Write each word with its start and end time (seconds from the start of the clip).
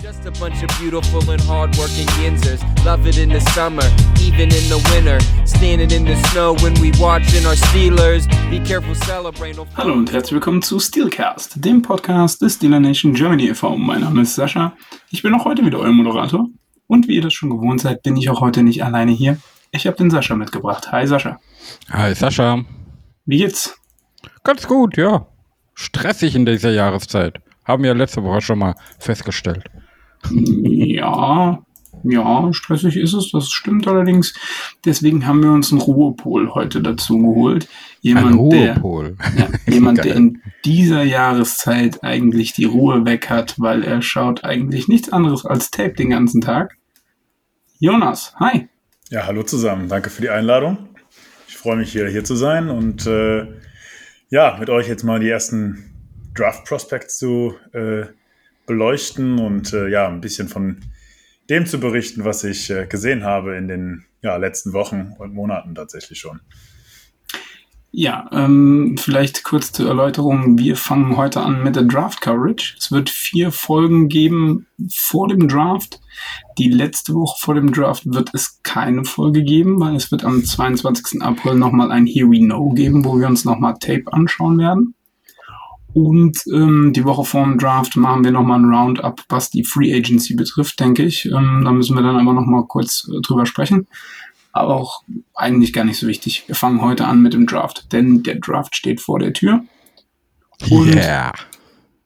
Just 0.00 0.24
a 0.26 0.30
bunch 0.38 0.62
of 0.62 0.68
beautiful 0.78 1.28
and 1.28 1.40
hardworking 1.40 2.06
yinzers. 2.22 2.62
Love 2.84 3.04
it 3.08 3.18
in 3.18 3.30
the 3.30 3.40
summer, 3.52 3.82
even 4.20 4.42
in 4.42 4.68
the 4.68 4.78
winter. 4.92 5.18
Standing 5.44 5.90
in 5.90 6.04
the 6.04 6.14
snow 6.28 6.54
when 6.62 6.72
we 6.74 6.92
watching 7.00 7.44
our 7.44 7.56
Steelers. 7.56 8.28
Be 8.48 8.60
careful 8.60 8.94
celebrating. 8.94 9.66
Hallo 9.76 9.94
und 9.94 10.12
herzlich 10.12 10.34
willkommen 10.34 10.62
zu 10.62 10.78
Steelcast, 10.78 11.64
dem 11.64 11.82
Podcast 11.82 12.40
des 12.40 12.54
Steeler 12.54 12.78
Nation 12.78 13.12
Germany 13.12 13.48
e.V. 13.48 13.76
Mein 13.76 14.02
Name 14.02 14.22
ist 14.22 14.36
Sascha. 14.36 14.76
Ich 15.10 15.22
bin 15.22 15.34
auch 15.34 15.44
heute 15.44 15.66
wieder 15.66 15.80
euer 15.80 15.90
Moderator. 15.90 16.46
Und 16.86 17.08
wie 17.08 17.16
ihr 17.16 17.22
das 17.22 17.34
schon 17.34 17.50
gewohnt 17.50 17.80
seid, 17.80 18.04
bin 18.04 18.16
ich 18.16 18.30
auch 18.30 18.40
heute 18.40 18.62
nicht 18.62 18.84
alleine 18.84 19.10
hier. 19.10 19.38
Ich 19.72 19.84
habe 19.88 19.96
den 19.96 20.10
Sascha 20.10 20.36
mitgebracht. 20.36 20.92
Hi 20.92 21.08
Sascha. 21.08 21.40
Hi 21.90 22.14
Sascha. 22.14 22.64
Wie 23.26 23.38
geht's? 23.38 23.76
Ganz 24.44 24.68
gut, 24.68 24.96
ja. 24.96 25.26
Stressig 25.74 26.36
in 26.36 26.46
dieser 26.46 26.70
Jahreszeit. 26.70 27.40
Haben 27.64 27.82
wir 27.82 27.94
letzte 27.96 28.22
Woche 28.22 28.42
schon 28.42 28.60
mal 28.60 28.76
festgestellt. 29.00 29.64
Ja, 30.30 31.62
ja, 32.04 32.52
stressig 32.52 32.96
ist 32.96 33.12
es, 33.12 33.30
das 33.32 33.50
stimmt 33.50 33.86
allerdings. 33.88 34.34
Deswegen 34.84 35.26
haben 35.26 35.42
wir 35.42 35.50
uns 35.50 35.72
einen 35.72 35.80
Ruhepol 35.80 36.54
heute 36.54 36.80
dazu 36.80 37.18
geholt. 37.18 37.68
Jemand, 38.00 38.26
Ein 38.28 38.34
Ruhepol. 38.34 39.16
Der, 39.36 39.44
ja, 39.44 39.48
jemand, 39.72 39.98
der 40.04 40.14
in 40.14 40.42
dieser 40.64 41.02
Jahreszeit 41.02 42.04
eigentlich 42.04 42.52
die 42.52 42.64
Ruhe 42.64 43.04
weg 43.04 43.30
hat, 43.30 43.54
weil 43.58 43.82
er 43.82 44.02
schaut 44.02 44.44
eigentlich 44.44 44.88
nichts 44.88 45.10
anderes 45.12 45.44
als 45.44 45.70
Tape 45.70 45.94
den 45.94 46.10
ganzen 46.10 46.40
Tag. 46.40 46.76
Jonas, 47.78 48.34
hi. 48.38 48.68
Ja, 49.10 49.26
hallo 49.26 49.42
zusammen. 49.42 49.88
Danke 49.88 50.10
für 50.10 50.22
die 50.22 50.30
Einladung. 50.30 50.78
Ich 51.48 51.56
freue 51.56 51.76
mich 51.76 51.90
hier, 51.90 52.08
hier 52.08 52.24
zu 52.24 52.36
sein 52.36 52.68
und 52.68 53.06
äh, 53.06 53.46
ja, 54.30 54.56
mit 54.60 54.68
euch 54.70 54.88
jetzt 54.88 55.02
mal 55.02 55.18
die 55.18 55.28
ersten 55.28 55.84
Draft 56.34 56.66
Prospects 56.66 57.18
zu 57.18 57.54
äh, 57.72 58.06
beleuchten 58.68 59.40
und 59.40 59.72
äh, 59.72 59.88
ja, 59.88 60.06
ein 60.06 60.20
bisschen 60.20 60.48
von 60.48 60.76
dem 61.50 61.66
zu 61.66 61.80
berichten, 61.80 62.24
was 62.24 62.44
ich 62.44 62.70
äh, 62.70 62.86
gesehen 62.86 63.24
habe 63.24 63.56
in 63.56 63.66
den 63.66 64.04
ja, 64.22 64.36
letzten 64.36 64.72
Wochen 64.72 65.14
und 65.18 65.34
Monaten 65.34 65.74
tatsächlich 65.74 66.20
schon. 66.20 66.40
Ja, 67.90 68.28
ähm, 68.32 68.96
vielleicht 68.98 69.44
kurz 69.44 69.72
zur 69.72 69.88
Erläuterung. 69.88 70.58
Wir 70.58 70.76
fangen 70.76 71.16
heute 71.16 71.40
an 71.40 71.62
mit 71.62 71.74
der 71.74 71.84
Draft 71.84 72.20
Coverage. 72.20 72.76
Es 72.78 72.92
wird 72.92 73.08
vier 73.08 73.50
Folgen 73.50 74.08
geben 74.08 74.66
vor 74.94 75.28
dem 75.28 75.48
Draft. 75.48 75.98
Die 76.58 76.68
letzte 76.68 77.14
Woche 77.14 77.38
vor 77.40 77.54
dem 77.54 77.72
Draft 77.72 78.04
wird 78.04 78.30
es 78.34 78.60
keine 78.62 79.04
Folge 79.04 79.42
geben, 79.42 79.80
weil 79.80 79.96
es 79.96 80.10
wird 80.10 80.22
am 80.22 80.44
22. 80.44 81.22
April 81.22 81.54
nochmal 81.54 81.90
ein 81.90 82.06
Here 82.06 82.28
We 82.28 82.40
Know 82.40 82.70
geben, 82.74 83.06
wo 83.06 83.18
wir 83.18 83.26
uns 83.26 83.46
nochmal 83.46 83.74
Tape 83.80 84.04
anschauen 84.12 84.58
werden. 84.58 84.94
Und 85.94 86.44
ähm, 86.52 86.92
die 86.92 87.04
Woche 87.04 87.24
vor 87.24 87.44
dem 87.44 87.58
Draft 87.58 87.96
machen 87.96 88.22
wir 88.22 88.30
nochmal 88.30 88.60
ein 88.60 88.72
Roundup, 88.72 89.24
was 89.28 89.50
die 89.50 89.64
Free 89.64 89.94
Agency 89.94 90.34
betrifft, 90.34 90.78
denke 90.80 91.02
ich. 91.02 91.26
Ähm, 91.26 91.62
da 91.64 91.72
müssen 91.72 91.96
wir 91.96 92.02
dann 92.02 92.16
aber 92.16 92.34
nochmal 92.34 92.64
kurz 92.66 93.08
äh, 93.08 93.20
drüber 93.22 93.46
sprechen. 93.46 93.86
Aber 94.52 94.76
auch 94.76 95.02
eigentlich 95.34 95.72
gar 95.72 95.84
nicht 95.84 95.98
so 95.98 96.06
wichtig. 96.06 96.44
Wir 96.46 96.54
fangen 96.54 96.82
heute 96.82 97.06
an 97.06 97.22
mit 97.22 97.32
dem 97.32 97.46
Draft, 97.46 97.92
denn 97.92 98.22
der 98.22 98.36
Draft 98.36 98.76
steht 98.76 99.00
vor 99.00 99.18
der 99.18 99.32
Tür. 99.32 99.64
Und 100.70 100.94
yeah. 100.94 101.32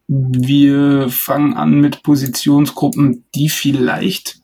wir 0.07 1.09
fangen 1.09 1.55
an 1.55 1.81
mit 1.81 2.03
Positionsgruppen, 2.03 3.25
die 3.35 3.49
vielleicht 3.49 4.43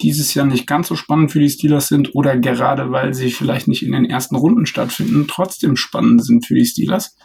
dieses 0.00 0.34
Jahr 0.34 0.46
nicht 0.46 0.66
ganz 0.66 0.88
so 0.88 0.96
spannend 0.96 1.32
für 1.32 1.40
die 1.40 1.50
Steelers 1.50 1.88
sind 1.88 2.14
oder 2.14 2.36
gerade 2.36 2.90
weil 2.90 3.14
sie 3.14 3.30
vielleicht 3.30 3.68
nicht 3.68 3.82
in 3.82 3.92
den 3.92 4.04
ersten 4.04 4.36
Runden 4.36 4.66
stattfinden, 4.66 5.26
trotzdem 5.28 5.76
spannend 5.76 6.24
sind 6.24 6.46
für 6.46 6.54
die 6.54 6.66
Steelers. 6.66 7.16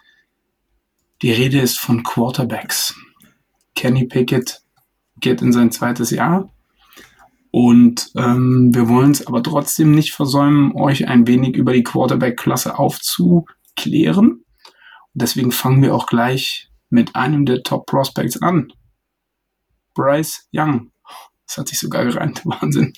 Die 1.22 1.32
Rede 1.32 1.60
ist 1.60 1.80
von 1.80 2.04
Quarterbacks. 2.04 2.96
Kenny 3.76 4.06
Pickett 4.06 4.62
geht 5.18 5.42
in 5.42 5.54
sein 5.54 5.72
zweites 5.72 6.10
Jahr. 6.10 6.52
Und 7.52 8.12
ähm, 8.16 8.74
wir 8.74 8.88
wollen 8.88 9.12
es 9.12 9.28
aber 9.28 9.44
trotzdem 9.44 9.92
nicht 9.92 10.14
versäumen, 10.14 10.74
euch 10.74 11.08
ein 11.08 11.28
wenig 11.28 11.56
über 11.56 11.74
die 11.74 11.84
Quarterback-Klasse 11.84 12.80
aufzuklären. 12.80 14.30
Und 14.30 14.44
deswegen 15.14 15.52
fangen 15.52 15.84
wir 15.84 15.94
auch 15.94 16.08
gleich 16.08 16.70
mit 16.90 17.16
einem 17.16 17.46
der 17.46 17.62
Top-Prospects 17.62 18.42
an. 18.42 18.72
Bryce 19.94 20.48
Young. 20.54 20.92
Das 21.46 21.58
hat 21.58 21.68
sich 21.68 21.80
sogar 21.80 22.06
gereimt. 22.06 22.42
Wahnsinn. 22.46 22.94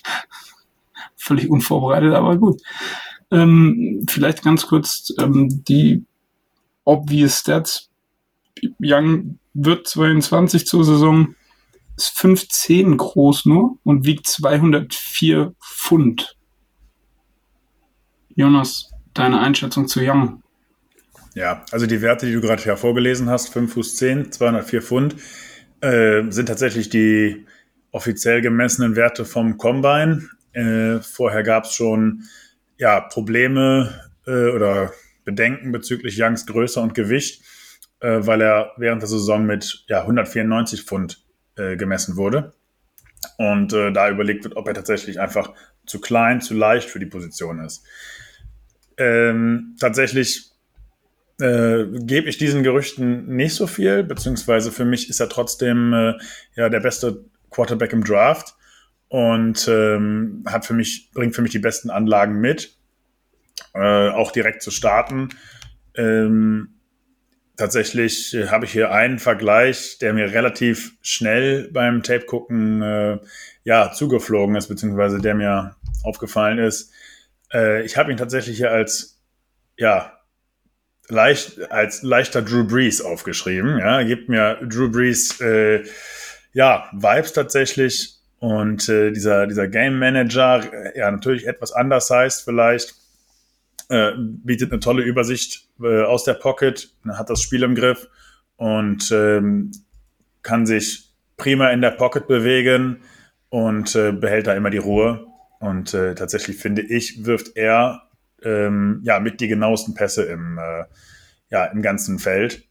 Völlig 1.16 1.50
unvorbereitet, 1.50 2.14
aber 2.14 2.38
gut. 2.38 2.62
Ähm, 3.30 4.06
vielleicht 4.08 4.42
ganz 4.42 4.66
kurz 4.66 5.12
ähm, 5.18 5.64
die 5.64 6.04
obvious 6.84 7.40
Stats. 7.40 7.90
Young 8.80 9.38
wird 9.52 9.86
22 9.86 10.66
zur 10.66 10.84
Saison 10.84 11.34
ist 11.96 12.16
5'10 12.18 12.96
groß 12.96 13.46
nur 13.46 13.78
und 13.84 14.04
wiegt 14.04 14.26
204 14.26 15.54
Pfund. 15.62 16.36
Jonas, 18.34 18.90
deine 19.12 19.40
Einschätzung 19.40 19.86
zu 19.86 20.00
Young? 20.02 20.42
Ja, 21.34 21.64
also 21.70 21.86
die 21.86 22.02
Werte, 22.02 22.26
die 22.26 22.32
du 22.32 22.40
gerade 22.40 22.64
hervorgelesen 22.64 23.28
hast, 23.28 23.52
5 23.52 23.72
Fuß 23.72 23.96
10, 23.96 24.32
204 24.32 24.82
Pfund, 24.82 25.16
äh, 25.80 26.22
sind 26.30 26.46
tatsächlich 26.46 26.88
die 26.88 27.44
offiziell 27.90 28.40
gemessenen 28.40 28.96
Werte 28.96 29.24
vom 29.24 29.56
Combine. 29.56 30.28
Äh, 30.52 31.00
vorher 31.00 31.42
gab 31.42 31.64
es 31.64 31.74
schon 31.74 32.24
ja, 32.76 33.00
Probleme 33.00 34.10
äh, 34.26 34.50
oder 34.50 34.92
Bedenken 35.24 35.72
bezüglich 35.72 36.20
Youngs 36.20 36.46
Größe 36.46 36.80
und 36.80 36.94
Gewicht, 36.94 37.42
äh, 38.04 38.26
weil 38.26 38.42
er 38.42 38.72
während 38.76 39.00
der 39.00 39.08
Saison 39.08 39.46
mit 39.46 39.84
ja, 39.88 40.02
194 40.02 40.82
Pfund 40.82 41.24
äh, 41.56 41.76
gemessen 41.76 42.16
wurde. 42.16 42.52
Und 43.38 43.72
äh, 43.72 43.90
da 43.92 44.10
überlegt 44.10 44.44
wird, 44.44 44.56
ob 44.56 44.68
er 44.68 44.74
tatsächlich 44.74 45.18
einfach 45.18 45.52
zu 45.86 46.00
klein, 46.00 46.42
zu 46.42 46.52
leicht 46.52 46.90
für 46.90 46.98
die 46.98 47.06
Position 47.06 47.60
ist. 47.60 47.82
Ähm, 48.98 49.76
tatsächlich 49.80 50.50
äh, 51.40 51.84
gebe 51.92 52.28
ich 52.28 52.36
diesen 52.36 52.62
Gerüchten 52.62 53.34
nicht 53.34 53.54
so 53.54 53.66
viel, 53.66 54.04
beziehungsweise 54.04 54.70
für 54.70 54.84
mich 54.84 55.08
ist 55.08 55.20
er 55.20 55.30
trotzdem 55.30 55.94
äh, 55.94 56.12
ja 56.56 56.68
der 56.68 56.80
beste 56.80 57.24
Quarterback 57.50 57.94
im 57.94 58.04
Draft 58.04 58.54
und 59.08 59.66
ähm, 59.66 60.44
hat 60.46 60.66
für 60.66 60.74
mich, 60.74 61.10
bringt 61.14 61.34
für 61.34 61.42
mich 61.42 61.52
die 61.52 61.58
besten 61.58 61.88
Anlagen 61.88 62.38
mit, 62.40 62.76
äh, 63.72 64.10
auch 64.10 64.30
direkt 64.30 64.62
zu 64.62 64.70
starten. 64.70 65.30
Ähm, 65.96 66.73
tatsächlich 67.56 68.34
äh, 68.34 68.48
habe 68.48 68.64
ich 68.64 68.72
hier 68.72 68.90
einen 68.92 69.18
Vergleich, 69.18 69.98
der 69.98 70.12
mir 70.12 70.32
relativ 70.32 70.92
schnell 71.02 71.70
beim 71.72 72.02
Tape 72.02 72.26
gucken 72.26 72.82
äh, 72.82 73.18
ja 73.64 73.92
zugeflogen 73.92 74.56
ist, 74.56 74.68
beziehungsweise 74.68 75.20
der 75.20 75.34
mir 75.34 75.76
aufgefallen 76.02 76.58
ist. 76.58 76.92
Äh, 77.52 77.84
ich 77.84 77.96
habe 77.96 78.10
ihn 78.10 78.18
tatsächlich 78.18 78.56
hier 78.56 78.70
als 78.70 79.20
ja 79.76 80.12
leicht 81.08 81.70
als 81.70 82.02
leichter 82.02 82.42
Drew 82.42 82.64
Brees 82.64 83.00
aufgeschrieben. 83.00 83.78
Ja, 83.78 84.02
gibt 84.02 84.28
mir 84.28 84.58
Drew 84.62 84.90
Brees 84.90 85.40
äh, 85.40 85.84
ja 86.52 86.88
Vibes 86.92 87.32
tatsächlich 87.32 88.18
und 88.38 88.88
äh, 88.88 89.12
dieser 89.12 89.46
dieser 89.46 89.68
Game 89.68 89.98
Manager 89.98 90.62
äh, 90.72 90.98
ja 90.98 91.10
natürlich 91.10 91.46
etwas 91.46 91.72
anders 91.72 92.10
heißt 92.10 92.44
vielleicht 92.44 92.94
äh, 93.88 94.12
bietet 94.16 94.72
eine 94.72 94.80
tolle 94.80 95.02
Übersicht 95.02 95.68
äh, 95.80 96.02
aus 96.02 96.24
der 96.24 96.34
Pocket, 96.34 96.94
hat 97.08 97.30
das 97.30 97.42
Spiel 97.42 97.62
im 97.62 97.74
Griff 97.74 98.08
und 98.56 99.10
ähm, 99.12 99.72
kann 100.42 100.66
sich 100.66 101.12
prima 101.36 101.70
in 101.70 101.80
der 101.80 101.90
Pocket 101.90 102.26
bewegen 102.26 103.02
und 103.48 103.94
äh, 103.94 104.12
behält 104.12 104.46
da 104.46 104.54
immer 104.54 104.70
die 104.70 104.78
Ruhe. 104.78 105.26
Und 105.60 105.94
äh, 105.94 106.14
tatsächlich 106.14 106.56
finde 106.56 106.82
ich, 106.82 107.24
wirft 107.24 107.56
er 107.56 108.02
ähm, 108.42 109.00
ja 109.04 109.20
mit 109.20 109.40
die 109.40 109.48
genauesten 109.48 109.94
Pässe 109.94 110.24
im, 110.24 110.58
äh, 110.58 110.84
ja, 111.50 111.64
im 111.66 111.82
ganzen 111.82 112.18
Feld 112.18 112.68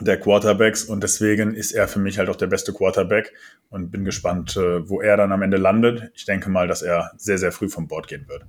der 0.00 0.18
Quarterbacks 0.18 0.84
und 0.84 1.02
deswegen 1.02 1.54
ist 1.54 1.72
er 1.72 1.86
für 1.86 1.98
mich 1.98 2.18
halt 2.18 2.28
auch 2.28 2.36
der 2.36 2.46
beste 2.46 2.72
Quarterback 2.72 3.34
und 3.68 3.90
bin 3.90 4.04
gespannt, 4.04 4.56
wo 4.56 5.02
er 5.02 5.16
dann 5.18 5.30
am 5.32 5.42
Ende 5.42 5.58
landet. 5.58 6.10
Ich 6.14 6.24
denke 6.24 6.48
mal, 6.48 6.68
dass 6.68 6.80
er 6.80 7.10
sehr, 7.18 7.36
sehr 7.36 7.52
früh 7.52 7.68
vom 7.68 7.86
Bord 7.86 8.08
gehen 8.08 8.26
wird. 8.28 8.46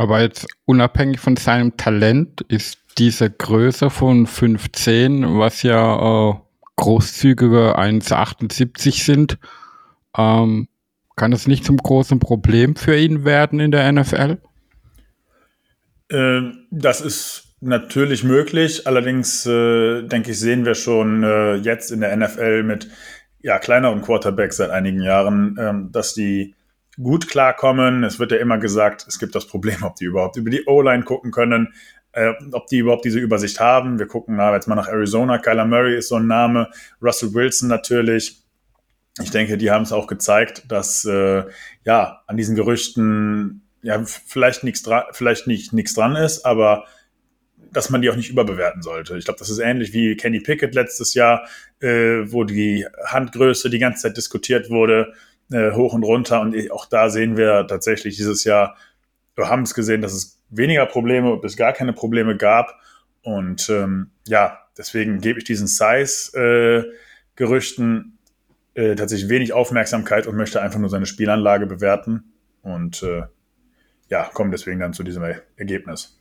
Aber 0.00 0.22
jetzt 0.22 0.46
unabhängig 0.64 1.20
von 1.20 1.36
seinem 1.36 1.76
Talent 1.76 2.40
ist 2.48 2.78
diese 2.96 3.30
Größe 3.30 3.90
von 3.90 4.26
15, 4.26 5.38
was 5.38 5.62
ja 5.62 6.30
äh, 6.30 6.34
großzügige 6.76 7.78
1,78 7.78 9.04
sind, 9.04 9.38
ähm, 10.16 10.68
kann 11.16 11.32
das 11.32 11.46
nicht 11.46 11.66
zum 11.66 11.76
großen 11.76 12.18
Problem 12.18 12.76
für 12.76 12.96
ihn 12.96 13.26
werden 13.26 13.60
in 13.60 13.72
der 13.72 13.92
NFL? 13.92 14.38
Äh, 16.08 16.40
das 16.70 17.02
ist 17.02 17.56
natürlich 17.60 18.24
möglich. 18.24 18.86
Allerdings 18.86 19.44
äh, 19.44 20.00
denke 20.04 20.30
ich, 20.30 20.40
sehen 20.40 20.64
wir 20.64 20.76
schon 20.76 21.24
äh, 21.24 21.56
jetzt 21.56 21.92
in 21.92 22.00
der 22.00 22.16
NFL 22.16 22.62
mit 22.62 22.88
ja, 23.42 23.58
kleineren 23.58 24.00
Quarterbacks 24.00 24.56
seit 24.56 24.70
einigen 24.70 25.02
Jahren, 25.02 25.58
ähm, 25.60 25.92
dass 25.92 26.14
die 26.14 26.54
gut 27.02 27.28
klarkommen. 27.28 28.04
Es 28.04 28.18
wird 28.18 28.32
ja 28.32 28.38
immer 28.38 28.58
gesagt, 28.58 29.06
es 29.08 29.18
gibt 29.18 29.34
das 29.34 29.46
Problem, 29.46 29.82
ob 29.82 29.96
die 29.96 30.04
überhaupt 30.04 30.36
über 30.36 30.50
die 30.50 30.64
O-Line 30.66 31.04
gucken 31.04 31.30
können, 31.30 31.72
äh, 32.12 32.32
ob 32.52 32.66
die 32.66 32.78
überhaupt 32.78 33.04
diese 33.04 33.18
Übersicht 33.18 33.60
haben. 33.60 33.98
Wir 33.98 34.06
gucken 34.06 34.36
na, 34.36 34.54
jetzt 34.54 34.68
mal 34.68 34.74
nach 34.74 34.88
Arizona. 34.88 35.38
Kyler 35.38 35.66
Murray 35.66 35.96
ist 35.96 36.08
so 36.08 36.16
ein 36.16 36.26
Name, 36.26 36.70
Russell 37.00 37.34
Wilson 37.34 37.68
natürlich. 37.68 38.42
ich 39.20 39.30
denke, 39.30 39.58
die 39.58 39.70
haben 39.70 39.82
es 39.82 39.92
auch 39.92 40.06
gezeigt, 40.06 40.64
dass 40.68 41.04
äh, 41.04 41.44
ja 41.84 42.22
an 42.26 42.36
diesen 42.36 42.54
Gerüchten 42.56 43.62
ja 43.82 44.02
vielleicht 44.04 44.64
nichts 44.64 44.82
dran, 44.82 45.04
vielleicht 45.12 45.46
nicht 45.46 45.72
nichts 45.72 45.94
dran 45.94 46.16
ist, 46.16 46.44
aber 46.44 46.84
dass 47.72 47.90
man 47.90 48.02
die 48.02 48.10
auch 48.10 48.16
nicht 48.16 48.30
überbewerten 48.30 48.82
sollte. 48.82 49.16
Ich 49.16 49.24
glaube, 49.24 49.38
das 49.38 49.48
ist 49.48 49.58
ähnlich 49.58 49.92
wie 49.92 50.16
Kenny 50.16 50.40
Pickett 50.40 50.74
letztes 50.74 51.14
Jahr, 51.14 51.46
äh, 51.80 52.30
wo 52.30 52.44
die 52.44 52.86
Handgröße 53.06 53.70
die 53.70 53.78
ganze 53.78 54.02
Zeit 54.02 54.16
diskutiert 54.16 54.70
wurde, 54.70 55.12
äh, 55.52 55.72
hoch 55.72 55.94
und 55.94 56.02
runter. 56.02 56.40
Und 56.40 56.54
auch 56.70 56.86
da 56.86 57.10
sehen 57.10 57.36
wir 57.36 57.66
tatsächlich 57.66 58.16
dieses 58.16 58.44
Jahr, 58.44 58.76
wir 59.36 59.48
haben 59.48 59.62
es 59.62 59.74
gesehen, 59.74 60.02
dass 60.02 60.12
es 60.12 60.38
weniger 60.50 60.86
Probleme 60.86 61.36
bis 61.36 61.56
gar 61.56 61.72
keine 61.72 61.92
Probleme 61.92 62.36
gab. 62.36 62.74
Und 63.22 63.68
ähm, 63.70 64.10
ja, 64.26 64.58
deswegen 64.76 65.20
gebe 65.20 65.38
ich 65.38 65.44
diesen 65.44 65.66
Size-Gerüchten 65.66 68.18
äh, 68.74 68.94
tatsächlich 68.94 69.28
wenig 69.28 69.52
Aufmerksamkeit 69.52 70.26
und 70.26 70.36
möchte 70.36 70.62
einfach 70.62 70.78
nur 70.78 70.90
seine 70.90 71.06
Spielanlage 71.06 71.66
bewerten. 71.66 72.32
Und 72.62 73.02
äh, 73.02 73.22
ja, 74.08 74.24
komme 74.32 74.50
deswegen 74.50 74.80
dann 74.80 74.92
zu 74.92 75.02
diesem 75.02 75.24
Ergebnis. 75.56 76.16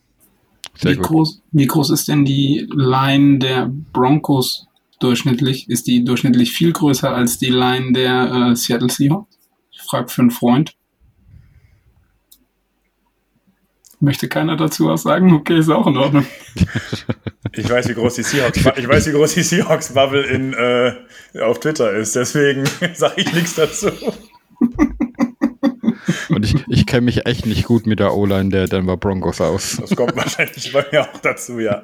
Wie 0.81 0.95
groß, 0.95 1.41
wie 1.51 1.67
groß 1.67 1.89
ist 1.89 2.07
denn 2.07 2.25
die 2.25 2.67
Line 2.71 3.39
der 3.39 3.69
Broncos 3.91 4.68
durchschnittlich? 4.99 5.69
Ist 5.69 5.87
die 5.87 6.03
durchschnittlich 6.03 6.51
viel 6.51 6.73
größer 6.73 7.13
als 7.13 7.37
die 7.37 7.49
Line 7.49 7.93
der 7.93 8.51
äh, 8.51 8.55
Seattle 8.55 8.89
Seahawks? 8.89 9.37
Ich 9.71 9.81
frage 9.81 10.09
für 10.09 10.21
einen 10.21 10.31
Freund. 10.31 10.75
Möchte 14.01 14.29
keiner 14.29 14.55
dazu 14.55 14.87
was 14.87 15.01
sagen? 15.03 15.33
Okay, 15.33 15.59
ist 15.59 15.69
auch 15.69 15.87
in 15.87 15.97
Ordnung. 15.97 16.25
Ich 17.53 17.69
weiß, 17.69 17.89
wie 17.89 17.93
groß 17.93 18.15
die 18.15 18.23
Seahawks, 18.23 18.57
ich 18.77 18.87
weiß, 18.87 19.07
wie 19.07 19.11
groß 19.11 19.33
die 19.33 19.43
Seahawks 19.43 19.93
Bubble 19.93 20.23
in, 20.23 20.53
äh, 20.53 20.93
auf 21.41 21.59
Twitter 21.59 21.91
ist, 21.93 22.15
deswegen 22.15 22.65
sage 22.93 23.21
ich 23.21 23.33
nichts 23.33 23.55
dazu. 23.55 23.89
Und 26.29 26.45
ich, 26.45 26.55
ich 26.67 26.85
kenne 26.85 27.01
mich 27.01 27.25
echt 27.25 27.45
nicht 27.45 27.65
gut 27.65 27.87
mit 27.87 27.99
der 27.99 28.13
O-Line 28.13 28.49
der 28.49 28.67
Denver 28.67 28.97
Broncos 28.97 29.41
aus. 29.41 29.77
Das 29.77 29.95
kommt 29.95 30.15
wahrscheinlich 30.15 30.71
bei 30.71 30.85
mir 30.91 31.01
auch 31.01 31.19
dazu, 31.21 31.59
ja. 31.59 31.83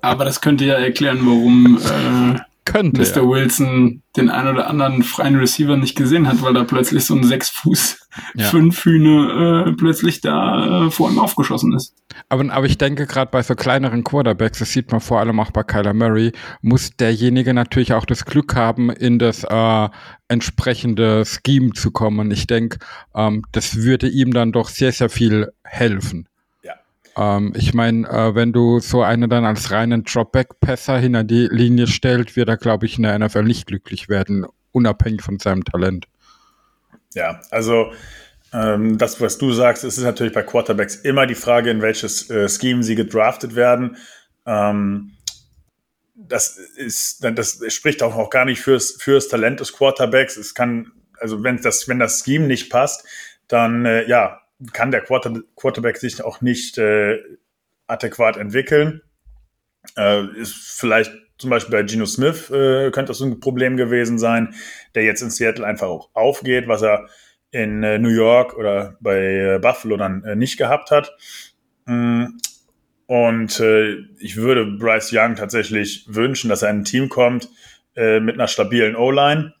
Aber 0.00 0.24
das 0.24 0.40
könnte 0.40 0.64
ja 0.64 0.74
erklären, 0.74 1.20
warum 1.22 1.78
äh, 1.78 2.40
Könnte, 2.64 3.00
Mr. 3.00 3.22
ja. 3.22 3.28
Wilson 3.28 4.02
den 4.16 4.30
ein 4.30 4.46
oder 4.46 4.68
anderen 4.68 5.02
freien 5.02 5.36
Receiver 5.36 5.76
nicht 5.76 5.96
gesehen 5.96 6.28
hat, 6.28 6.42
weil 6.42 6.54
da 6.54 6.64
plötzlich 6.64 7.04
so 7.04 7.14
ein 7.14 7.24
sechs 7.24 7.48
Fuß 7.50 8.08
Ja. 8.34 8.46
fünf 8.46 8.84
Hühne 8.84 9.66
äh, 9.68 9.72
plötzlich 9.72 10.20
da 10.20 10.86
äh, 10.86 10.90
vor 10.90 11.10
ihm 11.10 11.18
aufgeschossen 11.18 11.72
ist. 11.72 11.94
Aber, 12.28 12.52
aber 12.52 12.66
ich 12.66 12.78
denke, 12.78 13.06
gerade 13.06 13.30
bei 13.30 13.42
so 13.42 13.54
kleineren 13.54 14.04
Quarterbacks, 14.04 14.58
das 14.58 14.70
sieht 14.72 14.92
man 14.92 15.00
vor 15.00 15.18
allem 15.18 15.40
auch 15.40 15.50
bei 15.50 15.62
Kyler 15.62 15.94
Murray, 15.94 16.32
muss 16.60 16.90
derjenige 16.90 17.54
natürlich 17.54 17.94
auch 17.94 18.04
das 18.04 18.24
Glück 18.24 18.54
haben, 18.54 18.90
in 18.90 19.18
das 19.18 19.44
äh, 19.44 19.88
entsprechende 20.28 21.24
Scheme 21.24 21.72
zu 21.72 21.90
kommen. 21.90 22.30
Ich 22.30 22.46
denke, 22.46 22.78
ähm, 23.14 23.42
das 23.52 23.76
würde 23.76 24.08
ihm 24.08 24.32
dann 24.32 24.52
doch 24.52 24.68
sehr, 24.68 24.92
sehr 24.92 25.08
viel 25.08 25.48
helfen. 25.64 26.28
Ähm, 27.16 27.52
ich 27.56 27.74
meine, 27.74 28.08
äh, 28.08 28.34
wenn 28.34 28.52
du 28.52 28.80
so 28.80 29.02
einen 29.02 29.28
dann 29.28 29.44
als 29.44 29.70
reinen 29.70 30.04
Dropback-Passer 30.04 30.98
hinter 30.98 31.24
die 31.24 31.48
Linie 31.50 31.86
stellt, 31.86 32.36
wird 32.36 32.48
er, 32.48 32.56
glaube 32.56 32.86
ich, 32.86 32.96
in 32.96 33.02
der 33.02 33.18
NFL 33.18 33.44
nicht 33.44 33.66
glücklich 33.66 34.08
werden, 34.08 34.46
unabhängig 34.72 35.22
von 35.22 35.38
seinem 35.38 35.64
Talent. 35.64 36.06
Ja, 37.14 37.40
also 37.50 37.92
ähm, 38.52 38.98
das, 38.98 39.20
was 39.20 39.38
du 39.38 39.52
sagst, 39.52 39.84
ist 39.84 39.98
natürlich 39.98 40.32
bei 40.32 40.42
Quarterbacks 40.42 40.96
immer 40.96 41.26
die 41.26 41.34
Frage, 41.34 41.70
in 41.70 41.82
welches 41.82 42.28
äh, 42.30 42.48
Scheme 42.48 42.82
sie 42.82 42.94
gedraftet 42.94 43.54
werden. 43.54 43.96
Ähm, 44.46 45.12
das 46.14 46.56
ist, 46.56 47.24
das 47.24 47.60
spricht 47.68 48.02
auch 48.02 48.16
noch 48.16 48.30
gar 48.30 48.44
nicht 48.44 48.60
fürs, 48.60 48.92
fürs 48.92 49.28
Talent 49.28 49.60
des 49.60 49.72
Quarterbacks. 49.72 50.36
Es 50.36 50.54
kann, 50.54 50.92
also 51.18 51.42
wenn 51.42 51.60
das, 51.60 51.88
wenn 51.88 51.98
das 51.98 52.22
Scheme 52.24 52.46
nicht 52.46 52.70
passt, 52.70 53.04
dann 53.48 53.86
äh, 53.86 54.06
ja, 54.08 54.41
kann 54.72 54.90
der 54.90 55.00
Quarter, 55.00 55.34
Quarterback 55.56 55.96
sich 55.96 56.22
auch 56.22 56.40
nicht 56.40 56.78
äh, 56.78 57.18
adäquat 57.86 58.36
entwickeln. 58.36 59.02
Äh, 59.96 60.26
ist 60.38 60.54
vielleicht 60.54 61.12
zum 61.38 61.50
Beispiel 61.50 61.72
bei 61.72 61.82
Geno 61.82 62.06
Smith 62.06 62.50
äh, 62.50 62.90
könnte 62.92 63.10
das 63.10 63.20
ein 63.20 63.40
Problem 63.40 63.76
gewesen 63.76 64.18
sein, 64.18 64.54
der 64.94 65.04
jetzt 65.04 65.22
in 65.22 65.30
Seattle 65.30 65.66
einfach 65.66 65.88
auch 65.88 66.10
aufgeht, 66.14 66.68
was 66.68 66.82
er 66.82 67.08
in 67.50 67.82
äh, 67.82 67.98
New 67.98 68.10
York 68.10 68.56
oder 68.56 68.96
bei 69.00 69.18
äh, 69.18 69.58
Buffalo 69.58 69.96
dann 69.96 70.22
äh, 70.24 70.36
nicht 70.36 70.56
gehabt 70.56 70.90
hat. 70.90 71.12
Mm, 71.86 72.26
Und 73.06 73.60
äh, 73.60 73.96
ich 74.20 74.36
würde 74.36 74.64
Bryce 74.64 75.12
Young 75.12 75.34
tatsächlich 75.34 76.06
wünschen, 76.08 76.48
dass 76.48 76.62
er 76.62 76.70
in 76.70 76.78
ein 76.78 76.84
Team 76.84 77.08
kommt 77.08 77.48
äh, 77.96 78.20
mit 78.20 78.36
einer 78.36 78.48
stabilen 78.48 78.96
O-Line. 78.96 79.52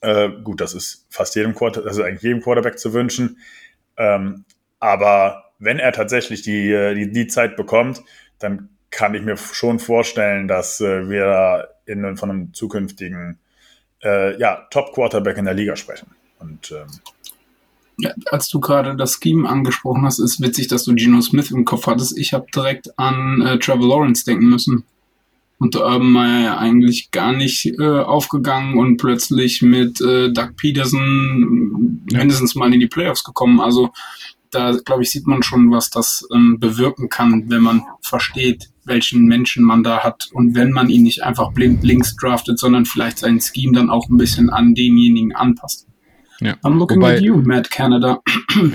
Äh, 0.00 0.28
gut, 0.44 0.60
das 0.60 0.74
ist 0.74 1.06
fast 1.10 1.34
jedem 1.34 1.54
Quarter, 1.54 1.82
das 1.82 1.96
ist 1.96 2.04
eigentlich 2.04 2.22
jedem 2.22 2.42
Quarterback 2.42 2.78
zu 2.78 2.92
wünschen. 2.92 3.38
Ähm, 3.96 4.44
aber 4.80 5.52
wenn 5.58 5.78
er 5.78 5.92
tatsächlich 5.92 6.42
die, 6.42 6.70
äh, 6.72 6.94
die, 6.94 7.10
die 7.10 7.26
Zeit 7.26 7.56
bekommt, 7.56 8.02
dann 8.38 8.68
kann 8.90 9.14
ich 9.14 9.22
mir 9.22 9.36
schon 9.36 9.78
vorstellen, 9.78 10.48
dass 10.48 10.80
äh, 10.80 11.08
wir 11.08 11.68
in, 11.86 12.16
von 12.16 12.30
einem 12.30 12.54
zukünftigen 12.54 13.38
äh, 14.02 14.38
ja, 14.38 14.66
Top-Quarterback 14.70 15.38
in 15.38 15.44
der 15.44 15.54
Liga 15.54 15.76
sprechen. 15.76 16.10
Und 16.38 16.72
ähm, 16.72 16.86
Ja, 17.98 18.12
als 18.30 18.48
du 18.48 18.60
gerade 18.60 18.96
das 18.96 19.18
Scheme 19.22 19.48
angesprochen 19.48 20.04
hast, 20.04 20.18
ist 20.18 20.40
witzig, 20.40 20.68
dass 20.68 20.84
du 20.84 20.94
Geno 20.94 21.20
Smith 21.20 21.50
im 21.50 21.64
Kopf 21.64 21.86
hattest. 21.86 22.18
Ich 22.18 22.32
habe 22.32 22.46
direkt 22.54 22.98
an 22.98 23.42
äh, 23.42 23.58
Trevor 23.58 23.88
Lawrence 23.88 24.24
denken 24.24 24.48
müssen. 24.48 24.84
Und 25.62 25.76
Urban 25.76 26.10
Meyer 26.10 26.40
ja 26.42 26.58
eigentlich 26.58 27.12
gar 27.12 27.32
nicht 27.32 27.66
äh, 27.78 28.00
aufgegangen 28.00 28.76
und 28.78 28.96
plötzlich 28.96 29.62
mit 29.62 30.00
äh, 30.00 30.32
Doug 30.32 30.56
Peterson 30.56 32.02
mindestens 32.10 32.56
mal 32.56 32.74
in 32.74 32.80
die 32.80 32.88
Playoffs 32.88 33.22
gekommen. 33.22 33.60
Also 33.60 33.90
da, 34.50 34.72
glaube 34.84 35.04
ich, 35.04 35.10
sieht 35.10 35.28
man 35.28 35.44
schon, 35.44 35.70
was 35.70 35.88
das 35.88 36.26
ähm, 36.34 36.58
bewirken 36.58 37.08
kann, 37.08 37.44
wenn 37.46 37.62
man 37.62 37.82
versteht, 38.00 38.70
welchen 38.84 39.26
Menschen 39.26 39.62
man 39.64 39.84
da 39.84 40.00
hat 40.00 40.30
und 40.32 40.56
wenn 40.56 40.72
man 40.72 40.88
ihn 40.88 41.04
nicht 41.04 41.22
einfach 41.22 41.52
blind 41.52 41.84
links 41.84 42.16
draftet, 42.16 42.58
sondern 42.58 42.84
vielleicht 42.84 43.18
sein 43.18 43.40
Scheme 43.40 43.72
dann 43.72 43.88
auch 43.88 44.08
ein 44.08 44.16
bisschen 44.16 44.50
an 44.50 44.74
denjenigen 44.74 45.32
anpasst. 45.32 45.86
Ja. 46.40 46.54
I'm 46.64 46.76
looking 46.76 46.96
Wobei- 47.00 47.18
at 47.18 47.22
you, 47.22 47.36
Matt 47.36 47.70
Canada. 47.70 48.20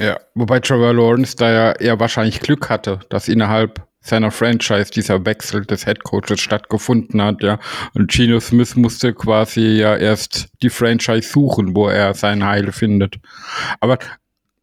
Ja, 0.02 0.18
wobei 0.36 0.62
Trevor 0.62 0.94
Lawrence 0.94 1.36
da 1.36 1.52
ja 1.52 1.72
eher 1.74 2.00
wahrscheinlich 2.00 2.40
Glück 2.40 2.70
hatte, 2.70 3.02
dass 3.10 3.28
innerhalb 3.28 3.86
seiner 4.08 4.32
Franchise 4.32 4.92
dieser 4.92 5.26
Wechsel 5.26 5.66
des 5.66 5.86
Headcoaches 5.86 6.40
stattgefunden 6.40 7.22
hat, 7.22 7.44
ja. 7.44 7.60
Und 7.94 8.12
Geno 8.12 8.40
Smith 8.40 8.76
musste 8.76 9.14
quasi 9.14 9.62
ja 9.62 9.96
erst 9.96 10.50
die 10.62 10.70
Franchise 10.70 11.30
suchen, 11.30 11.76
wo 11.76 11.88
er 11.88 12.14
sein 12.14 12.46
Heil 12.46 12.72
findet. 12.72 13.20
Aber 13.80 14.00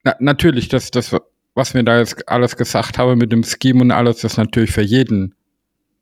na, 0.03 0.15
natürlich, 0.19 0.69
das, 0.69 0.91
das, 0.91 1.17
was 1.55 1.75
mir 1.75 1.85
da 1.85 1.99
jetzt 1.99 2.29
alles 2.29 2.57
gesagt 2.57 2.99
habe 2.99 3.17
mit 3.17 3.33
dem 3.33 3.45
Scheme 3.45 3.83
und 3.83 3.91
alles, 3.91 4.19
das 4.19 4.33
ist 4.33 4.39
natürlich 4.39 4.73
für 4.73 4.83
jeden 4.83 5.35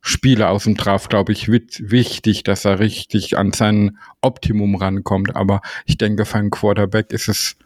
Spieler 0.01 0.51
aus 0.51 0.65
dem 0.65 0.75
Draft, 0.75 1.11
glaube 1.11 1.33
ich, 1.33 1.49
wichtig, 1.49 2.43
dass 2.43 2.65
er 2.65 2.81
richtig 2.81 3.39
an 3.39 3.53
sein 3.53 3.99
Optimum 4.21 4.75
rankommt. 4.75 5.37
Aber 5.37 5.61
ich 5.87 5.97
denke, 5.97 6.25
für 6.25 6.39
einen 6.39 6.51
Quarterback 6.51 7.13
ist 7.13 7.29
es 7.29 7.57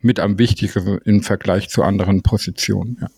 mit 0.00 0.18
am 0.18 0.38
wichtigsten 0.38 0.98
im 1.04 1.22
Vergleich 1.22 1.68
zu 1.68 1.82
anderen 1.82 2.22
Positionen. 2.22 2.98
Ja. 3.00 3.08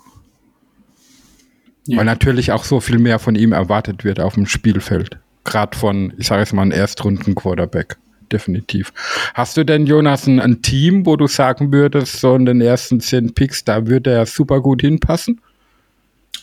Ja. 1.87 1.99
Weil 1.99 2.05
natürlich 2.05 2.53
auch 2.53 2.65
so 2.65 2.81
viel 2.81 2.99
mehr 2.99 3.19
von 3.19 3.35
ihm 3.35 3.53
erwartet 3.53 4.05
wird 4.05 4.21
auf 4.21 4.35
dem 4.35 4.47
Spielfeld. 4.47 5.19
Gerade 5.45 5.77
von, 5.77 6.15
ich 6.17 6.29
sage 6.29 6.41
jetzt 6.41 6.53
mal, 6.53 6.63
einem 6.63 6.73
Erstrunden-Quarterback. 6.73 7.97
Definitiv. 8.33 8.93
Hast 9.35 9.57
du 9.57 9.65
denn, 9.65 9.87
Jonas, 9.87 10.27
ein, 10.27 10.41
ein 10.41 10.63
Team, 10.63 11.05
wo 11.05 11.17
du 11.17 11.27
sagen 11.27 11.73
würdest, 11.73 12.21
so 12.21 12.35
in 12.35 12.47
den 12.47 12.63
ersten 12.63 13.01
zehn 13.01 13.35
Picks, 13.35 13.65
da 13.65 13.87
würde 13.87 14.11
er 14.11 14.25
super 14.25 14.61
gut 14.61 14.81
hinpassen? 14.81 15.41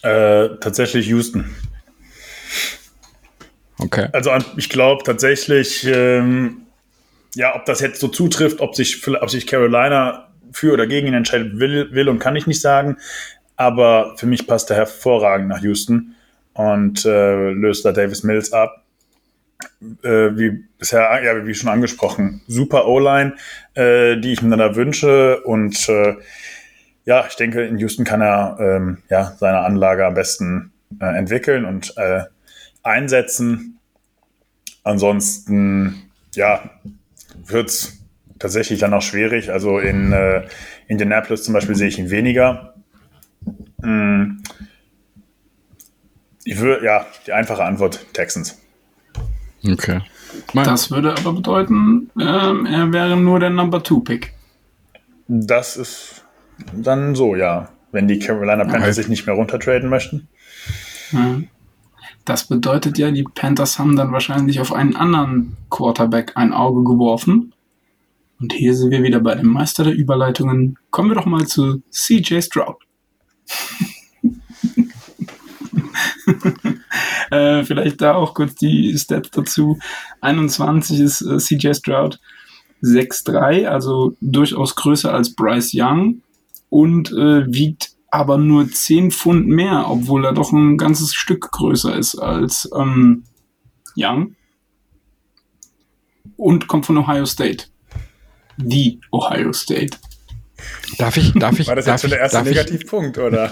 äh, 0.04 0.50
tatsächlich 0.60 1.08
Houston. 1.08 1.56
Okay. 3.78 4.08
Also 4.14 4.32
ich 4.58 4.70
glaube 4.70 5.04
tatsächlich, 5.04 5.86
ähm, 5.86 6.64
ja, 7.36 7.56
ob 7.56 7.66
das 7.66 7.80
jetzt 7.80 8.00
so 8.00 8.08
zutrifft, 8.08 8.60
ob 8.60 8.76
sich, 8.76 9.08
ob 9.08 9.30
sich 9.30 9.48
Carolina 9.48 10.28
für 10.52 10.74
oder 10.74 10.86
gegen 10.86 11.08
ihn 11.08 11.14
entscheidet, 11.14 11.60
will, 11.60 11.92
will 11.92 12.10
und 12.10 12.20
kann 12.20 12.36
ich 12.36 12.46
nicht 12.46 12.62
sagen. 12.62 12.98
Aber 13.56 14.16
für 14.18 14.26
mich 14.26 14.48
passt 14.48 14.70
er 14.70 14.78
hervorragend 14.78 15.48
nach 15.48 15.62
Houston 15.62 16.16
und 16.54 17.06
äh, 17.06 17.52
löst 17.52 17.86
da 17.86 17.92
Davis 17.92 18.24
Mills 18.24 18.52
ab. 18.52 18.84
Äh, 20.04 20.38
wie 20.38 20.64
bisher, 20.80 21.22
ja, 21.24 21.46
wie 21.46 21.54
schon 21.54 21.70
angesprochen, 21.70 22.42
super 22.48 22.88
O-Line, 22.88 23.36
äh, 23.76 24.18
die 24.18 24.34
ich 24.34 24.42
mir 24.42 24.58
da 24.58 24.76
wünsche. 24.76 25.42
Und 25.42 25.88
äh, 25.90 26.16
ja, 27.06 27.26
ich 27.28 27.36
denke, 27.36 27.64
in 27.64 27.78
Houston 27.78 28.06
kann 28.06 28.22
er 28.22 28.58
ähm, 28.60 28.98
ja, 29.10 29.36
seine 29.40 29.60
Anlage 29.60 30.06
am 30.06 30.14
besten 30.14 30.72
äh, 31.00 31.18
entwickeln 31.18 31.66
und 31.66 31.96
äh, 31.98 32.24
einsetzen. 32.84 33.80
Ansonsten, 34.84 36.10
ja, 36.34 36.72
wird 37.46 37.70
es 37.70 38.00
tatsächlich 38.40 38.80
dann 38.80 38.94
auch 38.94 39.02
schwierig. 39.02 39.52
Also 39.52 39.80
in 39.80 40.12
äh, 40.12 40.44
Indianapolis 40.88 41.44
zum 41.44 41.54
Beispiel 41.54 41.76
sehe 41.76 41.88
ich 41.88 42.00
ihn 42.00 42.10
weniger. 42.10 42.74
Mm. 43.82 44.42
Ich 46.44 46.60
würde, 46.60 46.84
ja, 46.84 47.06
die 47.28 47.34
einfache 47.34 47.64
Antwort, 47.64 48.06
Texans. 48.14 48.60
Okay. 49.64 50.02
Das 50.54 50.90
würde 50.90 51.16
aber 51.16 51.34
bedeuten, 51.34 52.10
ähm, 52.20 52.66
er 52.66 52.92
wäre 52.92 53.16
nur 53.18 53.40
der 53.40 53.52
Number 53.52 53.84
Two 53.84 54.00
Pick. 54.00 54.34
Das 55.28 55.78
ist 55.78 56.26
dann 56.74 57.16
so, 57.16 57.36
ja. 57.36 57.70
Wenn 57.92 58.08
die 58.08 58.20
Carolina 58.20 58.64
Panthers 58.64 58.88
Ja. 58.88 58.94
sich 58.94 59.10
nicht 59.10 59.26
mehr 59.28 59.36
runtertraden 59.36 59.90
möchten. 59.90 60.30
Ja. 61.12 61.42
Das 62.24 62.48
bedeutet 62.48 62.98
ja, 62.98 63.12
die 63.12 63.24
Panthers 63.24 63.80
haben 63.80 63.96
dann 63.98 64.12
wahrscheinlich 64.14 64.60
auf 64.62 64.72
einen 64.72 64.96
anderen 64.96 65.58
Quarterback 65.70 66.32
ein 66.36 66.54
Auge 66.54 66.84
geworfen. 66.84 67.54
Und 68.40 68.54
hier 68.54 68.76
sind 68.76 68.92
wir 68.92 69.04
wieder 69.04 69.20
bei 69.20 69.36
dem 69.36 69.48
Meister 69.48 69.84
der 69.84 69.94
Überleitungen. 69.94 70.78
Kommen 70.90 71.10
wir 71.10 71.16
doch 71.16 71.26
mal 71.26 71.46
zu 71.46 71.82
CJ 71.92 72.42
Stroud. 72.42 72.78
äh, 77.32 77.64
vielleicht 77.64 78.02
da 78.02 78.16
auch 78.16 78.34
kurz 78.34 78.56
die 78.56 78.98
Stats 78.98 79.32
dazu. 79.32 79.80
21 80.22 81.00
ist 81.00 81.22
äh, 81.22 81.38
CJ 81.38 81.74
Stroud 81.74 82.20
6'3, 82.82 83.68
also 83.68 84.16
durchaus 84.22 84.76
größer 84.76 85.14
als 85.14 85.36
Bryce 85.36 85.72
Young 85.74 86.22
und 86.70 87.12
äh, 87.12 87.46
wiegt 87.48 87.92
aber 88.10 88.38
nur 88.38 88.70
10 88.70 89.12
Pfund 89.12 89.48
mehr, 89.48 89.86
obwohl 89.88 90.26
er 90.26 90.34
doch 90.34 90.52
ein 90.52 90.78
ganzes 90.78 91.14
Stück 91.14 91.50
größer 91.52 91.96
ist 91.96 92.16
als 92.16 92.70
ähm, 92.76 93.24
Young. 93.96 94.36
Und 96.36 96.68
kommt 96.68 96.86
von 96.86 96.98
Ohio 96.98 97.26
State. 97.26 97.66
Die 98.58 99.00
Ohio 99.12 99.54
State. 99.54 99.98
Darf 100.98 101.18
ich, 101.18 101.34
darf 101.34 101.60
ich, 101.60 101.68
War 101.68 101.76
das 101.76 101.86
jetzt 101.86 102.02
schon 102.02 102.10
der 102.10 102.20
erste 102.20 102.44
Negativpunkt, 102.44 103.18
oder? 103.18 103.52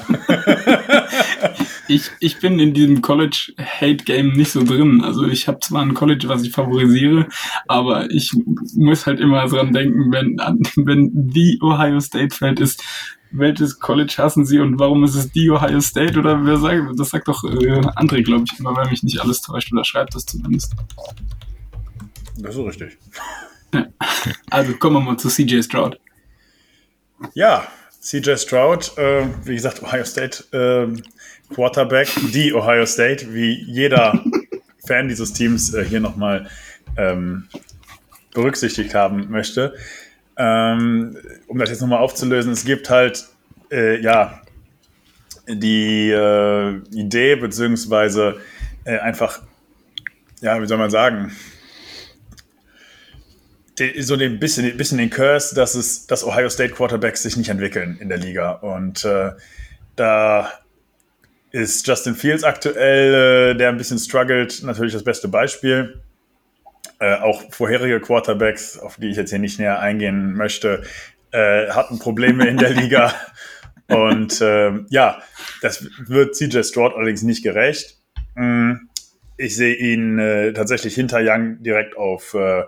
Ich, 1.87 2.11
ich 2.19 2.39
bin 2.39 2.59
in 2.59 2.75
diesem 2.75 3.01
College-Hate-Game 3.01 4.33
nicht 4.33 4.51
so 4.51 4.63
drin. 4.63 5.03
Also 5.03 5.25
ich 5.25 5.47
habe 5.47 5.59
zwar 5.59 5.81
ein 5.81 5.95
College, 5.95 6.27
was 6.27 6.43
ich 6.43 6.51
favorisiere, 6.51 7.27
aber 7.67 8.11
ich 8.11 8.31
muss 8.75 9.07
halt 9.07 9.19
immer 9.19 9.47
dran 9.47 9.73
denken, 9.73 10.11
wenn, 10.11 10.37
wenn 10.85 11.09
die 11.13 11.59
Ohio 11.63 11.99
State 11.99 12.35
fällt, 12.35 12.59
ist, 12.59 12.83
welches 13.31 13.79
College 13.79 14.13
hassen 14.17 14.45
sie 14.45 14.59
und 14.59 14.77
warum 14.79 15.03
ist 15.03 15.15
es 15.15 15.31
die 15.31 15.49
Ohio 15.49 15.81
State? 15.81 16.17
Oder 16.19 16.45
wer 16.45 16.57
sagt, 16.57 16.99
das 16.99 17.09
sagt 17.09 17.27
doch 17.27 17.43
äh, 17.43 17.79
André, 17.95 18.21
glaube 18.23 18.45
ich, 18.51 18.59
immer, 18.59 18.75
wenn 18.77 18.89
mich 18.89 19.01
nicht 19.01 19.19
alles 19.19 19.41
täuscht 19.41 19.73
oder 19.73 19.83
schreibt 19.83 20.13
das 20.13 20.25
zumindest. 20.25 20.75
Das 22.37 22.51
ist 22.51 22.55
so 22.55 22.63
richtig. 22.65 22.97
Also 24.49 24.73
kommen 24.73 24.97
wir 24.97 25.01
mal 25.01 25.17
zu 25.17 25.29
CJ 25.29 25.61
Stroud. 25.61 25.99
Ja, 27.33 27.67
CJ 28.01 28.37
Stroud, 28.37 28.97
äh, 28.97 29.25
wie 29.43 29.55
gesagt, 29.55 29.83
Ohio 29.83 30.05
State 30.05 30.43
äh, 30.51 31.53
Quarterback, 31.53 32.07
die 32.33 32.53
Ohio 32.53 32.85
State, 32.85 33.33
wie 33.33 33.63
jeder 33.63 34.23
Fan 34.87 35.07
dieses 35.07 35.33
Teams 35.33 35.73
äh, 35.73 35.83
hier 35.83 35.99
nochmal 35.99 36.47
ähm, 36.97 37.47
berücksichtigt 38.33 38.93
haben 38.93 39.29
möchte. 39.29 39.73
Ähm, 40.37 41.17
um 41.47 41.57
das 41.57 41.69
jetzt 41.69 41.81
nochmal 41.81 41.99
aufzulösen, 41.99 42.53
es 42.53 42.63
gibt 42.63 42.89
halt, 42.89 43.27
äh, 43.71 43.99
ja, 43.99 44.41
die 45.47 46.11
äh, 46.11 46.77
Idee, 46.91 47.35
beziehungsweise 47.35 48.39
äh, 48.85 48.99
einfach, 48.99 49.41
ja, 50.41 50.61
wie 50.61 50.67
soll 50.67 50.77
man 50.77 50.91
sagen, 50.91 51.31
so 53.99 54.15
ein 54.15 54.39
bisschen, 54.39 54.65
ein 54.65 54.77
bisschen 54.77 54.97
den 54.97 55.09
Curse, 55.09 55.55
dass 55.55 55.75
es, 55.75 56.07
dass 56.07 56.23
Ohio 56.23 56.49
State 56.49 56.73
Quarterbacks 56.73 57.23
sich 57.23 57.37
nicht 57.37 57.49
entwickeln 57.49 57.97
in 57.99 58.09
der 58.09 58.17
Liga. 58.17 58.51
Und 58.51 59.05
äh, 59.05 59.31
da 59.95 60.51
ist 61.51 61.87
Justin 61.87 62.15
Fields 62.15 62.43
aktuell, 62.43 63.53
äh, 63.53 63.57
der 63.57 63.69
ein 63.69 63.77
bisschen 63.77 63.99
struggelt, 63.99 64.61
natürlich 64.63 64.93
das 64.93 65.03
beste 65.03 65.27
Beispiel. 65.27 66.01
Äh, 66.99 67.15
auch 67.15 67.41
vorherige 67.51 67.99
Quarterbacks, 67.99 68.77
auf 68.77 68.97
die 68.97 69.09
ich 69.09 69.17
jetzt 69.17 69.29
hier 69.29 69.39
nicht 69.39 69.59
näher 69.59 69.79
eingehen 69.79 70.33
möchte, 70.33 70.83
äh, 71.31 71.69
hatten 71.69 71.99
Probleme 71.99 72.47
in 72.47 72.57
der 72.57 72.71
Liga. 72.71 73.13
Und 73.87 74.39
ähm, 74.41 74.85
ja, 74.89 75.21
das 75.61 75.87
wird 76.05 76.35
CJ 76.35 76.61
Stroud 76.61 76.93
allerdings 76.93 77.23
nicht 77.23 77.43
gerecht. 77.43 77.97
Mm, 78.35 78.73
Ich 79.37 79.55
sehe 79.55 79.73
ihn 79.75 80.19
äh, 80.19 80.53
tatsächlich 80.53 80.93
hinter 80.93 81.19
Young 81.23 81.63
direkt 81.63 81.97
auf 81.97 82.35
äh, 82.35 82.63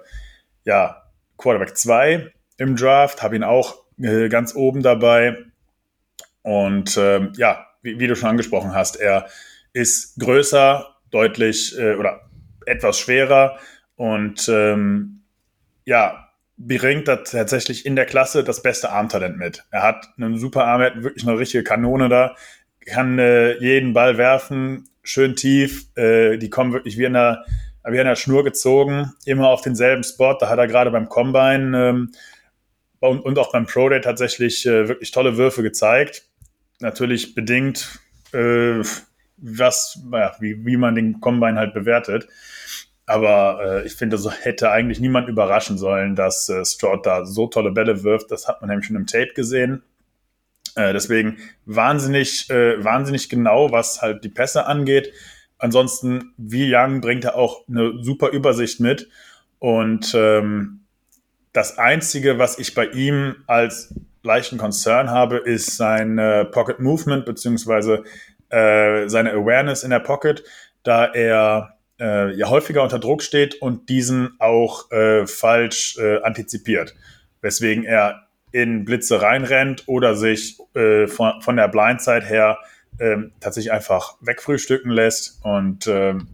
ja, 0.64 1.01
Quarterback 1.42 1.78
2 1.78 2.32
im 2.58 2.76
Draft, 2.76 3.24
habe 3.24 3.36
ihn 3.36 3.44
auch 3.44 3.84
äh, 4.00 4.30
ganz 4.30 4.56
oben 4.56 4.84
dabei. 4.84 5.38
Und 6.44 6.98
ähm, 6.98 7.34
ja, 7.36 7.66
wie, 7.82 8.00
wie 8.00 8.08
du 8.08 8.16
schon 8.16 8.30
angesprochen 8.30 8.74
hast, 8.74 9.00
er 9.00 9.28
ist 9.74 10.20
größer, 10.20 10.88
deutlich 11.12 11.78
äh, 11.78 11.96
oder 11.96 12.22
etwas 12.66 13.00
schwerer 13.00 13.58
und 13.96 14.48
ähm, 14.50 15.22
ja, 15.86 16.30
bringt 16.58 17.06
tatsächlich 17.06 17.86
in 17.86 17.96
der 17.96 18.06
Klasse 18.06 18.44
das 18.44 18.62
beste 18.62 18.92
Armtalent 18.92 19.38
mit. 19.38 19.66
Er 19.72 19.84
hat 19.84 20.08
einen 20.18 20.38
super 20.38 20.66
Arm, 20.66 20.82
er 20.82 20.92
hat 20.92 21.04
wirklich 21.04 21.28
eine 21.28 21.38
richtige 21.38 21.64
Kanone 21.64 22.08
da, 22.08 22.36
kann 22.86 23.20
äh, 23.20 23.58
jeden 23.60 23.94
Ball 23.94 24.18
werfen, 24.18 24.90
schön 25.04 25.36
tief, 25.36 25.88
äh, 25.96 26.38
die 26.38 26.50
kommen 26.50 26.74
wirklich 26.74 26.98
wie 26.98 27.06
in 27.06 27.14
der, 27.14 27.46
wie 27.86 27.98
in 27.98 28.06
der 28.06 28.16
Schnur 28.16 28.44
gezogen, 28.44 29.14
immer 29.26 29.50
auf 29.50 29.62
denselben 29.62 30.04
Spot. 30.04 30.38
Da 30.40 30.50
hat 30.50 30.60
er 30.60 30.68
gerade 30.68 30.92
beim 30.92 31.10
Combine 31.10 31.90
ähm, 31.90 32.12
und, 33.00 33.20
und 33.22 33.40
auch 33.40 33.52
beim 33.52 33.66
Pro 33.66 33.90
Day 33.90 34.02
tatsächlich 34.02 34.66
äh, 34.66 34.88
wirklich 34.88 35.12
tolle 35.12 35.38
Würfe 35.38 35.64
gezeigt. 35.64 36.24
Natürlich 36.80 37.36
bedingt, 37.36 38.00
äh, 38.34 38.82
was, 39.38 40.00
ja, 40.12 40.36
wie, 40.40 40.66
wie 40.66 40.78
man 40.78 40.96
den 40.96 41.20
Combine 41.20 41.58
halt 41.58 41.74
bewertet. 41.74 42.28
Aber 43.08 43.60
äh, 43.64 43.86
ich 43.88 43.94
finde, 43.94 44.18
so 44.18 44.32
hätte 44.32 44.72
eigentlich 44.72 45.00
niemand 45.00 45.28
überraschen 45.28 45.78
sollen, 45.78 46.16
dass 46.16 46.48
äh, 46.50 46.64
Stroud 46.64 47.06
da 47.06 47.26
so 47.26 47.48
tolle 47.48 47.72
Bälle 47.72 48.04
wirft. 48.04 48.32
Das 48.32 48.48
hat 48.48 48.62
man 48.62 48.70
nämlich 48.70 48.86
schon 48.86 48.96
im 48.96 49.08
Tape 49.08 49.34
gesehen. 49.34 49.84
Äh, 50.76 50.94
deswegen 50.94 51.38
wahnsinnig, 51.66 52.50
äh, 52.50 52.82
wahnsinnig 52.84 53.28
genau, 53.28 53.72
was 53.72 54.02
halt 54.02 54.24
die 54.24 54.30
Pässe 54.30 54.66
angeht. 54.66 55.12
Ansonsten, 55.62 56.34
wie 56.38 56.76
Young 56.76 57.02
bringt 57.02 57.24
er 57.24 57.36
auch 57.36 57.68
eine 57.68 57.94
super 58.02 58.30
Übersicht 58.30 58.80
mit. 58.80 59.10
Und 59.60 60.14
ähm, 60.16 60.82
das 61.54 61.78
Einzige, 61.78 62.40
was 62.40 62.58
ich 62.58 62.74
bei 62.74 62.88
ihm 62.88 63.36
als 63.46 63.94
leichten 64.24 64.58
Concern 64.58 65.12
habe, 65.12 65.38
ist 65.38 65.78
sein 65.78 66.18
äh, 66.18 66.46
Pocket 66.46 66.80
Movement 66.80 67.26
beziehungsweise 67.26 68.04
äh, 68.50 69.08
seine 69.08 69.34
Awareness 69.34 69.84
in 69.84 69.92
der 69.92 70.00
Pocket, 70.00 70.44
da 70.82 71.06
er 71.06 71.78
äh, 72.00 72.34
ja 72.36 72.50
häufiger 72.50 72.82
unter 72.82 72.98
Druck 72.98 73.22
steht 73.22 73.62
und 73.62 73.88
diesen 73.88 74.32
auch 74.40 74.90
äh, 74.92 75.28
falsch 75.28 75.96
äh, 76.00 76.24
antizipiert. 76.24 76.96
Weswegen 77.42 77.84
er 77.84 78.28
in 78.52 78.84
Blitze 78.84 79.22
reinrennt 79.22 79.84
oder 79.86 80.16
sich 80.16 80.58
äh, 80.74 81.06
von, 81.06 81.40
von 81.42 81.56
der 81.56 81.68
Blindside 81.68 82.26
her 82.26 82.58
ähm, 83.02 83.32
tatsächlich 83.40 83.74
einfach 83.74 84.16
wegfrühstücken 84.22 84.92
lässt. 84.92 85.40
Und 85.44 85.88
ähm, 85.88 86.28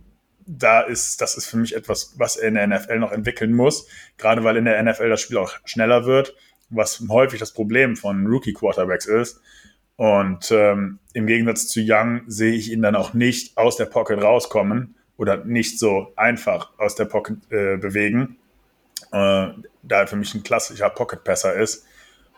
da 0.46 0.82
ist, 0.82 1.22
das 1.22 1.38
ist 1.38 1.48
für 1.48 1.58
mich 1.58 1.76
etwas, 1.76 2.16
was 2.18 2.36
er 2.36 2.50
in 2.50 2.56
der 2.56 2.68
NFL 2.68 3.00
noch 3.00 3.12
entwickeln 3.12 3.54
muss, 3.54 3.88
gerade 4.18 4.44
weil 4.44 4.58
in 4.58 4.66
der 4.66 4.82
NFL 4.84 5.10
das 5.10 5.22
Spiel 5.22 5.38
auch 5.38 5.54
schneller 5.64 6.06
wird, 6.06 6.36
was 6.70 7.04
häufig 7.10 7.40
das 7.40 7.54
Problem 7.54 7.96
von 7.96 8.28
Rookie-Quarterbacks 8.28 9.06
ist. 9.06 9.42
Und 9.96 10.52
ähm, 10.52 11.00
im 11.14 11.26
Gegensatz 11.26 11.68
zu 11.68 11.82
Young 11.82 12.22
sehe 12.28 12.54
ich 12.54 12.72
ihn 12.72 12.82
dann 12.82 12.96
auch 12.96 13.14
nicht 13.14 13.58
aus 13.58 13.78
der 13.78 13.86
Pocket 13.86 14.22
rauskommen 14.22 14.96
oder 15.16 15.44
nicht 15.46 15.80
so 15.80 16.14
einfach 16.18 16.78
aus 16.78 16.96
der 16.96 17.06
Pocket 17.06 17.38
äh, 17.50 17.78
bewegen, 17.78 18.38
äh, 19.12 19.48
da 19.84 20.02
er 20.02 20.08
für 20.08 20.18
mich 20.18 20.36
ein 20.36 20.44
klassischer 20.44 20.90
Pocket-Passer 20.90 21.56
ist. 21.56 21.86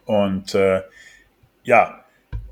Und 0.06 0.56
äh, 0.56 0.84
ja, 1.64 1.99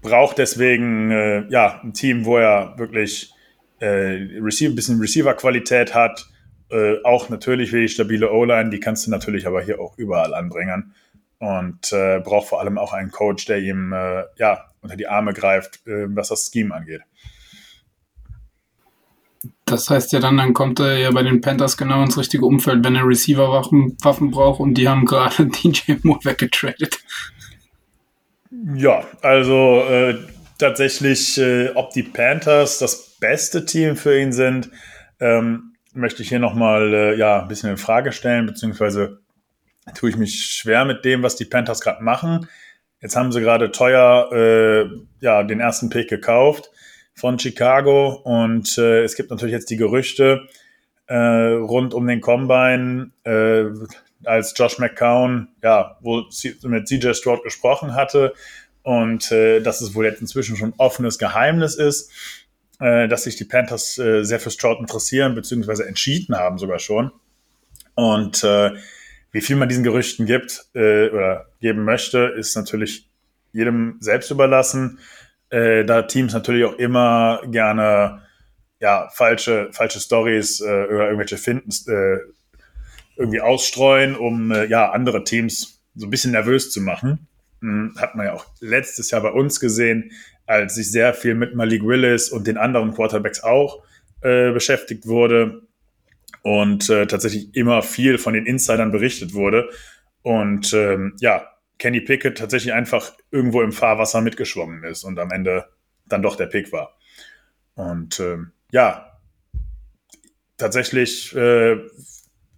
braucht 0.07 0.37
deswegen 0.37 1.11
äh, 1.11 1.45
ja, 1.49 1.81
ein 1.83 1.93
Team, 1.93 2.25
wo 2.25 2.37
er 2.37 2.77
wirklich 2.77 3.33
äh, 3.79 4.27
Receiver, 4.41 4.71
ein 4.71 4.75
bisschen 4.75 4.99
Receiver-Qualität 4.99 5.93
hat. 5.93 6.25
Äh, 6.69 7.03
auch 7.03 7.29
natürlich 7.29 7.73
wie 7.73 7.81
die 7.81 7.89
stabile 7.89 8.31
O-Line, 8.31 8.69
die 8.69 8.79
kannst 8.79 9.05
du 9.05 9.11
natürlich 9.11 9.45
aber 9.47 9.61
hier 9.61 9.79
auch 9.79 9.97
überall 9.97 10.33
anbringen. 10.33 10.93
Und 11.39 11.91
äh, 11.91 12.19
braucht 12.19 12.47
vor 12.47 12.61
allem 12.61 12.77
auch 12.77 12.93
einen 12.93 13.11
Coach, 13.11 13.45
der 13.45 13.59
ihm 13.59 13.93
äh, 13.93 14.23
ja, 14.37 14.65
unter 14.81 14.95
die 14.95 15.07
Arme 15.07 15.33
greift, 15.33 15.85
äh, 15.85 16.07
was 16.09 16.29
das 16.29 16.49
Scheme 16.51 16.73
angeht. 16.73 17.01
Das 19.65 19.89
heißt 19.89 20.13
ja 20.13 20.19
dann, 20.19 20.37
dann 20.37 20.53
kommt 20.53 20.79
er 20.79 20.97
ja 20.97 21.11
bei 21.11 21.23
den 21.23 21.41
Panthers 21.41 21.75
genau 21.77 22.01
ins 22.01 22.17
richtige 22.17 22.45
Umfeld, 22.45 22.83
wenn 22.85 22.95
er 22.95 23.05
Receiver-Waffen 23.05 23.97
Waffen 24.01 24.31
braucht 24.31 24.61
und 24.61 24.75
die 24.75 24.87
haben 24.87 25.05
gerade 25.05 25.45
DJ 25.63 25.93
Moore 26.03 26.23
weggetradet. 26.23 26.97
Ja, 28.75 29.03
also 29.21 29.83
äh, 29.89 30.15
tatsächlich, 30.57 31.37
äh, 31.37 31.69
ob 31.75 31.91
die 31.91 32.03
Panthers 32.03 32.79
das 32.79 33.17
beste 33.19 33.65
Team 33.65 33.95
für 33.95 34.19
ihn 34.19 34.31
sind, 34.31 34.69
ähm, 35.19 35.73
möchte 35.93 36.21
ich 36.21 36.29
hier 36.29 36.39
nochmal 36.39 36.93
äh, 36.93 37.15
ja, 37.17 37.41
ein 37.41 37.47
bisschen 37.47 37.71
in 37.71 37.77
Frage 37.77 38.11
stellen, 38.11 38.45
beziehungsweise 38.45 39.19
tue 39.95 40.09
ich 40.09 40.17
mich 40.17 40.45
schwer 40.45 40.85
mit 40.85 41.05
dem, 41.05 41.23
was 41.23 41.35
die 41.35 41.45
Panthers 41.45 41.81
gerade 41.81 42.03
machen. 42.03 42.47
Jetzt 43.01 43.15
haben 43.15 43.31
sie 43.31 43.41
gerade 43.41 43.71
teuer 43.71 44.29
äh, 44.31 44.89
ja, 45.19 45.43
den 45.43 45.59
ersten 45.59 45.89
Pick 45.89 46.09
gekauft 46.09 46.71
von 47.13 47.39
Chicago 47.39 48.21
und 48.23 48.77
äh, 48.77 49.03
es 49.03 49.15
gibt 49.15 49.29
natürlich 49.29 49.53
jetzt 49.53 49.69
die 49.69 49.77
Gerüchte, 49.77 50.47
äh, 51.07 51.15
rund 51.15 51.93
um 51.93 52.05
den 52.07 52.21
Combine, 52.21 53.11
äh, 53.23 53.65
als 54.23 54.53
Josh 54.55 54.79
McCown, 54.79 55.49
ja, 55.63 55.97
wohl 56.01 56.25
mit 56.63 56.87
CJ 56.87 57.13
Stroud 57.13 57.43
gesprochen 57.43 57.93
hatte 57.95 58.33
und 58.83 59.31
äh, 59.31 59.59
dass 59.59 59.81
es 59.81 59.95
wohl 59.95 60.05
jetzt 60.05 60.21
inzwischen 60.21 60.55
schon 60.55 60.73
offenes 60.77 61.17
Geheimnis 61.17 61.75
ist, 61.75 62.11
äh, 62.79 63.07
dass 63.07 63.23
sich 63.23 63.35
die 63.35 63.45
Panthers 63.45 63.97
äh, 63.97 64.23
sehr 64.23 64.39
für 64.39 64.51
Stroud 64.51 64.79
interessieren, 64.79 65.35
beziehungsweise 65.35 65.87
entschieden 65.87 66.35
haben 66.35 66.57
sogar 66.57 66.79
schon. 66.79 67.11
Und 67.95 68.43
äh, 68.43 68.71
wie 69.31 69.41
viel 69.41 69.55
man 69.55 69.69
diesen 69.69 69.83
Gerüchten 69.83 70.25
gibt 70.25 70.65
äh, 70.73 71.09
oder 71.09 71.47
geben 71.59 71.83
möchte, 71.83 72.33
ist 72.37 72.55
natürlich 72.55 73.09
jedem 73.51 73.97
selbst 73.99 74.31
überlassen. 74.31 74.99
Äh, 75.49 75.83
da 75.85 76.03
Teams 76.03 76.33
natürlich 76.33 76.65
auch 76.65 76.77
immer 76.77 77.41
gerne 77.47 78.21
ja, 78.79 79.09
falsche, 79.13 79.69
falsche 79.71 79.99
Stories 79.99 80.61
äh, 80.61 80.65
oder 80.65 81.05
irgendwelche 81.05 81.37
Finden 81.37 81.71
äh, 81.89 82.19
irgendwie 83.17 83.41
ausstreuen, 83.41 84.15
um 84.15 84.51
äh, 84.51 84.65
ja, 84.65 84.91
andere 84.91 85.23
Teams 85.23 85.81
so 85.95 86.07
ein 86.07 86.09
bisschen 86.09 86.31
nervös 86.31 86.71
zu 86.71 86.81
machen. 86.81 87.27
Hm, 87.61 87.95
hat 87.97 88.15
man 88.15 88.27
ja 88.27 88.33
auch 88.33 88.45
letztes 88.59 89.11
Jahr 89.11 89.21
bei 89.21 89.31
uns 89.31 89.59
gesehen, 89.59 90.11
als 90.45 90.75
sich 90.75 90.91
sehr 90.91 91.13
viel 91.13 91.35
mit 91.35 91.55
Malik 91.55 91.83
Willis 91.83 92.29
und 92.29 92.47
den 92.47 92.57
anderen 92.57 92.93
Quarterbacks 92.93 93.43
auch 93.43 93.83
äh, 94.21 94.51
beschäftigt 94.51 95.07
wurde 95.07 95.63
und 96.41 96.89
äh, 96.89 97.07
tatsächlich 97.07 97.55
immer 97.55 97.81
viel 97.81 98.17
von 98.17 98.33
den 98.33 98.45
Insidern 98.45 98.91
berichtet 98.91 99.33
wurde. 99.33 99.69
Und 100.21 100.73
ähm, 100.73 101.15
ja, 101.19 101.47
Kenny 101.79 102.01
Pickett 102.01 102.37
tatsächlich 102.37 102.73
einfach 102.73 103.13
irgendwo 103.31 103.61
im 103.61 103.71
Fahrwasser 103.71 104.21
mitgeschwommen 104.21 104.83
ist 104.83 105.03
und 105.03 105.19
am 105.19 105.31
Ende 105.31 105.65
dann 106.05 106.21
doch 106.21 106.35
der 106.35 106.47
Pick 106.47 106.71
war. 106.71 106.97
Und 107.75 108.19
ähm, 108.19 108.51
ja, 108.71 109.19
tatsächlich 110.57 111.35
äh, 111.35 111.77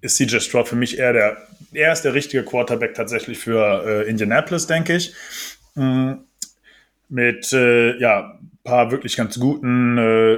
ist 0.01 0.17
CJ 0.17 0.39
Stroud 0.39 0.67
für 0.67 0.75
mich 0.75 0.97
eher 0.97 1.13
der, 1.13 1.37
er 1.73 1.93
ist 1.93 2.03
der 2.03 2.13
richtige 2.13 2.43
Quarterback 2.43 2.93
tatsächlich 2.93 3.39
für 3.39 3.83
äh, 3.85 4.09
Indianapolis, 4.09 4.67
denke 4.67 4.95
ich. 4.95 5.13
Mhm. 5.75 6.25
Mit 7.09 7.51
äh, 7.53 7.97
ja, 7.99 8.39
paar 8.63 8.91
wirklich 8.91 9.15
ganz 9.15 9.39
guten 9.39 9.97
äh, 9.97 10.37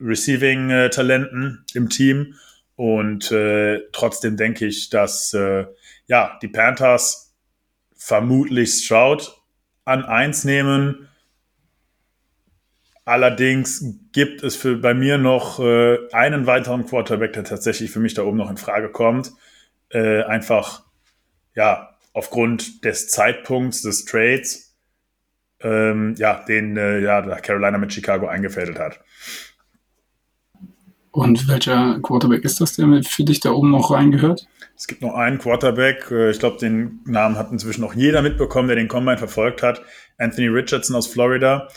Receiving-Talenten 0.00 1.64
im 1.74 1.88
Team. 1.88 2.34
Und 2.76 3.30
äh, 3.30 3.80
trotzdem 3.92 4.36
denke 4.36 4.66
ich, 4.66 4.90
dass 4.90 5.32
äh, 5.34 5.66
ja, 6.06 6.38
die 6.42 6.48
Panthers 6.48 7.32
vermutlich 7.96 8.84
Stroud 8.84 9.34
an 9.84 10.04
eins 10.04 10.44
nehmen 10.44 11.08
Allerdings 13.06 13.84
gibt 14.12 14.42
es 14.42 14.56
für, 14.56 14.76
bei 14.76 14.94
mir 14.94 15.18
noch 15.18 15.60
äh, 15.60 15.98
einen 16.12 16.46
weiteren 16.46 16.86
Quarterback, 16.86 17.34
der 17.34 17.44
tatsächlich 17.44 17.90
für 17.90 18.00
mich 18.00 18.14
da 18.14 18.22
oben 18.22 18.38
noch 18.38 18.50
in 18.50 18.56
Frage 18.56 18.90
kommt. 18.90 19.32
Äh, 19.90 20.22
einfach, 20.22 20.84
ja, 21.54 21.98
aufgrund 22.14 22.84
des 22.84 23.08
Zeitpunkts 23.08 23.82
des 23.82 24.06
Trades, 24.06 24.74
ähm, 25.60 26.14
ja, 26.16 26.44
den 26.48 26.78
äh, 26.78 27.00
ja, 27.00 27.20
Carolina 27.40 27.76
mit 27.76 27.92
Chicago 27.92 28.26
eingefädelt 28.26 28.78
hat. 28.78 29.00
Und 31.10 31.46
welcher 31.46 32.00
Quarterback 32.00 32.42
ist 32.44 32.60
das, 32.60 32.74
der 32.74 33.02
für 33.04 33.22
dich 33.22 33.40
da 33.40 33.50
oben 33.50 33.70
noch 33.70 33.90
reingehört? 33.90 34.48
Es 34.76 34.86
gibt 34.86 35.02
noch 35.02 35.14
einen 35.14 35.38
Quarterback, 35.38 36.10
äh, 36.10 36.30
ich 36.30 36.38
glaube, 36.38 36.58
den 36.58 37.00
Namen 37.04 37.36
hat 37.36 37.52
inzwischen 37.52 37.84
auch 37.84 37.94
jeder 37.94 38.22
mitbekommen, 38.22 38.68
der 38.68 38.76
den 38.76 38.88
Combine 38.88 39.18
verfolgt 39.18 39.62
hat. 39.62 39.82
Anthony 40.16 40.48
Richardson 40.48 40.96
aus 40.96 41.06
Florida 41.06 41.68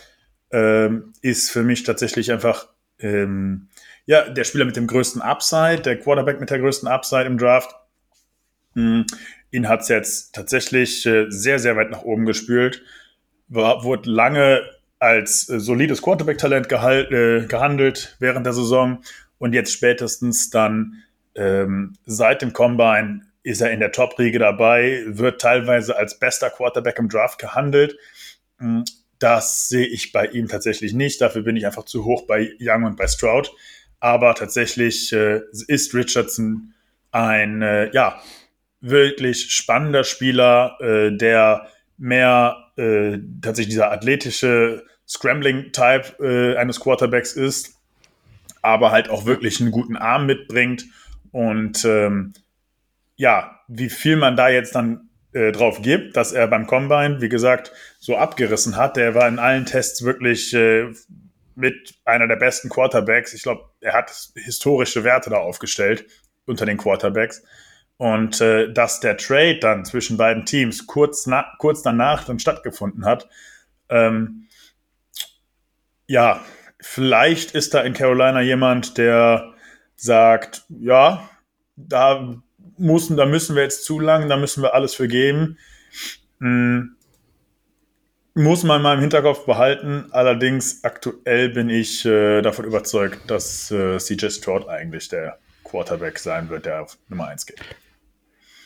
ähm, 0.51 1.13
ist 1.21 1.51
für 1.51 1.63
mich 1.63 1.83
tatsächlich 1.83 2.31
einfach 2.31 2.67
ähm, 2.99 3.67
ja, 4.05 4.29
der 4.29 4.45
Spieler 4.45 4.65
mit 4.65 4.75
dem 4.75 4.87
größten 4.87 5.21
Upside, 5.21 5.81
der 5.81 5.99
Quarterback 5.99 6.39
mit 6.39 6.49
der 6.49 6.59
größten 6.59 6.87
Upside 6.87 7.25
im 7.25 7.37
Draft. 7.37 7.75
Mhm. 8.73 9.05
Ihn 9.51 9.67
hat 9.67 9.81
es 9.81 9.89
jetzt 9.89 10.33
tatsächlich 10.33 11.05
äh, 11.05 11.25
sehr, 11.29 11.59
sehr 11.59 11.75
weit 11.75 11.91
nach 11.91 12.03
oben 12.03 12.25
gespült. 12.25 12.83
War, 13.49 13.83
wurde 13.83 14.09
lange 14.09 14.61
als 14.99 15.49
äh, 15.49 15.59
solides 15.59 16.01
Quarterback-Talent 16.01 16.71
äh, 16.71 17.45
gehandelt 17.47 18.15
während 18.19 18.45
der 18.45 18.53
Saison 18.53 19.03
und 19.37 19.53
jetzt 19.53 19.73
spätestens 19.73 20.49
dann 20.49 21.03
ähm, 21.35 21.93
seit 22.05 22.41
dem 22.41 22.53
Combine 22.53 23.21
ist 23.43 23.61
er 23.61 23.71
in 23.71 23.79
der 23.79 23.91
Top-Riege 23.91 24.39
dabei, 24.39 25.03
wird 25.05 25.39
teilweise 25.39 25.95
als 25.95 26.19
bester 26.19 26.49
Quarterback 26.49 26.97
im 26.99 27.07
Draft 27.07 27.39
gehandelt. 27.39 27.97
Das 29.19 29.67
sehe 29.69 29.87
ich 29.87 30.11
bei 30.11 30.27
ihm 30.27 30.47
tatsächlich 30.47 30.93
nicht. 30.93 31.21
Dafür 31.21 31.41
bin 31.41 31.55
ich 31.55 31.65
einfach 31.65 31.85
zu 31.85 32.05
hoch 32.05 32.27
bei 32.27 32.51
Young 32.59 32.83
und 32.83 32.97
bei 32.97 33.07
Stroud. 33.07 33.51
Aber 33.99 34.35
tatsächlich 34.35 35.11
äh, 35.11 35.41
ist 35.67 35.93
Richardson 35.93 36.73
ein 37.11 37.61
äh, 37.61 37.91
ja 37.93 38.21
wirklich 38.79 39.51
spannender 39.51 40.03
Spieler, 40.03 40.77
äh, 40.79 41.15
der 41.15 41.67
mehr 41.97 42.71
äh, 42.77 43.17
tatsächlich 43.41 43.73
dieser 43.73 43.91
athletische 43.91 44.85
Scrambling-Type 45.07 46.23
äh, 46.23 46.57
eines 46.57 46.79
Quarterbacks 46.79 47.33
ist, 47.33 47.75
aber 48.61 48.91
halt 48.91 49.09
auch 49.09 49.25
wirklich 49.25 49.59
einen 49.59 49.71
guten 49.71 49.95
Arm 49.95 50.25
mitbringt. 50.25 50.85
Und 51.31 51.85
ähm, 51.85 52.33
ja, 53.15 53.59
wie 53.67 53.89
viel 53.89 54.15
man 54.15 54.35
da 54.35 54.49
jetzt 54.49 54.75
dann 54.75 55.06
äh, 55.37 55.51
drauf 55.51 55.81
gibt, 55.81 56.17
dass 56.17 56.31
er 56.31 56.47
beim 56.47 56.65
Combine, 56.65 57.21
wie 57.21 57.29
gesagt, 57.29 57.71
so 57.99 58.17
abgerissen 58.17 58.75
hat. 58.75 58.97
Der 58.97 59.13
war 59.13 59.27
in 59.27 59.37
allen 59.37 59.65
Tests 59.65 60.03
wirklich 60.03 60.53
äh, 60.53 60.87
mit 61.55 61.95
einer 62.05 62.27
der 62.27 62.37
besten 62.37 62.69
Quarterbacks. 62.69 63.33
Ich 63.33 63.43
glaube, 63.43 63.69
er 63.79 63.93
hat 63.93 64.11
historische 64.35 65.03
Werte 65.03 65.29
da 65.29 65.37
aufgestellt 65.37 66.05
unter 66.47 66.65
den 66.65 66.77
Quarterbacks. 66.77 67.43
Und 67.97 68.41
äh, 68.41 68.71
dass 68.73 68.99
der 68.99 69.17
Trade 69.17 69.59
dann 69.59 69.85
zwischen 69.85 70.17
beiden 70.17 70.45
Teams 70.45 70.87
kurz, 70.87 71.27
na 71.27 71.45
kurz 71.59 71.83
danach 71.83 72.23
dann 72.23 72.39
stattgefunden 72.39 73.05
hat, 73.05 73.29
ähm, 73.89 74.47
ja, 76.07 76.41
vielleicht 76.79 77.51
ist 77.51 77.73
da 77.73 77.81
in 77.81 77.93
Carolina 77.93 78.41
jemand, 78.41 78.97
der 78.97 79.53
sagt, 79.95 80.63
ja, 80.69 81.29
da 81.75 82.41
müssen, 82.77 83.17
da 83.17 83.25
müssen 83.25 83.55
wir 83.55 83.63
jetzt 83.63 83.85
zu 83.85 83.99
lang, 83.99 84.29
da 84.29 84.37
müssen 84.37 84.61
wir 84.63 84.73
alles 84.73 84.95
für 84.95 85.07
geben. 85.07 85.57
Hm. 86.39 86.95
Muss 88.35 88.63
man 88.63 88.83
mal 88.83 88.93
im 88.93 88.99
Hinterkopf 88.99 89.45
behalten. 89.45 90.05
Allerdings 90.11 90.83
aktuell 90.83 91.49
bin 91.49 91.69
ich 91.69 92.05
äh, 92.05 92.41
davon 92.43 92.65
überzeugt, 92.65 93.31
dass 93.31 93.71
äh, 93.71 93.97
CJ 93.97 94.29
Stroud 94.29 94.69
eigentlich 94.69 95.09
der 95.09 95.39
Quarterback 95.63 96.19
sein 96.19 96.49
wird, 96.49 96.67
der 96.67 96.83
auf 96.83 96.97
Nummer 97.09 97.29
1 97.29 97.47
geht. 97.47 97.59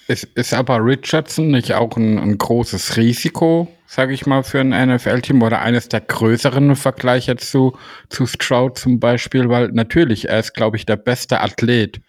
Ist, 0.08 0.26
ist 0.36 0.54
aber 0.54 0.84
Richardson 0.84 1.52
nicht 1.52 1.74
auch 1.74 1.96
ein, 1.96 2.20
ein 2.20 2.38
großes 2.38 2.98
Risiko, 2.98 3.70
sage 3.88 4.14
ich 4.14 4.26
mal, 4.26 4.44
für 4.44 4.60
ein 4.60 4.72
NFL-Team 4.72 5.42
oder 5.42 5.62
eines 5.62 5.88
der 5.88 6.02
größeren 6.02 6.76
Vergleiche 6.76 7.38
zu, 7.38 7.78
zu 8.10 8.26
Stroud 8.26 8.78
zum 8.78 9.00
Beispiel? 9.00 9.48
Weil 9.48 9.70
natürlich, 9.70 10.28
er 10.28 10.40
ist, 10.40 10.54
glaube 10.54 10.76
ich, 10.76 10.86
der 10.86 10.98
beste 10.98 11.40
Athlet 11.40 12.02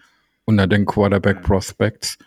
unter 0.44 0.66
den 0.66 0.86
Quarterback 0.86 1.42
Prospects. 1.42 2.18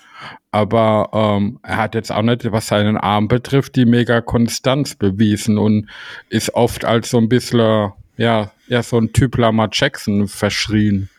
Aber 0.52 1.10
ähm, 1.14 1.60
er 1.64 1.78
hat 1.78 1.96
jetzt 1.96 2.12
auch 2.12 2.22
nicht, 2.22 2.50
was 2.52 2.68
seinen 2.68 2.98
Arm 2.98 3.28
betrifft, 3.28 3.76
die 3.76 3.86
mega 3.86 4.22
Konstanz 4.22 4.96
bewiesen 4.96 5.58
und 5.58 5.90
ist 6.30 6.54
oft 6.54 6.86
als 6.86 7.10
so 7.10 7.18
ein 7.18 7.30
bisschen, 7.30 7.92
ja, 8.18 8.52
ja, 8.68 8.84
so 8.84 8.98
ein 8.98 9.12
Typ 9.12 9.38
Lamar 9.38 9.70
Jackson 9.72 10.28
verschrien. 10.28 11.10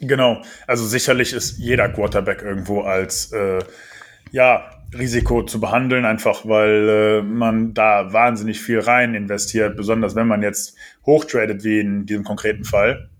Genau, 0.00 0.42
also 0.66 0.86
sicherlich 0.86 1.32
ist 1.32 1.58
jeder 1.58 1.88
Quarterback 1.88 2.42
irgendwo 2.42 2.82
als 2.82 3.32
äh, 3.32 3.58
ja, 4.30 4.70
Risiko 4.96 5.42
zu 5.42 5.60
behandeln, 5.60 6.04
einfach 6.04 6.46
weil 6.46 6.88
äh, 6.88 7.22
man 7.22 7.74
da 7.74 8.12
wahnsinnig 8.12 8.60
viel 8.60 8.80
rein 8.80 9.14
investiert, 9.14 9.76
besonders 9.76 10.14
wenn 10.14 10.26
man 10.26 10.42
jetzt 10.42 10.76
hochtradet, 11.04 11.64
wie 11.64 11.80
in 11.80 12.06
diesem 12.06 12.24
konkreten 12.24 12.64
Fall. 12.64 13.10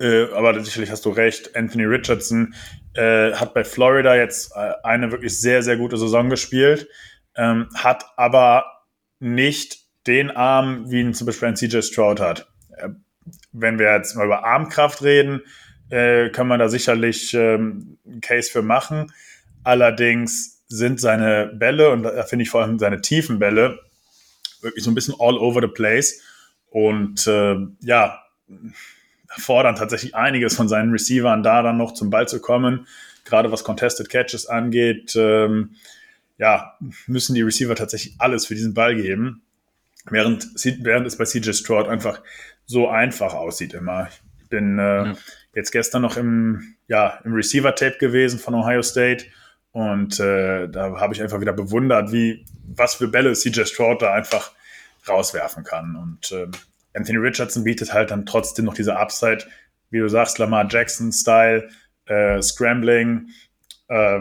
Äh, 0.00 0.32
aber 0.32 0.58
sicherlich 0.64 0.90
hast 0.90 1.04
du 1.04 1.10
recht, 1.10 1.54
Anthony 1.54 1.84
Richardson 1.84 2.54
äh, 2.94 3.32
hat 3.32 3.52
bei 3.52 3.64
Florida 3.64 4.16
jetzt 4.16 4.52
äh, 4.56 4.72
eine 4.82 5.12
wirklich 5.12 5.38
sehr, 5.38 5.62
sehr 5.62 5.76
gute 5.76 5.98
Saison 5.98 6.30
gespielt, 6.30 6.88
ähm, 7.36 7.68
hat 7.74 8.06
aber 8.16 8.64
nicht 9.18 9.78
den 10.06 10.30
Arm, 10.30 10.90
wie 10.90 11.00
ihn 11.00 11.14
zum 11.14 11.26
Beispiel 11.26 11.48
ein 11.48 11.56
CJ 11.56 11.82
Stroud 11.82 12.18
hat. 12.18 12.48
Äh, 12.76 12.88
wenn 13.52 13.78
wir 13.78 13.92
jetzt 13.92 14.16
mal 14.16 14.24
über 14.24 14.44
Armkraft 14.44 15.02
reden, 15.02 15.42
äh, 15.90 16.30
kann 16.30 16.48
man 16.48 16.58
da 16.58 16.68
sicherlich 16.68 17.34
ähm, 17.34 17.98
einen 18.06 18.22
Case 18.22 18.50
für 18.50 18.62
machen. 18.62 19.12
Allerdings 19.64 20.64
sind 20.68 21.00
seine 21.00 21.52
Bälle, 21.54 21.90
und 21.90 22.04
da 22.04 22.22
finde 22.22 22.44
ich 22.44 22.50
vor 22.50 22.62
allem 22.62 22.78
seine 22.78 23.02
tiefen 23.02 23.38
Bälle, 23.38 23.80
wirklich 24.62 24.84
so 24.84 24.90
ein 24.90 24.94
bisschen 24.94 25.14
all 25.18 25.36
over 25.36 25.60
the 25.60 25.66
place. 25.66 26.22
Und 26.70 27.26
äh, 27.26 27.56
ja, 27.80 28.22
fordern 29.38 29.76
tatsächlich 29.76 30.14
einiges 30.14 30.56
von 30.56 30.68
seinen 30.68 30.90
Receivern, 30.90 31.42
da 31.42 31.62
dann 31.62 31.76
noch 31.76 31.92
zum 31.94 32.10
Ball 32.10 32.28
zu 32.28 32.40
kommen. 32.40 32.86
Gerade 33.24 33.52
was 33.52 33.64
Contested 33.64 34.10
Catches 34.10 34.46
angeht, 34.46 35.14
ähm, 35.16 35.76
ja, 36.38 36.76
müssen 37.06 37.34
die 37.34 37.42
Receiver 37.42 37.74
tatsächlich 37.74 38.14
alles 38.18 38.46
für 38.46 38.54
diesen 38.54 38.74
Ball 38.74 38.96
geben. 38.96 39.42
Während, 40.06 40.48
während 40.82 41.06
es 41.06 41.16
bei 41.16 41.24
CJ 41.24 41.52
Stroud 41.52 41.86
einfach 41.86 42.22
so 42.64 42.88
einfach 42.88 43.34
aussieht 43.34 43.74
immer. 43.74 44.08
Ich 44.08 44.48
bin 44.48 44.78
äh, 44.78 44.82
ja. 44.82 45.14
jetzt 45.54 45.70
gestern 45.70 46.02
noch 46.02 46.16
im, 46.16 46.76
ja, 46.88 47.20
im 47.24 47.34
Receiver-Tape 47.34 47.98
gewesen 47.98 48.38
von 48.38 48.54
Ohio 48.54 48.82
State. 48.82 49.26
Und 49.72 50.18
äh, 50.18 50.68
da 50.68 50.98
habe 50.98 51.14
ich 51.14 51.22
einfach 51.22 51.40
wieder 51.40 51.52
bewundert, 51.52 52.10
wie, 52.10 52.44
was 52.66 52.94
für 52.94 53.08
Bälle 53.08 53.34
CJ 53.34 53.64
Stroud 53.66 54.00
da 54.02 54.14
einfach 54.14 54.52
rauswerfen 55.06 55.62
kann. 55.62 55.94
Und 55.94 56.32
äh, 56.32 56.48
Anthony 56.94 57.18
Richardson 57.18 57.64
bietet 57.64 57.92
halt 57.92 58.10
dann 58.10 58.26
trotzdem 58.26 58.64
noch 58.64 58.74
diese 58.74 58.96
Upside, 58.96 59.44
wie 59.90 59.98
du 59.98 60.08
sagst, 60.08 60.38
Lamar 60.38 60.66
Jackson-Style, 60.68 61.68
äh, 62.06 62.42
Scrambling, 62.42 63.28
äh, 63.88 64.20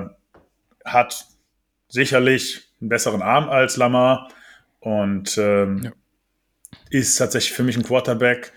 hat 0.85 1.25
sicherlich 1.87 2.71
einen 2.81 2.89
besseren 2.89 3.21
Arm 3.21 3.49
als 3.49 3.77
Lamar 3.77 4.29
und 4.79 5.37
ähm, 5.37 5.81
ja. 5.83 5.91
ist 6.89 7.15
tatsächlich 7.17 7.53
für 7.53 7.63
mich 7.63 7.77
ein 7.77 7.83
Quarterback 7.83 8.53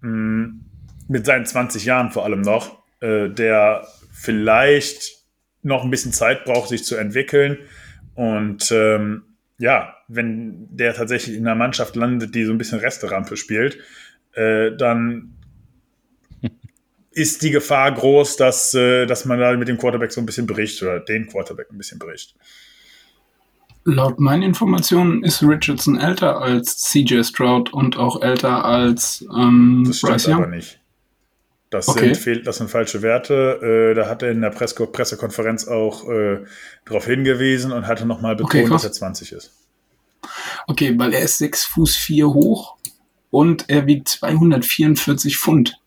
mh, 0.00 0.08
hm, 0.08 0.64
mit 1.08 1.26
seinen 1.26 1.46
20 1.46 1.84
Jahren 1.84 2.10
vor 2.10 2.24
allem 2.24 2.40
noch, 2.40 2.82
äh, 3.00 3.28
der 3.28 3.86
vielleicht 4.12 5.22
noch 5.62 5.84
ein 5.84 5.90
bisschen 5.90 6.12
Zeit 6.12 6.44
braucht, 6.44 6.68
sich 6.68 6.84
zu 6.84 6.96
entwickeln. 6.96 7.58
Und 8.14 8.70
ähm, 8.72 9.31
ja, 9.62 9.94
wenn 10.08 10.66
der 10.76 10.92
tatsächlich 10.92 11.36
in 11.36 11.46
einer 11.46 11.54
Mannschaft 11.54 11.94
landet, 11.94 12.34
die 12.34 12.44
so 12.44 12.50
ein 12.50 12.58
bisschen 12.58 12.80
Resterampe 12.80 13.36
spielt, 13.36 13.78
äh, 14.32 14.76
dann 14.76 15.34
ist 17.12 17.42
die 17.42 17.52
Gefahr 17.52 17.92
groß, 17.92 18.36
dass, 18.36 18.74
äh, 18.74 19.06
dass 19.06 19.24
man 19.24 19.38
da 19.38 19.56
mit 19.56 19.68
dem 19.68 19.78
Quarterback 19.78 20.10
so 20.10 20.20
ein 20.20 20.26
bisschen 20.26 20.48
bricht 20.48 20.82
oder 20.82 20.98
den 20.98 21.28
Quarterback 21.28 21.70
ein 21.70 21.78
bisschen 21.78 22.00
bricht. 22.00 22.34
Laut 23.84 24.18
meinen 24.18 24.42
Informationen 24.42 25.22
ist 25.22 25.44
Richardson 25.44 25.96
älter 25.96 26.42
als 26.42 26.78
CJ 26.78 27.22
Stroud 27.22 27.72
und 27.72 27.96
auch 27.96 28.20
älter 28.20 28.64
als 28.64 29.24
ähm, 29.32 29.84
Das 29.86 29.98
stimmt 29.98 30.28
aber 30.28 30.48
nicht. 30.48 30.80
Das, 31.72 31.88
okay. 31.88 32.12
sind, 32.12 32.46
das 32.46 32.58
sind 32.58 32.70
falsche 32.70 33.00
Werte. 33.00 33.92
Äh, 33.92 33.94
da 33.94 34.06
hat 34.06 34.22
er 34.22 34.30
in 34.30 34.42
der 34.42 34.50
Presse 34.50 34.86
Pressekonferenz 34.86 35.66
auch 35.66 36.06
äh, 36.06 36.40
darauf 36.84 37.06
hingewiesen 37.06 37.72
und 37.72 37.86
hatte 37.86 38.04
nochmal 38.04 38.36
betont, 38.36 38.54
okay, 38.54 38.68
dass 38.68 38.84
er 38.84 38.92
20 38.92 39.32
ist. 39.32 39.52
Okay, 40.66 40.92
weil 40.98 41.14
er 41.14 41.22
ist 41.22 41.38
6 41.38 41.64
Fuß 41.64 41.96
4 41.96 42.28
hoch 42.28 42.76
und 43.30 43.70
er 43.70 43.86
wiegt 43.86 44.08
244 44.08 45.38
Pfund. 45.38 45.78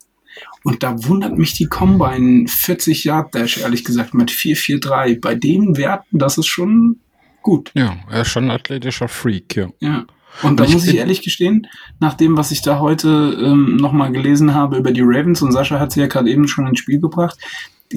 Und 0.63 0.81
da 0.81 0.95
wundert 1.05 1.37
mich 1.37 1.53
die 1.53 1.67
Combine 1.67 2.47
40 2.47 3.03
Yard 3.03 3.35
Dash, 3.35 3.59
ehrlich 3.59 3.85
gesagt, 3.85 4.15
mit 4.15 4.31
443. 4.31 5.21
Bei 5.21 5.35
den 5.35 5.77
Werten, 5.77 6.17
das 6.17 6.39
ist 6.39 6.47
schon 6.47 6.99
gut. 7.43 7.69
Ja, 7.75 7.95
er 8.09 8.23
ist 8.23 8.29
schon 8.29 8.45
ein 8.45 8.51
athletischer 8.51 9.07
Freak, 9.07 9.55
ja. 9.55 9.69
Ja. 9.79 10.07
Und 10.41 10.59
da 10.59 10.67
muss 10.67 10.87
ich 10.87 10.95
ehrlich 10.95 11.21
gestehen, 11.21 11.67
nach 11.99 12.13
dem, 12.13 12.37
was 12.37 12.51
ich 12.51 12.61
da 12.61 12.79
heute 12.79 13.37
ähm, 13.41 13.77
nochmal 13.77 14.11
gelesen 14.11 14.53
habe 14.53 14.77
über 14.77 14.91
die 14.91 15.03
Ravens, 15.03 15.41
und 15.41 15.51
Sascha 15.51 15.79
hat 15.79 15.91
sie 15.91 16.01
ja 16.01 16.07
gerade 16.07 16.29
eben 16.29 16.47
schon 16.47 16.67
ins 16.67 16.79
Spiel 16.79 16.99
gebracht, 16.99 17.37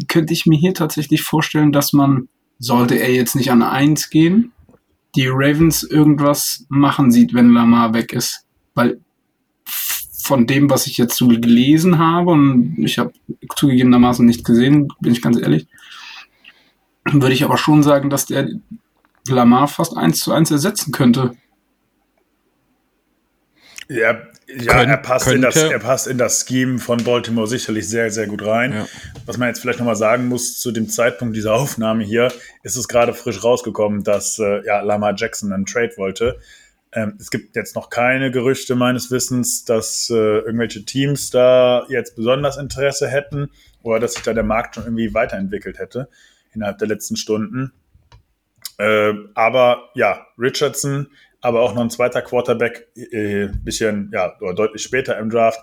könnte 0.07 0.33
ich 0.33 0.47
mir 0.47 0.59
hier 0.59 0.75
tatsächlich 0.75 1.23
vorstellen, 1.23 1.73
dass 1.73 1.93
man, 1.93 2.29
sollte 2.61 2.97
er 2.97 3.13
jetzt 3.13 3.37
nicht 3.37 3.51
an 3.51 3.63
eins 3.63 4.11
gehen, 4.11 4.53
die 5.15 5.27
Ravens 5.29 5.83
irgendwas 5.83 6.67
machen 6.69 7.11
sieht, 7.11 7.35
wenn 7.35 7.53
Lamar 7.53 7.95
weg 7.95 8.13
ist. 8.13 8.45
Weil 8.75 9.01
von 10.23 10.47
dem, 10.47 10.69
was 10.69 10.87
ich 10.87 10.99
jetzt 10.99 11.17
so 11.17 11.29
gelesen 11.29 11.99
habe, 11.99 12.33
und 12.33 12.77
ich 12.79 12.99
habe 12.99 13.13
zugegebenermaßen 13.57 14.27
nicht 14.27 14.45
gesehen, 14.45 14.89
bin 15.01 15.13
ich 15.13 15.23
ganz 15.23 15.41
ehrlich, 15.41 15.67
würde 17.11 17.33
ich 17.33 17.45
aber 17.45 17.57
schon 17.57 17.83
sagen, 17.83 18.11
dass 18.11 18.27
der 18.27 18.49
Lamar 19.27 19.69
fast 19.69 19.97
eins 19.97 20.21
zu 20.21 20.33
eins 20.33 20.51
ersetzen 20.51 20.93
könnte. 20.93 21.37
Ja, 23.89 24.23
ja 24.47 24.73
Kön 24.75 24.91
er, 24.91 24.97
passt 24.99 25.29
in 25.29 25.41
das, 25.41 25.57
er 25.57 25.79
passt 25.79 26.07
in 26.07 26.19
das 26.19 26.47
Scheme 26.47 26.79
von 26.79 27.03
Baltimore 27.03 27.47
sicherlich 27.47 27.89
sehr, 27.89 28.11
sehr 28.11 28.27
gut 28.27 28.45
rein. 28.45 28.73
Ja. 28.73 28.87
Was 29.25 29.39
man 29.39 29.49
jetzt 29.49 29.61
vielleicht 29.61 29.79
nochmal 29.79 29.97
sagen 29.97 30.29
muss, 30.29 30.61
zu 30.61 30.73
dem 30.73 30.89
Zeitpunkt 30.89 31.35
dieser 31.35 31.55
Aufnahme 31.55 32.05
hier, 32.05 32.31
ist 32.63 32.77
es 32.77 32.87
gerade 32.87 33.15
frisch 33.15 33.43
rausgekommen, 33.43 34.05
dass 34.05 34.39
äh, 34.39 34.65
ja, 34.67 34.81
Lamar 34.81 35.15
Jackson 35.17 35.53
einen 35.53 35.65
Trade 35.65 35.93
wollte. 35.97 36.39
Ähm, 36.93 37.15
es 37.19 37.31
gibt 37.31 37.57
jetzt 37.57 37.77
noch 37.77 37.91
keine 37.91 38.31
Gerüchte 38.31 38.75
meines 38.75 39.11
Wissens, 39.11 39.65
dass 39.65 40.11
äh, 40.11 40.15
irgendwelche 40.15 40.85
Teams 40.85 41.31
da 41.31 41.87
jetzt 41.89 42.15
besonders 42.17 42.57
Interesse 42.59 43.09
hätten 43.09 43.51
oder 43.83 44.01
dass 44.01 44.15
sich 44.15 44.23
da 44.23 44.35
der 44.35 44.45
Markt 44.45 44.75
schon 44.75 44.85
irgendwie 44.85 45.15
weiterentwickelt 45.15 45.79
hätte 45.79 46.09
innerhalb 46.55 46.79
der 46.79 46.89
letzten 46.89 47.17
Stunden. 47.17 47.73
Äh, 48.79 49.13
aber 49.35 49.91
ja, 49.95 50.27
Richardson 50.39 51.09
aber 51.41 51.63
auch 51.63 51.75
noch 51.75 51.83
ein 51.83 51.91
zweiter 51.91 52.23
Quarterback, 52.23 52.89
äh, 52.97 53.49
bisschen, 53.63 54.11
ja, 54.13 54.35
deutlich 54.55 54.83
später 54.83 55.19
im 55.19 55.31
Draft, 55.31 55.61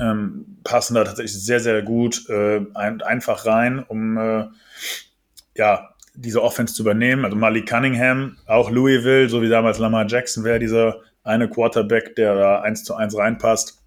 ähm, 0.00 0.58
passen 0.64 0.94
da 0.94 1.04
tatsächlich 1.04 1.44
sehr, 1.44 1.60
sehr 1.60 1.82
gut 1.82 2.28
äh, 2.28 2.60
ein, 2.74 3.02
einfach 3.02 3.46
rein, 3.46 3.80
um 3.80 4.16
äh, 4.16 4.46
ja, 5.56 5.90
diese 6.14 6.42
Offense 6.42 6.74
zu 6.74 6.82
übernehmen. 6.82 7.24
Also 7.24 7.36
Malik 7.36 7.68
Cunningham, 7.68 8.36
auch 8.46 8.70
Louisville, 8.70 9.28
so 9.28 9.42
wie 9.42 9.48
damals 9.48 9.78
Lamar 9.78 10.06
Jackson 10.06 10.44
wäre 10.44 10.58
dieser 10.58 11.00
eine 11.24 11.48
Quarterback, 11.48 12.16
der 12.16 12.34
da 12.34 12.60
eins 12.60 12.84
zu 12.84 12.94
eins 12.94 13.16
reinpasst. 13.16 13.78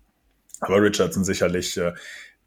Aber 0.61 0.81
Richardson 0.81 1.23
sicherlich 1.23 1.77
äh, 1.77 1.93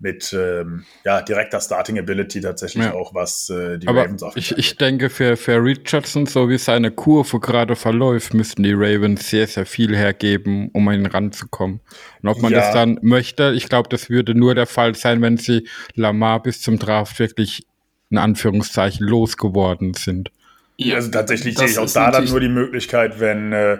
mit 0.00 0.32
ähm, 0.32 0.84
ja, 1.04 1.22
direkter 1.22 1.60
Starting 1.60 1.98
Ability 1.98 2.40
tatsächlich 2.40 2.84
ja. 2.84 2.94
auch, 2.94 3.14
was 3.14 3.50
äh, 3.50 3.78
die 3.78 3.88
Aber 3.88 4.04
Ravens 4.04 4.22
auf 4.22 4.36
ich, 4.36 4.56
ich 4.56 4.76
denke, 4.76 5.10
für, 5.10 5.36
für 5.36 5.62
Richardson, 5.62 6.26
so 6.26 6.48
wie 6.48 6.58
seine 6.58 6.92
Kurve 6.92 7.40
gerade 7.40 7.74
verläuft, 7.74 8.32
müssten 8.32 8.62
die 8.62 8.72
Ravens 8.72 9.28
sehr, 9.28 9.48
sehr 9.48 9.66
viel 9.66 9.96
hergeben, 9.96 10.70
um 10.72 10.86
an 10.86 11.00
ihn 11.00 11.06
ranzukommen. 11.06 11.80
Und 12.22 12.28
ob 12.28 12.40
man 12.40 12.52
ja. 12.52 12.60
das 12.60 12.72
dann 12.72 12.98
möchte, 13.02 13.52
ich 13.56 13.68
glaube, 13.68 13.88
das 13.88 14.08
würde 14.08 14.36
nur 14.36 14.54
der 14.54 14.66
Fall 14.66 14.94
sein, 14.94 15.20
wenn 15.20 15.36
sie 15.36 15.66
Lamar 15.94 16.42
bis 16.42 16.62
zum 16.62 16.78
Draft 16.78 17.18
wirklich 17.18 17.66
in 18.10 18.18
Anführungszeichen 18.18 19.04
losgeworden 19.04 19.94
sind. 19.94 20.30
Ja, 20.76 20.94
also 20.94 21.10
tatsächlich 21.10 21.58
sehe 21.58 21.66
ich 21.66 21.78
auch 21.78 21.90
da 21.90 22.12
dann 22.12 22.26
nur 22.26 22.38
die 22.38 22.48
Möglichkeit, 22.48 23.18
wenn 23.18 23.52
äh, 23.52 23.78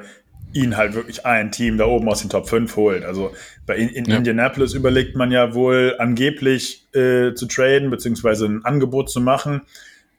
ihn 0.53 0.77
halt 0.77 0.95
wirklich 0.95 1.27
ein 1.27 1.53
Team 1.53 1.79
da 1.79 1.87
oben 1.87 2.09
aus 2.09 2.21
den 2.21 2.31
Top 2.31 2.49
5 2.49 2.75
holt. 2.77 3.05
Also 3.05 3.33
bei 3.67 3.77
in, 3.77 3.89
in 3.91 4.05
ja. 4.07 4.17
Indianapolis 4.17 4.75
überlegt 4.75 5.17
man 5.17 5.31
ja 5.31 5.55
wohl 5.55 5.97
angeblich 5.99 6.87
äh, 6.95 7.35
zu 7.35 7.47
traden, 7.47 7.91
beziehungsweise 7.91 8.47
ein 8.47 8.65
Angebot 8.65 9.11
zu 9.11 9.21
machen 9.21 9.63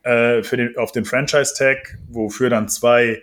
äh, 0.03 0.43
für 0.43 0.57
den, 0.57 0.77
auf 0.77 0.91
den 0.91 1.05
Franchise-Tag, 1.05 1.97
wofür 2.09 2.49
dann 2.49 2.69
zwei 2.69 3.21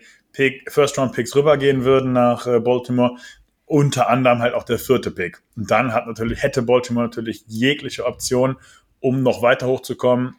First-Round-Picks 0.68 1.34
rübergehen 1.34 1.84
würden 1.84 2.12
nach 2.12 2.46
äh, 2.46 2.60
Baltimore. 2.60 3.16
Unter 3.64 4.08
anderem 4.10 4.40
halt 4.40 4.54
auch 4.54 4.62
der 4.62 4.78
vierte 4.78 5.10
Pick. 5.10 5.42
Und 5.56 5.70
dann 5.70 5.92
hat 5.92 6.06
natürlich, 6.06 6.42
hätte 6.42 6.62
Baltimore 6.62 7.06
natürlich 7.06 7.44
jegliche 7.48 8.04
Option, 8.04 8.56
um 9.00 9.22
noch 9.22 9.42
weiter 9.42 9.66
hochzukommen 9.66 10.36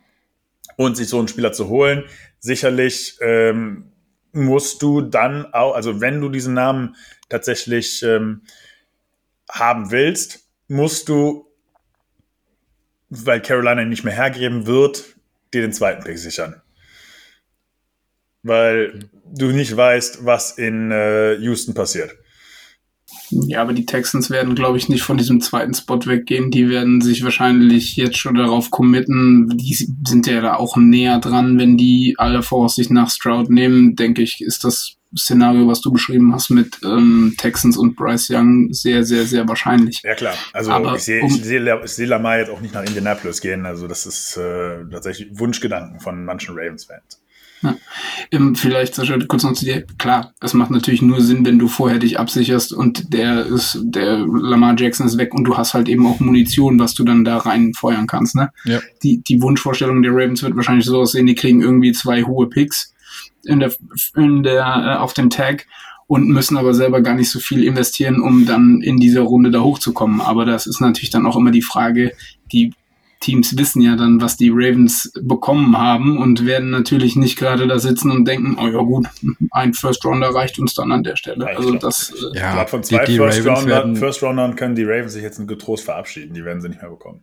und 0.77 0.95
sich 0.95 1.10
so 1.10 1.19
einen 1.19 1.27
Spieler 1.27 1.51
zu 1.51 1.67
holen. 1.67 2.06
Sicherlich 2.39 3.17
ähm, 3.21 3.91
musst 4.31 4.81
du 4.81 5.01
dann 5.01 5.53
auch, 5.53 5.73
also 5.73 6.01
wenn 6.01 6.21
du 6.21 6.29
diesen 6.29 6.53
Namen 6.53 6.95
tatsächlich 7.29 8.03
ähm, 8.03 8.41
haben 9.49 9.91
willst, 9.91 10.47
musst 10.67 11.09
du, 11.09 11.47
weil 13.09 13.41
Carolina 13.41 13.81
ihn 13.81 13.89
nicht 13.89 14.03
mehr 14.03 14.13
hergeben 14.13 14.65
wird, 14.67 15.15
dir 15.53 15.61
den 15.61 15.73
zweiten 15.73 16.03
Pick 16.03 16.17
sichern. 16.17 16.61
Weil 18.43 19.09
du 19.25 19.47
nicht 19.47 19.75
weißt, 19.75 20.25
was 20.25 20.57
in 20.57 20.91
äh, 20.91 21.35
Houston 21.35 21.73
passiert. 21.73 22.15
Ja, 23.29 23.61
aber 23.61 23.73
die 23.73 23.85
Texans 23.85 24.29
werden, 24.29 24.55
glaube 24.55 24.77
ich, 24.77 24.89
nicht 24.89 25.03
von 25.03 25.17
diesem 25.17 25.41
zweiten 25.41 25.73
Spot 25.73 25.99
weggehen. 26.05 26.51
Die 26.51 26.69
werden 26.69 27.01
sich 27.01 27.23
wahrscheinlich 27.23 27.95
jetzt 27.95 28.17
schon 28.17 28.35
darauf 28.35 28.71
committen. 28.71 29.49
Die 29.57 29.73
sind 29.73 30.27
ja 30.27 30.41
da 30.41 30.55
auch 30.55 30.77
näher 30.77 31.19
dran. 31.19 31.57
Wenn 31.57 31.77
die 31.77 32.15
alle 32.17 32.43
Voraussicht 32.43 32.91
nach 32.91 33.09
Stroud 33.09 33.49
nehmen, 33.49 33.95
denke 33.95 34.21
ich, 34.21 34.41
ist 34.41 34.63
das 34.63 34.97
Szenario, 35.17 35.67
was 35.67 35.81
du 35.81 35.91
beschrieben 35.91 36.33
hast 36.33 36.49
mit 36.49 36.79
ähm, 36.83 37.33
Texans 37.37 37.77
und 37.77 37.95
Bryce 37.95 38.29
Young, 38.29 38.73
sehr, 38.73 39.03
sehr, 39.03 39.25
sehr 39.25 39.47
wahrscheinlich. 39.47 40.01
Ja 40.03 40.15
klar, 40.15 40.35
also 40.51 40.71
Aber 40.71 40.95
ich 40.95 41.03
sehe 41.03 41.21
um, 41.21 41.27
ich 41.27 41.43
seh, 41.43 41.59
ich 41.59 41.91
seh 41.91 42.05
Lamar 42.05 42.39
jetzt 42.39 42.49
auch 42.49 42.59
nicht 42.59 42.73
nach 42.73 42.83
Indianapolis 42.83 43.39
gehen. 43.39 43.65
Also 43.65 43.87
das 43.87 44.05
ist 44.05 44.35
äh, 44.37 44.83
tatsächlich 44.91 45.29
Wunschgedanken 45.31 46.01
von 46.01 46.25
manchen 46.25 46.55
Ravens-Fans. 46.57 47.21
Ja. 47.61 47.75
Ähm, 48.31 48.55
vielleicht, 48.55 48.95
Sascha, 48.95 49.17
kurz 49.27 49.43
noch 49.43 49.53
zu 49.53 49.65
dir. 49.65 49.85
Klar, 49.97 50.33
es 50.41 50.53
macht 50.53 50.71
natürlich 50.71 51.01
nur 51.01 51.21
Sinn, 51.21 51.45
wenn 51.45 51.59
du 51.59 51.67
vorher 51.67 51.99
dich 51.99 52.19
absicherst 52.19 52.73
und 52.73 53.13
der 53.13 53.45
ist, 53.45 53.79
der 53.81 54.19
Lamar 54.19 54.75
Jackson 54.77 55.07
ist 55.07 55.17
weg 55.17 55.33
und 55.33 55.43
du 55.43 55.57
hast 55.57 55.73
halt 55.73 55.89
eben 55.89 56.05
auch 56.05 56.19
Munition, 56.19 56.79
was 56.79 56.93
du 56.93 57.03
dann 57.03 57.23
da 57.23 57.37
reinfeuern 57.37 58.07
kannst, 58.07 58.35
ne? 58.35 58.51
Ja. 58.65 58.79
Die, 59.03 59.21
die 59.23 59.41
Wunschvorstellung 59.41 60.03
der 60.03 60.11
Ravens 60.11 60.43
wird 60.43 60.55
wahrscheinlich 60.55 60.85
so 60.85 60.99
aussehen, 60.99 61.25
die 61.25 61.35
kriegen 61.35 61.61
irgendwie 61.61 61.93
zwei 61.93 62.23
hohe 62.23 62.47
Picks 62.47 62.93
in 63.43 63.59
der, 63.59 63.73
in 64.15 64.43
der, 64.43 64.63
äh, 64.63 65.01
auf 65.01 65.13
dem 65.13 65.29
Tag 65.29 65.65
und 66.07 66.27
müssen 66.29 66.57
aber 66.57 66.73
selber 66.73 67.01
gar 67.01 67.15
nicht 67.15 67.29
so 67.29 67.39
viel 67.39 67.63
investieren, 67.63 68.21
um 68.21 68.45
dann 68.45 68.81
in 68.81 68.97
dieser 68.97 69.21
Runde 69.21 69.51
da 69.51 69.61
hochzukommen. 69.61 70.21
Aber 70.21 70.45
das 70.45 70.65
ist 70.65 70.79
natürlich 70.79 71.09
dann 71.09 71.25
auch 71.25 71.35
immer 71.35 71.51
die 71.51 71.61
Frage, 71.61 72.13
die 72.51 72.73
Teams 73.19 73.58
wissen 73.58 73.82
ja 73.82 73.95
dann, 73.95 74.21
was 74.21 74.38
die 74.38 74.49
Ravens 74.49 75.12
bekommen 75.21 75.77
haben 75.77 76.17
und 76.17 76.45
werden 76.45 76.69
natürlich 76.69 77.15
nicht 77.15 77.38
gerade 77.38 77.67
da 77.67 77.80
sitzen 77.80 78.12
und 78.12 78.25
denken, 78.25 78.58
oh 78.60 78.67
ja 78.67 78.80
gut, 78.80 79.08
ein 79.51 79.73
First 79.73 80.06
Rounder 80.06 80.30
reicht 80.30 80.60
uns 80.60 80.73
dann 80.75 80.91
an 80.91 81.03
der 81.03 81.15
Stelle. 81.15 81.45
Ja, 81.45 81.58
also 81.58 81.75
das 81.75 82.13
äh, 82.34 82.38
ja, 82.38 82.65
von 82.65 82.84
zwei 82.84 83.06
die, 83.06 83.13
die 83.13 83.17
First, 83.17 83.45
Rounder, 83.45 83.95
First 83.95 84.23
Roundern 84.23 84.56
können 84.56 84.75
die 84.75 84.84
Ravens 84.84 85.13
sich 85.13 85.23
jetzt 85.23 85.45
getrost 85.47 85.86
verabschieden, 85.86 86.34
die 86.34 86.45
werden 86.45 86.62
sie 86.62 86.69
nicht 86.69 86.82
mehr 86.82 86.91
bekommen. 86.91 87.21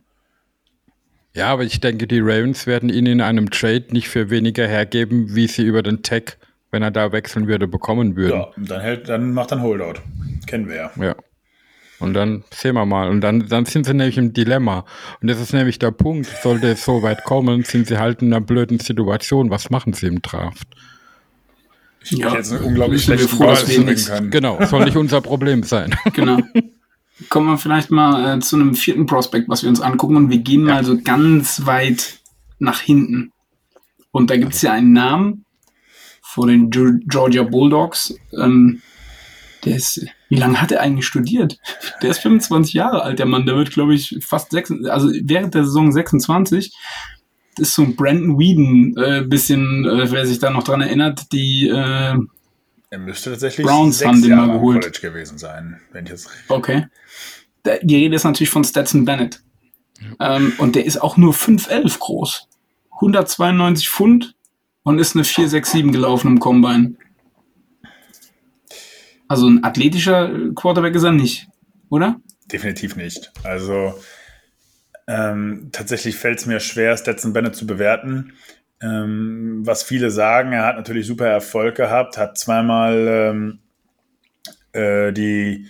Ja, 1.33 1.47
aber 1.47 1.63
ich 1.63 1.81
denke, 1.81 2.07
die 2.07 2.19
Ravens 2.19 2.65
werden 2.65 2.89
ihn 2.89 3.05
in 3.05 3.21
einem 3.21 3.49
Trade 3.49 3.87
nicht 3.91 4.07
für 4.07 4.29
weniger 4.29 4.67
hergeben, 4.67 5.35
wie 5.35 5.47
sie 5.47 5.63
über 5.63 5.83
den 5.83 6.01
Tech, 6.01 6.37
wenn 6.71 6.81
er 6.81 6.91
da 6.91 7.11
wechseln 7.11 7.47
würde, 7.47 7.67
bekommen 7.67 8.15
würden. 8.15 8.39
Ja, 8.39 8.51
dann, 8.55 8.81
hält, 8.81 9.09
dann 9.09 9.33
macht 9.33 9.51
er 9.51 9.57
ein 9.57 9.63
Holdout. 9.63 9.99
Kennen 10.47 10.69
wir 10.69 10.75
ja. 10.75 10.91
Ja. 10.97 11.15
Und 12.05 12.13
dann 12.13 12.43
sehen 12.51 12.75
wir 12.75 12.85
mal. 12.85 13.09
Und 13.09 13.19
dann, 13.21 13.47
dann 13.47 13.65
sind 13.65 13.85
sie 13.85 13.93
nämlich 13.93 14.17
im 14.17 14.31
Dilemma. 14.31 14.85
Und 15.21 15.27
das 15.29 15.41
ist 15.41 15.51
nämlich 15.53 15.79
der 15.79 15.91
Punkt. 15.91 16.27
Sollte 16.41 16.69
es 16.69 16.85
so 16.85 17.01
weit 17.03 17.23
kommen, 17.25 17.63
sind 17.63 17.87
sie 17.87 17.97
halt 17.97 18.21
in 18.21 18.33
einer 18.33 18.39
blöden 18.45 18.79
Situation. 18.79 19.49
Was 19.49 19.69
machen 19.69 19.91
sie 19.93 20.07
im 20.07 20.21
Draft? 20.21 20.67
Ich 22.03 22.11
ja, 22.11 22.33
jetzt 22.35 22.53
einen 22.53 22.63
unglaublich 22.63 23.03
schlechten 23.03 23.27
froh, 23.27 23.47
dass 23.47 23.65
Ball 23.65 23.67
wir 23.67 23.75
swingen 23.75 24.05
können. 24.05 24.31
Genau, 24.31 24.63
soll 24.65 24.85
nicht 24.85 24.95
unser 24.97 25.21
Problem 25.21 25.63
sein. 25.63 25.95
Genau. 26.13 26.39
Kommen 27.29 27.47
wir 27.47 27.57
vielleicht 27.57 27.91
mal 27.91 28.37
äh, 28.37 28.39
zu 28.41 28.57
einem 28.57 28.75
vierten 28.75 29.05
Prospekt, 29.05 29.47
was 29.47 29.63
wir 29.63 29.69
uns 29.69 29.79
angucken. 29.81 30.15
Und 30.17 30.29
wir 30.29 30.39
gehen 30.39 30.63
mal 30.63 30.83
so 30.83 30.97
ganz 31.01 31.65
weit 31.65 32.19
nach 32.59 32.79
hinten. 32.81 33.31
Und 34.11 34.29
da 34.29 34.37
gibt 34.37 34.53
es 34.53 34.61
ja 34.61 34.73
einen 34.73 34.93
Namen 34.93 35.45
vor 36.21 36.47
den 36.47 36.69
Ge- 36.69 36.99
Georgia 37.07 37.43
Bulldogs. 37.43 38.13
Ähm, 38.37 38.81
der 39.63 39.77
ist, 39.77 40.05
wie 40.29 40.35
lange 40.35 40.61
hat 40.61 40.71
er 40.71 40.81
eigentlich 40.81 41.05
studiert? 41.05 41.57
Der 42.01 42.11
ist 42.11 42.19
25 42.19 42.73
Jahre 42.73 43.03
alt, 43.03 43.19
der 43.19 43.25
Mann. 43.25 43.45
Der 43.45 43.55
wird, 43.55 43.71
glaube 43.71 43.93
ich, 43.93 44.17
fast 44.21 44.51
6, 44.51 44.73
also 44.89 45.09
während 45.23 45.53
der 45.53 45.65
Saison 45.65 45.91
26. 45.91 46.73
Das 47.57 47.69
ist 47.69 47.75
so 47.75 47.83
ein 47.83 47.95
Brandon 47.95 48.37
Whedon, 48.37 48.95
äh, 48.97 49.21
bisschen, 49.25 49.85
äh, 49.85 50.11
wer 50.11 50.25
sich 50.25 50.39
da 50.39 50.49
noch 50.49 50.63
dran 50.63 50.81
erinnert, 50.81 51.31
die, 51.31 51.67
äh, 51.69 52.15
Er 52.89 52.99
müsste 52.99 53.29
tatsächlich 53.31 53.65
Browns 53.65 53.99
sechs 53.99 54.07
haben 54.09 54.21
den 54.21 54.31
mal 54.31 54.37
Jahre 54.37 54.51
am 54.51 54.57
geholt. 54.57 54.81
College 54.81 54.99
gewesen 55.01 55.37
sein, 55.37 55.79
wenn 55.91 56.05
ich 56.05 56.11
jetzt 56.11 56.29
Okay. 56.49 56.87
Der- 57.63 57.79
Die 57.83 57.95
Rede 57.95 58.15
ist 58.15 58.23
natürlich 58.25 58.49
von 58.49 58.63
Stetson 58.63 59.05
Bennett. 59.05 59.41
Ähm, 60.19 60.53
und 60.57 60.75
der 60.75 60.85
ist 60.85 61.01
auch 61.01 61.15
nur 61.17 61.33
5'11 61.33 61.99
groß. 61.99 62.47
192 63.01 63.89
Pfund 63.89 64.35
und 64.83 64.99
ist 64.99 65.15
eine 65.15 65.23
467 65.23 65.91
gelaufen 65.93 66.27
im 66.33 66.39
Combine. 66.39 66.95
Also 69.27 69.49
ein 69.49 69.63
athletischer 69.63 70.29
Quarterback 70.55 70.95
ist 70.95 71.03
er 71.03 71.11
nicht, 71.11 71.47
oder? 71.89 72.19
Definitiv 72.51 72.95
nicht. 72.95 73.31
Also 73.43 73.93
ähm, 75.07 75.69
tatsächlich 75.71 76.15
fällt 76.15 76.39
es 76.39 76.45
mir 76.45 76.59
schwer, 76.59 76.97
Stetson 76.97 77.33
Bennett 77.33 77.55
zu 77.55 77.65
bewerten. 77.67 78.33
Ähm, 78.81 79.61
was 79.63 79.83
viele 79.83 80.11
sagen, 80.11 80.51
er 80.51 80.65
hat 80.65 80.75
natürlich 80.75 81.07
super 81.07 81.27
Erfolg 81.27 81.75
gehabt, 81.75 82.17
hat 82.17 82.37
zweimal 82.37 83.07
ähm, 83.07 83.59
äh, 84.73 85.13
die, 85.13 85.67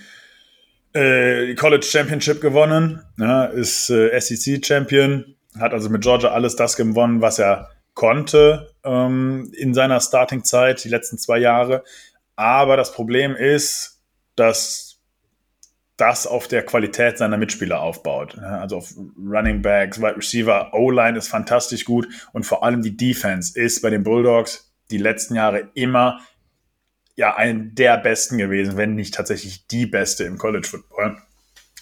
äh, 0.93 1.47
die 1.47 1.55
College 1.55 1.85
Championship 1.85 2.41
gewonnen, 2.41 3.03
ja, 3.19 3.45
ist 3.45 3.89
äh, 3.89 4.19
SEC 4.19 4.65
Champion, 4.65 5.35
hat 5.59 5.73
also 5.73 5.89
mit 5.89 6.01
Georgia 6.01 6.31
alles 6.31 6.55
das 6.55 6.75
gewonnen, 6.75 7.21
was 7.21 7.39
er 7.39 7.69
konnte 7.93 8.69
ähm, 8.83 9.51
in 9.55 9.73
seiner 9.73 10.01
Starting-Zeit, 10.01 10.83
die 10.83 10.89
letzten 10.89 11.17
zwei 11.17 11.37
Jahre. 11.37 11.83
Aber 12.35 12.77
das 12.77 12.91
Problem 12.91 13.35
ist, 13.35 14.03
dass 14.35 14.95
das 15.97 16.27
auf 16.27 16.47
der 16.47 16.63
Qualität 16.63 17.17
seiner 17.17 17.37
Mitspieler 17.37 17.79
aufbaut. 17.79 18.37
Also 18.37 18.77
auf 18.77 18.93
Running 19.17 19.61
Backs, 19.61 19.99
Wide 20.01 20.17
Receiver, 20.17 20.73
O-Line 20.73 21.17
ist 21.17 21.29
fantastisch 21.29 21.85
gut 21.85 22.07
und 22.33 22.45
vor 22.45 22.63
allem 22.63 22.81
die 22.81 22.97
Defense 22.97 23.57
ist 23.57 23.81
bei 23.81 23.89
den 23.89 24.03
Bulldogs 24.03 24.73
die 24.91 24.97
letzten 24.97 25.35
Jahre 25.35 25.69
immer 25.73 26.19
ja 27.15 27.35
eine 27.35 27.67
der 27.67 27.97
besten 27.97 28.37
gewesen, 28.37 28.75
wenn 28.75 28.95
nicht 28.95 29.13
tatsächlich 29.13 29.67
die 29.67 29.85
beste 29.85 30.25
im 30.25 30.37
College 30.37 30.67
Football. 30.67 31.17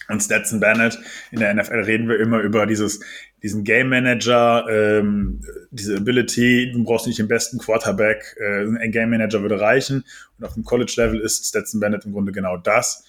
Und 0.09 0.21
Stetson 0.21 0.59
Bennett, 0.59 0.99
in 1.31 1.39
der 1.39 1.53
NFL 1.53 1.79
reden 1.79 2.07
wir 2.07 2.19
immer 2.19 2.39
über 2.39 2.67
dieses, 2.67 2.99
diesen 3.43 3.63
Game 3.63 3.89
Manager, 3.89 4.65
ähm, 4.69 5.41
diese 5.69 5.97
Ability, 5.97 6.71
du 6.71 6.83
brauchst 6.83 7.05
nicht 7.05 7.19
den 7.19 7.27
besten 7.27 7.59
Quarterback, 7.59 8.35
äh, 8.39 8.65
ein 8.65 8.91
Game 8.91 9.09
Manager 9.09 9.41
würde 9.41 9.59
reichen. 9.59 10.05
Und 10.39 10.45
auf 10.45 10.53
dem 10.53 10.63
College 10.63 10.93
Level 10.97 11.19
ist 11.19 11.45
Stetson 11.45 11.79
Bennett 11.79 12.05
im 12.05 12.13
Grunde 12.13 12.31
genau 12.31 12.57
das 12.57 13.05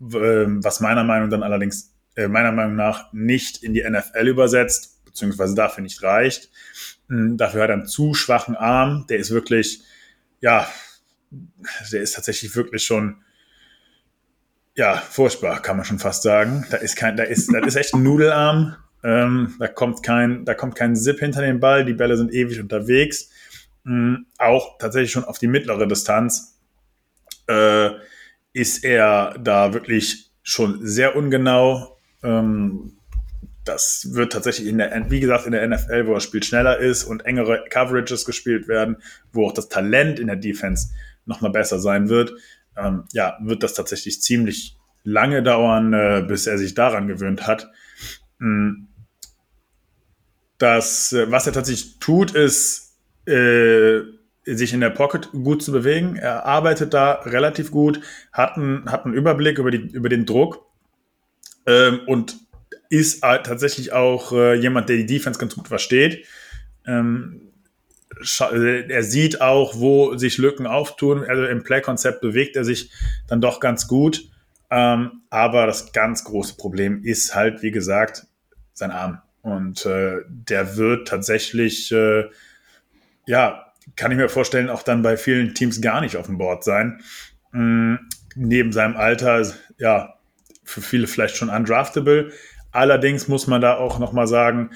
ähm, 0.00 0.62
was 0.62 0.80
meiner 0.80 1.04
Meinung 1.04 1.30
dann 1.30 1.42
allerdings 1.42 1.92
äh, 2.16 2.28
meiner 2.28 2.52
Meinung 2.52 2.76
nach 2.76 3.12
nicht 3.12 3.62
in 3.62 3.74
die 3.74 3.82
NFL 3.88 4.28
übersetzt, 4.28 5.04
beziehungsweise 5.04 5.54
dafür 5.54 5.82
nicht 5.82 6.02
reicht. 6.02 6.50
Mm, 7.08 7.36
Dafür 7.36 7.62
hat 7.62 7.70
er 7.70 7.74
einen 7.74 7.86
zu 7.86 8.14
schwachen 8.14 8.56
Arm. 8.56 9.06
Der 9.08 9.18
ist 9.18 9.30
wirklich, 9.30 9.82
ja, 10.40 10.68
der 11.92 12.02
ist 12.02 12.14
tatsächlich 12.14 12.54
wirklich 12.54 12.84
schon, 12.84 13.22
ja, 14.76 14.96
furchtbar, 14.96 15.62
kann 15.62 15.76
man 15.76 15.86
schon 15.86 15.98
fast 15.98 16.22
sagen. 16.22 16.66
Da 16.70 16.78
ist 16.78 16.96
kein, 16.96 17.16
da 17.16 17.24
ist, 17.24 17.52
das 17.52 17.66
ist 17.66 17.76
echt 17.76 17.94
ein 17.94 18.02
Nudelarm. 18.02 18.76
Ähm, 19.04 19.54
da 19.58 19.68
kommt 19.68 20.02
kein, 20.02 20.44
da 20.46 20.54
kommt 20.54 20.74
kein 20.74 20.96
Zip 20.96 21.20
hinter 21.20 21.42
den 21.42 21.60
Ball. 21.60 21.84
Die 21.84 21.92
Bälle 21.92 22.16
sind 22.16 22.32
ewig 22.32 22.58
unterwegs. 22.58 23.30
Mm, 23.84 24.14
Auch 24.38 24.78
tatsächlich 24.78 25.12
schon 25.12 25.24
auf 25.24 25.38
die 25.38 25.46
mittlere 25.46 25.86
Distanz. 25.86 26.58
Äh, 27.46 27.90
ist 28.54 28.82
er 28.82 29.36
da 29.38 29.74
wirklich 29.74 30.30
schon 30.42 30.86
sehr 30.86 31.16
ungenau. 31.16 31.98
Ähm, 32.22 32.96
das 33.64 34.08
wird 34.12 34.32
tatsächlich 34.32 34.68
in 34.68 34.78
der, 34.78 35.10
wie 35.10 35.20
gesagt, 35.20 35.46
in 35.46 35.52
der 35.52 35.66
NFL, 35.66 36.06
wo 36.06 36.14
das 36.14 36.24
Spiel 36.24 36.42
schneller 36.42 36.78
ist 36.78 37.04
und 37.04 37.26
engere 37.26 37.64
Coverages 37.68 38.24
gespielt 38.24 38.68
werden, 38.68 38.96
wo 39.32 39.46
auch 39.46 39.52
das 39.52 39.68
Talent 39.68 40.18
in 40.18 40.28
der 40.28 40.36
Defense 40.36 40.90
nochmal 41.26 41.50
besser 41.50 41.78
sein 41.78 42.08
wird, 42.08 42.32
ähm, 42.76 43.04
ja, 43.12 43.38
wird 43.42 43.62
das 43.62 43.74
tatsächlich 43.74 44.20
ziemlich 44.20 44.76
lange 45.02 45.42
dauern, 45.42 45.92
äh, 45.92 46.24
bis 46.26 46.46
er 46.46 46.58
sich 46.58 46.74
daran 46.74 47.06
gewöhnt 47.06 47.46
hat. 47.46 47.70
Mm. 48.38 48.86
Das, 50.64 51.12
äh, 51.12 51.30
was 51.30 51.46
er 51.46 51.52
tatsächlich 51.52 51.98
tut, 51.98 52.34
ist, 52.34 52.96
äh, 53.26 54.00
sich 54.46 54.72
in 54.72 54.80
der 54.80 54.88
Pocket 54.88 55.30
gut 55.32 55.62
zu 55.62 55.72
bewegen. 55.72 56.16
Er 56.16 56.46
arbeitet 56.46 56.94
da 56.94 57.20
relativ 57.26 57.70
gut, 57.70 58.00
hat 58.32 58.56
einen, 58.56 58.90
hat 58.90 59.04
einen 59.04 59.12
Überblick 59.12 59.58
über, 59.58 59.70
die, 59.70 59.76
über 59.92 60.08
den 60.08 60.24
Druck 60.24 60.64
ähm, 61.66 62.00
und 62.06 62.38
ist 62.88 63.20
tatsächlich 63.20 63.92
auch 63.92 64.32
äh, 64.32 64.54
jemand, 64.54 64.88
der 64.88 64.96
die 64.96 65.04
Defense 65.04 65.38
ganz 65.38 65.54
gut 65.54 65.68
versteht. 65.68 66.24
Ähm, 66.86 67.52
äh, 68.40 68.88
er 68.90 69.02
sieht 69.02 69.42
auch, 69.42 69.74
wo 69.76 70.16
sich 70.16 70.38
Lücken 70.38 70.66
auftun. 70.66 71.24
Also 71.24 71.44
im 71.44 71.62
Play-Konzept 71.62 72.22
bewegt 72.22 72.56
er 72.56 72.64
sich 72.64 72.90
dann 73.28 73.42
doch 73.42 73.60
ganz 73.60 73.86
gut. 73.86 74.30
Ähm, 74.70 75.24
aber 75.28 75.66
das 75.66 75.92
ganz 75.92 76.24
große 76.24 76.56
Problem 76.56 77.02
ist 77.04 77.34
halt, 77.34 77.60
wie 77.60 77.70
gesagt, 77.70 78.26
sein 78.72 78.92
Arm. 78.92 79.20
Und 79.44 79.84
äh, 79.84 80.22
der 80.26 80.78
wird 80.78 81.06
tatsächlich, 81.06 81.92
äh, 81.92 82.24
ja, 83.26 83.66
kann 83.94 84.10
ich 84.10 84.16
mir 84.16 84.30
vorstellen, 84.30 84.70
auch 84.70 84.82
dann 84.82 85.02
bei 85.02 85.18
vielen 85.18 85.54
Teams 85.54 85.82
gar 85.82 86.00
nicht 86.00 86.16
auf 86.16 86.26
dem 86.26 86.38
Board 86.38 86.64
sein. 86.64 87.02
Mm, 87.52 87.96
neben 88.34 88.72
seinem 88.72 88.96
Alter, 88.96 89.46
ja, 89.76 90.14
für 90.64 90.80
viele 90.80 91.06
vielleicht 91.06 91.36
schon 91.36 91.50
undraftable. 91.50 92.32
Allerdings 92.72 93.28
muss 93.28 93.46
man 93.46 93.60
da 93.60 93.76
auch 93.76 93.98
nochmal 93.98 94.26
sagen, 94.26 94.70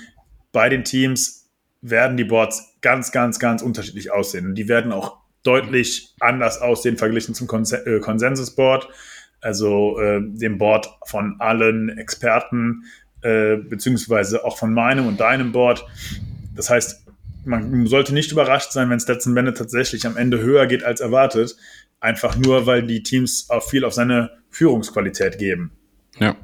bei 0.53 0.69
den 0.69 0.85
Teams 0.85 1.51
werden 1.81 2.19
die 2.19 2.25
Boards 2.25 2.77
ganz, 2.83 3.11
ganz, 3.11 3.39
ganz 3.39 3.63
unterschiedlich 3.63 4.13
aussehen. 4.13 4.49
Und 4.49 4.55
die 4.55 4.69
werden 4.69 4.93
auch 4.93 5.17
deutlich 5.45 6.15
anders 6.21 6.61
aussehen 6.61 6.99
verglichen 6.99 7.35
zum 7.35 7.47
Konse 7.47 7.87
äh, 7.87 8.01
Konsensusboard, 8.01 8.87
also 9.41 9.99
äh, 9.99 10.21
dem 10.23 10.59
Board 10.59 10.91
von 11.07 11.37
allen 11.39 11.89
Experten, 11.97 12.85
äh, 13.23 13.57
beziehungsweise 13.57 14.45
auch 14.45 14.59
von 14.59 14.73
meinem 14.73 15.07
und 15.07 15.21
deinem 15.21 15.53
Board. 15.53 15.85
Das 16.55 16.71
heißt, 16.71 17.07
man 17.45 17.87
sollte 17.87 18.15
nicht 18.15 18.33
überrascht 18.33 18.73
sein, 18.73 18.91
wenn 18.91 19.01
Stetson 19.01 19.35
Bennett 19.35 19.57
tatsächlich 19.57 20.07
am 20.07 20.17
Ende 20.17 20.41
höher 20.41 20.67
geht 20.67 20.85
als 20.85 21.01
erwartet. 21.01 21.57
Einfach 22.01 22.37
nur, 22.37 22.67
weil 22.67 22.83
die 22.83 23.03
Teams 23.03 23.49
auch 23.51 23.63
viel 23.63 23.85
auf 23.85 23.95
seine 23.95 24.31
Führungsqualität 24.51 25.39
geben. 25.39 25.73
Ja. 26.19 26.37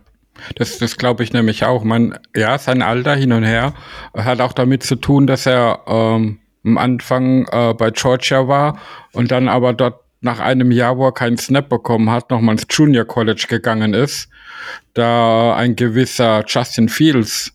Das, 0.57 0.79
das 0.79 0.97
glaube 0.97 1.23
ich 1.23 1.33
nämlich 1.33 1.65
auch. 1.65 1.85
Man, 1.85 2.19
ja, 2.35 2.59
sein 2.59 2.83
Alter 2.83 3.15
hin 3.15 3.33
und 3.33 3.45
her 3.45 3.73
hat 4.15 4.41
auch 4.41 4.53
damit 4.53 4.83
zu 4.83 4.97
tun, 4.97 5.29
dass 5.29 5.47
er 5.47 5.83
ähm, 5.87 6.41
am 6.65 6.79
Anfang 6.79 7.47
äh, 7.53 7.75
bei 7.75 7.91
Georgia 7.91 8.49
war 8.49 8.79
und 9.13 9.31
dann 9.31 9.49
aber 9.49 9.73
dort 9.75 10.01
nach 10.25 10.41
einem 10.41 10.71
Jahr, 10.71 10.97
wo 10.99 11.07
er 11.07 11.13
keinen 11.13 11.37
Snap 11.37 11.69
bekommen 11.69 12.11
hat, 12.11 12.31
nochmal 12.31 12.55
ins 12.55 12.67
Junior 12.69 13.05
College 13.05 13.47
gegangen 13.49 13.95
ist, 13.95 14.29
da 14.95 15.55
ein 15.55 15.77
gewisser 15.77 16.45
Justin 16.47 16.89
Fields 16.89 17.53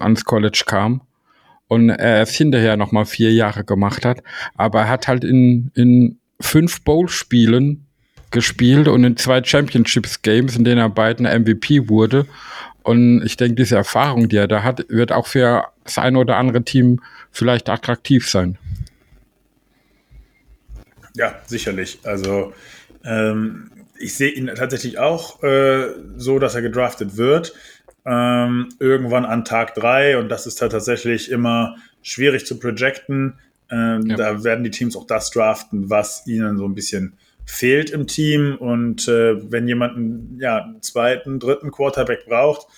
ans 0.00 0.24
College 0.24 0.64
kam 0.66 1.02
und 1.68 1.90
er 1.90 2.22
es 2.22 2.34
hinterher 2.34 2.76
nochmal 2.76 3.06
vier 3.06 3.32
Jahre 3.32 3.64
gemacht 3.64 4.04
hat. 4.04 4.22
Aber 4.56 4.80
er 4.80 4.88
hat 4.88 5.08
halt 5.08 5.24
in, 5.24 5.70
in 5.74 6.18
fünf 6.40 6.82
Bowl-Spielen 6.82 7.86
gespielt 8.30 8.88
und 8.88 9.04
in 9.04 9.16
zwei 9.16 9.42
Championships-Games, 9.42 10.56
in 10.56 10.64
denen 10.64 10.78
er 10.78 10.88
beiden 10.88 11.26
MVP 11.26 11.88
wurde. 11.88 12.26
Und 12.82 13.22
ich 13.24 13.36
denke, 13.36 13.54
diese 13.54 13.76
Erfahrung, 13.76 14.28
die 14.28 14.36
er 14.36 14.48
da 14.48 14.62
hat, 14.62 14.84
wird 14.88 15.12
auch 15.12 15.26
für 15.26 15.64
das 15.84 15.98
eine 15.98 16.18
oder 16.18 16.36
andere 16.36 16.62
Team 16.62 17.00
vielleicht 17.30 17.68
attraktiv 17.68 18.28
sein. 18.28 18.58
Ja, 21.16 21.34
sicherlich. 21.46 21.98
Also 22.04 22.52
ähm, 23.04 23.70
ich 23.98 24.14
sehe 24.14 24.30
ihn 24.30 24.46
tatsächlich 24.54 24.98
auch 24.98 25.42
äh, 25.42 25.88
so, 26.16 26.38
dass 26.38 26.54
er 26.54 26.62
gedraftet 26.62 27.16
wird. 27.16 27.54
ähm, 28.06 28.68
irgendwann 28.78 29.24
an 29.24 29.44
Tag 29.44 29.74
drei 29.74 30.16
und 30.16 30.28
das 30.28 30.46
ist 30.46 30.62
halt 30.62 30.72
tatsächlich 30.72 31.30
immer 31.30 31.76
schwierig 32.02 32.46
zu 32.46 32.58
projecten. 32.58 33.38
Ähm, 33.68 34.06
ja. 34.06 34.16
Da 34.16 34.44
werden 34.44 34.62
die 34.62 34.70
Teams 34.70 34.96
auch 34.96 35.06
das 35.06 35.30
draften, 35.30 35.90
was 35.90 36.24
ihnen 36.26 36.56
so 36.56 36.66
ein 36.66 36.74
bisschen 36.74 37.14
fehlt 37.44 37.90
im 37.90 38.06
Team. 38.06 38.56
Und 38.58 39.08
äh, 39.08 39.50
wenn 39.50 39.66
jemand 39.66 39.96
einen, 39.96 40.38
ja, 40.40 40.62
einen 40.62 40.82
zweiten, 40.82 41.40
dritten 41.40 41.72
Quarterback 41.72 42.26
braucht, 42.26 42.68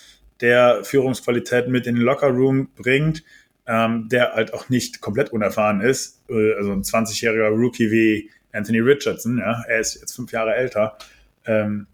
der 0.41 0.83
Führungsqualität 0.83 1.69
mit 1.69 1.87
in 1.87 1.97
den 1.97 2.05
Lockerroom 2.05 2.71
bringt, 2.77 3.23
ähm, 3.69 4.09
der 4.09 4.33
halt 4.33 4.55
auch 4.55 4.71
nicht 4.71 5.01
komplett 5.03 5.31
unerfahren 5.31 5.83
ist, 5.83 6.23
äh, 6.31 6.55
also 6.55 6.73
ein 6.73 6.83
20-jähriger 6.83 7.51
Rookie 7.51 7.91
wie 7.91 8.31
Anthony 8.53 8.81
Richardson, 8.81 9.39
ja, 9.39 9.63
er 9.69 9.79
ist 9.79 10.01
jetzt 10.01 10.17
fünf 10.17 10.33
Jahre 10.33 10.55
älter. 10.55 10.97
Ähm, 11.45 11.87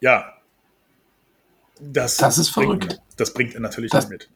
ja, 0.00 0.34
das, 1.80 2.18
das 2.18 2.36
ist 2.36 2.52
bringt, 2.52 2.84
verrückt. 2.84 3.02
Das 3.16 3.32
bringt 3.32 3.54
er 3.54 3.60
natürlich 3.60 3.90
das, 3.90 4.10
mit. 4.10 4.28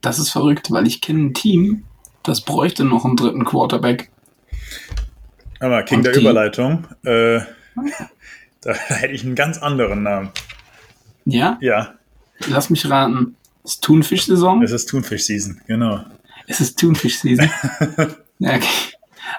Das 0.00 0.18
ist 0.18 0.30
verrückt, 0.30 0.70
weil 0.70 0.86
ich 0.86 1.02
kenne 1.02 1.26
ein 1.26 1.34
Team, 1.34 1.84
das 2.22 2.40
bräuchte 2.40 2.84
noch 2.84 3.04
einen 3.04 3.16
dritten 3.16 3.44
Quarterback. 3.44 4.10
Aber 5.60 5.82
King 5.82 5.98
Und 5.98 6.04
der 6.04 6.14
die, 6.14 6.20
Überleitung, 6.20 6.86
äh, 7.04 7.40
da 8.62 8.72
hätte 8.72 9.12
ich 9.12 9.22
einen 9.22 9.34
ganz 9.34 9.58
anderen 9.58 10.02
Namen. 10.02 10.30
Ja? 11.26 11.58
Ja. 11.60 11.94
Lass 12.48 12.70
mich 12.70 12.88
raten. 12.88 13.36
Ist 13.70 13.82
Thunfisch-Saison? 13.82 14.62
Es 14.62 14.72
ist 14.72 14.88
Thunfisch-Season, 14.88 15.60
genau. 15.68 16.04
Es 16.48 16.60
ist 16.60 16.76
Thunfisch-Season. 16.76 17.48
okay. 18.40 18.60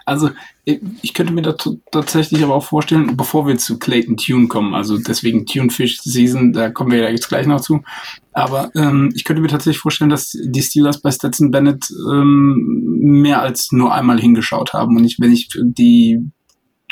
Also, 0.05 0.29
ich 0.63 1.13
könnte 1.13 1.33
mir 1.33 1.41
da 1.41 1.53
tatsächlich 1.91 2.41
aber 2.41 2.55
auch 2.55 2.63
vorstellen, 2.63 3.17
bevor 3.17 3.45
wir 3.45 3.57
zu 3.57 3.77
Clayton 3.77 4.15
Tune 4.15 4.47
kommen, 4.47 4.73
also 4.73 4.97
deswegen 4.97 5.45
Tunefish 5.45 6.01
Season, 6.01 6.53
da 6.53 6.69
kommen 6.69 6.91
wir 6.91 6.99
ja 6.99 7.09
jetzt 7.09 7.27
gleich 7.27 7.45
noch 7.45 7.59
zu. 7.59 7.83
Aber 8.31 8.71
ähm, 8.73 9.11
ich 9.13 9.25
könnte 9.25 9.41
mir 9.41 9.49
tatsächlich 9.49 9.81
vorstellen, 9.81 10.09
dass 10.09 10.31
die 10.31 10.61
Steelers 10.61 11.01
bei 11.01 11.11
Stetson 11.11 11.51
Bennett 11.51 11.91
ähm, 12.09 12.99
mehr 13.01 13.41
als 13.41 13.73
nur 13.73 13.93
einmal 13.93 14.21
hingeschaut 14.21 14.71
haben. 14.71 14.95
Und 14.95 15.03
ich, 15.03 15.19
wenn 15.19 15.33
ich 15.33 15.49
die 15.53 16.19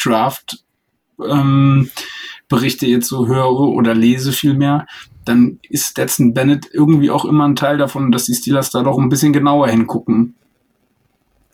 Draft 0.02 0.66
ähm, 1.26 1.90
Berichte 2.50 2.86
jetzt 2.86 3.08
so 3.08 3.28
höre 3.28 3.60
oder 3.60 3.94
lese 3.94 4.34
vielmehr, 4.34 4.88
dann 5.30 5.60
ist 5.70 5.88
Stetson 5.88 6.34
Bennett 6.34 6.70
irgendwie 6.74 7.10
auch 7.10 7.26
immer 7.26 7.48
ein 7.48 7.56
Teil 7.56 7.78
davon, 7.78 8.12
dass 8.12 8.26
die 8.26 8.34
Steelers 8.34 8.72
da 8.72 8.84
doch 8.84 8.98
ein 8.98 9.10
bisschen 9.10 9.32
genauer 9.32 9.70
hingucken. 9.70 10.36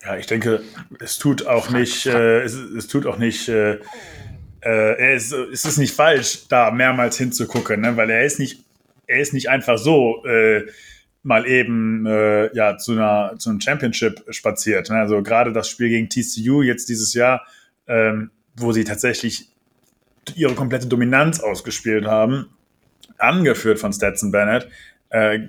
Ja, 0.02 0.16
ich 0.16 0.26
denke, 0.26 0.62
es 1.00 1.18
tut 1.18 1.46
auch 1.46 1.70
nicht, 1.70 2.06
äh, 2.06 2.42
es, 2.42 2.54
es, 2.54 2.86
tut 2.88 3.06
auch 3.06 3.18
nicht, 3.18 3.48
äh, 3.48 3.80
äh, 4.60 5.14
es, 5.14 5.32
es 5.32 5.64
ist 5.64 5.78
nicht 5.78 5.94
falsch, 5.94 6.48
da 6.48 6.70
mehrmals 6.70 7.18
hinzugucken, 7.18 7.80
ne? 7.80 7.96
weil 7.96 8.10
er 8.10 8.24
ist 8.24 8.38
nicht, 8.38 8.64
er 9.06 9.20
ist 9.20 9.32
nicht 9.32 9.50
einfach 9.50 9.78
so 9.78 10.24
äh, 10.24 10.66
mal 11.22 11.46
eben 11.46 12.06
äh, 12.06 12.54
ja 12.54 12.78
zu 12.78 12.92
einer 12.92 13.34
zu 13.36 13.50
einem 13.50 13.60
Championship 13.60 14.24
spaziert. 14.30 14.90
Ne? 14.90 14.96
Also 14.96 15.22
gerade 15.22 15.52
das 15.52 15.68
Spiel 15.68 15.88
gegen 15.88 16.08
TCU 16.08 16.62
jetzt 16.62 16.88
dieses 16.88 17.14
Jahr, 17.14 17.44
ähm, 17.88 18.30
wo 18.56 18.72
sie 18.72 18.84
tatsächlich 18.84 19.48
ihre 20.34 20.54
komplette 20.54 20.86
Dominanz 20.86 21.40
ausgespielt 21.40 22.06
haben, 22.06 22.46
angeführt 23.18 23.78
von 23.78 23.92
Stetson 23.92 24.30
Bennett. 24.30 24.68
Äh, 25.10 25.40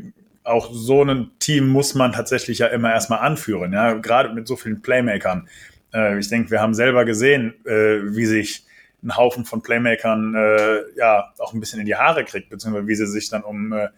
auch 0.44 0.70
so 0.72 1.04
ein 1.04 1.32
Team 1.40 1.68
muss 1.68 1.94
man 1.94 2.14
tatsächlich 2.14 2.60
ja 2.60 2.68
immer 2.68 2.92
erstmal 2.92 3.20
anführen, 3.20 3.74
ja, 3.74 3.94
gerade 3.94 4.34
mit 4.34 4.48
so 4.48 4.56
vielen 4.56 4.82
Playmakern. 4.82 5.48
Äh, 5.94 6.20
ich 6.20 6.30
denke, 6.30 6.52
wir 6.52 6.62
haben 6.62 6.74
selber 6.74 7.06
gesehen, 7.06 7.54
äh, 7.66 8.16
wie 8.16 8.26
sich 8.26 8.66
ein 9.04 9.16
Haufen 9.16 9.46
von 9.46 9.62
Playmakern 9.62 10.36
äh, 10.36 10.80
ja 10.98 11.34
auch 11.40 11.54
ein 11.54 11.60
bisschen 11.60 11.80
in 11.80 11.86
die 11.86 11.96
Haare 11.96 12.24
kriegt, 12.24 12.50
beziehungsweise 12.50 12.88
wie 12.88 12.96
sie 12.96 13.08
sich 13.08 13.30
dann 13.30 13.44
um 13.44 13.74
äh, 13.74 13.90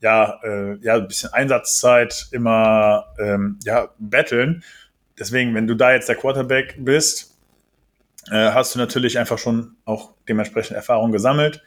ja, 0.00 0.38
äh, 0.42 0.76
ja, 0.82 0.96
ein 0.96 1.08
bisschen 1.08 1.32
Einsatzzeit 1.32 2.28
immer 2.30 3.06
ähm, 3.18 3.58
ja, 3.64 3.88
betteln. 3.98 4.62
Deswegen, 5.18 5.54
wenn 5.54 5.66
du 5.66 5.74
da 5.74 5.92
jetzt 5.92 6.08
der 6.08 6.16
Quarterback 6.16 6.76
bist, 6.78 7.34
äh, 8.30 8.50
hast 8.50 8.74
du 8.74 8.78
natürlich 8.78 9.18
einfach 9.18 9.38
schon 9.38 9.76
auch 9.84 10.12
dementsprechend 10.28 10.76
Erfahrung 10.76 11.12
gesammelt. 11.12 11.62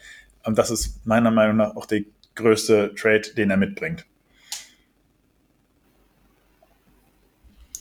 Und 0.49 0.57
das 0.57 0.71
ist 0.71 1.05
meiner 1.05 1.29
Meinung 1.29 1.57
nach 1.57 1.75
auch 1.75 1.85
der 1.85 2.01
größte 2.33 2.95
Trade, 2.95 3.21
den 3.37 3.51
er 3.51 3.57
mitbringt. 3.57 4.03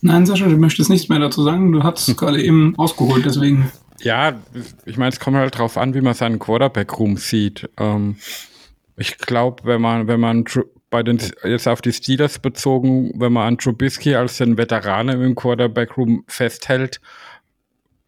Nein, 0.03 0.27
Sascha, 0.27 0.47
du 0.47 0.59
möchtest 0.59 0.91
nichts 0.91 1.09
mehr 1.09 1.19
dazu 1.19 1.43
sagen. 1.43 1.73
Du 1.73 1.83
hast 1.83 2.15
gerade 2.19 2.43
eben 2.43 2.79
ausgeholt, 2.79 3.25
deswegen. 3.25 3.73
Ja, 4.03 4.39
ich 4.85 4.99
meine, 4.99 5.09
es 5.09 5.19
kommt 5.19 5.39
halt 5.39 5.57
drauf 5.57 5.79
an, 5.79 5.95
wie 5.95 6.03
man 6.03 6.13
seinen 6.13 6.39
Quarterback-Room 6.39 7.17
sieht. 7.17 7.71
Ähm, 7.79 8.17
ich 8.99 9.17
glaube, 9.17 9.65
wenn 9.65 9.81
man, 9.81 10.07
wenn 10.07 10.21
man 10.21 10.45
bei 10.91 11.03
den, 11.03 11.19
jetzt 11.45 11.69
auf 11.69 11.81
die 11.81 11.95
Steelers 11.95 12.39
bezogen, 12.39 13.13
wenn 13.19 13.33
man 13.33 13.49
an 13.49 13.57
Trubisky 13.59 14.15
als 14.15 14.37
den 14.37 14.59
Veteranen 14.59 15.23
im 15.23 15.35
Quarterback-Room 15.35 16.25
festhält, 16.29 17.01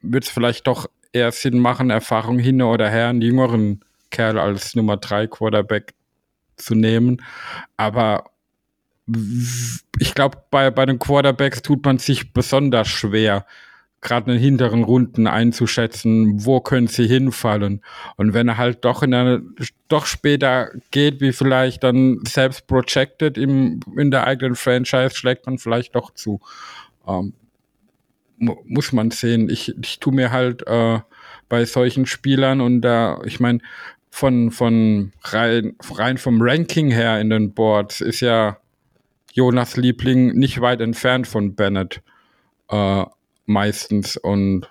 wird 0.02 0.24
es 0.24 0.30
vielleicht 0.30 0.66
doch 0.66 0.86
eher 1.14 1.32
Sinn 1.32 1.58
machen, 1.58 1.88
Erfahrung 1.88 2.38
hin 2.38 2.60
oder 2.60 2.90
her, 2.90 3.08
einen 3.08 3.22
jüngeren 3.22 3.80
Kerl 4.10 4.38
als 4.38 4.74
Nummer 4.74 4.96
3 4.96 5.26
Quarterback 5.26 5.94
zu 6.56 6.74
nehmen. 6.74 7.22
Aber 7.76 8.24
ich 9.98 10.14
glaube, 10.14 10.38
bei, 10.50 10.70
bei 10.70 10.86
den 10.86 10.98
Quarterbacks 10.98 11.62
tut 11.62 11.84
man 11.84 11.98
sich 11.98 12.32
besonders 12.32 12.88
schwer, 12.88 13.46
gerade 14.00 14.30
in 14.30 14.36
den 14.36 14.42
hinteren 14.42 14.84
Runden 14.84 15.26
einzuschätzen, 15.26 16.44
wo 16.44 16.60
können 16.60 16.86
sie 16.86 17.06
hinfallen. 17.06 17.82
Und 18.16 18.34
wenn 18.34 18.48
er 18.48 18.56
halt 18.56 18.84
doch 18.84 19.02
in 19.02 19.12
eine, 19.12 19.42
doch 19.88 20.06
später 20.06 20.70
geht, 20.90 21.20
wie 21.20 21.32
vielleicht 21.32 21.82
dann 21.82 22.20
selbst 22.26 22.66
projected 22.66 23.36
im, 23.36 23.80
in 23.96 24.10
der 24.10 24.26
eigenen 24.26 24.54
Franchise, 24.54 25.14
schlägt 25.14 25.46
man 25.46 25.58
vielleicht 25.58 25.94
doch 25.94 26.14
zu. 26.14 26.40
Ähm, 27.06 27.34
muss 28.38 28.92
man 28.92 29.10
sehen. 29.10 29.50
Ich, 29.50 29.74
ich 29.82 30.00
tue 30.00 30.14
mir 30.14 30.32
halt 30.32 30.66
äh, 30.66 31.00
bei 31.50 31.64
solchen 31.66 32.06
Spielern 32.06 32.62
und 32.62 32.80
da, 32.80 33.20
ich 33.26 33.38
meine, 33.38 33.58
von, 34.10 34.50
von 34.50 35.12
rein, 35.22 35.76
rein 35.90 36.18
vom 36.18 36.42
Ranking 36.42 36.90
her 36.90 37.20
in 37.20 37.30
den 37.30 37.54
Boards 37.54 38.00
ist 38.00 38.20
ja 38.20 38.58
Jonas 39.32 39.76
Liebling 39.76 40.34
nicht 40.34 40.60
weit 40.60 40.80
entfernt 40.80 41.26
von 41.26 41.54
Bennett 41.54 42.02
äh, 42.68 43.04
meistens 43.46 44.16
und 44.16 44.68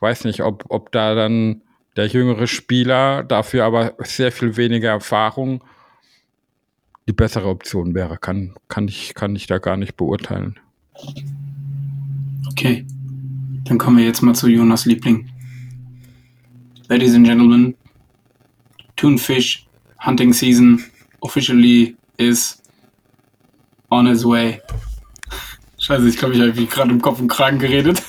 weiß 0.00 0.24
nicht, 0.24 0.42
ob, 0.42 0.64
ob 0.68 0.92
da 0.92 1.14
dann 1.14 1.62
der 1.96 2.06
jüngere 2.06 2.46
Spieler, 2.46 3.24
dafür 3.24 3.64
aber 3.64 3.94
sehr 4.00 4.30
viel 4.30 4.56
weniger 4.56 4.90
Erfahrung, 4.90 5.64
die 7.08 7.12
bessere 7.12 7.48
Option 7.48 7.94
wäre. 7.94 8.18
Kann, 8.18 8.54
kann, 8.68 8.88
ich, 8.88 9.14
kann 9.14 9.34
ich 9.34 9.46
da 9.46 9.58
gar 9.58 9.76
nicht 9.76 9.96
beurteilen. 9.96 10.58
Okay, 12.50 12.86
dann 13.64 13.78
kommen 13.78 13.96
wir 13.96 14.04
jetzt 14.04 14.22
mal 14.22 14.34
zu 14.34 14.48
Jonas 14.48 14.84
Liebling. 14.84 15.30
Ladies 16.88 17.16
and 17.16 17.26
Gentlemen, 17.26 17.74
Toonfish 18.96 19.66
Hunting 19.98 20.32
Season 20.32 20.84
officially 21.20 21.96
is 22.16 22.62
on 23.90 24.06
his 24.06 24.24
way. 24.24 24.60
Scheiße, 25.80 26.08
ich 26.08 26.16
glaube, 26.16 26.34
ich 26.34 26.40
habe 26.40 26.52
gerade 26.66 26.92
im 26.92 27.02
Kopf 27.02 27.18
und 27.18 27.26
Kragen 27.26 27.58
geredet. 27.58 28.00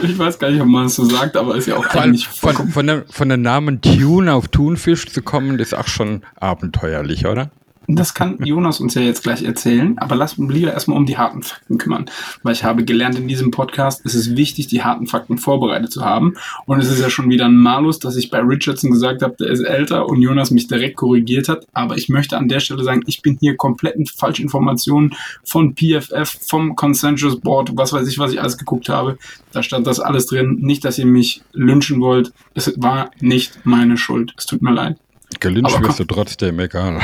ich 0.00 0.16
weiß 0.16 0.38
gar 0.38 0.52
nicht, 0.52 0.60
ob 0.60 0.68
man 0.68 0.86
es 0.86 0.94
so 0.94 1.04
sagt, 1.04 1.36
aber 1.36 1.56
ist 1.56 1.66
ja 1.66 1.76
auch 1.76 1.86
eigentlich 1.86 2.28
von, 2.28 2.54
von, 2.68 2.86
der, 2.86 3.04
von 3.10 3.28
der 3.28 3.38
Namen 3.38 3.80
Tune 3.80 4.32
auf 4.32 4.46
Thunfisch 4.46 5.06
zu 5.06 5.22
kommen, 5.22 5.58
ist 5.58 5.74
auch 5.74 5.88
schon 5.88 6.22
abenteuerlich, 6.36 7.26
oder? 7.26 7.50
Das 7.86 8.14
kann 8.14 8.38
Jonas 8.42 8.80
uns 8.80 8.94
ja 8.94 9.02
jetzt 9.02 9.22
gleich 9.22 9.42
erzählen, 9.42 9.98
aber 9.98 10.16
lass 10.16 10.38
uns 10.38 10.52
lieber 10.52 10.72
erstmal 10.72 10.96
um 10.96 11.04
die 11.04 11.18
harten 11.18 11.42
Fakten 11.42 11.76
kümmern. 11.76 12.06
Weil 12.42 12.54
ich 12.54 12.64
habe 12.64 12.84
gelernt 12.84 13.18
in 13.18 13.28
diesem 13.28 13.50
Podcast, 13.50 14.00
es 14.06 14.14
ist 14.14 14.36
wichtig, 14.36 14.68
die 14.68 14.82
harten 14.82 15.06
Fakten 15.06 15.36
vorbereitet 15.36 15.92
zu 15.92 16.02
haben. 16.02 16.34
Und 16.64 16.80
es 16.80 16.90
ist 16.90 17.00
ja 17.00 17.10
schon 17.10 17.28
wieder 17.28 17.44
ein 17.44 17.56
Malus, 17.56 17.98
dass 17.98 18.16
ich 18.16 18.30
bei 18.30 18.38
Richardson 18.40 18.90
gesagt 18.90 19.22
habe, 19.22 19.36
der 19.38 19.48
ist 19.48 19.60
älter 19.60 20.08
und 20.08 20.22
Jonas 20.22 20.50
mich 20.50 20.66
direkt 20.66 20.96
korrigiert 20.96 21.48
hat. 21.48 21.66
Aber 21.74 21.96
ich 21.96 22.08
möchte 22.08 22.38
an 22.38 22.48
der 22.48 22.60
Stelle 22.60 22.84
sagen, 22.84 23.02
ich 23.06 23.20
bin 23.20 23.36
hier 23.38 23.56
komplett 23.56 23.96
in 23.96 24.06
Falschinformationen 24.06 25.14
von 25.44 25.74
PFF, 25.74 26.38
vom 26.40 26.76
Consensus 26.76 27.38
Board, 27.40 27.72
was 27.74 27.92
weiß 27.92 28.08
ich, 28.08 28.18
was 28.18 28.32
ich 28.32 28.40
alles 28.40 28.56
geguckt 28.56 28.88
habe. 28.88 29.18
Da 29.52 29.62
stand 29.62 29.86
das 29.86 30.00
alles 30.00 30.26
drin. 30.26 30.58
Nicht, 30.60 30.84
dass 30.84 30.98
ihr 30.98 31.06
mich 31.06 31.42
lynchen 31.52 32.00
wollt. 32.00 32.32
Es 32.54 32.72
war 32.80 33.10
nicht 33.20 33.60
meine 33.64 33.98
Schuld. 33.98 34.32
Es 34.38 34.46
tut 34.46 34.62
mir 34.62 34.72
leid. 34.72 34.96
Gelyncht 35.44 35.82
wirst 35.82 36.00
du 36.00 36.04
trotzdem, 36.04 36.58
egal. 36.58 37.00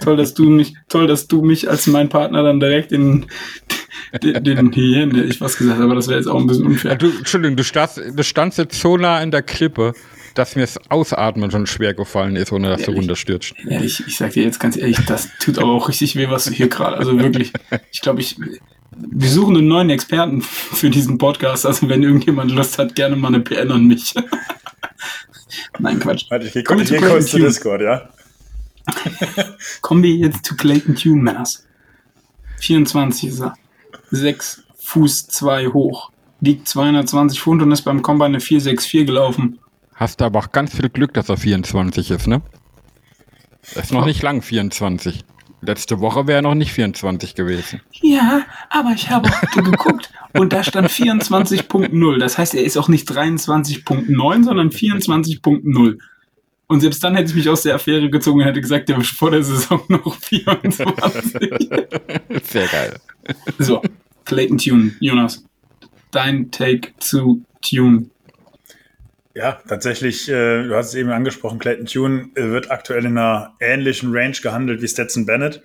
toll, 0.00 0.16
dass 0.16 0.34
du 0.34 0.50
mich, 0.50 0.74
toll, 0.88 1.06
dass 1.06 1.28
du 1.28 1.42
mich 1.42 1.70
als 1.70 1.86
mein 1.86 2.08
Partner 2.08 2.42
dann 2.42 2.58
direkt 2.58 2.90
in 2.90 3.26
den, 4.22 4.42
den 4.42 4.72
Hyäne, 4.72 5.22
ich 5.24 5.40
was 5.40 5.56
gesagt, 5.56 5.80
aber 5.80 5.94
das 5.94 6.08
wäre 6.08 6.18
jetzt 6.18 6.26
auch 6.26 6.40
ein 6.40 6.48
bisschen 6.48 6.66
unfair. 6.66 6.96
Du, 6.96 7.10
Entschuldigung, 7.10 7.56
du 7.56 7.62
standst, 7.62 8.00
du 8.12 8.24
standst 8.24 8.58
jetzt 8.58 8.80
so 8.80 8.96
nah 8.96 9.22
in 9.22 9.30
der 9.30 9.42
Klippe, 9.42 9.92
dass 10.34 10.56
mir 10.56 10.62
das 10.62 10.78
Ausatmen 10.90 11.50
schon 11.52 11.66
schwer 11.66 11.94
gefallen 11.94 12.34
ist, 12.34 12.52
ohne 12.52 12.68
dass 12.68 12.80
ehrlich, 12.80 12.94
du 12.94 13.00
runterstürzt. 13.00 13.54
Ehrlich, 13.68 14.02
ich 14.06 14.16
sag 14.16 14.32
dir 14.32 14.42
jetzt 14.42 14.58
ganz 14.58 14.76
ehrlich, 14.76 14.98
das 15.06 15.28
tut 15.38 15.58
aber 15.58 15.70
auch 15.70 15.88
richtig 15.88 16.16
weh, 16.16 16.28
was 16.28 16.44
du 16.44 16.50
hier 16.50 16.68
gerade, 16.68 16.96
also 16.96 17.16
wirklich, 17.18 17.52
ich 17.92 18.00
glaube, 18.00 18.20
ich, 18.20 18.36
wir 19.00 19.28
suchen 19.28 19.56
einen 19.56 19.68
neuen 19.68 19.90
Experten 19.90 20.42
für 20.42 20.90
diesen 20.90 21.18
Podcast, 21.18 21.66
also 21.66 21.88
wenn 21.88 22.02
irgendjemand 22.02 22.50
Lust 22.50 22.78
hat, 22.78 22.94
gerne 22.94 23.16
mal 23.16 23.28
eine 23.28 23.40
PN 23.40 23.72
an 23.72 23.86
mich. 23.86 24.14
Nein, 25.78 26.00
Quatsch. 26.00 26.26
Warte, 26.30 26.46
ich 26.46 26.52
gehe 26.52 26.62
Kommen 26.64 26.80
wir 26.80 26.84
ich 26.84 26.88
zu 26.88 26.94
geh 26.94 27.00
Clayton 27.00 27.18
kurz 27.18 27.30
zu. 27.30 27.38
Discord, 27.38 27.82
ja? 27.82 28.08
Kommen 29.80 30.02
wir 30.02 30.10
jetzt 30.10 30.44
zu 30.44 30.56
Clayton 30.56 30.94
Tune 30.94 31.22
Männers. 31.22 31.66
24 32.60 33.28
ist 33.28 33.40
er. 33.40 33.54
6 34.10 34.64
Fuß 34.78 35.28
2 35.28 35.68
hoch. 35.68 36.10
Wiegt 36.40 36.68
220 36.68 37.40
Pfund 37.40 37.62
und 37.62 37.72
ist 37.72 37.82
beim 37.82 38.02
Combine 38.02 38.26
eine 38.26 38.40
464 38.40 39.06
gelaufen. 39.06 39.58
Hast 39.94 40.22
aber 40.22 40.38
auch 40.38 40.52
ganz 40.52 40.74
viel 40.74 40.88
Glück, 40.88 41.12
dass 41.14 41.28
er 41.28 41.36
24 41.36 42.10
ist, 42.12 42.26
ne? 42.26 42.42
Das 43.74 43.86
ist 43.86 43.92
noch 43.92 44.06
nicht 44.06 44.22
lang 44.22 44.42
24. 44.42 45.24
Letzte 45.60 46.00
Woche 46.00 46.26
wäre 46.26 46.38
er 46.38 46.42
noch 46.42 46.54
nicht 46.54 46.72
24 46.72 47.34
gewesen. 47.34 47.80
Ja, 48.00 48.42
aber 48.70 48.92
ich 48.92 49.10
habe 49.10 49.28
heute 49.30 49.62
geguckt 49.62 50.12
und 50.34 50.52
da 50.52 50.62
stand 50.62 50.88
24.0. 50.88 52.18
Das 52.18 52.38
heißt, 52.38 52.54
er 52.54 52.62
ist 52.62 52.76
auch 52.76 52.88
nicht 52.88 53.10
23.9, 53.10 54.44
sondern 54.44 54.70
24.0. 54.70 55.98
Und 56.68 56.80
selbst 56.80 57.02
dann 57.02 57.16
hätte 57.16 57.30
ich 57.30 57.34
mich 57.34 57.48
aus 57.48 57.62
der 57.62 57.74
Affäre 57.74 58.10
gezogen 58.10 58.40
und 58.40 58.46
hätte 58.46 58.60
gesagt, 58.60 58.88
der 58.88 58.98
war 58.98 59.04
vor 59.04 59.30
der 59.30 59.42
Saison 59.42 59.80
noch 59.88 60.14
24. 60.14 61.40
Sehr 62.44 62.66
geil. 62.66 63.00
so, 63.58 63.82
Clayton 64.24 64.58
Tune, 64.58 64.92
Jonas. 65.00 65.44
Dein 66.10 66.50
Take 66.50 66.92
zu 66.98 67.42
Tune. 67.62 68.10
Ja, 69.38 69.52
tatsächlich, 69.68 70.28
äh, 70.28 70.64
du 70.64 70.74
hast 70.74 70.88
es 70.88 70.94
eben 70.96 71.10
angesprochen, 71.10 71.60
Clayton 71.60 71.86
Tune 71.86 72.30
äh, 72.34 72.50
wird 72.50 72.72
aktuell 72.72 73.04
in 73.04 73.16
einer 73.16 73.54
ähnlichen 73.60 74.10
Range 74.12 74.34
gehandelt 74.42 74.82
wie 74.82 74.88
Stetson 74.88 75.26
Bennett. 75.26 75.62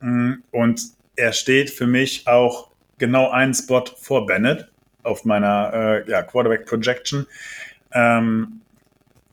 Mm, 0.00 0.32
Und 0.50 0.82
er 1.14 1.32
steht 1.32 1.70
für 1.70 1.86
mich 1.86 2.26
auch 2.26 2.72
genau 2.98 3.30
einen 3.30 3.54
Spot 3.54 3.84
vor 3.96 4.26
Bennett 4.26 4.68
auf 5.04 5.24
meiner 5.24 5.72
äh, 5.72 6.10
ja, 6.10 6.22
Quarterback 6.22 6.66
Projection. 6.66 7.24
Ähm, 7.92 8.62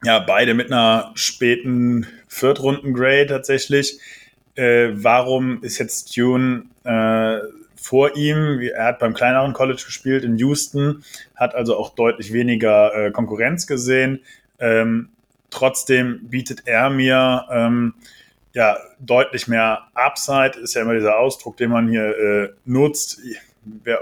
ja, 0.04 0.20
beide 0.20 0.54
mit 0.54 0.72
einer 0.72 1.12
späten 1.16 2.06
Viertrunden-Grade 2.28 3.26
tatsächlich. 3.26 4.00
Äh, 4.54 4.90
warum 4.92 5.64
ist 5.64 5.80
jetzt 5.80 6.14
Tune 6.14 6.66
äh, 6.84 7.40
vor 7.82 8.16
ihm? 8.16 8.60
Er 8.62 8.86
hat 8.86 9.00
beim 9.00 9.14
kleineren 9.14 9.54
College 9.54 9.82
gespielt 9.84 10.24
in 10.24 10.38
Houston, 10.38 11.04
hat 11.36 11.56
also 11.56 11.76
auch 11.78 11.96
deutlich 11.96 12.32
weniger 12.32 12.94
äh, 12.94 13.12
Konkurrenz 13.12 13.66
gesehen. 13.66 14.22
Ähm, 14.60 15.10
trotzdem 15.50 16.30
bietet 16.30 16.64
er 16.66 16.90
mir 16.92 17.48
ähm, 17.52 17.96
ja 18.54 18.78
deutlich 19.00 19.48
mehr 19.48 19.88
Upside, 19.96 20.60
ist 20.62 20.76
ja 20.76 20.84
immer 20.84 20.94
dieser 20.94 21.18
Ausdruck, 21.18 21.58
den 21.58 21.72
man 21.72 21.90
hier 21.90 22.18
äh, 22.18 22.50
nutzt. 22.66 23.20
Wer, 23.64 24.00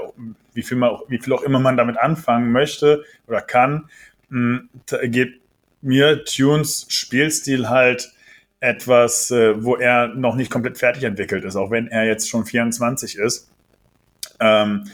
wie, 0.53 0.61
viel 0.61 0.77
man 0.77 0.89
auch, 0.89 1.09
wie 1.09 1.19
viel 1.19 1.33
auch 1.33 1.41
immer 1.41 1.59
man 1.59 1.77
damit 1.77 1.97
anfangen 1.97 2.51
möchte 2.51 3.03
oder 3.27 3.41
kann, 3.41 3.89
mh, 4.29 4.61
gibt 5.03 5.41
mir 5.81 6.25
Tunes 6.25 6.85
Spielstil 6.89 7.69
halt 7.69 8.11
etwas, 8.59 9.31
äh, 9.31 9.63
wo 9.63 9.75
er 9.75 10.07
noch 10.09 10.35
nicht 10.35 10.51
komplett 10.51 10.77
fertig 10.77 11.03
entwickelt 11.03 11.45
ist, 11.45 11.55
auch 11.55 11.71
wenn 11.71 11.87
er 11.87 12.05
jetzt 12.05 12.29
schon 12.29 12.45
24 12.45 13.17
ist. 13.17 13.49
Ähm, 14.39 14.85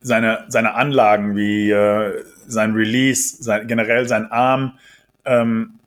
seine, 0.00 0.44
seine 0.48 0.74
Anlagen 0.74 1.34
wie 1.34 1.70
äh, 1.70 2.24
sein 2.46 2.74
Release, 2.74 3.42
sein, 3.42 3.66
generell 3.66 4.06
sein 4.06 4.30
Arm 4.30 4.78
ähm, 5.24 5.78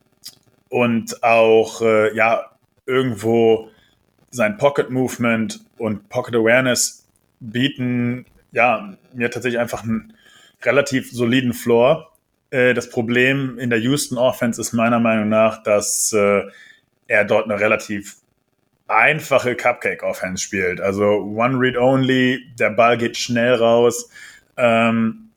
und 0.70 1.24
auch 1.24 1.82
äh, 1.82 2.16
ja 2.16 2.52
irgendwo 2.86 3.70
sein 4.32 4.58
Pocket 4.58 4.90
Movement 4.90 5.60
und 5.78 6.10
Pocket 6.10 6.36
Awareness 6.36 7.06
bieten 7.40 8.26
ja 8.52 8.98
mir 9.14 9.30
tatsächlich 9.30 9.60
einfach 9.60 9.84
einen 9.84 10.14
relativ 10.64 11.12
soliden 11.12 11.54
Floor. 11.54 12.12
Äh, 12.50 12.74
das 12.74 12.90
Problem 12.90 13.60
in 13.60 13.70
der 13.70 13.80
Houston 13.80 14.18
Offense 14.18 14.60
ist 14.60 14.74
meiner 14.74 15.00
Meinung 15.00 15.30
nach, 15.30 15.62
dass 15.64 16.12
äh, 16.14 16.42
er 17.08 17.26
dort 17.26 17.46
eine 17.46 17.60
relativ 17.60 18.18
einfache 18.88 19.56
Cupcake-Offense 19.56 20.44
spielt. 20.44 20.82
Also 20.82 21.06
One 21.06 21.60
Read 21.60 21.78
Only, 21.78 22.44
der 22.60 22.70
Ball 22.72 22.98
geht 22.98 23.18
schnell 23.18 23.56
raus. 23.56 24.10
Ähm, 24.56 25.30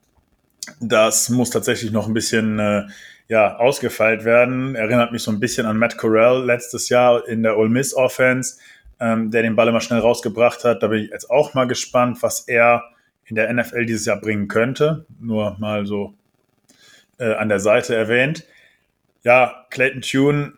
das 0.80 1.28
muss 1.28 1.50
tatsächlich 1.50 1.90
noch 1.90 2.06
ein 2.06 2.14
bisschen 2.14 2.58
äh, 2.58 2.84
ja, 3.28 3.56
ausgefeilt 3.56 4.24
werden. 4.24 4.74
Erinnert 4.74 5.12
mich 5.12 5.22
so 5.22 5.30
ein 5.30 5.40
bisschen 5.40 5.66
an 5.66 5.76
Matt 5.76 5.98
Corral 5.98 6.44
letztes 6.44 6.88
Jahr 6.88 7.26
in 7.28 7.42
der 7.42 7.58
Ole 7.58 7.68
Miss 7.68 7.94
Offense, 7.94 8.58
ähm, 8.98 9.30
der 9.30 9.42
den 9.42 9.56
Ball 9.56 9.68
immer 9.68 9.80
schnell 9.80 10.00
rausgebracht 10.00 10.64
hat. 10.64 10.82
Da 10.82 10.88
bin 10.88 11.04
ich 11.04 11.10
jetzt 11.10 11.30
auch 11.30 11.54
mal 11.54 11.66
gespannt, 11.66 12.22
was 12.22 12.40
er 12.48 12.84
in 13.24 13.36
der 13.36 13.52
NFL 13.52 13.86
dieses 13.86 14.06
Jahr 14.06 14.20
bringen 14.20 14.48
könnte. 14.48 15.06
Nur 15.20 15.56
mal 15.58 15.86
so 15.86 16.14
äh, 17.18 17.34
an 17.34 17.48
der 17.48 17.60
Seite 17.60 17.94
erwähnt. 17.94 18.44
Ja, 19.22 19.66
Clayton 19.70 20.02
Tune 20.02 20.52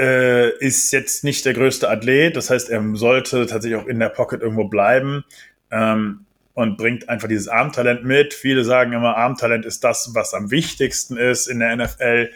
äh, 0.00 0.56
ist 0.58 0.92
jetzt 0.92 1.24
nicht 1.24 1.44
der 1.44 1.52
größte 1.52 1.88
Athlet. 1.90 2.34
Das 2.34 2.48
heißt, 2.48 2.70
er 2.70 2.82
sollte 2.94 3.46
tatsächlich 3.46 3.78
auch 3.78 3.86
in 3.86 4.00
der 4.00 4.08
Pocket 4.08 4.40
irgendwo 4.40 4.64
bleiben 4.64 5.24
ähm, 5.70 6.24
und 6.54 6.78
bringt 6.78 7.10
einfach 7.10 7.28
dieses 7.28 7.48
Armtalent 7.48 8.04
mit. 8.04 8.32
Viele 8.32 8.64
sagen 8.64 8.92
immer, 8.92 9.16
Armtalent 9.16 9.66
ist 9.66 9.84
das, 9.84 10.14
was 10.14 10.32
am 10.32 10.50
wichtigsten 10.50 11.18
ist 11.18 11.48
in 11.48 11.58
der 11.58 11.76
NFL. 11.76 12.30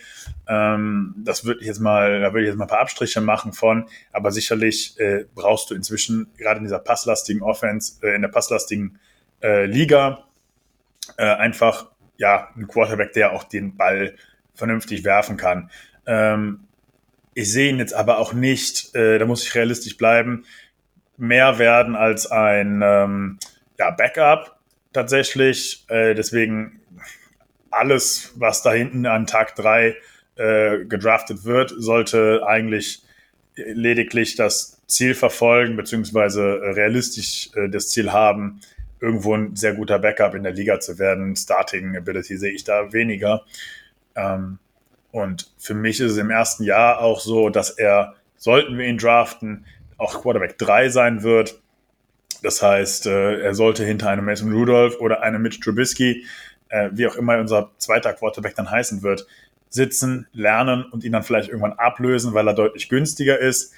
Ähm, 0.46 1.14
das 1.16 1.46
würde 1.46 1.60
ich 1.60 1.66
jetzt 1.66 1.80
mal, 1.80 2.20
da 2.20 2.34
würde 2.34 2.42
ich 2.42 2.48
jetzt 2.48 2.58
mal 2.58 2.66
ein 2.66 2.68
paar 2.68 2.80
Abstriche 2.80 3.22
machen 3.22 3.54
von. 3.54 3.88
Aber 4.12 4.30
sicherlich 4.30 5.00
äh, 5.00 5.24
brauchst 5.34 5.70
du 5.70 5.74
inzwischen 5.74 6.28
gerade 6.36 6.58
in 6.58 6.64
dieser 6.64 6.80
passlastigen 6.80 7.42
Offense, 7.42 7.94
äh, 8.02 8.14
in 8.14 8.20
der 8.20 8.28
passlastigen 8.28 8.98
äh, 9.42 9.64
Liga 9.64 10.24
äh, 11.16 11.24
einfach 11.24 11.86
ja 12.18 12.50
einen 12.54 12.68
Quarterback, 12.68 13.14
der 13.14 13.32
auch 13.32 13.44
den 13.44 13.74
Ball 13.76 14.16
vernünftig 14.54 15.02
werfen 15.04 15.38
kann. 15.38 15.70
Ähm, 16.06 16.60
ich 17.34 17.52
sehe 17.52 17.70
ihn 17.70 17.78
jetzt 17.78 17.94
aber 17.94 18.18
auch 18.18 18.32
nicht, 18.32 18.94
äh, 18.94 19.18
da 19.18 19.26
muss 19.26 19.44
ich 19.44 19.54
realistisch 19.54 19.96
bleiben, 19.96 20.44
mehr 21.16 21.58
werden 21.58 21.96
als 21.96 22.30
ein 22.30 22.80
ähm, 22.82 23.38
ja, 23.78 23.90
Backup 23.90 24.58
tatsächlich. 24.92 25.84
Äh, 25.88 26.14
deswegen 26.14 26.80
alles, 27.70 28.32
was 28.36 28.62
da 28.62 28.72
hinten 28.72 29.06
an 29.06 29.26
Tag 29.26 29.56
3 29.56 29.96
äh, 30.36 30.84
gedraftet 30.84 31.44
wird, 31.44 31.74
sollte 31.76 32.42
eigentlich 32.46 33.02
lediglich 33.56 34.36
das 34.36 34.82
Ziel 34.86 35.14
verfolgen, 35.14 35.76
beziehungsweise 35.76 36.42
äh, 36.42 36.70
realistisch 36.70 37.50
äh, 37.54 37.68
das 37.68 37.88
Ziel 37.88 38.12
haben, 38.12 38.60
irgendwo 39.00 39.34
ein 39.34 39.56
sehr 39.56 39.74
guter 39.74 39.98
Backup 39.98 40.34
in 40.34 40.42
der 40.42 40.52
Liga 40.52 40.80
zu 40.80 40.98
werden. 40.98 41.36
Starting 41.36 41.96
Ability 41.96 42.36
sehe 42.36 42.52
ich 42.52 42.64
da 42.64 42.92
weniger. 42.92 43.42
Ähm, 44.16 44.58
und 45.14 45.52
für 45.58 45.74
mich 45.74 46.00
ist 46.00 46.10
es 46.10 46.18
im 46.18 46.30
ersten 46.30 46.64
Jahr 46.64 46.98
auch 46.98 47.20
so, 47.20 47.48
dass 47.48 47.70
er, 47.70 48.16
sollten 48.36 48.76
wir 48.76 48.86
ihn 48.86 48.98
draften, 48.98 49.64
auch 49.96 50.20
Quarterback 50.20 50.58
3 50.58 50.88
sein 50.88 51.22
wird. 51.22 51.62
Das 52.42 52.60
heißt, 52.60 53.06
äh, 53.06 53.40
er 53.40 53.54
sollte 53.54 53.84
hinter 53.84 54.10
einem 54.10 54.24
Mason 54.24 54.52
Rudolph 54.52 54.98
oder 54.98 55.22
einem 55.22 55.40
Mitch 55.40 55.60
Trubisky, 55.60 56.26
äh, 56.68 56.90
wie 56.94 57.06
auch 57.06 57.14
immer 57.14 57.38
unser 57.38 57.70
zweiter 57.78 58.12
Quarterback 58.12 58.56
dann 58.56 58.68
heißen 58.68 59.04
wird, 59.04 59.24
sitzen, 59.68 60.26
lernen 60.32 60.84
und 60.90 61.04
ihn 61.04 61.12
dann 61.12 61.22
vielleicht 61.22 61.48
irgendwann 61.48 61.74
ablösen, 61.74 62.34
weil 62.34 62.48
er 62.48 62.54
deutlich 62.54 62.88
günstiger 62.88 63.38
ist. 63.38 63.72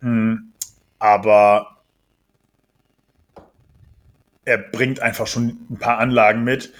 Mhm. 0.00 0.54
Aber 0.98 1.82
er 4.46 4.56
bringt 4.56 5.00
einfach 5.00 5.26
schon 5.26 5.66
ein 5.68 5.78
paar 5.78 5.98
Anlagen 5.98 6.44
mit, 6.44 6.72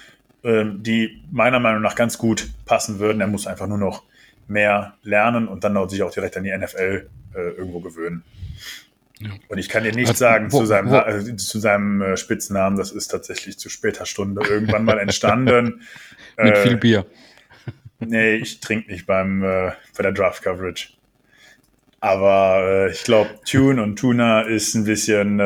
die 0.43 1.21
meiner 1.31 1.59
Meinung 1.59 1.81
nach 1.81 1.95
ganz 1.95 2.17
gut 2.17 2.49
passen 2.65 2.99
würden. 2.99 3.21
Er 3.21 3.27
muss 3.27 3.47
einfach 3.47 3.67
nur 3.67 3.77
noch 3.77 4.03
mehr 4.47 4.93
lernen 5.03 5.47
und 5.47 5.63
dann 5.63 5.73
sich 5.89 6.01
auch 6.03 6.11
direkt 6.11 6.37
an 6.37 6.43
die 6.43 6.55
NFL 6.57 7.09
äh, 7.35 7.39
irgendwo 7.39 7.79
gewöhnen. 7.81 8.23
Ja. 9.19 9.31
Und 9.49 9.57
ich 9.57 9.67
kann 9.69 9.83
dir 9.83 9.93
nicht 9.93 10.07
Also, 10.07 10.19
sagen 10.19 10.51
wo- 10.51 10.59
zu 10.59 10.65
seinem, 10.65 10.93
äh, 10.93 11.35
zu 11.35 11.59
seinem 11.59 12.01
äh, 12.01 12.17
Spitznamen, 12.17 12.77
das 12.77 12.91
ist 12.91 13.09
tatsächlich 13.09 13.59
zu 13.59 13.69
später 13.69 14.05
Stunde 14.05 14.41
irgendwann 14.47 14.85
mal 14.85 14.97
entstanden. 14.97 15.81
Mit 16.37 16.55
Äh, 16.55 16.63
viel 16.63 16.77
Bier. 16.77 17.05
Nee, 17.99 18.35
ich 18.35 18.61
trinke 18.61 18.89
nicht 18.91 19.05
beim 19.05 19.43
äh, 19.43 19.71
bei 19.97 20.03
der 20.03 20.13
Draft 20.13 20.41
Coverage. 20.41 20.93
Aber 21.99 22.61
äh, 22.87 22.91
ich 22.91 23.03
glaube, 23.03 23.29
Tune 23.45 23.83
und 23.83 23.97
Tuna 23.99 24.43
ist 24.43 24.73
ein 24.73 24.85
bisschen 24.85 25.39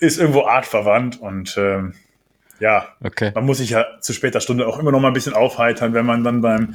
ist 0.00 0.18
irgendwo 0.18 0.44
artverwandt 0.46 1.20
und 1.20 1.54
ähm, 1.56 1.94
ja, 2.60 2.88
Okay. 3.02 3.32
man 3.34 3.44
muss 3.46 3.58
sich 3.58 3.70
ja 3.70 3.84
zu 4.00 4.12
später 4.12 4.40
Stunde 4.40 4.66
auch 4.66 4.78
immer 4.78 4.92
noch 4.92 5.00
mal 5.00 5.08
ein 5.08 5.14
bisschen 5.14 5.34
aufheitern, 5.34 5.94
wenn 5.94 6.06
man 6.06 6.24
dann 6.24 6.40
beim 6.40 6.74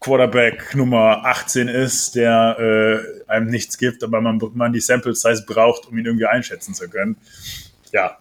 Quarterback 0.00 0.74
Nummer 0.74 1.24
18 1.24 1.68
ist, 1.68 2.14
der 2.14 2.56
äh, 2.58 3.30
einem 3.30 3.48
nichts 3.48 3.78
gibt, 3.78 4.04
aber 4.04 4.20
man, 4.20 4.40
man 4.54 4.72
die 4.72 4.80
Sample 4.80 5.14
Size 5.14 5.44
braucht, 5.46 5.86
um 5.88 5.98
ihn 5.98 6.06
irgendwie 6.06 6.26
einschätzen 6.26 6.72
zu 6.74 6.88
können. 6.88 7.16
Ja, 7.92 8.16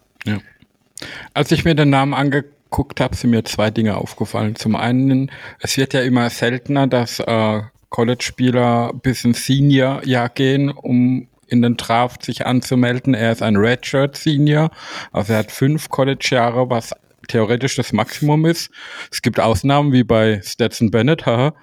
Als 1.34 1.52
ich 1.52 1.66
mir 1.66 1.76
den 1.76 1.90
Namen 1.92 2.14
angeguckt 2.14 3.00
habe, 3.00 3.16
sind 3.16 3.30
mir 3.30 3.44
zwei 3.44 3.70
Dinge 3.70 3.98
aufgefallen. 3.98 4.56
Zum 4.56 4.76
einen, 4.76 5.32
es 5.60 5.78
wird 5.78 5.94
ja 5.94 6.02
immer 6.02 6.30
seltener, 6.30 6.88
dass 6.88 7.20
äh, 7.20 7.62
College-Spieler 7.90 8.94
bis 9.02 9.24
ins 9.24 9.46
Senior-Jahr 9.46 10.30
gehen, 10.30 10.70
um 10.72 11.28
in 11.48 11.62
den 11.62 11.78
Draft 11.78 12.24
sich 12.24 12.46
anzumelden. 12.46 13.14
Er 13.14 13.32
ist 13.32 13.42
ein 13.42 13.56
Redshirt-Senior, 13.56 14.70
also 15.12 15.34
er 15.34 15.40
hat 15.40 15.52
fünf 15.52 15.90
College-Jahre, 15.90 16.70
was 16.70 16.94
theoretisch 17.28 17.76
das 17.76 17.94
Maximum 17.94 18.46
ist. 18.46 18.70
Es 19.12 19.22
gibt 19.22 19.40
Ausnahmen 19.40 19.92
wie 19.92 20.04
bei 20.04 20.42
Stetson 20.44 20.92
Bennett, 20.92 21.26
haha. 21.26 21.54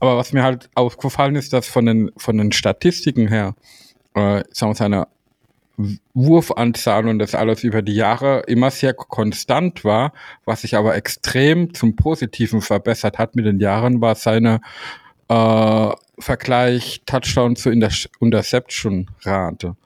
Aber 0.00 0.16
was 0.16 0.32
mir 0.32 0.42
halt 0.42 0.68
aufgefallen 0.74 1.36
ist, 1.36 1.52
dass 1.52 1.66
von 1.66 1.86
den, 1.86 2.10
von 2.16 2.36
den 2.36 2.52
Statistiken 2.52 3.28
her, 3.28 3.54
äh, 4.14 4.42
sagen 4.50 4.72
wir, 4.72 4.74
seine 4.74 5.06
Wurfanzahl 6.12 7.08
und 7.08 7.18
das 7.18 7.34
alles 7.34 7.64
über 7.64 7.82
die 7.82 7.94
Jahre 7.94 8.42
immer 8.46 8.70
sehr 8.70 8.94
konstant 8.94 9.84
war, 9.84 10.12
was 10.44 10.60
sich 10.60 10.76
aber 10.76 10.94
extrem 10.94 11.74
zum 11.74 11.96
Positiven 11.96 12.60
verbessert 12.60 13.18
hat 13.18 13.34
mit 13.34 13.46
den 13.46 13.58
Jahren, 13.58 14.00
war 14.00 14.14
seine 14.14 14.60
äh, 15.28 15.90
Vergleich 16.18 17.02
Touchdown 17.06 17.56
zu 17.56 17.70
Interception-Rate. 17.70 19.76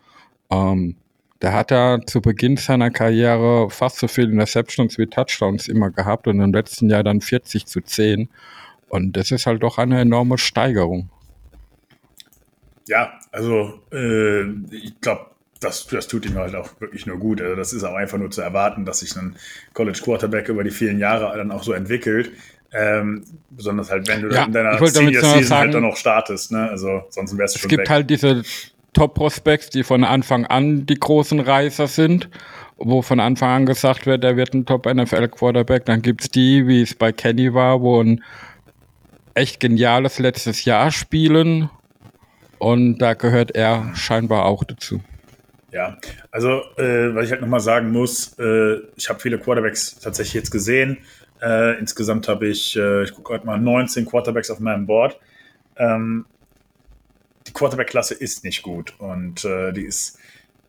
Ähm, 0.51 0.97
der 1.41 1.53
hat 1.53 1.71
ja 1.71 2.01
zu 2.05 2.21
Beginn 2.21 2.57
seiner 2.57 2.91
Karriere 2.91 3.71
fast 3.71 3.99
so 3.99 4.09
viel 4.09 4.25
Interceptions 4.25 4.99
wie 4.99 5.07
Touchdowns 5.07 5.69
immer 5.69 5.91
gehabt 5.91 6.27
und 6.27 6.41
im 6.41 6.53
letzten 6.53 6.91
Jahr 6.91 7.05
dann 7.05 7.21
40 7.21 7.67
zu 7.67 7.81
10. 7.81 8.29
Und 8.89 9.17
das 9.17 9.31
ist 9.31 9.47
halt 9.47 9.63
doch 9.63 9.79
eine 9.79 10.01
enorme 10.01 10.39
Steigerung. 10.39 11.11
Ja, 12.89 13.19
also 13.31 13.81
äh, 13.93 14.43
ich 14.73 15.01
glaube, 15.01 15.27
das, 15.61 15.87
das 15.87 16.09
tut 16.09 16.27
ihm 16.27 16.37
halt 16.37 16.55
auch 16.55 16.81
wirklich 16.81 17.07
nur 17.07 17.19
gut. 17.19 17.41
Also 17.41 17.55
das 17.55 17.73
ist 17.73 17.85
auch 17.85 17.95
einfach 17.95 18.19
nur 18.19 18.31
zu 18.31 18.41
erwarten, 18.41 18.85
dass 18.85 19.01
sich 19.01 19.15
ein 19.17 19.37
College 19.75 20.01
Quarterback 20.03 20.49
über 20.49 20.65
die 20.65 20.71
vielen 20.71 20.99
Jahre 20.99 21.37
dann 21.37 21.51
auch 21.51 21.63
so 21.63 21.73
entwickelt. 21.73 22.33
Ähm, 22.73 23.25
besonders 23.51 23.91
halt, 23.91 24.09
wenn 24.09 24.23
du 24.23 24.29
ja, 24.29 24.45
in 24.45 24.53
deiner 24.53 24.79
Senior 24.87 25.23
Season 25.23 25.43
sagen, 25.43 25.61
halt 25.61 25.75
dann 25.75 25.83
noch 25.83 25.97
startest, 25.97 26.53
ne? 26.53 26.69
Also 26.69 27.03
sonst 27.09 27.37
wärst 27.39 27.55
du 27.55 27.61
schon 27.61 27.67
Es 27.67 27.71
gibt 27.71 27.83
weg. 27.83 27.91
halt 27.91 28.11
diese 28.11 28.43
Top-Prospects, 28.93 29.71
die 29.71 29.85
von 29.85 30.05
Anfang 30.05 30.45
an 30.45 30.85
die 30.85 30.99
großen 30.99 31.41
Reißer 31.41 31.87
sind, 31.87 32.29
wo 32.77 33.01
von 33.01 33.21
Anfang 33.21 33.51
an 33.51 33.67
gesagt 33.67 34.07
wird, 34.07 34.23
er 34.23 34.37
wird 34.37 34.55
ein 34.55 34.67
Top-NFL-Quarterback. 34.67 35.87
Dann 35.87 36.03
gibt 36.03 36.23
es 36.23 36.31
die, 36.31 36.67
wie 36.67 36.83
es 36.83 36.95
bei 36.95 37.13
Kenny 37.13 37.55
war, 37.55 37.81
wo 37.81 38.03
ein 38.03 38.23
echt 39.35 39.61
geniales 39.61 40.19
letztes 40.19 40.65
Jahr 40.65 40.91
spielen. 40.91 41.71
Und 42.59 42.99
da 42.99 43.15
gehört 43.15 43.53
er 43.53 43.93
scheinbar 43.95 44.45
auch 44.45 44.65
dazu. 44.65 45.01
Ja, 45.71 45.99
also 46.31 46.63
äh, 46.77 47.15
was 47.15 47.27
ich 47.27 47.31
halt 47.31 47.41
nochmal 47.41 47.61
sagen 47.61 47.93
muss, 47.93 48.39
äh, 48.39 48.79
ich 48.97 49.09
habe 49.09 49.21
viele 49.21 49.39
Quarterbacks 49.39 49.99
tatsächlich 50.01 50.35
jetzt 50.35 50.51
gesehen. 50.51 50.99
Äh, 51.41 51.79
insgesamt 51.79 52.29
habe 52.29 52.49
ich, 52.49 52.77
äh, 52.77 53.05
ich 53.05 53.15
gucke 53.15 53.35
heute 53.35 53.47
mal, 53.47 53.59
19 53.59 54.07
Quarterbacks 54.07 54.51
auf 54.51 54.61
meinem 54.61 54.87
Board. 54.87 55.19
Ähm, 55.77 56.27
die 57.47 57.53
Quarterback-Klasse 57.53 58.15
ist 58.15 58.45
nicht 58.45 58.63
gut 58.63 58.95
und 58.99 59.45
äh, 59.45 59.73
die 59.73 59.85
ist 59.85 60.19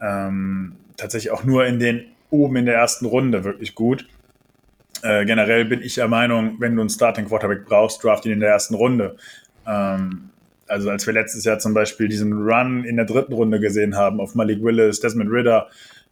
ähm, 0.02 0.76
tatsächlich 0.98 1.32
auch 1.32 1.44
nur 1.44 1.66
in 1.66 1.80
den 1.80 2.06
oben 2.30 2.58
in 2.58 2.66
der 2.66 2.76
ersten 2.76 3.06
Runde 3.06 3.44
wirklich 3.44 3.76
gut. 3.76 4.08
Äh, 5.02 5.26
generell 5.26 5.66
bin 5.66 5.82
ich 5.82 5.96
der 5.96 6.08
Meinung, 6.08 6.58
wenn 6.60 6.76
du 6.76 6.82
einen 6.82 6.90
Starting 6.90 7.28
Quarterback 7.28 7.66
brauchst, 7.66 8.04
draft 8.04 8.26
ihn 8.26 8.34
in 8.34 8.40
der 8.40 8.50
ersten 8.50 8.76
Runde. 8.76 9.16
Ähm, 9.66 10.30
also 10.68 10.90
als 10.90 11.06
wir 11.08 11.14
letztes 11.14 11.44
Jahr 11.46 11.60
zum 11.60 11.74
Beispiel 11.74 12.08
diesen 12.08 12.34
Run 12.34 12.84
in 12.84 12.96
der 12.96 13.06
dritten 13.06 13.34
Runde 13.34 13.60
gesehen 13.60 13.96
haben 13.96 14.20
auf 14.20 14.36
Malik 14.36 14.64
Willis, 14.64 15.00
Desmond 15.00 15.32
Ritter 15.32 15.68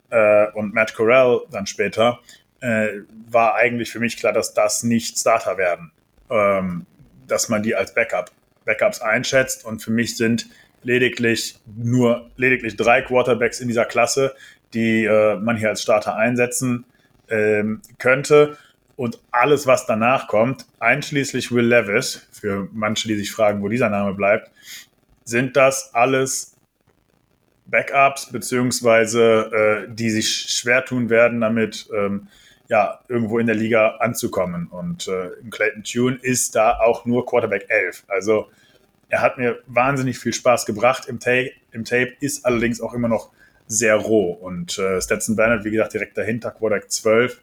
äh, 0.10 0.48
und 0.54 0.74
Matt 0.74 0.96
Corral 0.96 1.42
dann 1.52 1.68
später, 1.68 2.20
äh, 2.62 3.02
war 3.30 3.56
eigentlich 3.56 3.92
für 3.92 4.00
mich 4.00 4.18
klar, 4.18 4.34
dass 4.34 4.54
das 4.54 4.84
nicht 4.84 5.20
Starter 5.20 5.58
werden. 5.58 5.92
Ähm, 6.30 6.86
dass 7.28 7.50
man 7.50 7.64
die 7.64 7.76
als 7.76 7.94
Backup, 7.94 8.32
Backups 8.66 9.02
einschätzt. 9.02 9.66
Und 9.66 9.82
für 9.84 9.92
mich 9.92 10.18
sind 10.18 10.48
lediglich 10.84 11.60
nur 11.76 12.30
lediglich 12.38 12.76
drei 12.76 13.02
Quarterbacks 13.02 13.60
in 13.60 13.68
dieser 13.68 13.86
Klasse, 13.86 14.36
die 14.74 15.06
äh, 15.06 15.36
man 15.38 15.58
hier 15.58 15.70
als 15.70 15.82
Starter 15.82 16.16
einsetzen 16.16 16.86
ähm, 17.30 17.82
könnte. 17.98 18.58
Und 18.96 19.20
alles, 19.32 19.68
was 19.68 19.86
danach 19.86 20.28
kommt, 20.28 20.66
einschließlich 20.80 21.52
Will 21.52 21.66
Levis, 21.66 22.28
für 22.32 22.68
manche, 22.72 23.08
die 23.08 23.16
sich 23.16 23.32
fragen, 23.32 23.62
wo 23.62 23.68
dieser 23.68 23.90
Name 23.90 24.14
bleibt, 24.14 24.50
sind 25.24 25.56
das 25.56 25.94
alles 25.94 26.56
Backups, 27.68 28.32
beziehungsweise 28.32 29.86
äh, 29.90 29.94
die 29.94 30.10
sich 30.10 30.48
schwer 30.50 30.84
tun 30.86 31.10
werden, 31.10 31.42
damit 31.42 31.88
ähm, 31.94 32.28
ja, 32.70 33.00
irgendwo 33.08 33.40
in 33.40 33.48
der 33.48 33.56
Liga 33.56 33.98
anzukommen. 34.00 34.68
Und 34.68 35.08
äh, 35.08 35.30
Clayton 35.50 35.84
Tune 35.84 36.20
ist 36.22 36.56
da 36.56 36.80
auch 36.80 37.06
nur 37.06 37.26
Quarterback 37.26 37.66
11. 37.70 38.06
Also 38.08 38.48
er 39.10 39.22
hat 39.22 39.38
mir 39.38 39.60
wahnsinnig 39.68 40.20
viel 40.20 40.34
Spaß 40.34 40.66
gebracht 40.66 41.08
im, 41.08 41.20
Ta 41.20 41.32
im 41.72 41.86
Tape, 41.86 42.14
ist 42.20 42.46
allerdings 42.46 42.82
auch 42.82 42.94
immer 42.94 43.08
noch 43.08 43.32
sehr 43.68 43.96
roh. 43.96 44.32
Und 44.32 44.78
äh, 44.78 45.02
Stetson 45.02 45.36
Bennett, 45.36 45.64
wie 45.64 45.72
gesagt, 45.72 45.94
direkt 45.94 46.18
dahinter, 46.18 46.52
Quarterback 46.52 46.92
12. 46.92 47.42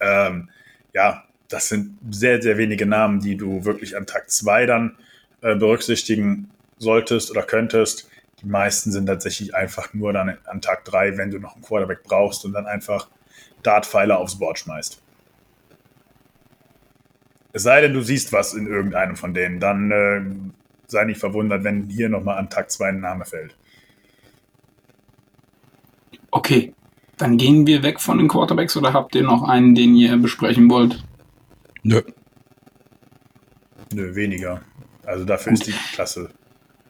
Ähm, 0.00 0.50
ja, 0.92 1.24
das 1.48 1.68
sind 1.68 1.98
sehr, 2.10 2.42
sehr 2.42 2.58
wenige 2.58 2.86
Namen, 2.86 3.20
die 3.20 3.36
du 3.36 3.64
wirklich 3.64 3.96
an 3.96 4.06
Tag 4.06 4.30
2 4.30 4.66
dann 4.66 4.96
äh, 5.42 5.54
berücksichtigen 5.54 6.50
solltest 6.78 7.30
oder 7.30 7.42
könntest. 7.42 8.08
Die 8.42 8.46
meisten 8.46 8.92
sind 8.92 9.06
tatsächlich 9.06 9.54
einfach 9.54 9.94
nur 9.94 10.12
dann 10.12 10.36
an 10.44 10.60
Tag 10.60 10.84
3, 10.84 11.16
wenn 11.16 11.30
du 11.30 11.38
noch 11.38 11.54
einen 11.54 11.62
Quarterback 11.62 12.02
brauchst 12.02 12.44
und 12.44 12.52
dann 12.52 12.66
einfach 12.66 13.08
Dartpfeile 13.66 14.16
aufs 14.16 14.38
Board 14.38 14.58
schmeißt. 14.58 15.02
Es 17.52 17.62
sei 17.62 17.80
denn, 17.80 17.94
du 17.94 18.02
siehst 18.02 18.32
was 18.32 18.54
in 18.54 18.66
irgendeinem 18.66 19.16
von 19.16 19.32
denen, 19.32 19.60
dann 19.60 19.90
äh, 19.90 20.20
sei 20.88 21.04
nicht 21.04 21.20
verwundert, 21.20 21.64
wenn 21.64 21.88
hier 21.88 22.08
nochmal 22.08 22.38
an 22.38 22.50
Tag 22.50 22.70
2 22.70 22.88
ein 22.88 23.00
Name 23.00 23.24
fällt. 23.24 23.56
Okay, 26.30 26.74
dann 27.16 27.38
gehen 27.38 27.66
wir 27.66 27.82
weg 27.82 28.00
von 28.00 28.18
den 28.18 28.28
Quarterbacks 28.28 28.76
oder 28.76 28.92
habt 28.92 29.14
ihr 29.14 29.22
noch 29.22 29.42
einen, 29.42 29.74
den 29.74 29.96
ihr 29.96 30.16
besprechen 30.18 30.68
wollt? 30.68 31.02
Nö. 31.82 32.02
Nö, 33.94 34.14
weniger. 34.14 34.60
Also 35.04 35.24
dafür 35.24 35.52
gut. 35.52 35.60
ist 35.60 35.68
die 35.68 35.94
Klasse 35.94 36.30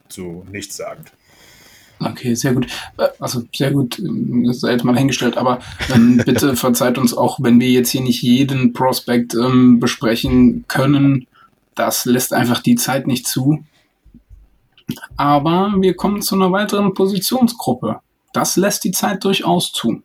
zu 0.09 0.45
nichtssagend. 0.51 1.13
Okay, 1.99 2.35
sehr 2.35 2.55
gut. 2.55 2.67
Äh, 2.99 3.09
also 3.21 3.43
sehr 3.55 3.71
gut, 3.71 4.01
das 4.47 4.61
sei 4.61 4.73
jetzt 4.73 4.85
mal 4.85 4.97
hingestellt, 4.97 5.37
aber 5.37 5.61
ähm, 5.95 6.19
bitte 6.25 6.57
verzeiht 6.57 6.99
uns 6.99 7.15
auch, 7.15 7.39
wenn 7.43 7.61
wir 7.61 7.71
jetzt 7.71 7.91
hier 7.91 8.03
nicht 8.03 8.23
jeden 8.23 8.73
Prospect 8.73 9.35
ähm, 9.35 9.81
besprechen 9.81 10.65
können. 10.69 11.27
Das 11.75 12.05
lässt 12.05 12.33
einfach 12.33 12.61
die 12.61 12.77
Zeit 12.77 13.07
nicht 13.07 13.27
zu. 13.27 13.65
Aber 15.17 15.75
wir 15.79 15.97
kommen 15.97 16.23
zu 16.23 16.35
einer 16.35 16.53
weiteren 16.53 16.95
Positionsgruppe. 16.95 18.01
Das 18.33 18.57
lässt 18.57 18.85
die 18.85 18.93
Zeit 18.93 19.25
durchaus 19.25 19.73
zu. 19.73 20.03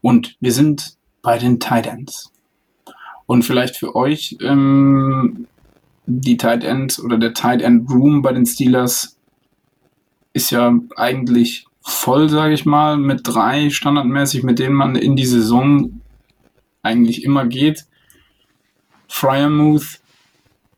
Und 0.00 0.36
wir 0.40 0.52
sind 0.52 0.96
bei 1.22 1.38
den 1.38 1.58
Tight 1.58 1.86
Ends. 1.86 2.30
Und 3.26 3.42
vielleicht 3.42 3.76
für 3.76 3.96
euch 3.96 4.36
ähm, 4.40 5.48
die 6.06 6.36
Tight 6.36 6.62
Ends 6.62 7.00
oder 7.00 7.18
der 7.18 7.34
Tight 7.34 7.62
End 7.62 7.90
Room 7.90 8.22
bei 8.22 8.32
den 8.32 8.46
Steelers 8.46 9.15
ist 10.36 10.50
ja 10.50 10.78
eigentlich 10.96 11.66
voll, 11.80 12.28
sage 12.28 12.54
ich 12.54 12.66
mal, 12.66 12.96
mit 12.98 13.22
drei 13.24 13.70
standardmäßig, 13.70 14.42
mit 14.42 14.58
denen 14.58 14.74
man 14.74 14.94
in 14.94 15.16
die 15.16 15.26
Saison 15.26 16.00
eigentlich 16.82 17.24
immer 17.24 17.46
geht. 17.46 17.86
Fryermuth, 19.08 20.00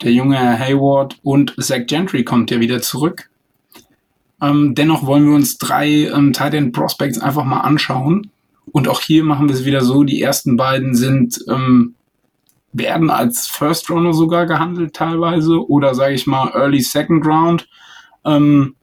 der 0.03 0.13
junge 0.13 0.37
Herr 0.37 0.59
Hayward 0.59 1.19
und 1.23 1.55
Zach 1.59 1.87
Gentry 1.87 2.23
kommt 2.23 2.51
ja 2.51 2.61
wieder 2.61 2.81
zurück. 2.81 3.29
Ähm, 4.41 4.77
dennoch 4.77 5.05
wollen 5.05 5.27
wir 5.27 5.35
uns 5.35 5.59
drei 5.59 5.89
ähm, 6.07 6.33
Tight 6.33 6.55
End 6.55 6.73
Prospects 6.73 7.19
einfach 7.19 7.45
mal 7.45 7.61
anschauen 7.61 8.31
und 8.71 8.87
auch 8.87 9.01
hier 9.01 9.25
machen 9.25 9.49
wir 9.49 9.57
es 9.57 9.65
wieder 9.65 9.83
so, 9.83 10.05
die 10.05 10.23
ersten 10.23 10.57
beiden 10.57 10.95
sind, 10.95 11.45
ähm, 11.49 11.95
werden 12.73 13.11
als 13.11 13.49
First 13.49 13.91
Runner 13.91 14.13
sogar 14.13 14.47
gehandelt 14.47 14.95
teilweise 14.95 15.69
oder 15.69 15.97
sage 15.97 16.15
ich 16.15 16.27
mal 16.29 16.53
Early 16.55 16.81
Second 16.81 17.27
Round. 17.27 17.69
Ähm, 18.25 18.77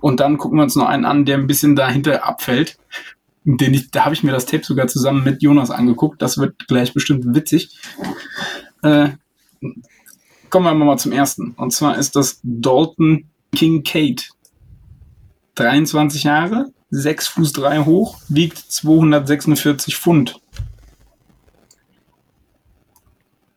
und 0.00 0.20
dann 0.20 0.38
gucken 0.38 0.58
wir 0.58 0.62
uns 0.62 0.76
noch 0.76 0.88
einen 0.88 1.04
an, 1.04 1.24
der 1.24 1.38
ein 1.38 1.46
bisschen 1.46 1.76
dahinter 1.76 2.24
abfällt. 2.26 2.78
Den 3.44 3.74
ich, 3.74 3.90
da 3.90 4.04
habe 4.04 4.14
ich 4.14 4.22
mir 4.22 4.32
das 4.32 4.46
Tape 4.46 4.64
sogar 4.64 4.86
zusammen 4.86 5.24
mit 5.24 5.42
Jonas 5.42 5.70
angeguckt. 5.70 6.20
Das 6.20 6.38
wird 6.38 6.68
gleich 6.68 6.92
bestimmt 6.92 7.34
witzig. 7.34 7.78
Äh, 8.82 9.10
kommen 10.50 10.66
wir 10.66 10.74
mal 10.74 10.98
zum 10.98 11.12
ersten. 11.12 11.52
Und 11.52 11.72
zwar 11.72 11.96
ist 11.96 12.16
das 12.16 12.40
Dalton 12.42 13.24
Kincaid. 13.54 14.30
23 15.54 16.24
Jahre, 16.24 16.72
6 16.90 17.28
Fuß 17.28 17.52
3 17.52 17.84
hoch, 17.84 18.18
wiegt 18.28 18.58
246 18.58 19.96
Pfund. 19.96 20.39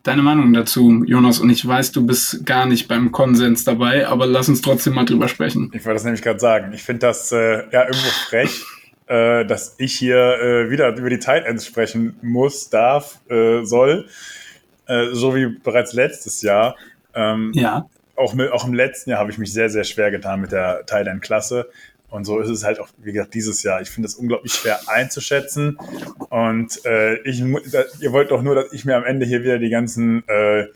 Deine 0.03 0.21
Meinung 0.21 0.51
dazu, 0.51 1.05
Jonas, 1.05 1.39
und 1.39 1.49
ich 1.49 1.65
weiß, 1.65 1.93
du 1.93 2.05
bist 2.05 2.45
gar 2.45 2.65
nicht 2.65 2.89
beim 2.89 3.13
Konsens 3.13 3.63
dabei, 3.63 4.05
aber 4.05 4.25
lass 4.25 4.49
uns 4.49 4.61
trotzdem 4.61 4.95
mal 4.95 5.05
drüber 5.05 5.29
sprechen. 5.29 5.71
Ich 5.73 5.85
wollte 5.85 5.95
das 5.95 6.03
nämlich 6.03 6.21
gerade 6.21 6.41
sagen. 6.41 6.73
Ich 6.73 6.83
finde 6.83 7.07
das 7.07 7.31
äh, 7.31 7.63
ja 7.71 7.85
irgendwo 7.85 8.09
frech, 8.27 8.65
äh, 9.07 9.45
dass 9.45 9.75
ich 9.77 9.95
hier 9.95 10.17
äh, 10.17 10.69
wieder 10.69 10.93
über 10.97 11.09
die 11.09 11.19
Tight 11.19 11.45
Ends 11.45 11.65
sprechen 11.65 12.17
muss, 12.21 12.69
darf, 12.69 13.21
äh, 13.29 13.63
soll, 13.63 14.09
äh, 14.87 15.13
so 15.13 15.35
wie 15.35 15.45
bereits 15.45 15.93
letztes 15.93 16.41
Jahr. 16.41 16.75
Ähm, 17.13 17.51
ja. 17.53 17.85
Auch, 18.17 18.33
mit, 18.33 18.51
auch 18.51 18.67
im 18.67 18.73
letzten 18.73 19.11
Jahr 19.11 19.19
habe 19.19 19.31
ich 19.31 19.37
mich 19.37 19.53
sehr, 19.53 19.69
sehr 19.69 19.85
schwer 19.85 20.11
getan 20.11 20.41
mit 20.41 20.51
der 20.51 20.85
Tight 20.85 21.07
End 21.07 21.21
Klasse. 21.21 21.69
Und 22.13 22.25
so 22.25 22.39
ist 22.39 22.49
es 22.49 22.63
halt 22.63 22.79
auch, 22.79 22.89
wie 22.99 23.11
gesagt, 23.11 23.33
dieses 23.33 23.63
Jahr. 23.63 23.81
Ich 23.81 23.89
finde 23.89 24.05
es 24.05 24.13
unglaublich 24.13 24.53
schwer 24.53 24.79
einzuschätzen. 24.85 25.79
Und 26.29 26.85
äh, 26.85 27.15
ich, 27.23 27.39
ihr 27.39 28.11
wollt 28.11 28.29
doch 28.29 28.43
nur, 28.43 28.53
dass 28.53 28.71
ich 28.71 28.85
mir 28.85 28.95
am 28.95 29.03
Ende 29.03 29.25
hier 29.25 29.41
wieder 29.41 29.57
die 29.57 29.71
ganzen, 29.71 30.23
äh, 30.27 30.67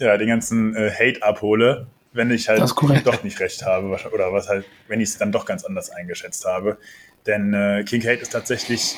ja, 0.00 0.16
den 0.16 0.26
ganzen 0.26 0.74
äh, 0.74 0.90
Hate 0.90 1.22
abhole, 1.22 1.86
wenn 2.12 2.32
ich 2.32 2.48
halt 2.48 2.60
doch 2.60 3.22
nicht 3.22 3.38
recht 3.38 3.64
habe. 3.64 3.96
Oder 4.12 4.32
was 4.32 4.48
halt, 4.48 4.64
wenn 4.88 5.00
ich 5.00 5.10
es 5.10 5.18
dann 5.18 5.30
doch 5.30 5.46
ganz 5.46 5.64
anders 5.64 5.90
eingeschätzt 5.90 6.44
habe. 6.44 6.76
Denn 7.24 7.54
äh, 7.54 7.84
King 7.86 8.02
Hate 8.02 8.22
ist 8.22 8.32
tatsächlich 8.32 8.96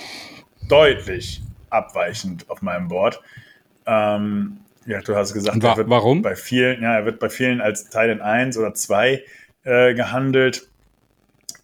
deutlich 0.70 1.42
abweichend 1.68 2.48
auf 2.48 2.62
meinem 2.62 2.88
Board. 2.88 3.20
Ähm, 3.84 4.60
ja, 4.86 5.02
du 5.02 5.14
hast 5.14 5.34
gesagt, 5.34 5.62
Wa 5.62 5.76
warum? 5.88 6.22
Bei 6.22 6.36
vielen, 6.36 6.82
ja, 6.82 6.94
er 6.94 7.04
wird 7.04 7.18
bei 7.18 7.28
vielen 7.28 7.60
als 7.60 7.90
Teil 7.90 8.08
in 8.08 8.22
1 8.22 8.56
oder 8.56 8.72
2 8.72 9.22
äh, 9.64 9.92
gehandelt. 9.92 10.68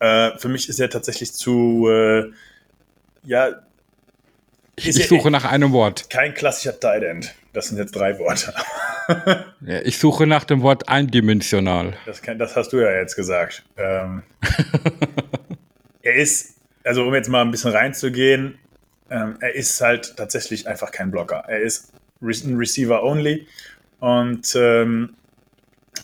Äh, 0.03 0.37
für 0.37 0.49
mich 0.49 0.69
ist 0.69 0.81
er 0.81 0.91
tatsächlich 0.91 1.33
zu, 1.33 1.89
äh, 1.89 2.33
ja. 3.23 3.51
Ich, 4.75 4.89
ich 4.89 5.07
suche 5.07 5.31
nach 5.31 5.45
einem 5.45 5.71
Wort. 5.71 6.11
Kein 6.11 6.35
klassischer 6.35 6.79
Tight 6.81 7.05
End. 7.05 7.33
Das 7.53 7.69
sind 7.69 7.79
jetzt 7.79 7.95
drei 7.95 8.19
Worte. 8.19 8.53
ja, 9.61 9.81
ich 9.83 9.99
suche 9.99 10.27
nach 10.27 10.43
dem 10.43 10.63
Wort 10.63 10.89
eindimensional. 10.89 11.95
Das, 12.05 12.21
kann, 12.21 12.37
das 12.37 12.57
hast 12.57 12.73
du 12.73 12.79
ja 12.79 12.91
jetzt 12.91 13.15
gesagt. 13.15 13.63
Ähm, 13.77 14.25
er 16.03 16.17
ist, 16.17 16.57
also 16.83 17.05
um 17.05 17.15
jetzt 17.15 17.29
mal 17.29 17.43
ein 17.43 17.53
bisschen 17.53 17.71
reinzugehen, 17.71 18.59
ähm, 19.09 19.37
er 19.39 19.55
ist 19.55 19.81
halt 19.81 20.17
tatsächlich 20.17 20.67
einfach 20.67 20.91
kein 20.91 21.13
Blocker. 21.13 21.45
Er 21.47 21.61
ist 21.61 21.93
ein 22.21 22.57
Receiver 22.57 23.05
only 23.05 23.47
und 24.01 24.53
ähm, 24.57 25.15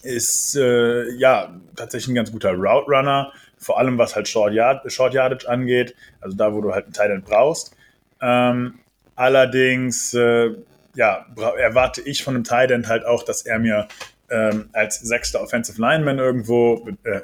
ist 0.03 0.55
äh, 0.55 1.11
ja 1.15 1.59
tatsächlich 1.75 2.13
ein 2.13 2.15
ganz 2.15 2.31
guter 2.31 2.53
Route 2.53 2.87
Runner, 2.87 3.33
vor 3.59 3.79
allem 3.79 3.99
was 3.99 4.15
halt 4.17 4.29
Short, 4.29 4.53
Yard, 4.53 4.91
Short 4.91 5.15
Yardage 5.15 5.49
angeht, 5.49 5.95
also 6.21 6.37
da, 6.37 6.53
wo 6.55 6.61
du 6.61 6.73
halt 6.73 6.85
einen 6.85 6.95
Tight 6.95 7.25
brauchst. 7.25 7.77
Ähm, 8.21 8.79
allerdings, 9.15 10.15
äh, 10.15 10.55
ja, 10.95 11.27
erwarte 11.59 12.01
ich 12.03 12.23
von 12.23 12.35
einem 12.35 12.45
Tight 12.45 12.71
halt 12.89 13.05
auch, 13.05 13.23
dass 13.23 13.43
er 13.43 13.59
mir 13.59 13.89
ähm, 14.31 14.69
als 14.73 15.01
sechster 15.01 15.41
Offensive 15.41 15.81
Lineman 15.81 16.19
irgendwo 16.19 16.89
äh, 17.05 17.21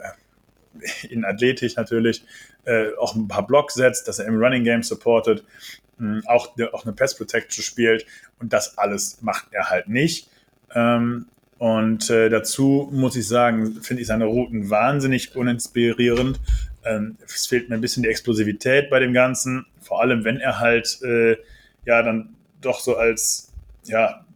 in 1.08 1.24
Athletik 1.24 1.76
natürlich 1.76 2.24
äh, 2.64 2.94
auch 2.98 3.14
ein 3.14 3.28
paar 3.28 3.46
Blocks 3.46 3.74
setzt, 3.74 4.08
dass 4.08 4.18
er 4.18 4.26
im 4.26 4.36
Running 4.36 4.64
Game 4.64 4.82
supportet, 4.82 5.44
mh, 5.98 6.22
auch, 6.26 6.56
auch 6.72 6.84
eine 6.84 6.94
Pass 6.94 7.16
Protection 7.16 7.62
spielt 7.62 8.06
und 8.40 8.52
das 8.52 8.78
alles 8.78 9.18
macht 9.22 9.48
er 9.52 9.70
halt 9.70 9.88
nicht. 9.88 10.28
Ähm, 10.74 11.26
und 11.64 12.10
äh, 12.10 12.28
dazu 12.28 12.90
muss 12.92 13.16
ich 13.16 13.26
sagen, 13.26 13.80
finde 13.80 14.02
ich 14.02 14.08
seine 14.08 14.26
Routen 14.26 14.68
wahnsinnig 14.68 15.34
uninspirierend. 15.34 16.38
Ähm, 16.84 17.16
es 17.24 17.46
fehlt 17.46 17.70
mir 17.70 17.76
ein 17.76 17.80
bisschen 17.80 18.02
die 18.02 18.10
Explosivität 18.10 18.90
bei 18.90 19.00
dem 19.00 19.14
Ganzen, 19.14 19.64
vor 19.80 20.02
allem 20.02 20.24
wenn 20.24 20.36
er 20.36 20.60
halt 20.60 20.98
äh, 21.02 21.38
ja 21.86 22.02
dann 22.02 22.34
doch 22.60 22.80
so 22.80 22.98
als 22.98 23.50
ja, 23.84 24.26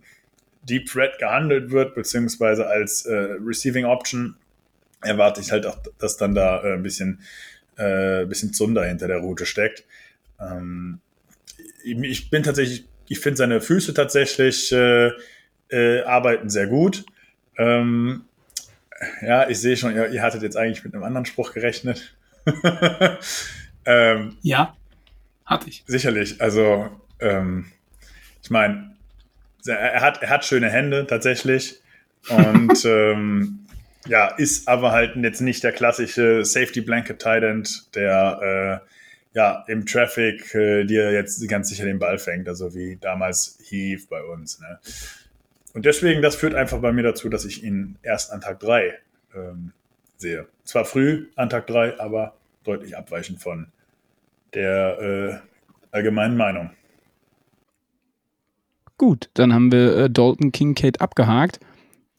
Deep 0.63 0.87
Threat 0.87 1.19
gehandelt 1.19 1.71
wird, 1.71 1.95
beziehungsweise 1.95 2.67
als 2.67 3.05
äh, 3.05 3.37
Receiving 3.45 3.85
Option, 3.85 4.37
erwarte 5.03 5.43
ich 5.43 5.53
halt 5.53 5.67
auch, 5.67 5.77
dass 5.99 6.17
dann 6.17 6.35
da 6.35 6.65
äh, 6.65 6.73
ein 6.73 6.83
bisschen, 6.83 7.21
äh, 7.77 8.25
bisschen 8.25 8.55
Zunder 8.55 8.87
hinter 8.87 9.07
der 9.07 9.19
Route 9.19 9.45
steckt. 9.45 9.85
Ähm, 10.41 11.01
ich 11.85 12.31
bin 12.31 12.43
tatsächlich, 12.43 12.87
ich 13.07 13.21
finde 13.21 13.37
seine 13.37 13.61
Füße 13.61 13.93
tatsächlich 13.93 14.73
äh, 14.73 15.11
äh, 15.69 16.01
arbeiten 16.05 16.49
sehr 16.49 16.69
gut. 16.69 17.05
Ähm, 17.59 18.25
ja, 19.21 19.49
ich 19.49 19.61
sehe 19.61 19.77
schon, 19.77 19.95
ihr, 19.95 20.09
ihr, 20.09 20.23
hattet 20.23 20.43
jetzt 20.43 20.57
eigentlich 20.57 20.85
mit 20.85 20.95
einem 20.95 21.05
anderen 21.05 21.27
Spruch 21.27 21.53
gerechnet. 21.53 22.17
ähm, 23.85 24.37
ja, 24.43 24.77
hatte 25.45 25.69
ich. 25.69 25.85
Sicherlich. 25.87 26.41
Also, 26.41 26.89
ähm, 27.21 27.67
ich 28.43 28.51
meine, 28.51 28.97
er 29.67 30.01
hat, 30.01 30.23
er 30.23 30.31
hat 30.31 30.45
schöne 30.45 30.71
Hände 30.71 31.07
tatsächlich. 31.07 31.81
Und 32.29 32.85
ähm, 32.85 33.67
ja, 34.07 34.29
ist 34.29 34.69
aber 34.69 34.93
halt 34.93 35.17
jetzt 35.17 35.41
nicht 35.41 35.63
der 35.63 35.73
klassische 35.73 36.45
Safety 36.45 36.81
Blanket 36.81 37.21
Tight 37.21 37.43
End, 37.43 37.95
der 37.95 38.83
äh, 38.83 38.89
ja 39.37 39.65
im 39.69 39.87
Traffic 39.87 40.55
äh, 40.55 40.85
dir 40.85 41.13
jetzt 41.13 41.47
ganz 41.49 41.69
sicher 41.69 41.85
den 41.85 41.99
Ball 41.99 42.19
fängt, 42.19 42.49
also 42.49 42.75
wie 42.75 42.97
damals 42.97 43.59
Heave 43.69 44.03
bei 44.09 44.23
uns. 44.23 44.61
Ne? 44.61 44.79
Und 45.79 45.87
deswegen, 45.87 46.23
das 46.23 46.35
führt 46.35 46.57
einfach 46.57 46.81
bei 46.81 46.91
mir 46.91 47.05
dazu, 47.05 47.29
dass 47.29 47.45
ich 47.45 47.63
ihn 47.63 47.99
erst 48.03 48.33
an 48.33 48.41
Tag 48.41 48.59
3 48.59 48.99
ähm, 49.33 49.71
sehe. 50.17 50.49
Zwar 50.65 50.85
früh 50.85 51.29
an 51.37 51.51
Tag 51.51 51.69
3, 51.69 52.01
aber 52.01 52.35
deutlich 52.65 52.97
abweichend 52.97 53.41
von 53.41 53.69
der 54.55 54.99
äh, 54.99 55.39
allgemeinen 55.93 56.37
Meinung. 56.37 56.71
Gut, 58.97 59.31
dann 59.35 59.55
haben 59.55 59.71
wir 59.71 59.97
äh, 59.97 60.11
Dalton 60.11 60.51
Kincaid 60.51 61.01
abgehakt. 61.01 61.61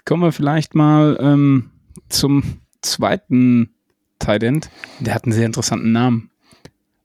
Kommen 0.05 0.23
wir 0.23 0.31
vielleicht 0.31 0.73
mal 0.73 1.17
ähm, 1.19 1.69
zum 2.07 2.61
zweiten 2.81 3.73
Tight. 4.19 4.41
Der 5.01 5.13
hat 5.13 5.25
einen 5.25 5.33
sehr 5.33 5.45
interessanten 5.45 5.91
Namen. 5.91 6.31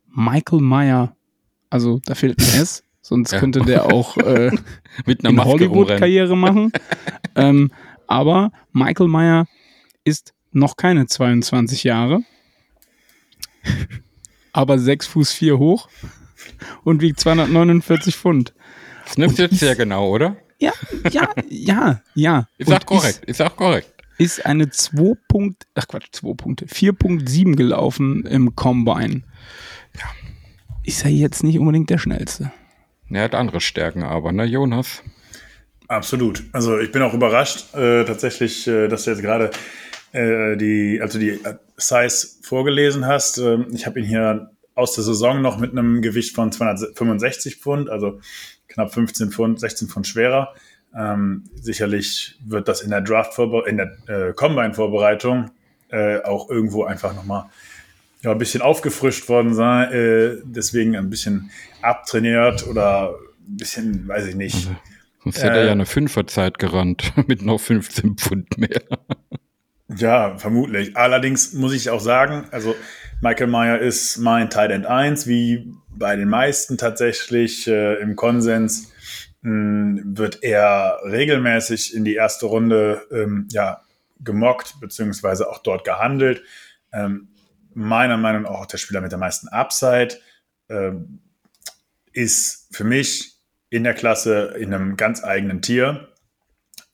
Michael 0.07 0.61
Meyer. 0.61 1.17
Also 1.69 2.01
da 2.05 2.15
fehlt 2.15 2.39
ein 2.39 2.63
S, 2.63 2.85
sonst 3.05 3.33
ja. 3.33 3.39
könnte 3.39 3.61
der 3.61 3.93
auch 3.93 4.17
äh, 4.17 4.51
mit 5.05 5.25
einer 5.25 5.45
Hollywood-Karriere 5.45 6.37
machen. 6.37 6.73
ähm, 7.37 7.71
aber 8.07 8.51
Michael 8.73 9.09
Meyer 9.09 9.47
ist 10.05 10.33
noch 10.53 10.77
keine 10.77 11.07
22 11.07 11.85
Jahre, 11.85 12.23
aber 14.53 14.79
6 14.79 15.07
Fuß 15.07 15.33
4 15.33 15.59
hoch 15.59 15.89
und 16.83 17.03
wiegt 17.03 17.21
249 17.21 18.17
Pfund. 18.17 18.55
Das 19.05 19.19
nimmt 19.19 19.39
jetzt 19.39 19.59
sehr 19.59 19.77
genau, 19.77 20.09
oder? 20.09 20.37
Ja, 20.59 20.73
ja, 21.11 21.29
ja, 21.49 22.01
ja. 22.15 22.49
Ist 22.57 22.73
auch 22.73 22.87
korrekt, 22.87 23.25
ist, 23.27 23.41
ist 23.41 23.43
auch 23.43 23.57
korrekt. 23.57 23.93
Ist 24.17 24.47
eine 24.47 24.71
2 24.71 25.15
Punkt, 25.29 25.67
ach 25.75 25.89
Quatsch, 25.89 26.09
2 26.13 26.35
Punkte, 26.35 26.67
4.7 26.67 27.57
gelaufen 27.57 28.25
im 28.27 28.55
Combine. 28.55 29.23
Ja. 29.99 30.05
Ist 30.85 31.05
er 31.05 31.11
jetzt 31.11 31.43
nicht 31.43 31.59
unbedingt 31.59 31.91
der 31.91 31.99
schnellste. 31.99 32.53
Er 33.11 33.25
hat 33.25 33.35
andere 33.35 33.61
Stärken, 33.61 34.03
aber, 34.03 34.33
ne, 34.33 34.45
Jonas? 34.45 35.03
Absolut. 35.89 36.43
Also 36.53 36.79
ich 36.79 36.91
bin 36.93 37.03
auch 37.03 37.15
überrascht, 37.15 37.75
äh, 37.75 38.05
tatsächlich, 38.05 38.67
äh, 38.67 38.89
dass 38.89 39.05
du 39.05 39.11
jetzt 39.11 39.23
gerade 39.23 39.51
äh, 40.13 40.57
die, 40.57 40.99
also 41.01 41.19
die 41.19 41.39
Size 41.77 42.27
vorgelesen 42.43 43.07
hast. 43.07 43.39
Ähm, 43.39 43.67
ich 43.73 43.87
habe 43.87 44.01
ihn 44.01 44.07
hier 44.07 44.51
aus 44.75 44.95
der 44.95 45.05
Saison 45.05 45.43
noch 45.43 45.59
mit 45.59 45.73
einem 45.73 46.03
Gewicht 46.03 46.35
von 46.35 46.51
265 46.51 47.57
Pfund, 47.57 47.91
also 47.91 48.21
knapp 48.69 48.93
15 48.93 49.31
Pfund, 49.31 49.61
16 49.61 49.89
Pfund 49.89 50.07
schwerer. 50.07 50.55
Ähm, 50.97 51.45
sicherlich 51.55 52.39
wird 52.45 52.69
das 52.69 52.81
in 52.81 52.91
der 52.91 53.01
Draft, 53.01 53.39
in 53.67 53.77
der 53.77 53.97
äh, 54.07 54.33
Combine-Vorbereitung 54.33 55.51
äh, 55.91 56.21
auch 56.23 56.51
irgendwo 56.51 56.85
einfach 56.85 57.15
nochmal 57.15 57.47
ja, 58.25 58.33
ein 58.33 58.39
bisschen 58.39 58.63
aufgefrischt 58.63 59.29
worden 59.29 59.55
sein, 59.55 59.93
äh, 59.93 60.37
deswegen 60.45 60.97
ein 60.97 61.11
bisschen 61.11 61.51
abtrainiert 61.83 62.67
oder 62.67 63.11
ein 63.47 63.57
bisschen, 63.57 64.09
weiß 64.09 64.27
ich 64.27 64.35
nicht. 64.35 64.55
Also, 64.55 64.77
sonst 65.23 65.43
hätte 65.43 65.59
er 65.59 65.65
ja 65.65 65.69
äh, 65.69 65.73
eine 65.73 65.87
Fünferzeit 65.87 66.59
gerannt 66.59 67.13
mit 67.27 67.43
noch 67.43 67.61
15 67.61 68.17
Pfund 68.17 68.57
mehr. 68.57 68.83
Ja, 69.95 70.39
vermutlich. 70.39 70.97
Allerdings 70.97 71.53
muss 71.53 71.75
ich 71.75 71.91
auch 71.91 72.01
sagen, 72.01 72.47
also 72.51 72.75
Michael 73.21 73.49
Meyer 73.49 73.79
ist 73.79 74.17
mein 74.17 74.49
Tight 74.49 74.71
End 74.71 74.87
1, 74.87 75.27
wie 75.27 75.75
bei 75.91 76.17
den 76.17 76.29
meisten 76.29 76.79
tatsächlich 76.79 77.67
äh, 77.69 78.01
im 78.01 78.17
Konsens 78.17 78.91
mh, 79.43 79.51
hm, 79.51 80.17
wird 80.17 80.43
er 80.43 80.99
regelmäßig 81.05 81.95
in 81.95 82.05
die 82.05 82.15
erste 82.15 82.47
Runde 82.47 83.03
ähm, 83.13 83.49
ja, 83.51 83.83
gemockt, 84.21 84.81
beziehungsweise 84.81 85.51
auch 85.51 85.59
dort 85.59 85.85
gehandelt. 85.85 86.43
Ähm, 86.91 87.29
meiner 87.75 88.17
Meinung 88.17 88.43
nach 88.43 88.51
auch 88.51 88.67
der 88.67 88.79
Spieler 88.79 89.01
mit 89.01 89.13
der 89.13 89.19
meisten 89.19 89.49
Upside 89.49 90.17
ähm, 90.69 91.21
ist 92.13 92.69
für 92.73 92.85
mich 92.85 93.35
in 93.71 93.85
der 93.85 93.95
Klasse 93.95 94.55
in 94.59 94.73
einem 94.73 94.97
ganz 94.97 95.25
eigenen 95.25 95.61
Tier 95.63 96.09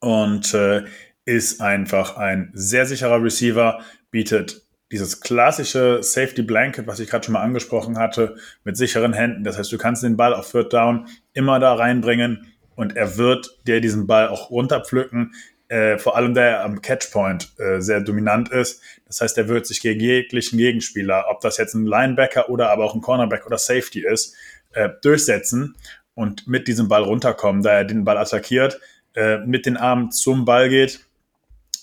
und 0.01 0.55
äh, 0.55 0.85
ist 1.25 1.61
einfach 1.61 2.17
ein 2.17 2.51
sehr 2.55 2.87
sicherer 2.87 3.23
Receiver, 3.23 3.81
bietet 4.11 4.63
dieses 4.91 5.21
klassische 5.21 6.03
Safety 6.03 6.43
Blanket, 6.43 6.87
was 6.87 6.99
ich 6.99 7.09
gerade 7.09 7.25
schon 7.25 7.35
mal 7.35 7.43
angesprochen 7.43 7.99
hatte, 7.99 8.37
mit 8.65 8.77
sicheren 8.77 9.13
Händen. 9.13 9.45
Das 9.45 9.57
heißt, 9.57 9.71
du 9.71 9.79
kannst 9.79 10.03
den 10.03 10.17
Ball 10.17 10.35
auf 10.35 10.51
Third 10.51 10.73
Down 10.73 11.07
immer 11.33 11.61
da 11.61 11.75
reinbringen 11.75 12.53
und 12.75 12.97
er 12.97 13.17
wird 13.17 13.61
dir 13.67 13.81
diesen 13.81 14.07
Ball 14.07 14.29
auch 14.29 14.51
runterpflücken. 14.51 15.33
Äh, 15.69 15.99
vor 15.99 16.17
allem 16.17 16.35
da 16.35 16.43
er 16.43 16.65
am 16.65 16.83
Catchpoint 16.83 17.53
äh, 17.59 17.81
sehr 17.81 18.01
dominant 18.01 18.49
ist. 18.49 18.83
Das 19.11 19.21
heißt, 19.21 19.39
er 19.39 19.49
wird 19.49 19.67
sich 19.67 19.81
gegen 19.81 19.99
jeglichen 19.99 20.57
Gegenspieler, 20.57 21.25
ob 21.29 21.41
das 21.41 21.57
jetzt 21.57 21.75
ein 21.75 21.85
Linebacker 21.85 22.49
oder 22.49 22.71
aber 22.71 22.85
auch 22.85 22.95
ein 22.95 23.01
Cornerback 23.01 23.45
oder 23.45 23.59
Safety 23.59 24.07
ist, 24.07 24.37
äh, 24.73 24.89
durchsetzen 25.03 25.75
und 26.15 26.47
mit 26.47 26.69
diesem 26.69 26.87
Ball 26.87 27.03
runterkommen, 27.03 27.63
da 27.65 27.73
er 27.73 27.85
den 27.85 28.05
Ball 28.05 28.19
attackiert, 28.19 28.81
äh, 29.17 29.39
mit 29.39 29.67
den 29.67 29.77
Armen 29.77 30.13
zum 30.13 30.45
Ball 30.45 30.69
geht 30.69 31.01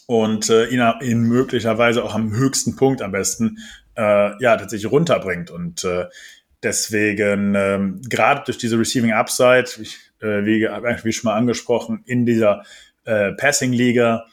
und 0.06 0.50
äh, 0.50 0.68
ihn, 0.68 0.82
ihn 1.02 1.24
möglicherweise 1.24 2.02
auch 2.02 2.16
am 2.16 2.32
höchsten 2.32 2.78
Punkt 2.78 3.02
am 3.02 3.12
besten 3.12 3.58
äh, 3.98 4.42
ja 4.42 4.56
tatsächlich 4.56 4.90
runterbringt. 4.90 5.52
Und 5.52 5.84
äh, 5.84 6.06
deswegen, 6.64 7.56
ähm, 7.56 8.02
gerade 8.10 8.44
durch 8.46 8.58
diese 8.58 8.80
Receiving 8.80 9.12
Upside, 9.12 9.66
ich, 9.82 9.98
äh, 10.22 10.46
wie, 10.46 10.62
wie 11.04 11.12
schon 11.12 11.30
mal 11.30 11.36
angesprochen, 11.36 12.04
in 12.06 12.26
dieser 12.26 12.64
äh, 13.04 13.34
Passing-Liga 13.34 14.28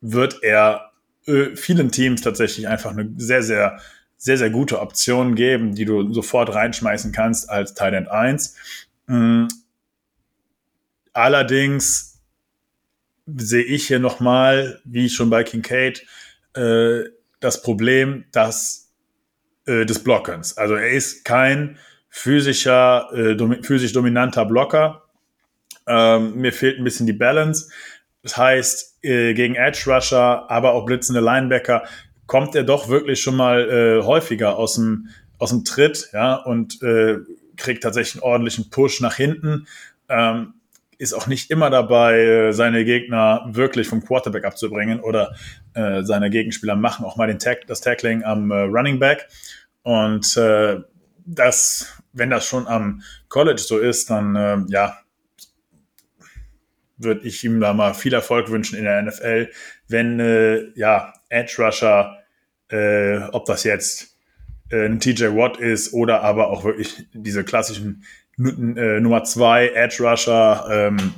wird 0.00 0.44
er 0.44 0.92
äh, 1.26 1.56
vielen 1.56 1.90
Teams 1.90 2.20
tatsächlich 2.20 2.68
einfach 2.68 2.92
eine 2.92 3.10
sehr, 3.16 3.42
sehr, 3.42 3.80
sehr, 4.16 4.38
sehr 4.38 4.50
gute 4.50 4.80
Option 4.80 5.34
geben, 5.34 5.74
die 5.74 5.84
du 5.84 6.12
sofort 6.12 6.54
reinschmeißen 6.54 7.12
kannst 7.12 7.50
als 7.50 7.74
Tight 7.74 7.94
End 7.94 8.08
1. 8.08 8.56
Mhm. 9.06 9.48
Allerdings 11.12 12.20
sehe 13.26 13.64
ich 13.64 13.88
hier 13.88 13.98
nochmal, 13.98 14.80
wie 14.84 15.08
schon 15.08 15.30
bei 15.30 15.42
Kincaid, 15.42 16.06
äh, 16.54 17.04
das 17.40 17.62
Problem, 17.62 18.24
dass 18.32 18.92
äh, 19.66 19.84
des 19.84 20.02
Blockens. 20.02 20.56
Also 20.56 20.74
er 20.74 20.90
ist 20.90 21.24
kein 21.24 21.78
physischer, 22.08 23.10
physisch 23.62 23.92
dominanter 23.92 24.46
Blocker. 24.46 25.02
Ähm, 25.86 26.36
mir 26.36 26.52
fehlt 26.52 26.78
ein 26.78 26.84
bisschen 26.84 27.06
die 27.06 27.12
Balance. 27.12 27.68
Das 28.26 28.36
heißt, 28.36 29.04
äh, 29.04 29.34
gegen 29.34 29.54
Edge 29.54 29.84
Rusher, 29.86 30.50
aber 30.50 30.72
auch 30.72 30.84
blitzende 30.84 31.20
Linebacker 31.20 31.84
kommt 32.26 32.56
er 32.56 32.64
doch 32.64 32.88
wirklich 32.88 33.22
schon 33.22 33.36
mal 33.36 33.70
äh, 33.70 34.02
häufiger 34.04 34.56
aus 34.56 34.74
dem, 34.74 35.10
aus 35.38 35.50
dem 35.50 35.64
Tritt, 35.64 36.08
ja, 36.12 36.34
und 36.34 36.82
äh, 36.82 37.18
kriegt 37.56 37.84
tatsächlich 37.84 38.20
einen 38.20 38.28
ordentlichen 38.28 38.68
Push 38.68 39.00
nach 39.00 39.14
hinten. 39.14 39.68
Ähm, 40.08 40.54
ist 40.98 41.12
auch 41.12 41.28
nicht 41.28 41.52
immer 41.52 41.70
dabei, 41.70 42.18
äh, 42.18 42.52
seine 42.52 42.84
Gegner 42.84 43.46
wirklich 43.46 43.86
vom 43.86 44.04
Quarterback 44.04 44.44
abzubringen 44.44 44.98
oder 44.98 45.36
äh, 45.74 46.02
seine 46.02 46.28
Gegenspieler 46.28 46.74
machen 46.74 47.06
auch 47.06 47.14
mal 47.16 47.28
den 47.28 47.38
Tag, 47.38 47.68
das 47.68 47.80
Tackling 47.80 48.24
am 48.24 48.50
äh, 48.50 48.62
Running 48.62 48.98
Back. 48.98 49.28
Und 49.84 50.36
äh, 50.36 50.80
das, 51.24 52.02
wenn 52.12 52.30
das 52.30 52.44
schon 52.44 52.66
am 52.66 53.02
College 53.28 53.62
so 53.62 53.78
ist, 53.78 54.10
dann 54.10 54.34
äh, 54.34 54.58
ja, 54.66 54.98
würde 56.98 57.26
ich 57.26 57.42
ihm 57.44 57.60
da 57.60 57.72
mal 57.72 57.94
viel 57.94 58.14
Erfolg 58.14 58.50
wünschen 58.50 58.78
in 58.78 58.84
der 58.84 59.02
NFL, 59.02 59.50
wenn 59.88 60.20
äh, 60.20 60.70
ja 60.74 61.12
Edge 61.28 61.56
Rusher, 61.58 62.18
äh, 62.68 63.18
ob 63.32 63.44
das 63.46 63.64
jetzt 63.64 64.16
äh, 64.70 64.86
ein 64.86 65.00
TJ 65.00 65.26
Watt 65.26 65.58
ist 65.58 65.92
oder 65.92 66.22
aber 66.22 66.48
auch 66.48 66.64
wirklich 66.64 67.06
diese 67.12 67.44
klassischen 67.44 68.04
äh, 68.38 69.00
Nummer 69.00 69.24
zwei 69.24 69.68
Edge 69.68 70.02
Rusher 70.02 70.66
ähm, 70.70 71.14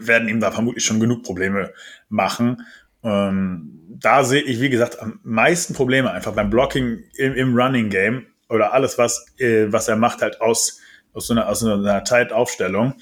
werden 0.00 0.28
ihm 0.28 0.40
da 0.40 0.50
vermutlich 0.50 0.84
schon 0.84 1.00
genug 1.00 1.22
Probleme 1.22 1.72
machen. 2.08 2.66
Ähm, 3.02 3.78
da 3.88 4.24
sehe 4.24 4.42
ich, 4.42 4.60
wie 4.60 4.70
gesagt, 4.70 5.00
am 5.00 5.20
meisten 5.22 5.74
Probleme 5.74 6.10
einfach 6.10 6.32
beim 6.32 6.50
Blocking 6.50 7.04
im, 7.16 7.34
im 7.34 7.54
Running 7.56 7.88
Game 7.88 8.26
oder 8.48 8.72
alles, 8.72 8.98
was, 8.98 9.26
äh, 9.38 9.72
was 9.72 9.88
er 9.88 9.96
macht, 9.96 10.22
halt 10.22 10.40
aus, 10.40 10.80
aus 11.12 11.26
so 11.26 11.34
einer, 11.34 11.48
aus 11.48 11.60
so 11.60 11.72
einer 11.72 12.04
Tight-Aufstellung. 12.04 12.94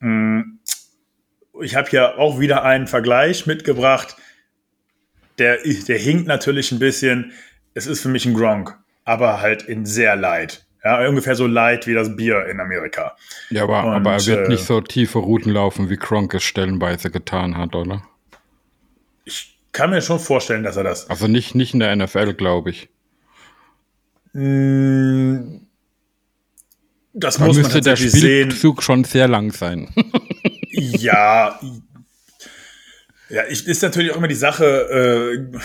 Ähm, 0.00 0.55
ich 1.62 1.76
habe 1.76 1.88
hier 1.88 2.18
auch 2.18 2.40
wieder 2.40 2.62
einen 2.64 2.86
Vergleich 2.86 3.46
mitgebracht. 3.46 4.16
Der, 5.38 5.58
der 5.62 5.98
hinkt 5.98 6.26
natürlich 6.26 6.72
ein 6.72 6.78
bisschen. 6.78 7.32
Es 7.74 7.86
ist 7.86 8.00
für 8.00 8.08
mich 8.08 8.24
ein 8.26 8.34
Gronk, 8.34 8.76
aber 9.04 9.40
halt 9.40 9.62
in 9.62 9.84
sehr 9.84 10.16
light. 10.16 10.66
Ja, 10.82 11.06
ungefähr 11.08 11.34
so 11.34 11.46
light 11.46 11.86
wie 11.86 11.94
das 11.94 12.14
Bier 12.14 12.46
in 12.46 12.60
Amerika. 12.60 13.16
Ja, 13.50 13.64
aber, 13.64 13.84
Und, 13.84 13.92
aber 13.94 14.12
er 14.12 14.26
wird 14.26 14.46
äh, 14.46 14.50
nicht 14.50 14.64
so 14.64 14.80
tiefe 14.80 15.18
Routen 15.18 15.52
laufen, 15.52 15.90
wie 15.90 15.96
Gronk 15.96 16.32
es 16.34 16.44
stellenweise 16.44 17.10
getan 17.10 17.56
hat, 17.56 17.74
oder? 17.74 18.02
Ich 19.24 19.58
kann 19.72 19.90
mir 19.90 20.00
schon 20.00 20.20
vorstellen, 20.20 20.62
dass 20.62 20.76
er 20.76 20.84
das. 20.84 21.10
Also 21.10 21.26
nicht, 21.26 21.54
nicht 21.54 21.74
in 21.74 21.80
der 21.80 21.94
NFL, 21.96 22.34
glaube 22.34 22.70
ich. 22.70 22.88
Mm, 24.32 25.66
das 27.12 27.38
Man 27.38 27.48
muss 27.48 27.62
man 27.62 27.80
der 27.82 27.96
Spielzug 27.96 28.76
sehen. 28.76 28.82
schon 28.82 29.04
sehr 29.04 29.26
lang 29.26 29.50
sein. 29.50 29.88
ja, 30.76 31.60
ja, 33.28 33.42
ich, 33.48 33.66
ist 33.66 33.82
natürlich 33.82 34.12
auch 34.12 34.16
immer 34.16 34.28
die 34.28 34.34
Sache, 34.34 34.64
äh, 34.64 35.58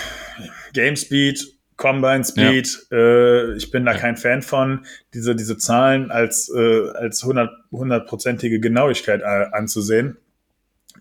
Game 0.73 0.95
Speed 0.95 1.61
Combine 1.81 2.23
Speed, 2.23 2.87
ja. 2.91 2.97
äh, 2.97 3.55
ich 3.55 3.71
bin 3.71 3.85
da 3.85 3.95
kein 3.95 4.15
Fan 4.15 4.43
von, 4.43 4.85
diese, 5.15 5.35
diese 5.35 5.57
Zahlen 5.57 6.11
als, 6.11 6.47
äh, 6.55 6.89
als 6.91 7.23
hundertprozentige 7.23 8.59
Genauigkeit 8.59 9.21
äh, 9.21 9.47
anzusehen. 9.51 10.17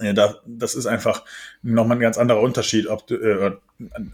Ja, 0.01 0.15
da, 0.15 0.37
das 0.47 0.75
ist 0.75 0.87
einfach 0.87 1.25
nochmal 1.61 1.99
ein 1.99 2.01
ganz 2.01 2.17
anderer 2.17 2.41
Unterschied, 2.41 2.87
ob 2.87 3.07
du, 3.07 3.17
äh, 3.17 3.53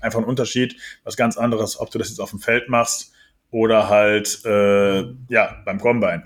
einfach 0.01 0.18
ein 0.18 0.24
Unterschied, 0.24 0.76
was 1.05 1.16
ganz 1.16 1.36
anderes, 1.36 1.78
ob 1.78 1.92
du 1.92 1.99
das 1.99 2.09
jetzt 2.09 2.18
auf 2.18 2.30
dem 2.30 2.40
Feld 2.40 2.68
machst 2.68 3.12
oder 3.53 3.88
halt 3.88 4.44
äh, 4.44 5.03
ja 5.28 5.62
beim 5.64 5.78
Combine. 5.78 6.24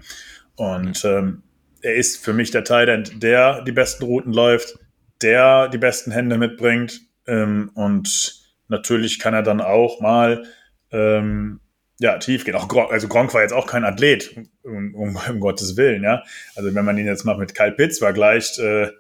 Und 0.57 1.05
ähm, 1.05 1.43
er 1.83 1.95
ist 1.95 2.23
für 2.25 2.33
mich 2.33 2.51
der 2.51 2.65
Teil, 2.65 3.03
der 3.03 3.63
die 3.63 3.73
besten 3.73 4.05
Routen 4.05 4.33
läuft, 4.33 4.79
der 5.23 5.69
die 5.69 5.79
besten 5.79 6.11
Hände 6.11 6.39
mitbringt 6.39 7.01
ähm, 7.27 7.71
und 7.75 8.41
natürlich 8.69 9.19
kann 9.19 9.35
er 9.35 9.43
dann 9.43 9.61
auch 9.61 10.01
mal 10.01 10.45
ähm, 10.93 11.61
ja, 11.99 12.17
tief 12.19 12.45
gehen. 12.45 12.55
Auch 12.55 12.69
Gronk, 12.69 12.93
also 12.93 13.09
Gronk 13.09 13.35
war 13.35 13.43
jetzt 13.43 13.53
auch 13.53 13.67
kein 13.67 13.85
Athlet, 13.85 14.35
um, 14.63 14.95
um, 14.95 15.19
um, 15.29 15.41
Gottes 15.41 15.77
Willen, 15.77 16.03
ja. 16.03 16.23
Also 16.57 16.75
wenn 16.75 16.85
man 16.85 16.97
ihn 16.97 17.07
jetzt 17.07 17.25
mal 17.25 17.37
mit 17.37 17.55
Kyle 17.55 17.73
Pitts 17.73 17.99
vergleicht, 17.99 18.59
äh, 18.59 18.91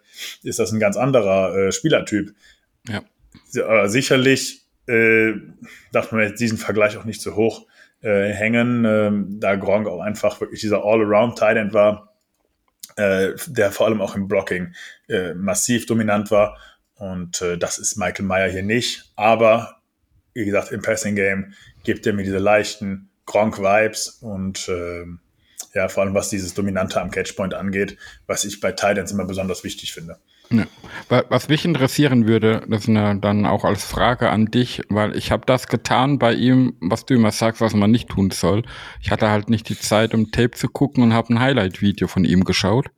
ist 0.42 0.58
das 0.58 0.70
ein 0.70 0.80
ganz 0.80 0.96
anderer 0.96 1.56
äh, 1.56 1.72
Spielertyp. 1.72 2.34
Ja. 2.88 3.02
Aber 3.64 3.88
sicherlich 3.88 4.66
äh, 4.86 5.32
darf 5.92 6.12
man 6.12 6.20
jetzt 6.22 6.40
diesen 6.40 6.58
Vergleich 6.58 6.98
auch 6.98 7.04
nicht 7.04 7.22
zu 7.22 7.36
hoch 7.36 7.66
äh, 8.02 8.32
hängen, 8.32 8.84
äh, 8.84 9.10
da 9.40 9.56
Gronk 9.56 9.88
auch 9.88 10.00
einfach 10.00 10.40
wirklich 10.40 10.60
dieser 10.60 10.84
All-Around-Tight 10.84 11.72
war, 11.72 12.09
äh, 12.96 13.32
der 13.46 13.72
vor 13.72 13.86
allem 13.86 14.00
auch 14.00 14.14
im 14.14 14.28
Blocking 14.28 14.74
äh, 15.08 15.34
massiv 15.34 15.86
dominant 15.86 16.30
war 16.30 16.58
und 17.00 17.40
äh, 17.40 17.56
das 17.56 17.78
ist 17.78 17.96
Michael 17.96 18.26
Meyer 18.26 18.50
hier 18.50 18.62
nicht. 18.62 19.10
Aber 19.16 19.80
wie 20.34 20.44
gesagt, 20.44 20.70
im 20.70 20.82
Passing 20.82 21.16
Game 21.16 21.54
gibt 21.82 22.06
er 22.06 22.12
mir 22.12 22.24
diese 22.24 22.38
leichten 22.38 23.10
Gronk-Vibes 23.24 24.08
und 24.20 24.68
äh, 24.68 25.04
ja, 25.74 25.88
vor 25.88 26.02
allem 26.02 26.14
was 26.14 26.28
dieses 26.28 26.52
Dominante 26.54 27.00
am 27.00 27.10
Catchpoint 27.10 27.54
angeht, 27.54 27.96
was 28.26 28.44
ich 28.44 28.60
bei 28.60 28.72
Titans 28.72 29.12
immer 29.12 29.24
besonders 29.24 29.64
wichtig 29.64 29.92
finde. 29.92 30.18
Ja. 30.52 30.66
Was 31.08 31.48
mich 31.48 31.64
interessieren 31.64 32.26
würde, 32.26 32.62
das 32.68 32.82
ist 32.82 32.88
eine, 32.88 33.18
dann 33.20 33.46
auch 33.46 33.64
als 33.64 33.84
Frage 33.84 34.30
an 34.30 34.46
dich, 34.46 34.82
weil 34.88 35.16
ich 35.16 35.30
habe 35.30 35.46
das 35.46 35.68
getan 35.68 36.18
bei 36.18 36.34
ihm, 36.34 36.74
was 36.80 37.06
du 37.06 37.14
immer 37.14 37.30
sagst, 37.30 37.60
was 37.60 37.74
man 37.74 37.90
nicht 37.90 38.08
tun 38.08 38.30
soll. 38.30 38.62
Ich 39.00 39.10
hatte 39.10 39.30
halt 39.30 39.48
nicht 39.48 39.68
die 39.68 39.78
Zeit, 39.78 40.12
um 40.12 40.32
Tape 40.32 40.52
zu 40.52 40.68
gucken 40.68 41.04
und 41.04 41.12
habe 41.12 41.32
ein 41.32 41.40
Highlight-Video 41.40 42.08
von 42.08 42.24
ihm 42.24 42.44
geschaut. 42.44 42.90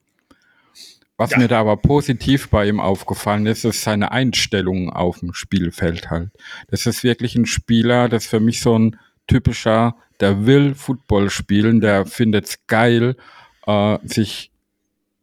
Was 1.19 1.33
ja. 1.33 1.39
mir 1.39 1.49
da 1.49 1.61
aber 1.61 1.77
positiv 1.77 2.49
bei 2.49 2.67
ihm 2.67 2.81
aufgefallen 2.81 3.47
ist, 3.47 3.65
ist 3.65 3.83
seine 3.83 4.13
Einstellung 4.13 4.91
auf 4.91 5.21
dem 5.21 5.35
Spielfeld 5.35 6.11
halt. 6.11 6.31
Das 6.69 6.87
ist 6.87 7.05
wirklich 7.05 7.37
ein 7.37 7.47
Spieler, 7.47 8.09
das 8.09 8.25
ist 8.25 8.31
für 8.31 8.41
mich 8.41 8.61
so 8.61 8.79
ein 8.79 8.99
typischer, 9.27 9.95
der 10.21 10.47
will 10.47 10.75
Football 10.75 11.31
spielen, 11.31 11.81
der 11.81 12.07
findet 12.07 12.47
es 12.47 12.67
geil, 12.67 13.17
äh, 13.67 13.99
sich 14.05 14.51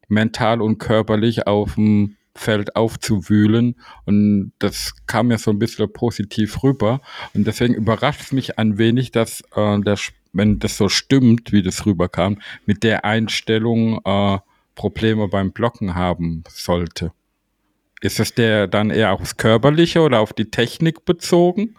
mental 0.08 0.62
und 0.62 0.78
körperlich 0.78 1.48
auf 1.48 1.76
dem 1.76 2.16
Feld 2.40 2.76
aufzuwühlen. 2.76 3.76
Und 4.06 4.54
das 4.60 4.94
kam 5.06 5.28
mir 5.28 5.38
so 5.38 5.52
ein 5.52 5.60
bisschen 5.60 5.92
positiv 5.92 6.64
rüber. 6.64 7.02
Und 7.34 7.46
deswegen 7.46 7.74
überrascht 7.74 8.22
es 8.22 8.32
mich 8.32 8.58
ein 8.58 8.78
wenig, 8.78 9.12
dass 9.12 9.42
äh, 9.56 9.80
der, 9.82 9.98
wenn 10.34 10.60
das 10.60 10.78
so 10.78 10.90
stimmt, 10.90 11.52
wie 11.52 11.62
das 11.62 11.86
rüberkam, 11.86 12.40
mit 12.66 12.84
der 12.84 13.06
Einstellung 13.06 14.02
äh, 14.06 14.40
Probleme 14.76 15.28
beim 15.28 15.52
Blocken 15.52 15.96
haben 15.96 16.44
sollte. 16.50 17.12
Ist 18.02 18.20
es 18.20 18.34
der 18.34 18.68
dann 18.68 18.92
eher 18.92 19.12
aufs 19.12 19.36
Körperliche 19.36 20.02
oder 20.02 20.22
auf 20.22 20.32
die 20.32 20.50
Technik 20.50 21.04
bezogen? 21.04 21.76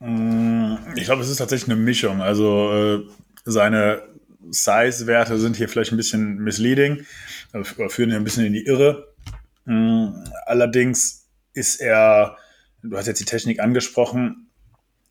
Mm, 0.00 0.76
ich 0.96 1.04
glaube, 1.04 1.22
es 1.22 1.28
ist 1.28 1.36
tatsächlich 1.36 1.70
eine 1.70 1.82
Mischung. 1.82 2.22
Also 2.22 2.72
äh, 2.72 3.02
seine 3.44 4.02
Size-Werte 4.50 5.38
sind 5.38 5.56
hier 5.56 5.68
vielleicht 5.68 5.92
ein 5.92 5.96
bisschen 5.96 6.38
misleading, 6.38 7.06
führen 7.88 8.10
ihn 8.10 8.16
ein 8.16 8.24
bisschen 8.24 8.44
in 8.44 8.52
die 8.52 8.66
Irre. 8.66 9.14
Mm, 9.64 10.08
allerdings 10.46 11.28
ist 11.54 11.80
er, 11.80 12.36
du 12.82 12.96
hast 12.96 13.06
jetzt 13.06 13.20
die 13.20 13.24
Technik 13.24 13.60
angesprochen, 13.60 14.50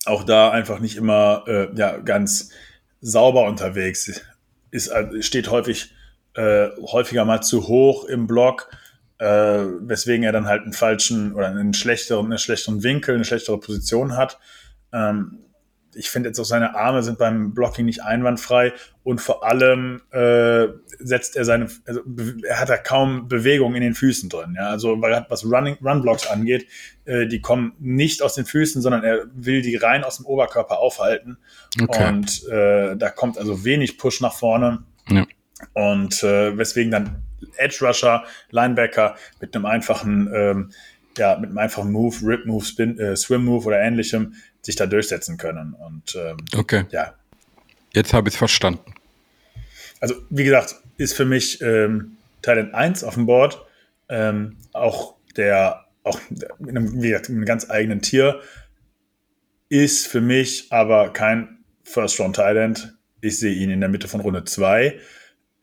auch 0.06 0.24
da 0.24 0.52
einfach 0.52 0.80
nicht 0.80 0.96
immer 0.96 1.44
äh, 1.48 1.68
ja, 1.76 1.98
ganz 1.98 2.52
sauber 3.02 3.46
unterwegs. 3.46 4.22
Ist, 4.72 4.88
äh, 4.88 5.22
steht 5.22 5.50
häufig 5.50 5.94
äh, 6.36 6.70
häufiger 6.82 7.26
mal 7.26 7.42
zu 7.42 7.68
hoch 7.68 8.06
im 8.06 8.28
Block, 8.28 8.70
äh, 9.20 9.26
weswegen 9.26 10.24
er 10.24 10.32
dann 10.32 10.48
halt 10.48 10.64
einen 10.64 10.74
falschen 10.74 11.34
oder 11.34 11.48
einen 11.48 11.74
schlechteren, 11.74 12.26
einen 12.26 12.38
schlechteren 12.38 12.84
Winkel, 12.84 13.16
eine 13.16 13.26
schlechtere 13.26 13.60
Position 13.60 14.18
hat. 14.18 14.38
Ähm, 14.92 15.40
ich 15.96 16.10
finde 16.10 16.30
jetzt 16.30 16.40
auch 16.40 16.46
seine 16.46 16.76
Arme 16.76 17.04
sind 17.04 17.18
beim 17.18 17.54
Blocking 17.54 17.86
nicht 17.86 18.04
einwandfrei 18.04 18.74
und 19.04 19.22
vor 19.22 19.46
allem 19.46 20.02
äh, 20.12 20.68
setzt 21.00 21.36
er 21.36 21.46
seine, 21.46 21.68
also 21.86 22.02
er 22.48 22.60
hat 22.60 22.70
da 22.70 22.78
kaum 22.78 23.28
Bewegung 23.28 23.76
in 23.76 23.82
den 23.82 23.94
Füßen 23.94 24.30
drin. 24.30 24.56
Ja? 24.58 24.70
Also 24.70 25.02
was 25.02 25.46
Running, 25.46 25.78
Run-Blocks 25.84 26.28
angeht, 26.28 26.68
äh, 27.06 27.28
die 27.28 27.42
kommen 27.42 27.74
nicht 27.80 28.22
aus 28.22 28.36
den 28.36 28.46
Füßen, 28.46 28.82
sondern 28.82 29.04
er 29.04 29.26
will 29.34 29.62
die 29.62 29.76
rein 29.76 30.04
aus 30.04 30.18
dem 30.18 30.26
Oberkörper 30.26 30.80
aufhalten. 30.80 31.38
Okay. 31.82 32.08
Und 32.08 32.48
äh, 32.48 32.96
da 32.96 33.10
kommt 33.10 33.38
also 33.38 33.64
wenig 33.64 33.98
Push 33.98 34.22
nach 34.22 34.34
vorne. 34.34 34.84
Ja. 35.10 35.26
Und 35.74 36.24
äh, 36.24 36.58
weswegen 36.58 36.92
dann 36.92 37.24
Edge 37.58 37.86
Rusher, 37.86 38.24
Linebacker 38.52 39.16
mit 39.40 39.56
einem 39.56 39.66
einfachen, 39.66 40.30
ähm, 40.34 40.72
ja, 41.18 41.38
mit 41.38 41.50
einem 41.50 41.58
einfachen 41.58 41.92
Move, 41.92 42.16
Rip 42.24 42.46
Move, 42.46 42.66
Spin, 42.66 43.00
äh, 43.00 43.16
Swim 43.16 43.46
Move 43.46 43.66
oder 43.66 43.80
ähnlichem 43.80 44.34
sich 44.66 44.76
da 44.76 44.86
durchsetzen 44.86 45.38
können. 45.38 45.74
Und 45.74 46.16
ähm, 46.16 46.38
okay. 46.56 46.86
ja. 46.90 47.14
Jetzt 47.94 48.14
habe 48.14 48.28
ich 48.28 48.36
es 48.36 48.38
verstanden. 48.38 48.94
Also, 50.00 50.16
wie 50.30 50.44
gesagt, 50.44 50.76
ist 50.98 51.14
für 51.14 51.26
mich 51.26 51.62
ähm, 51.62 52.18
Talent 52.42 52.74
1 52.74 53.04
auf 53.04 53.14
dem 53.14 53.26
Board. 53.26 53.62
Ähm, 54.10 54.58
auch 54.74 55.16
der, 55.38 55.86
auch 56.04 56.20
mit 56.30 56.70
einem, 56.70 57.02
wie 57.02 57.10
gesagt, 57.10 57.30
einem 57.30 57.46
ganz 57.46 57.70
eigenen 57.70 58.02
Tier 58.02 58.42
ist 59.70 60.08
für 60.08 60.22
mich 60.22 60.72
aber 60.72 61.12
kein 61.12 61.60
First 61.84 62.20
Round 62.20 62.36
Talent. 62.36 62.96
Ich 63.22 63.40
sehe 63.40 63.54
ihn 63.54 63.72
in 63.72 63.80
der 63.80 63.90
Mitte 63.90 64.08
von 64.08 64.20
Runde 64.20 64.44
2 64.44 65.00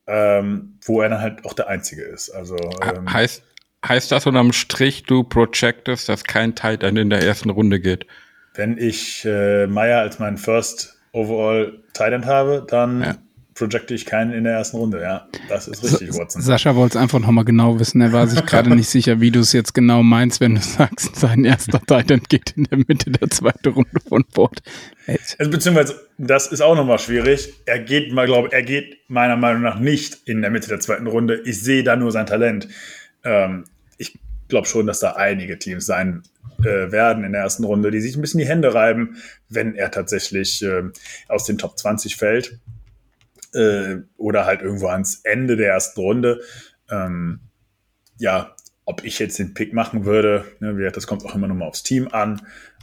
ähm, 0.06 0.78
wo 0.84 1.00
er 1.00 1.08
dann 1.08 1.20
halt 1.20 1.44
auch 1.44 1.52
der 1.52 1.68
Einzige 1.68 2.02
ist. 2.02 2.30
Also 2.30 2.56
ähm, 2.82 3.12
heißt, 3.12 3.42
heißt 3.86 4.12
das 4.12 4.26
unterm 4.26 4.52
Strich, 4.52 5.04
du 5.04 5.24
projectest, 5.24 6.08
dass 6.08 6.24
kein 6.24 6.54
Tight 6.54 6.82
End 6.82 6.98
in 6.98 7.10
der 7.10 7.22
ersten 7.22 7.50
Runde 7.50 7.80
geht? 7.80 8.06
Wenn 8.54 8.78
ich 8.78 9.24
äh, 9.24 9.66
Meyer 9.66 10.00
als 10.00 10.18
meinen 10.18 10.36
First 10.36 10.98
Overall 11.12 11.80
Tight 11.92 12.12
End 12.12 12.26
habe, 12.26 12.64
dann 12.68 13.02
ja 13.02 13.16
projecte 13.54 13.94
ich 13.94 14.06
keinen 14.06 14.32
in 14.32 14.44
der 14.44 14.54
ersten 14.54 14.76
Runde, 14.76 15.00
ja. 15.02 15.28
Das 15.48 15.68
ist 15.68 15.84
richtig, 15.84 16.14
Watson. 16.14 16.42
Sascha 16.42 16.74
wollte 16.74 16.96
es 16.96 17.02
einfach 17.02 17.18
nochmal 17.18 17.44
genau 17.44 17.78
wissen. 17.78 18.00
Er 18.00 18.12
war 18.12 18.26
sich 18.26 18.44
gerade 18.46 18.74
nicht 18.74 18.88
sicher, 18.88 19.20
wie 19.20 19.30
du 19.30 19.40
es 19.40 19.52
jetzt 19.52 19.74
genau 19.74 20.02
meinst, 20.02 20.40
wenn 20.40 20.54
du 20.54 20.60
sagst, 20.60 21.16
sein 21.20 21.44
erster 21.44 21.80
Titan 21.80 22.22
geht 22.28 22.52
in 22.56 22.64
der 22.64 22.78
Mitte 22.78 23.10
der 23.10 23.30
zweiten 23.30 23.68
Runde 23.68 24.00
von 24.08 24.24
Bord. 24.32 24.62
Also, 25.06 25.50
beziehungsweise, 25.50 26.00
das 26.18 26.46
ist 26.46 26.60
auch 26.60 26.74
nochmal 26.74 26.98
schwierig. 26.98 27.52
Er 27.66 27.78
geht 27.78 28.12
mal, 28.12 28.26
glaube 28.26 28.52
er 28.52 28.62
geht 28.62 28.98
meiner 29.08 29.36
Meinung 29.36 29.62
nach 29.62 29.78
nicht 29.78 30.20
in 30.24 30.40
der 30.42 30.50
Mitte 30.50 30.68
der 30.68 30.80
zweiten 30.80 31.06
Runde. 31.06 31.42
Ich 31.44 31.60
sehe 31.60 31.82
da 31.82 31.96
nur 31.96 32.10
sein 32.10 32.26
Talent. 32.26 32.68
Ähm, 33.24 33.64
ich 33.98 34.18
glaube 34.48 34.66
schon, 34.66 34.86
dass 34.86 35.00
da 35.00 35.12
einige 35.12 35.58
Teams 35.58 35.86
sein 35.86 36.22
äh, 36.64 36.92
werden 36.92 37.24
in 37.24 37.32
der 37.32 37.42
ersten 37.42 37.64
Runde, 37.64 37.90
die 37.90 38.00
sich 38.00 38.16
ein 38.16 38.20
bisschen 38.20 38.40
die 38.40 38.48
Hände 38.48 38.74
reiben, 38.74 39.16
wenn 39.48 39.74
er 39.74 39.90
tatsächlich 39.90 40.62
äh, 40.62 40.84
aus 41.28 41.44
den 41.44 41.58
Top 41.58 41.78
20 41.78 42.16
fällt 42.16 42.58
äh, 43.54 43.96
oder 44.16 44.46
halt 44.46 44.62
irgendwo 44.62 44.88
ans 44.88 45.20
Ende 45.24 45.56
der 45.56 45.72
ersten 45.72 46.00
Runde. 46.00 46.40
Ähm, 46.90 47.40
ja, 48.18 48.54
ob 48.84 49.04
ich 49.04 49.18
jetzt 49.18 49.38
den 49.38 49.54
Pick 49.54 49.72
machen 49.72 50.04
würde, 50.04 50.44
ne, 50.60 50.90
das 50.90 51.06
kommt 51.06 51.24
auch 51.24 51.34
immer 51.34 51.48
nochmal 51.48 51.68
aufs 51.68 51.82
Team 51.82 52.08
an. 52.08 52.42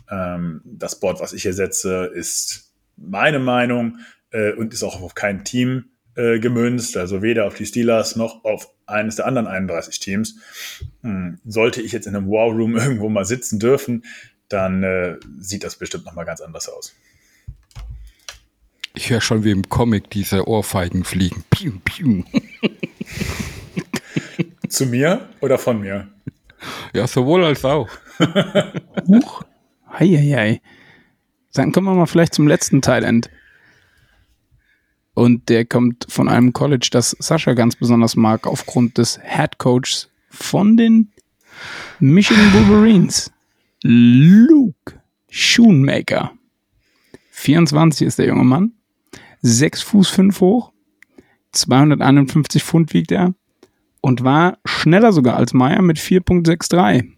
Ähm, 0.09 0.61
das 0.65 0.99
Board, 0.99 1.19
was 1.19 1.33
ich 1.33 1.43
hier 1.43 1.53
setze, 1.53 2.05
ist 2.05 2.73
meine 2.95 3.39
Meinung 3.39 3.99
äh, 4.31 4.53
und 4.53 4.73
ist 4.73 4.83
auch 4.83 5.01
auf 5.01 5.15
kein 5.15 5.43
Team 5.43 5.85
äh, 6.19 6.39
gemünzt, 6.39 6.97
also 6.97 7.21
weder 7.21 7.47
auf 7.47 7.55
die 7.55 7.65
Steelers 7.65 8.17
noch 8.17 8.43
auf 8.43 8.67
eines 8.85 9.15
der 9.15 9.25
anderen 9.25 9.47
31 9.47 9.99
Teams. 9.99 10.35
Hm, 11.01 11.39
sollte 11.45 11.81
ich 11.81 11.93
jetzt 11.93 12.07
in 12.07 12.15
einem 12.15 12.29
War 12.29 12.49
Room 12.49 12.75
irgendwo 12.75 13.07
mal 13.07 13.23
sitzen 13.23 13.57
dürfen, 13.57 14.03
dann 14.49 14.83
äh, 14.83 15.15
sieht 15.39 15.63
das 15.63 15.77
bestimmt 15.77 16.05
nochmal 16.05 16.25
ganz 16.25 16.41
anders 16.41 16.67
aus. 16.67 16.93
Ich 18.95 19.09
höre 19.09 19.21
schon 19.21 19.45
wie 19.45 19.51
im 19.51 19.69
Comic 19.69 20.09
diese 20.09 20.45
Ohrfeigen 20.45 21.05
fliegen. 21.05 21.45
Piu, 21.51 21.73
piu. 21.85 22.23
Zu 24.67 24.87
mir 24.87 25.29
oder 25.39 25.57
von 25.57 25.79
mir? 25.79 26.09
Ja, 26.93 27.07
sowohl 27.07 27.45
als 27.45 27.63
auch. 27.63 27.87
Huch. 29.07 29.43
Heieiei. 29.97 30.61
Dann 31.53 31.71
kommen 31.71 31.87
wir 31.87 31.93
mal 31.93 32.07
vielleicht 32.07 32.33
zum 32.33 32.47
letzten 32.47 32.81
Thailand. 32.81 33.29
Und 35.13 35.49
der 35.49 35.65
kommt 35.65 36.05
von 36.09 36.29
einem 36.29 36.53
College, 36.53 36.89
das 36.91 37.15
Sascha 37.19 37.53
ganz 37.53 37.75
besonders 37.75 38.15
mag, 38.15 38.47
aufgrund 38.47 38.97
des 38.97 39.19
Head 39.21 39.57
Coaches 39.57 40.09
von 40.29 40.77
den 40.77 41.11
Michigan 41.99 42.53
Wolverines. 42.53 43.31
Luke 43.83 44.99
Schoonmaker. 45.29 46.31
24 47.31 48.07
ist 48.07 48.19
der 48.19 48.27
junge 48.27 48.43
Mann. 48.43 48.73
6 49.41 49.81
Fuß 49.81 50.09
5 50.09 50.41
hoch, 50.41 50.73
251 51.53 52.63
Pfund 52.63 52.93
wiegt 52.93 53.11
er 53.11 53.33
und 54.01 54.23
war 54.23 54.57
schneller 54.65 55.13
sogar 55.13 55.37
als 55.37 55.53
Meyer 55.53 55.81
mit 55.81 55.97
4.63 55.97 57.09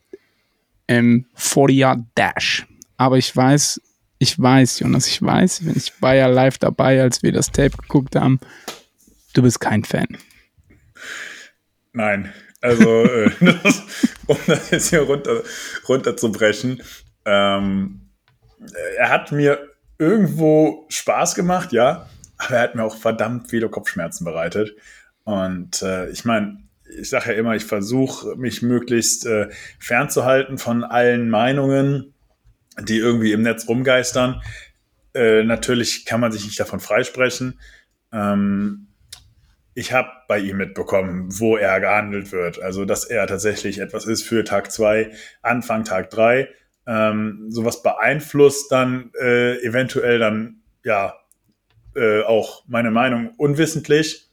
im 0.87 1.25
40-Yard-Dash. 1.35 2.67
Aber 2.97 3.17
ich 3.17 3.35
weiß, 3.35 3.81
ich 4.21 4.39
weiß, 4.39 4.79
Jonas, 4.79 5.07
ich 5.07 5.19
weiß, 5.19 5.61
ich 5.75 5.99
war 5.99 6.13
ja 6.13 6.27
live 6.27 6.59
dabei, 6.59 7.01
als 7.01 7.23
wir 7.23 7.31
das 7.31 7.51
Tape 7.51 7.75
geguckt 7.75 8.15
haben, 8.15 8.39
du 9.33 9.41
bist 9.41 9.59
kein 9.59 9.83
Fan. 9.83 10.15
Nein, 11.91 12.31
also 12.61 13.03
äh, 13.03 13.31
das, 13.63 13.81
um 14.27 14.37
das 14.45 14.69
jetzt 14.69 14.91
hier 14.91 15.01
runter, 15.01 15.41
runterzubrechen, 15.89 16.83
ähm, 17.25 18.11
er 18.95 19.09
hat 19.09 19.31
mir 19.31 19.71
irgendwo 19.97 20.85
Spaß 20.89 21.33
gemacht, 21.33 21.71
ja, 21.71 22.07
aber 22.37 22.57
er 22.57 22.61
hat 22.61 22.75
mir 22.75 22.83
auch 22.83 22.97
verdammt 22.97 23.49
viele 23.49 23.69
Kopfschmerzen 23.69 24.23
bereitet. 24.23 24.75
Und 25.23 25.81
äh, 25.81 26.11
ich 26.11 26.25
meine, 26.25 26.59
ich 26.95 27.09
sage 27.09 27.31
ja 27.31 27.39
immer, 27.39 27.55
ich 27.55 27.65
versuche 27.65 28.35
mich 28.35 28.61
möglichst 28.61 29.25
äh, 29.25 29.49
fernzuhalten 29.79 30.59
von 30.59 30.83
allen 30.83 31.27
Meinungen, 31.31 32.13
die 32.79 32.97
irgendwie 32.97 33.31
im 33.31 33.41
Netz 33.41 33.67
rumgeistern. 33.67 34.41
Äh, 35.13 35.43
natürlich 35.43 36.05
kann 36.05 36.21
man 36.21 36.31
sich 36.31 36.45
nicht 36.45 36.59
davon 36.59 36.79
freisprechen. 36.79 37.59
Ähm, 38.13 38.87
ich 39.73 39.93
habe 39.93 40.09
bei 40.27 40.39
ihm 40.39 40.57
mitbekommen, 40.57 41.27
wo 41.39 41.57
er 41.57 41.79
gehandelt 41.79 42.31
wird. 42.31 42.61
Also, 42.61 42.85
dass 42.85 43.05
er 43.05 43.27
tatsächlich 43.27 43.79
etwas 43.79 44.05
ist 44.05 44.23
für 44.23 44.43
Tag 44.43 44.71
2, 44.71 45.11
Anfang 45.41 45.83
Tag 45.83 46.09
3 46.09 46.49
ähm, 46.87 47.45
sowas 47.49 47.83
beeinflusst 47.83 48.71
dann 48.71 49.11
äh, 49.19 49.63
eventuell 49.63 50.19
dann 50.19 50.61
ja 50.83 51.15
äh, 51.95 52.23
auch 52.23 52.63
meine 52.67 52.91
Meinung 52.91 53.33
unwissentlich. 53.37 54.29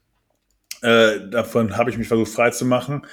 Äh, 0.82 1.28
davon 1.30 1.76
habe 1.76 1.90
ich 1.90 1.98
mich 1.98 2.08
versucht 2.08 2.32
frei 2.32 2.50
zu 2.50 2.64
machen, 2.64 3.06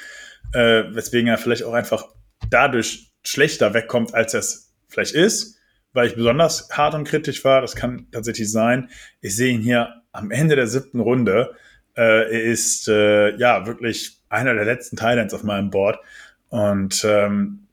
äh, 0.54 0.84
weswegen 0.92 1.28
er 1.28 1.38
vielleicht 1.38 1.64
auch 1.64 1.74
einfach 1.74 2.08
dadurch 2.50 3.12
schlechter 3.24 3.74
wegkommt, 3.74 4.14
als 4.14 4.34
er 4.34 4.40
es 4.42 4.65
vielleicht 4.96 5.14
ist, 5.14 5.60
weil 5.94 6.08
ich 6.08 6.16
besonders 6.16 6.70
hart 6.72 6.96
und 6.96 7.08
kritisch 7.08 7.44
war. 7.44 7.62
Das 7.62 7.76
kann 7.76 8.08
tatsächlich 8.12 8.50
sein. 8.50 8.90
Ich 9.22 9.36
sehe 9.36 9.54
ihn 9.54 9.62
hier 9.62 10.02
am 10.14 10.32
Ende 10.32 10.56
der 10.56 10.68
siebten 10.68 11.02
Runde. 11.02 11.54
Äh, 11.96 12.02
er 12.02 12.44
ist 12.44 12.88
äh, 12.88 13.36
ja 13.36 13.68
wirklich 13.68 14.22
einer 14.30 14.54
der 14.54 14.66
letzten 14.66 14.96
Thailands 14.96 15.34
auf 15.34 15.44
meinem 15.44 15.70
Board. 15.70 16.00
Und 16.48 17.06
ähm, 17.06 17.68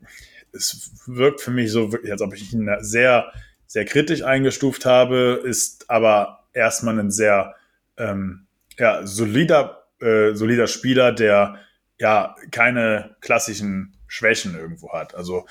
es 0.53 0.91
wirkt 1.07 1.41
für 1.41 1.53
mich 1.53 1.71
so 1.71 1.93
wirklich, 1.93 2.11
als 2.11 2.23
ob 2.23 2.35
ich 2.35 2.53
ihn 2.53 2.69
sehr, 2.81 3.33
sehr 3.67 3.85
kritisch 3.85 4.23
eingestuft 4.23 4.85
habe, 4.85 5.41
ist 5.45 5.89
aber 5.89 6.45
erstmal 6.53 6.99
ein 6.99 7.11
sehr 7.11 7.55
ähm, 7.97 8.47
ja, 8.79 9.07
solider, 9.07 9.87
äh, 10.01 10.35
solider 10.35 10.67
Spieler, 10.67 11.13
der 11.13 11.57
ja 11.99 12.35
keine 12.51 13.15
klassischen 13.21 13.97
Schwächen 14.09 14.59
irgendwo 14.59 14.93
hat. 14.93 15.15
Also 15.15 15.47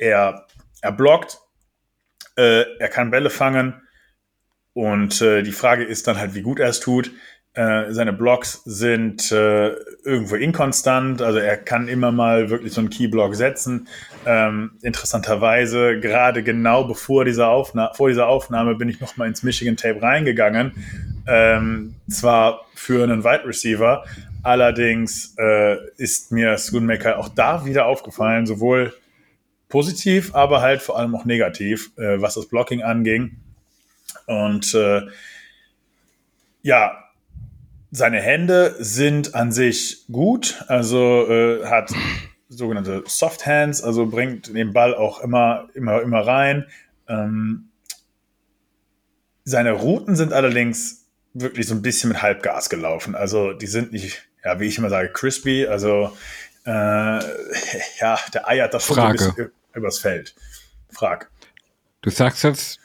er, 0.00 0.46
er 0.82 0.92
blockt, 0.92 1.38
äh, 2.36 2.64
er 2.78 2.88
kann 2.88 3.10
Bälle 3.10 3.30
fangen 3.30 3.82
und 4.72 5.20
äh, 5.20 5.42
die 5.42 5.52
Frage 5.52 5.84
ist 5.84 6.06
dann 6.06 6.18
halt, 6.18 6.34
wie 6.34 6.42
gut 6.42 6.60
er 6.60 6.68
es 6.68 6.80
tut. 6.80 7.10
Äh, 7.52 7.92
seine 7.92 8.12
Blocks 8.12 8.62
sind 8.64 9.32
äh, 9.32 9.70
irgendwo 10.04 10.36
inkonstant, 10.36 11.20
also 11.20 11.40
er 11.40 11.56
kann 11.56 11.88
immer 11.88 12.12
mal 12.12 12.48
wirklich 12.48 12.72
so 12.72 12.80
einen 12.80 12.90
Keyblock 12.90 13.34
setzen. 13.34 13.88
Ähm, 14.24 14.78
interessanterweise, 14.82 15.98
gerade 15.98 16.44
genau 16.44 16.84
bevor 16.84 17.24
dieser 17.24 17.48
Aufna 17.48 17.92
vor 17.94 18.08
dieser 18.08 18.28
Aufnahme 18.28 18.76
bin 18.76 18.88
ich 18.88 19.00
nochmal 19.00 19.26
ins 19.26 19.42
Michigan 19.42 19.76
Tape 19.76 20.00
reingegangen. 20.00 20.72
Ähm, 21.26 21.96
zwar 22.08 22.66
für 22.76 23.02
einen 23.02 23.24
Wide 23.24 23.44
Receiver, 23.44 24.04
allerdings 24.44 25.34
äh, 25.36 25.76
ist 25.96 26.30
mir 26.30 26.56
Schoonmaker 26.56 27.18
auch 27.18 27.28
da 27.28 27.64
wieder 27.64 27.86
aufgefallen, 27.86 28.46
sowohl 28.46 28.94
positiv, 29.70 30.34
aber 30.34 30.60
halt 30.60 30.82
vor 30.82 30.98
allem 30.98 31.14
auch 31.14 31.24
negativ, 31.24 31.92
äh, 31.96 32.20
was 32.20 32.34
das 32.34 32.46
Blocking 32.46 32.82
anging. 32.82 33.38
Und 34.26 34.74
äh, 34.74 35.02
ja, 36.62 37.04
seine 37.90 38.20
Hände 38.20 38.76
sind 38.78 39.34
an 39.34 39.50
sich 39.52 40.04
gut, 40.12 40.62
also 40.68 41.26
äh, 41.28 41.66
hat 41.66 41.92
sogenannte 42.48 43.04
Soft 43.06 43.46
Hands, 43.46 43.82
also 43.82 44.06
bringt 44.06 44.54
den 44.54 44.72
Ball 44.72 44.94
auch 44.94 45.20
immer, 45.20 45.68
immer, 45.74 46.02
immer 46.02 46.26
rein. 46.26 46.66
Ähm, 47.08 47.70
seine 49.44 49.72
Routen 49.72 50.16
sind 50.16 50.32
allerdings 50.32 51.06
wirklich 51.32 51.66
so 51.66 51.74
ein 51.74 51.82
bisschen 51.82 52.10
mit 52.10 52.22
Halbgas 52.22 52.68
gelaufen. 52.68 53.14
Also 53.14 53.52
die 53.52 53.66
sind 53.66 53.92
nicht, 53.92 54.28
ja, 54.44 54.58
wie 54.60 54.66
ich 54.66 54.78
immer 54.78 54.90
sage, 54.90 55.10
crispy. 55.12 55.66
Also 55.66 56.12
äh, 56.64 56.70
ja, 58.00 58.18
der 58.34 58.48
eiert 58.48 58.74
da 58.74 58.80
schon 58.80 58.96
so 58.96 59.00
ein 59.00 59.16
Frage. 59.16 59.32
bisschen 59.32 59.52
übers 59.74 59.98
Feld. 59.98 60.34
Frag. 60.90 61.30
Du 62.02 62.10
sagst 62.10 62.44
jetzt, 62.44 62.80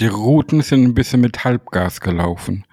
die 0.00 0.06
Routen 0.06 0.62
sind 0.62 0.84
ein 0.84 0.94
bisschen 0.94 1.20
mit 1.20 1.44
Halbgas 1.44 2.00
gelaufen. 2.00 2.64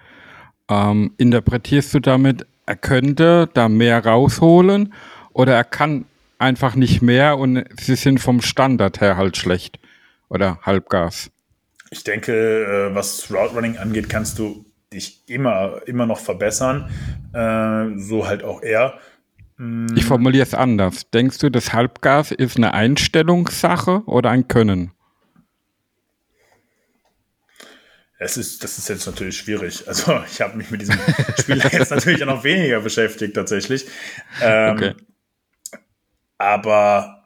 Ähm, 0.69 1.13
interpretierst 1.17 1.93
du 1.93 1.99
damit, 1.99 2.45
er 2.65 2.75
könnte 2.75 3.49
da 3.53 3.69
mehr 3.69 4.05
rausholen 4.05 4.93
oder 5.31 5.55
er 5.55 5.63
kann 5.63 6.05
einfach 6.37 6.75
nicht 6.75 7.01
mehr 7.01 7.37
und 7.37 7.63
sie 7.79 7.95
sind 7.95 8.19
vom 8.19 8.41
Standard 8.41 9.01
her 9.01 9.17
halt 9.17 9.37
schlecht 9.37 9.79
oder 10.29 10.59
Halbgas? 10.61 11.31
Ich 11.91 12.03
denke, 12.03 12.33
äh, 12.33 12.95
was 12.95 13.31
Route 13.31 13.53
Running 13.53 13.77
angeht, 13.77 14.09
kannst 14.09 14.39
du 14.39 14.65
dich 14.91 15.23
immer, 15.27 15.81
immer 15.85 16.05
noch 16.05 16.19
verbessern. 16.19 16.89
Äh, 17.33 17.99
so 17.99 18.27
halt 18.27 18.43
auch 18.43 18.61
er. 18.61 18.99
Ich 19.95 20.05
formuliere 20.05 20.43
es 20.43 20.53
anders. 20.53 21.09
Denkst 21.11 21.37
du, 21.37 21.49
das 21.49 21.73
Halbgas 21.73 22.31
ist 22.31 22.57
eine 22.57 22.73
Einstellungssache 22.73 24.01
oder 24.05 24.31
ein 24.31 24.47
Können? 24.47 24.91
Es 28.17 28.37
ist, 28.37 28.63
das 28.63 28.77
ist 28.77 28.89
jetzt 28.89 29.05
natürlich 29.05 29.37
schwierig. 29.37 29.87
Also 29.87 30.21
ich 30.31 30.41
habe 30.41 30.57
mich 30.57 30.71
mit 30.71 30.81
diesem 30.81 30.97
Spiel 31.39 31.57
jetzt 31.71 31.91
natürlich 31.91 32.23
auch 32.23 32.27
noch 32.27 32.43
weniger 32.43 32.79
beschäftigt 32.79 33.35
tatsächlich. 33.35 33.85
Ähm, 34.41 34.75
Okay. 34.75 34.93
Aber 36.37 37.22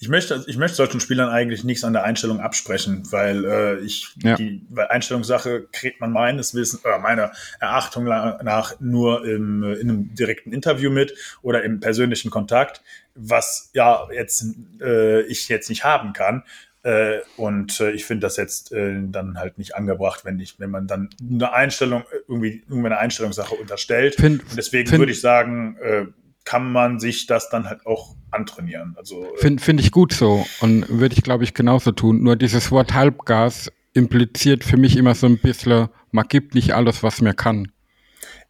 ich 0.00 0.08
möchte, 0.08 0.44
ich 0.46 0.56
möchte 0.56 0.76
solchen 0.76 1.00
Spielern 1.00 1.28
eigentlich 1.28 1.64
nichts 1.64 1.84
an 1.84 1.92
der 1.92 2.04
Einstellung 2.04 2.40
absprechen, 2.40 3.02
weil 3.10 3.44
äh, 3.44 3.78
ich 3.80 4.08
Ja. 4.22 4.36
die 4.36 4.62
weil 4.70 4.88
Einstellungssache 4.88 5.66
kriegt 5.72 6.00
man 6.00 6.12
meines 6.12 6.54
Wissens, 6.54 6.84
oder 6.84 6.98
meiner 6.98 7.32
Erachtung 7.60 8.04
nach 8.04 8.80
nur 8.80 9.24
im, 9.26 9.62
äh, 9.62 9.74
in 9.74 9.90
einem 9.90 10.14
direkten 10.14 10.52
Interview 10.52 10.90
mit 10.90 11.14
oder 11.42 11.62
im 11.64 11.80
persönlichen 11.80 12.30
Kontakt, 12.30 12.82
was 13.14 13.70
ja 13.74 14.08
jetzt 14.12 14.44
äh, 14.80 15.22
ich 15.22 15.48
jetzt 15.48 15.68
nicht 15.68 15.84
haben 15.84 16.12
kann. 16.12 16.44
Äh, 16.84 17.18
und 17.36 17.80
äh, 17.80 17.90
ich 17.90 18.04
finde 18.04 18.26
das 18.26 18.36
jetzt 18.36 18.70
äh, 18.70 18.94
dann 19.08 19.36
halt 19.38 19.58
nicht 19.58 19.74
angebracht, 19.74 20.24
wenn 20.24 20.38
ich, 20.38 20.60
wenn 20.60 20.70
man 20.70 20.86
dann 20.86 21.10
eine 21.28 21.52
Einstellung, 21.52 22.02
äh, 22.02 22.18
irgendwie, 22.28 22.62
irgendwie 22.68 22.86
eine 22.86 22.98
Einstellungssache 22.98 23.56
unterstellt. 23.56 24.14
Find- 24.14 24.42
deswegen 24.56 24.88
würde 24.92 25.10
ich 25.10 25.20
sagen, 25.20 25.76
äh, 25.82 26.06
kann 26.48 26.72
man 26.72 26.98
sich 26.98 27.26
das 27.26 27.50
dann 27.50 27.68
halt 27.68 27.84
auch 27.84 28.16
antrainieren. 28.30 28.94
Also 28.96 29.22
äh, 29.22 29.36
Finde 29.36 29.62
find 29.62 29.80
ich 29.80 29.92
gut 29.92 30.14
so 30.14 30.46
und 30.60 30.88
würde 30.88 31.14
ich, 31.14 31.22
glaube 31.22 31.44
ich, 31.44 31.52
genauso 31.52 31.92
tun. 31.92 32.22
Nur 32.22 32.36
dieses 32.36 32.70
Wort 32.70 32.94
Halbgas 32.94 33.70
impliziert 33.92 34.64
für 34.64 34.78
mich 34.78 34.96
immer 34.96 35.14
so 35.14 35.26
ein 35.26 35.36
bisschen, 35.36 35.88
man 36.10 36.26
gibt 36.26 36.54
nicht 36.54 36.72
alles, 36.72 37.02
was 37.02 37.20
man 37.20 37.36
kann. 37.36 37.70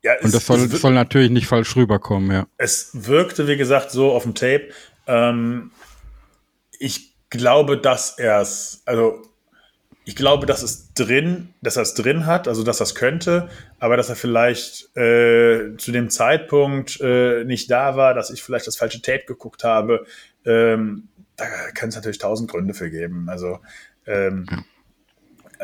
ja, 0.05 0.13
Und 0.23 0.33
das 0.33 0.47
soll, 0.47 0.61
es, 0.61 0.81
soll 0.81 0.95
natürlich 0.95 1.31
nicht 1.31 1.49
falsch 1.49 1.75
rüberkommen, 1.75 2.31
ja. 2.31 2.47
es 2.57 2.91
wirkte, 2.93 3.49
wie 3.49 3.57
gesagt, 3.57 3.91
so 3.91 4.13
auf 4.13 4.23
dem 4.23 4.37
Tape. 4.37 4.69
Ähm, 5.09 5.73
ich 6.79 7.17
glaube, 7.31 7.79
dass 7.79 8.17
er 8.17 8.41
es, 8.41 8.83
also 8.87 9.28
ich 10.09 10.17
glaube, 10.17 10.47
dass 10.47 10.63
es 10.63 10.95
drin, 10.95 11.51
dass 11.61 11.77
er 11.77 11.83
es 11.83 11.93
drin 11.93 12.25
hat, 12.25 12.49
also 12.49 12.63
dass 12.65 12.81
er 12.81 12.85
es 12.85 12.95
könnte, 12.95 13.51
aber 13.79 13.99
dass 13.99 14.09
er 14.09 14.17
vielleicht 14.17 14.97
äh, 14.97 15.77
zu 15.77 15.93
dem 15.93 16.09
Zeitpunkt 16.09 16.99
äh, 17.03 17.45
nicht 17.45 17.71
da 17.71 17.95
war, 17.95 18.15
dass 18.15 18.31
ich 18.31 18.43
vielleicht 18.43 18.67
das 18.67 18.77
falsche 18.79 19.03
Tape 19.03 19.25
geguckt 19.27 19.65
habe. 19.65 20.07
Ähm, 20.47 21.09
da 21.37 21.45
kann 21.75 21.91
es 21.91 21.95
natürlich 21.95 22.17
tausend 22.17 22.51
Gründe 22.51 22.73
für 22.73 22.89
geben. 22.91 23.29
Also 23.29 23.59
ähm, 24.07 24.47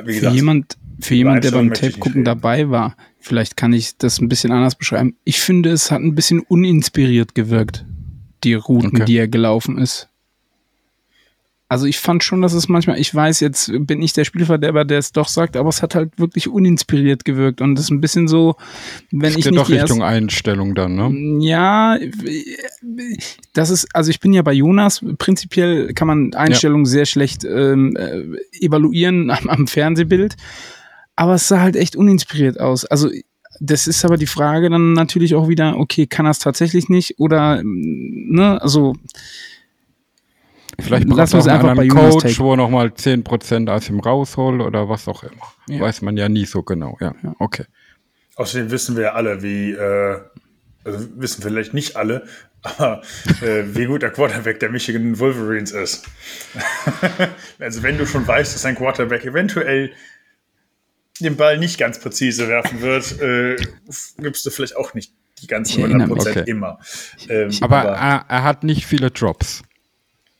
wie 0.02 0.12
Für 0.12 0.20
gesagt, 0.20 0.34
jemand, 0.36 0.76
für 1.00 1.14
jemand, 1.14 1.42
der 1.42 1.52
beim 1.52 1.72
Tape 1.72 1.92
gucken 1.92 2.12
reden. 2.12 2.24
dabei 2.24 2.68
war, 2.68 2.98
vielleicht 3.20 3.56
kann 3.56 3.72
ich 3.72 3.96
das 3.96 4.20
ein 4.20 4.28
bisschen 4.28 4.52
anders 4.52 4.74
beschreiben. 4.74 5.16
Ich 5.24 5.40
finde, 5.40 5.70
es 5.70 5.90
hat 5.90 6.02
ein 6.02 6.14
bisschen 6.14 6.40
uninspiriert 6.40 7.34
gewirkt, 7.34 7.86
die 8.44 8.52
Routen, 8.52 8.88
Okay. 8.96 9.04
die 9.06 9.16
er 9.16 9.28
gelaufen 9.28 9.78
ist. 9.78 10.10
Also 11.68 11.86
ich 11.86 11.98
fand 11.98 12.22
schon, 12.22 12.42
dass 12.42 12.52
es 12.52 12.68
manchmal, 12.68 12.98
ich 12.98 13.14
weiß, 13.14 13.40
jetzt 13.40 13.72
bin 13.86 14.02
ich 14.02 14.12
der 14.12 14.24
Spielverderber, 14.24 14.84
der 14.84 14.98
es 14.98 15.12
doch 15.12 15.28
sagt, 15.28 15.56
aber 15.56 15.70
es 15.70 15.82
hat 15.82 15.94
halt 15.94 16.18
wirklich 16.18 16.48
uninspiriert 16.48 17.24
gewirkt. 17.24 17.62
Und 17.62 17.74
das 17.74 17.86
ist 17.86 17.90
ein 17.90 18.02
bisschen 18.02 18.28
so, 18.28 18.56
wenn 19.10 19.30
Es 19.30 19.38
ich 19.38 19.46
nicht 19.46 19.56
doch 19.56 19.70
Richtung 19.70 20.02
Einstellung 20.02 20.74
dann, 20.74 20.94
ne? 20.94 21.44
ja, 21.44 21.98
das 23.54 23.70
ist, 23.70 23.88
also 23.94 24.10
ich 24.10 24.20
bin 24.20 24.34
ja 24.34 24.42
bei 24.42 24.52
Jonas, 24.52 25.02
prinzipiell 25.18 25.94
kann 25.94 26.06
man 26.06 26.34
Einstellungen 26.34 26.84
sehr 26.84 27.06
schlecht 27.06 27.44
ähm, 27.44 27.96
äh, 27.96 28.22
evaluieren 28.64 29.30
am, 29.30 29.48
am 29.48 29.66
Fernsehbild, 29.66 30.36
aber 31.16 31.34
es 31.34 31.48
sah 31.48 31.60
halt 31.60 31.76
echt 31.76 31.96
uninspiriert 31.96 32.60
aus. 32.60 32.84
Also 32.84 33.08
das 33.60 33.86
ist 33.86 34.04
aber 34.04 34.16
die 34.16 34.26
Frage 34.26 34.68
dann 34.68 34.92
natürlich 34.92 35.34
auch 35.34 35.48
wieder, 35.48 35.78
okay, 35.78 36.06
kann 36.06 36.26
er 36.26 36.32
es 36.32 36.40
tatsächlich 36.40 36.88
nicht? 36.88 37.18
Oder, 37.18 37.60
ähm, 37.60 38.26
ne, 38.30 38.60
also 38.60 38.94
Vielleicht 40.80 41.08
braucht 41.08 41.34
auch 41.34 41.46
einfach 41.46 41.68
einen 41.68 41.76
bei 41.76 41.84
Jonas 41.84 42.14
Coach, 42.14 42.22
Take. 42.22 42.38
wo 42.38 42.56
nochmal 42.56 42.88
10% 42.88 43.70
aus 43.70 43.88
ihm 43.88 44.00
rausholt 44.00 44.60
oder 44.60 44.88
was 44.88 45.08
auch 45.08 45.22
immer. 45.22 45.52
Ja. 45.68 45.80
Weiß 45.80 46.02
man 46.02 46.16
ja 46.16 46.28
nie 46.28 46.46
so 46.46 46.62
genau, 46.62 46.96
ja. 47.00 47.14
Okay. 47.38 47.64
Außerdem 48.36 48.70
wissen 48.70 48.96
wir 48.96 49.04
ja 49.04 49.12
alle, 49.12 49.42
wie, 49.42 49.72
äh, 49.72 50.20
also 50.84 51.08
wissen 51.16 51.42
vielleicht 51.42 51.74
nicht 51.74 51.96
alle, 51.96 52.26
aber 52.62 53.02
äh, 53.42 53.62
wie 53.66 53.86
gut 53.86 54.02
der 54.02 54.10
Quarterback 54.10 54.58
der 54.60 54.70
Michigan 54.70 55.18
Wolverines 55.18 55.72
ist. 55.72 56.06
also 57.58 57.82
wenn 57.82 57.98
du 57.98 58.06
schon 58.06 58.26
weißt, 58.26 58.54
dass 58.54 58.64
ein 58.64 58.74
Quarterback 58.74 59.24
eventuell 59.24 59.92
den 61.20 61.36
Ball 61.36 61.58
nicht 61.58 61.78
ganz 61.78 62.00
präzise 62.00 62.48
werfen 62.48 62.80
wird, 62.80 63.20
äh, 63.20 63.56
gibst 64.18 64.44
du 64.46 64.50
vielleicht 64.50 64.76
auch 64.76 64.94
nicht 64.94 65.12
die 65.42 65.46
ganzen 65.46 65.78
Ich 65.78 65.84
erinnere 65.84 66.08
100 66.08 66.26
mich. 66.26 66.36
Okay. 66.36 66.50
immer. 66.50 66.78
Ähm, 67.28 67.50
Aber 67.60 67.82
er, 67.82 68.24
er 68.28 68.42
hat 68.42 68.64
nicht 68.64 68.86
viele 68.86 69.10
Drops. 69.10 69.62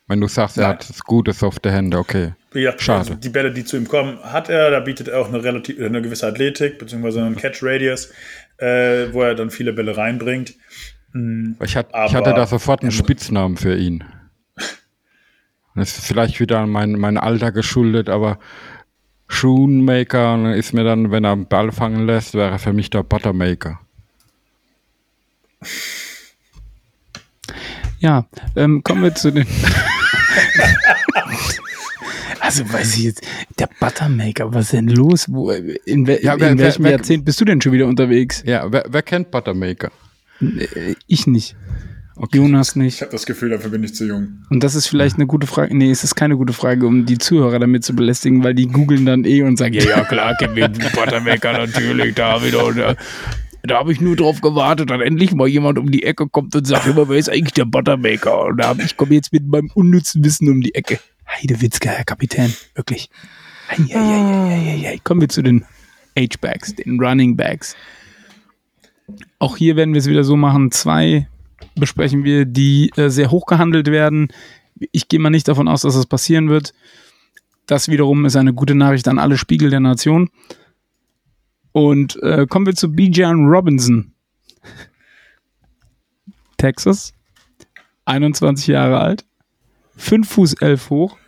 Wenn 0.07 0.20
du 0.20 0.28
sagst, 0.28 0.59
er 0.59 0.68
Nein. 0.68 0.78
hat 0.78 1.05
gute 1.05 1.32
softe 1.32 1.72
Hände, 1.72 1.98
okay. 1.98 2.34
Wie 2.52 2.61
gesagt, 2.61 2.82
Schade. 2.82 2.98
Also 3.00 3.14
die 3.14 3.30
Bälle, 3.30 3.52
die 3.52 3.64
zu 3.64 3.76
ihm 3.76 3.88
kommen, 3.88 4.18
hat 4.22 4.50
er. 4.50 4.70
Da 4.70 4.80
bietet 4.80 5.09
er 5.09 5.20
auch 5.20 5.28
eine 5.28 5.42
relativ 5.42 5.80
eine 5.80 6.02
gewisse 6.02 6.26
Athletik 6.26 6.78
beziehungsweise 6.78 7.22
einen 7.22 7.36
Catch 7.36 7.62
Radius, 7.62 8.11
äh, 8.59 9.12
wo 9.12 9.22
er 9.22 9.34
dann 9.34 9.50
viele 9.50 9.72
Bälle 9.72 9.96
reinbringt. 9.96 10.55
Ich, 11.62 11.76
hat, 11.76 11.88
ich 12.07 12.14
hatte 12.14 12.34
da 12.34 12.44
sofort 12.46 12.82
einen 12.82 12.90
Spitznamen 12.90 13.57
für 13.57 13.76
ihn. 13.76 14.02
Das 15.76 15.96
ist 15.96 16.07
vielleicht 16.07 16.40
wieder 16.40 16.66
mein, 16.66 16.92
mein 16.92 17.18
Alter 17.18 17.52
geschuldet, 17.52 18.09
aber 18.09 18.38
Shoemaker 19.28 20.55
ist 20.55 20.72
mir 20.72 20.84
dann, 20.84 21.11
wenn 21.11 21.24
er 21.24 21.32
einen 21.32 21.46
Ball 21.46 21.72
fangen 21.72 22.07
lässt, 22.07 22.34
wäre 22.34 22.50
er 22.50 22.59
für 22.59 22.72
mich 22.72 22.90
der 22.90 23.02
Buttermaker. 23.02 23.80
ja, 27.98 28.26
ähm, 28.55 28.82
kommen 28.84 29.02
wir 29.02 29.14
zu 29.14 29.30
den. 29.32 29.46
Also 32.40 32.70
weiß 32.70 32.96
ich 32.98 33.05
jetzt, 33.05 33.22
der 33.59 33.68
Buttermaker, 33.80 34.52
was 34.52 34.66
ist 34.66 34.72
denn 34.74 34.88
los? 34.88 35.26
Wo, 35.28 35.50
in, 35.50 36.07
wel, 36.07 36.20
Ja, 36.22 36.34
in 36.34 36.40
wer- 36.40 36.59
welchem 36.59 36.84
wer- 36.84 36.92
Jahrzehnt 36.92 37.24
bist 37.24 37.40
du 37.40 37.44
denn 37.44 37.61
schon 37.61 37.72
wieder 37.72 37.86
unterwegs? 37.86 38.42
Ja, 38.46 38.70
wer, 38.70 38.84
wer 38.88 39.02
kennt 39.02 39.30
Buttermaker? 39.30 39.90
Äh, 40.40 40.94
Ich 41.07 41.26
nicht. 41.26 41.57
Okay. 42.16 42.36
Jonas 42.36 42.70
Ich 42.70 42.76
nicht. 42.76 43.00
habe 43.00 43.11
das 43.11 43.26
Gefühl, 43.26 43.50
dafür 43.50 43.70
bin 43.70 43.82
ich 43.82 43.94
zu 43.94 44.07
jung. 44.07 44.44
Und 44.50 44.62
das 44.62 44.76
ist 44.76 44.86
vielleicht 44.86 45.16
eine 45.16 45.26
gute 45.26 45.48
Frage. 45.48 45.76
Nee, 45.76 45.90
es 45.90 46.05
ist 46.05 46.14
keine 46.14 46.36
gute 46.36 46.52
Frage, 46.52 46.86
um 46.86 47.07
die 47.07 47.18
Zuhörer 47.18 47.59
damit 47.59 47.82
zu 47.84 47.96
belästigen, 47.96 48.44
weil 48.44 48.55
die 48.55 48.68
googeln 48.68 49.05
dann 49.05 49.24
eh 49.24 49.42
und 49.42 49.57
sagen, 49.57 49.74
ja, 49.74 49.82
ja, 49.82 50.05
klar, 50.05 50.36
Kevin 50.38 50.72
Buttermaker 50.94 51.52
natürlich, 51.55 52.14
da 52.14 52.40
wieder. 52.44 52.94
Da, 53.66 53.78
habe 53.78 53.92
ich 53.92 54.00
nur 54.00 54.14
drauf 54.14 54.42
gewartet, 54.42 54.90
dass 54.90 55.00
endlich 55.00 55.32
mal 55.32 55.48
jemand 55.48 55.78
um 55.78 55.90
die 55.90 56.02
Ecke 56.02 56.28
kommt 56.28 56.54
und 56.54 56.66
sagt, 56.66 56.86
immer, 56.86 57.08
wer 57.08 57.16
ist 57.16 57.30
eigentlich 57.30 57.54
der 57.54 57.64
Buttermaker? 57.64 58.46
Und 58.46 58.58
da 58.58 58.68
hab 58.68 58.78
ich 58.78 58.96
komme 58.96 59.14
jetzt 59.14 59.32
mit 59.32 59.46
meinem 59.46 59.70
unnützen 59.72 60.22
Wissen 60.22 60.50
um 60.50 60.60
die 60.60 60.74
Ecke. 60.74 61.00
Heidewitzka, 61.26 61.88
Herr 61.88 62.04
Kapitän, 62.04 62.54
wirklich. 62.74 63.08
Kommen 65.02 65.20
wir 65.22 65.28
zu 65.30 65.40
den 65.40 65.64
H-Backs, 66.18 66.74
den 66.74 67.00
Running 67.00 67.36
Backs. 67.36 67.74
Auch 69.38 69.56
hier 69.56 69.76
werden 69.76 69.94
wir 69.94 69.98
es 70.00 70.08
wieder 70.08 70.24
so 70.24 70.36
machen. 70.36 70.70
Zwei 70.70 71.26
besprechen 71.74 72.22
wir, 72.22 72.44
die 72.44 72.90
äh, 72.96 73.08
sehr 73.08 73.30
hoch 73.30 73.46
gehandelt 73.46 73.90
werden. 73.90 74.28
Ich 74.92 75.08
gehe 75.08 75.20
mal 75.20 75.30
nicht 75.30 75.48
davon 75.48 75.68
aus, 75.68 75.82
dass 75.82 75.94
das 75.94 76.06
passieren 76.06 76.50
wird. 76.50 76.74
Das 77.66 77.88
wiederum 77.88 78.26
ist 78.26 78.36
eine 78.36 78.52
gute 78.52 78.74
Nachricht 78.74 79.08
an 79.08 79.18
alle 79.18 79.38
Spiegel 79.38 79.70
der 79.70 79.80
Nation. 79.80 80.28
Und 81.74 82.22
äh, 82.22 82.46
kommen 82.48 82.66
wir 82.66 82.76
zu 82.76 82.92
Bijan 82.92 83.46
Robinson. 83.46 84.12
Texas, 86.56 87.12
21 88.04 88.68
Jahre 88.68 89.00
alt, 89.00 89.24
5 89.96 90.28
Fuß 90.28 90.54
11 90.60 90.90
hoch, 90.90 91.18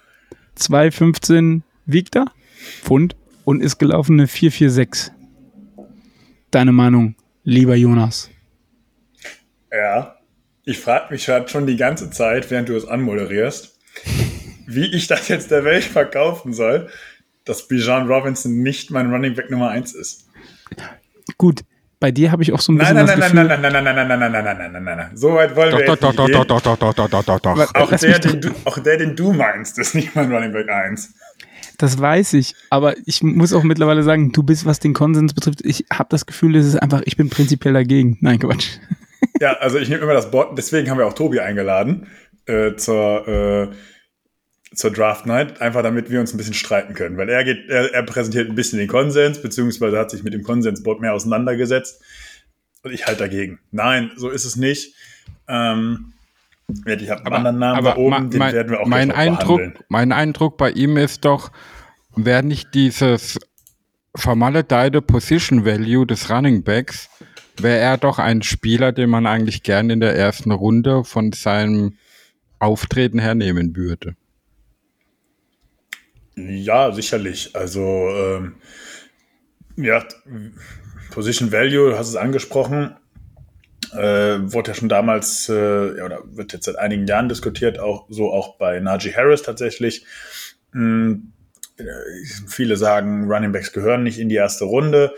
2,15 0.57 1.63
wiegt 1.85 2.15
er, 2.15 2.27
Pfund 2.81 3.17
und 3.45 3.61
ist 3.61 3.79
gelaufen 3.79 4.21
eine 4.21 4.29
4,46. 4.29 5.11
Deine 6.53 6.71
Meinung, 6.71 7.17
lieber 7.43 7.75
Jonas? 7.75 8.31
Ja, 9.73 10.15
ich 10.65 10.79
frage 10.79 11.13
mich 11.13 11.25
schon 11.25 11.67
die 11.67 11.77
ganze 11.77 12.09
Zeit, 12.11 12.53
während 12.53 12.69
du 12.69 12.77
es 12.77 12.87
anmoderierst, 12.87 13.81
wie 14.69 14.87
ich 14.95 15.09
das 15.09 15.27
jetzt 15.27 15.51
der 15.51 15.65
Welt 15.65 15.85
verkaufen 15.85 16.55
soll. 16.55 16.89
dass 17.45 17.67
Bijan 17.67 18.09
Robinson 18.09 18.63
nicht 18.63 18.91
mein 18.91 19.11
Running 19.13 19.35
Back 19.35 19.51
Nummer 19.51 19.71
1 19.71 19.95
ist. 19.95 20.26
Gut, 21.39 21.61
bei 21.99 22.11
dir 22.11 22.31
habe 22.31 22.43
ich 22.43 22.53
auch 22.53 22.61
so 22.61 22.73
ein 22.73 22.79
bisschen 22.79 22.95
nein, 22.95 23.07
das 23.07 23.19
nein, 23.19 23.31
Gefühl... 23.31 23.45
Nein, 23.45 23.61
nein, 23.61 23.73
nein, 23.73 23.85
nein, 23.85 23.97
nein, 23.97 24.09
nein, 24.09 24.19
nein, 24.19 24.31
nein, 24.33 24.43
nein, 24.45 24.59
nein, 24.59 24.73
nein, 24.73 24.85
nein, 24.85 24.97
nein. 24.97 25.17
So 25.17 25.35
weit 25.35 25.57
wollen 25.57 25.71
doch, 25.71 25.79
wir 25.79 25.87
doch, 25.87 25.97
doch, 25.97 26.15
doch, 26.15 26.29
doch, 26.29 26.45
doch, 26.45 26.61
doch, 26.61 26.77
doch, 26.77 27.09
doch, 27.09 27.09
doch, 27.09 27.41
doch, 27.41 27.41
doch. 27.41 27.75
Auch 27.75 27.91
der, 27.91 28.19
den 28.19 28.41
du, 28.41 28.51
auch 28.65 28.79
der, 28.79 28.99
den 28.99 29.17
du 29.17 29.33
meinst, 29.33 29.79
ist 29.79 29.95
nicht 29.95 30.15
mein 30.15 30.33
Running 30.33 30.53
Back 30.53 30.69
1. 30.69 31.15
Das 31.79 31.99
weiß 31.99 32.35
ich, 32.35 32.55
aber 32.71 32.95
ich 33.05 33.23
muss 33.23 33.53
auch 33.53 33.63
mittlerweile 33.63 34.03
sagen, 34.03 34.33
du 34.33 34.43
bist, 34.43 34.65
was 34.65 34.79
den 34.79 34.95
Konsens 34.95 35.35
betrifft, 35.35 35.61
ich 35.65 35.85
habe 35.93 36.09
das 36.11 36.25
Gefühl, 36.25 36.57
es 36.57 36.67
ist 36.67 36.77
einfach, 36.77 37.03
ich 37.05 37.17
bin 37.17 37.29
prinzipiell 37.29 37.75
dagegen. 37.75 38.17
Nein, 38.21 38.39
Quatsch. 38.39 38.79
Ja, 39.41 39.53
also 39.55 39.79
ich 39.79 39.89
nehme 39.89 40.03
immer 40.03 40.15
das 40.15 40.31
Board, 40.31 40.57
deswegen 40.57 40.91
haben 40.91 40.99
wir 40.99 41.07
auch 41.07 41.13
Tobi 41.13 41.41
eingeladen 41.41 42.07
äh, 42.47 42.75
zur, 42.77 43.29
äh, 43.29 43.69
zur 44.77 44.93
Draft 44.93 45.27
Night, 45.27 45.61
einfach 45.61 45.83
damit 45.83 46.11
wir 46.11 46.21
uns 46.21 46.33
ein 46.33 46.37
bisschen 46.37 46.55
streiten 46.55 46.95
können, 46.95 47.17
weil 47.17 47.29
er 47.29 47.45
geht, 47.45 47.69
er, 47.69 47.93
er 47.95 48.03
präsentiert 48.03 48.49
ein 48.49 48.55
bisschen 48.55 48.79
den 48.79 48.89
Konsens, 48.89 49.41
beziehungsweise 49.41 49.99
hat 49.99 50.11
sich 50.11 50.23
mit 50.23 50.35
dem 50.35 50.43
Konsensboard 50.43 51.01
mehr 51.01 51.15
auseinandergesetzt 51.15 52.03
und 52.83 52.93
ich 52.93 53.07
halt 53.07 53.21
dagegen. 53.21 53.59
Nein, 53.71 54.13
so 54.17 54.29
ist 54.29 54.45
es 54.45 54.57
nicht. 54.57 54.95
Ähm, 55.49 56.13
ich 56.85 57.11
habe 57.11 57.25
einen 57.25 57.35
anderen 57.35 57.59
Namen 57.59 57.85
da 57.85 57.97
oben, 57.97 58.31
den 58.31 58.39
mein, 58.39 58.53
werden 58.53 58.71
wir 58.71 58.81
auch 58.81 58.87
mein 58.87 59.11
Eindruck, 59.11 59.59
behandeln. 59.59 59.85
mein 59.89 60.13
Eindruck 60.13 60.59
bei 60.59 60.71
ihm 60.71 60.97
ist 60.97 61.25
doch, 61.25 61.51
wäre 62.15 62.43
nicht 62.43 62.75
dieses 62.75 63.39
vermaledeite 64.15 65.01
Position 65.01 65.65
Value 65.65 66.07
des 66.07 66.29
Running 66.29 66.65
Backs, 66.65 67.09
wäre 67.59 67.79
er 67.79 67.97
doch 67.97 68.19
ein 68.19 68.43
Spieler, 68.43 68.93
den 68.93 69.09
man 69.09 69.27
eigentlich 69.27 69.63
gern 69.63 69.89
in 69.89 70.01
der 70.01 70.17
ersten 70.17 70.51
Runde 70.51 71.05
von 71.05 71.33
seinem 71.33 71.95
Auftreten 72.59 73.19
hernehmen 73.19 73.75
würde. 73.77 74.17
Ja, 76.37 76.93
sicherlich. 76.93 77.57
Also, 77.57 78.09
ähm, 78.11 78.57
ja, 79.77 80.05
Position 81.11 81.51
Value, 81.51 81.91
du 81.91 81.99
hast 81.99 82.09
es 82.09 82.17
angesprochen, 82.17 82.95
äh, 83.93 84.39
wurde 84.41 84.71
ja 84.71 84.75
schon 84.75 84.89
damals, 84.89 85.49
äh, 85.49 85.53
oder 85.53 86.23
wird 86.27 86.53
jetzt 86.53 86.67
seit 86.67 86.77
einigen 86.77 87.07
Jahren 87.07 87.29
diskutiert, 87.29 87.79
auch 87.79 88.07
so 88.11 88.33
auch 88.33 88.59
bei 88.59 88.81
Najee 88.81 89.15
Harris 89.15 89.43
tatsächlich. 89.43 90.05
Hm, 90.73 91.33
viele 92.47 92.77
sagen, 92.77 93.31
Running 93.31 93.53
Backs 93.53 93.73
gehören 93.73 94.03
nicht 94.03 94.19
in 94.19 94.29
die 94.29 94.35
erste 94.35 94.65
Runde. 94.65 95.15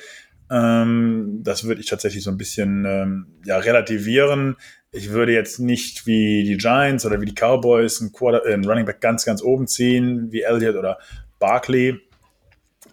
Ähm, 0.50 1.40
das 1.42 1.64
würde 1.64 1.80
ich 1.80 1.88
tatsächlich 1.88 2.24
so 2.24 2.30
ein 2.30 2.38
bisschen 2.38 2.84
ähm, 2.86 3.26
ja, 3.44 3.58
relativieren. 3.58 4.56
Ich 4.90 5.10
würde 5.10 5.32
jetzt 5.32 5.60
nicht 5.60 6.06
wie 6.06 6.44
die 6.44 6.56
Giants 6.56 7.04
oder 7.04 7.20
wie 7.20 7.26
die 7.26 7.34
Cowboys 7.34 8.00
einen, 8.00 8.12
Quarter, 8.12 8.46
äh, 8.46 8.54
einen 8.54 8.66
Running 8.66 8.86
Back 8.86 9.00
ganz, 9.00 9.24
ganz 9.24 9.42
oben 9.42 9.66
ziehen, 9.66 10.32
wie 10.32 10.42
Elliott 10.42 10.76
oder 10.76 10.98
Barkley. 11.38 12.00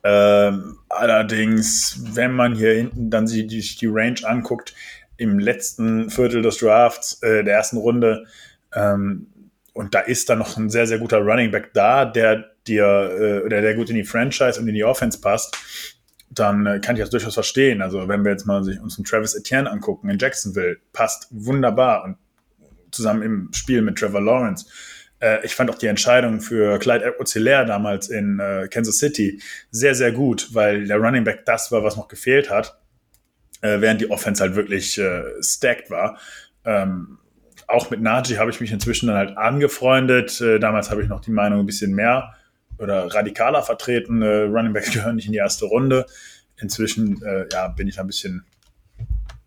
Ähm, 0.03 0.77
allerdings, 0.89 1.99
wenn 2.13 2.33
man 2.33 2.53
hier 2.55 2.73
hinten 2.73 3.09
dann 3.09 3.27
sich 3.27 3.47
die, 3.47 3.61
die 3.61 3.87
Range 3.87 4.19
anguckt, 4.23 4.75
im 5.17 5.39
letzten 5.39 6.09
Viertel 6.09 6.41
des 6.41 6.57
Drafts, 6.57 7.23
äh, 7.23 7.43
der 7.43 7.55
ersten 7.55 7.77
Runde, 7.77 8.25
ähm, 8.73 9.27
und 9.73 9.93
da 9.93 9.99
ist 9.99 10.29
dann 10.29 10.39
noch 10.39 10.57
ein 10.57 10.69
sehr, 10.69 10.87
sehr 10.87 10.99
guter 10.99 11.17
Running 11.19 11.51
Back 11.51 11.73
da, 11.73 12.05
der 12.05 12.45
dir, 12.65 12.85
äh, 12.85 13.45
oder 13.45 13.61
der 13.61 13.75
gut 13.75 13.89
in 13.89 13.95
die 13.95 14.03
Franchise 14.03 14.59
und 14.59 14.67
in 14.67 14.73
die 14.73 14.83
Offense 14.83 15.19
passt, 15.19 15.55
dann 16.29 16.65
äh, 16.65 16.79
kann 16.79 16.95
ich 16.95 17.01
das 17.01 17.09
durchaus 17.09 17.33
verstehen. 17.33 17.81
Also 17.81 18.07
wenn 18.07 18.23
wir 18.23 18.31
jetzt 18.31 18.45
mal 18.45 18.63
sich 18.63 18.79
uns 18.79 18.97
einen 18.97 19.05
Travis 19.05 19.35
Etienne 19.35 19.69
angucken 19.69 20.09
in 20.09 20.17
Jacksonville, 20.17 20.77
passt 20.93 21.27
wunderbar 21.31 22.03
und 22.03 22.17
zusammen 22.91 23.21
im 23.21 23.49
Spiel 23.53 23.81
mit 23.81 23.97
Trevor 23.97 24.21
Lawrence. 24.21 24.65
Äh, 25.19 25.45
ich 25.45 25.55
fand 25.55 25.69
auch 25.69 25.77
die 25.77 25.87
Entscheidung 25.87 26.41
für 26.41 26.79
Clyde 26.79 27.05
Edwards-Hilaire 27.05 27.65
damals 27.65 28.09
in 28.09 28.39
äh, 28.39 28.67
Kansas 28.69 28.97
City 28.97 29.41
sehr, 29.71 29.95
sehr 29.95 30.11
gut, 30.11 30.53
weil 30.53 30.87
der 30.87 30.97
Running 30.97 31.23
Back 31.23 31.45
das 31.45 31.71
war, 31.71 31.83
was 31.83 31.95
noch 31.95 32.07
gefehlt 32.07 32.49
hat, 32.49 32.77
äh, 33.61 33.81
während 33.81 34.01
die 34.01 34.09
Offense 34.09 34.41
halt 34.41 34.55
wirklich 34.55 34.97
äh, 34.97 35.23
stacked 35.41 35.89
war. 35.89 36.17
Ähm, 36.63 37.19
auch 37.67 37.89
mit 37.89 38.01
Najee 38.01 38.37
habe 38.37 38.51
ich 38.51 38.61
mich 38.61 38.71
inzwischen 38.71 39.07
dann 39.07 39.17
halt 39.17 39.37
angefreundet. 39.37 40.39
Damals 40.39 40.91
habe 40.91 41.01
ich 41.01 41.07
noch 41.07 41.19
die 41.19 41.31
Meinung 41.31 41.61
ein 41.61 41.65
bisschen 41.65 41.95
mehr 41.95 42.35
oder 42.77 43.13
radikaler 43.13 43.63
vertreten. 43.63 44.21
Äh, 44.21 44.43
Running 44.43 44.73
Backs 44.73 44.91
gehören 44.93 45.15
nicht 45.15 45.27
in 45.27 45.31
die 45.31 45.39
erste 45.39 45.65
Runde. 45.65 46.05
Inzwischen 46.57 47.21
äh, 47.23 47.47
ja, 47.51 47.67
bin 47.69 47.87
ich 47.87 47.99
ein 47.99 48.07
bisschen, 48.07 48.45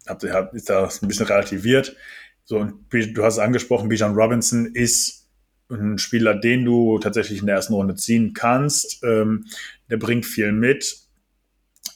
hab, 0.07 0.23
hab, 0.23 0.55
ist 0.55 0.69
das 0.69 1.03
ein 1.03 1.09
bisschen 1.09 1.27
relativiert. 1.27 1.97
So, 2.45 2.59
und 2.59 2.87
du 2.91 3.25
hast 3.25 3.35
es 3.35 3.41
angesprochen, 3.41 3.89
Bijan 3.89 4.15
Robinson 4.15 4.67
ist 4.67 5.27
ein 5.71 5.99
Spieler, 5.99 6.35
den 6.35 6.65
du 6.65 6.99
tatsächlich 6.99 7.41
in 7.41 7.47
der 7.47 7.57
ersten 7.57 7.75
Runde 7.75 7.95
ziehen 7.95 8.33
kannst. 8.33 9.03
Ähm, 9.05 9.45
der 9.91 9.99
bringt 9.99 10.25
viel 10.25 10.53
mit. 10.53 10.97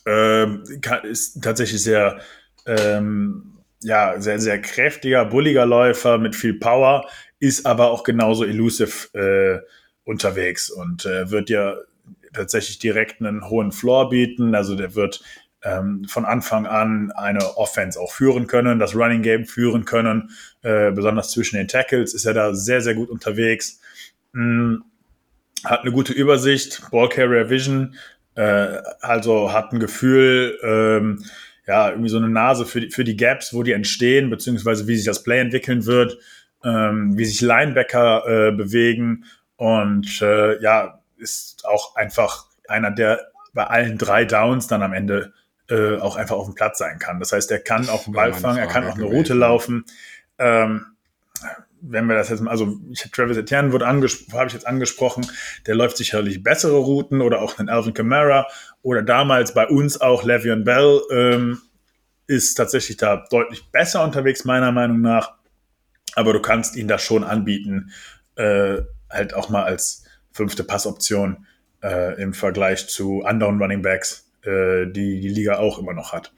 Ähm, 0.04 0.62
kann, 0.80 1.04
ist 1.04 1.42
tatsächlich 1.42 1.82
sehr, 1.82 2.20
ähm, 2.66 3.58
ja, 3.82 4.20
sehr, 4.20 4.38
sehr 4.38 4.60
kräftiger, 4.60 5.24
bulliger 5.24 5.66
Läufer 5.66 6.18
mit 6.18 6.36
viel 6.36 6.54
Power, 6.54 7.08
ist 7.38 7.66
aber 7.66 7.90
auch 7.90 8.04
genauso 8.04 8.44
elusive 8.44 9.08
äh, 9.14 9.66
unterwegs 10.04 10.70
und 10.70 11.06
äh, 11.06 11.30
wird 11.30 11.48
dir 11.48 11.84
tatsächlich 12.32 12.78
direkt 12.78 13.20
einen 13.20 13.48
hohen 13.48 13.72
Floor 13.72 14.08
bieten. 14.08 14.54
Also 14.54 14.74
der 14.74 14.94
wird 14.94 15.22
ähm, 15.62 16.04
von 16.08 16.24
Anfang 16.24 16.66
an 16.66 17.12
eine 17.12 17.56
Offense 17.56 17.98
auch 18.00 18.12
führen 18.12 18.46
können, 18.46 18.78
das 18.78 18.94
Running 18.96 19.22
Game 19.22 19.46
führen 19.46 19.84
können. 19.84 20.30
Äh, 20.62 20.90
besonders 20.92 21.30
zwischen 21.30 21.56
den 21.56 21.68
Tackles 21.68 22.14
ist 22.14 22.24
er 22.24 22.34
da 22.34 22.54
sehr, 22.54 22.80
sehr 22.80 22.94
gut 22.94 23.10
unterwegs. 23.10 23.80
Hm, 24.34 24.84
hat 25.64 25.82
eine 25.82 25.92
gute 25.92 26.12
Übersicht, 26.12 26.82
Ball 26.90 27.08
Carrier 27.08 27.48
Vision, 27.48 27.94
äh, 28.34 28.78
also 29.00 29.52
hat 29.52 29.72
ein 29.72 29.78
Gefühl, 29.78 30.58
ähm, 30.62 31.24
ja, 31.66 31.90
irgendwie 31.90 32.08
so 32.08 32.16
eine 32.16 32.28
Nase 32.28 32.66
für 32.66 32.80
die, 32.80 32.90
für 32.90 33.04
die 33.04 33.16
Gaps, 33.16 33.54
wo 33.54 33.62
die 33.62 33.72
entstehen, 33.72 34.30
beziehungsweise 34.30 34.88
wie 34.88 34.96
sich 34.96 35.04
das 35.04 35.22
Play 35.22 35.38
entwickeln 35.38 35.86
wird, 35.86 36.18
ähm, 36.64 37.16
wie 37.16 37.24
sich 37.24 37.40
Linebacker 37.40 38.48
äh, 38.48 38.52
bewegen 38.52 39.26
und 39.56 40.20
äh, 40.22 40.60
ja, 40.60 41.00
ist 41.18 41.64
auch 41.66 41.94
einfach 41.96 42.46
einer, 42.68 42.90
der 42.90 43.28
bei 43.52 43.64
allen 43.64 43.98
drei 43.98 44.24
Downs 44.24 44.66
dann 44.66 44.82
am 44.82 44.92
Ende 44.92 45.32
äh, 45.68 45.96
auch 45.98 46.16
einfach 46.16 46.36
auf 46.36 46.46
dem 46.46 46.54
Platz 46.54 46.78
sein 46.78 46.98
kann. 46.98 47.20
Das 47.20 47.32
heißt, 47.32 47.50
er 47.50 47.60
kann 47.60 47.88
auch 47.88 48.06
einen 48.06 48.14
Ball 48.14 48.32
fangen, 48.32 48.58
er 48.58 48.66
kann 48.66 48.86
auch 48.86 48.94
eine 48.94 49.04
Route 49.04 49.34
laufen. 49.34 49.84
Ähm, 50.38 50.86
wenn 51.82 52.06
wir 52.06 52.14
das 52.14 52.28
jetzt 52.28 52.40
mal, 52.40 52.50
also 52.50 52.78
ich, 52.90 53.02
Travis 53.10 53.36
Etienne 53.36 53.72
wurde 53.72 53.86
angesprochen, 53.86 54.38
habe 54.38 54.46
ich 54.46 54.54
jetzt 54.54 54.66
angesprochen, 54.66 55.26
der 55.66 55.74
läuft 55.74 55.96
sicherlich 55.96 56.42
bessere 56.42 56.76
Routen 56.76 57.20
oder 57.20 57.42
auch 57.42 57.58
einen 57.58 57.68
Alvin 57.68 57.92
Kamara 57.92 58.46
oder 58.82 59.02
damals 59.02 59.52
bei 59.52 59.66
uns 59.66 60.00
auch 60.00 60.24
Le'Veon 60.24 60.64
Bell 60.64 61.00
ähm, 61.10 61.60
ist 62.26 62.54
tatsächlich 62.54 62.96
da 62.98 63.24
deutlich 63.30 63.70
besser 63.70 64.04
unterwegs, 64.04 64.44
meiner 64.44 64.72
Meinung 64.72 65.00
nach. 65.00 65.34
Aber 66.14 66.32
du 66.32 66.40
kannst 66.40 66.76
ihn 66.76 66.88
da 66.88 66.98
schon 66.98 67.24
anbieten, 67.24 67.90
äh, 68.36 68.82
halt 69.12 69.34
auch 69.34 69.48
mal 69.48 69.64
als 69.64 70.04
fünfte 70.32 70.64
Passoption 70.64 71.46
äh, 71.82 72.20
im 72.20 72.34
Vergleich 72.34 72.88
zu 72.88 73.22
anderen 73.24 73.60
Running 73.60 73.82
Backs, 73.82 74.30
äh, 74.42 74.86
die 74.86 75.20
die 75.20 75.28
Liga 75.28 75.58
auch 75.58 75.78
immer 75.78 75.92
noch 75.92 76.12
hat. 76.12 76.32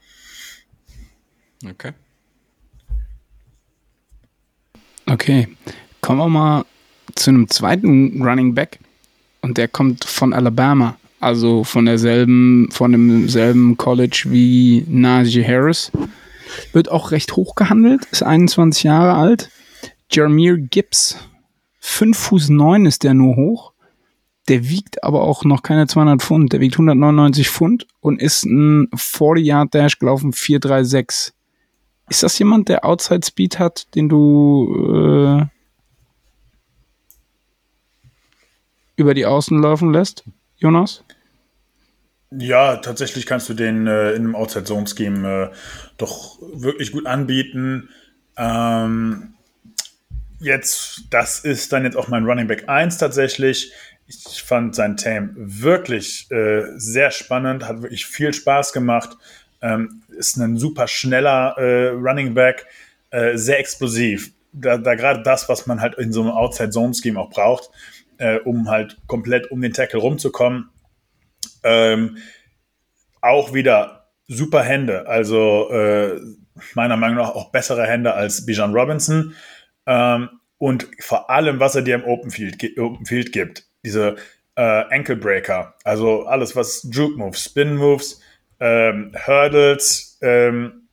Okay. 1.67 1.93
Okay, 5.07 5.47
kommen 6.01 6.19
wir 6.19 6.29
mal 6.29 6.65
zu 7.13 7.29
einem 7.29 7.47
zweiten 7.47 8.21
Running 8.23 8.55
Back 8.55 8.79
und 9.41 9.57
der 9.57 9.67
kommt 9.67 10.03
von 10.03 10.33
Alabama, 10.33 10.97
also 11.19 11.63
von 11.63 11.85
derselben, 11.85 12.69
von 12.71 12.91
demselben 12.91 13.77
College 13.77 14.25
wie 14.27 14.83
Najee 14.87 15.45
Harris. 15.45 15.91
Wird 16.73 16.89
auch 16.89 17.11
recht 17.11 17.35
hoch 17.35 17.55
gehandelt, 17.55 18.05
ist 18.11 18.23
21 18.23 18.83
Jahre 18.83 19.13
alt. 19.13 19.51
Jermir 20.11 20.57
Gibbs, 20.57 21.17
5 21.85 22.17
Fuß 22.17 22.49
9 22.49 22.87
ist 22.87 23.03
der 23.03 23.13
nur 23.13 23.35
hoch. 23.35 23.71
Der 24.49 24.67
wiegt 24.67 25.03
aber 25.03 25.21
auch 25.21 25.43
noch 25.45 25.61
keine 25.61 25.87
200 25.87 26.21
Pfund. 26.21 26.51
Der 26.51 26.59
wiegt 26.59 26.75
199 26.75 27.49
Pfund 27.49 27.87
und 28.01 28.21
ist 28.21 28.43
ein 28.43 28.89
40-Yard-Dash 28.89 29.99
gelaufen 29.99 30.33
436. 30.33 31.33
Ist 32.09 32.23
das 32.23 32.37
jemand, 32.37 32.69
der 32.69 32.85
Outside 32.85 33.25
Speed 33.25 33.59
hat, 33.59 33.93
den 33.95 34.09
du 34.09 35.39
äh, 35.39 35.45
über 38.97 39.13
die 39.13 39.25
Außen 39.25 39.61
laufen 39.61 39.93
lässt, 39.93 40.23
Jonas? 40.57 41.03
Ja, 42.31 42.77
tatsächlich 42.77 43.25
kannst 43.25 43.47
du 43.47 43.53
den 43.53 43.87
äh, 43.87 44.11
in 44.11 44.23
einem 44.23 44.35
Outside 44.35 44.65
Zone 44.65 44.87
Scheme 44.87 45.51
äh, 45.51 45.55
doch 45.97 46.39
wirklich 46.41 46.91
gut 46.91 47.05
anbieten. 47.05 47.89
Ähm, 48.37 49.34
jetzt, 50.45 51.03
das 51.09 51.39
ist 51.39 51.73
dann 51.73 51.83
jetzt 51.83 51.97
auch 51.97 52.07
mein 52.07 52.25
Running 52.25 52.47
Back 52.47 52.69
1 52.69 52.97
tatsächlich. 52.97 53.73
Ich 54.07 54.43
fand 54.43 54.75
sein 54.75 54.97
Tame 54.97 55.31
wirklich 55.35 56.29
äh, 56.31 56.63
sehr 56.77 57.11
spannend, 57.11 57.67
hat 57.67 57.81
wirklich 57.81 58.05
viel 58.05 58.33
Spaß 58.33 58.71
gemacht. 58.71 59.17
Ähm, 59.61 60.03
ist 60.15 60.37
ein 60.37 60.57
super 60.57 60.87
schneller 60.87 61.57
äh, 61.57 61.89
Running 61.89 62.35
Back, 62.35 62.67
äh, 63.09 63.35
sehr 63.35 63.59
explosiv. 63.59 64.31
Da, 64.53 64.77
da 64.77 64.95
gerade 64.95 65.23
das, 65.23 65.49
was 65.49 65.65
man 65.65 65.81
halt 65.81 65.95
in 65.95 66.13
so 66.13 66.21
einem 66.21 66.31
Outside 66.31 66.69
Zone 66.69 66.93
Scheme 66.93 67.19
auch 67.19 67.31
braucht, 67.31 67.71
äh, 68.17 68.37
um 68.39 68.69
halt 68.69 68.97
komplett 69.07 69.51
um 69.51 69.59
den 69.61 69.73
Tackle 69.73 69.99
rumzukommen. 69.99 70.69
Ähm, 71.63 72.17
auch 73.21 73.53
wieder 73.53 74.07
super 74.27 74.63
Hände, 74.63 75.07
also 75.07 75.69
äh, 75.71 76.19
meiner 76.75 76.95
Meinung 76.95 77.17
nach 77.17 77.29
auch 77.29 77.51
bessere 77.51 77.85
Hände 77.85 78.13
als 78.13 78.45
Bijan 78.45 78.73
Robinson. 78.73 79.35
Ähm, 79.85 80.29
und 80.57 80.87
vor 80.99 81.29
allem, 81.29 81.59
was 81.59 81.75
er 81.75 81.81
dir 81.81 81.95
im 81.95 82.05
Open 82.05 82.31
Field, 82.31 82.57
Open 82.79 83.05
Field 83.05 83.31
gibt, 83.31 83.65
diese 83.83 84.15
äh, 84.55 84.61
Ankle 84.61 85.17
Breaker, 85.17 85.75
also 85.83 86.25
alles, 86.25 86.55
was 86.55 86.87
Juke 86.91 87.17
Moves, 87.17 87.43
Spin 87.43 87.75
Moves, 87.75 88.21
ähm, 88.59 89.11
Hurdles, 89.25 90.17
ähm, 90.21 90.85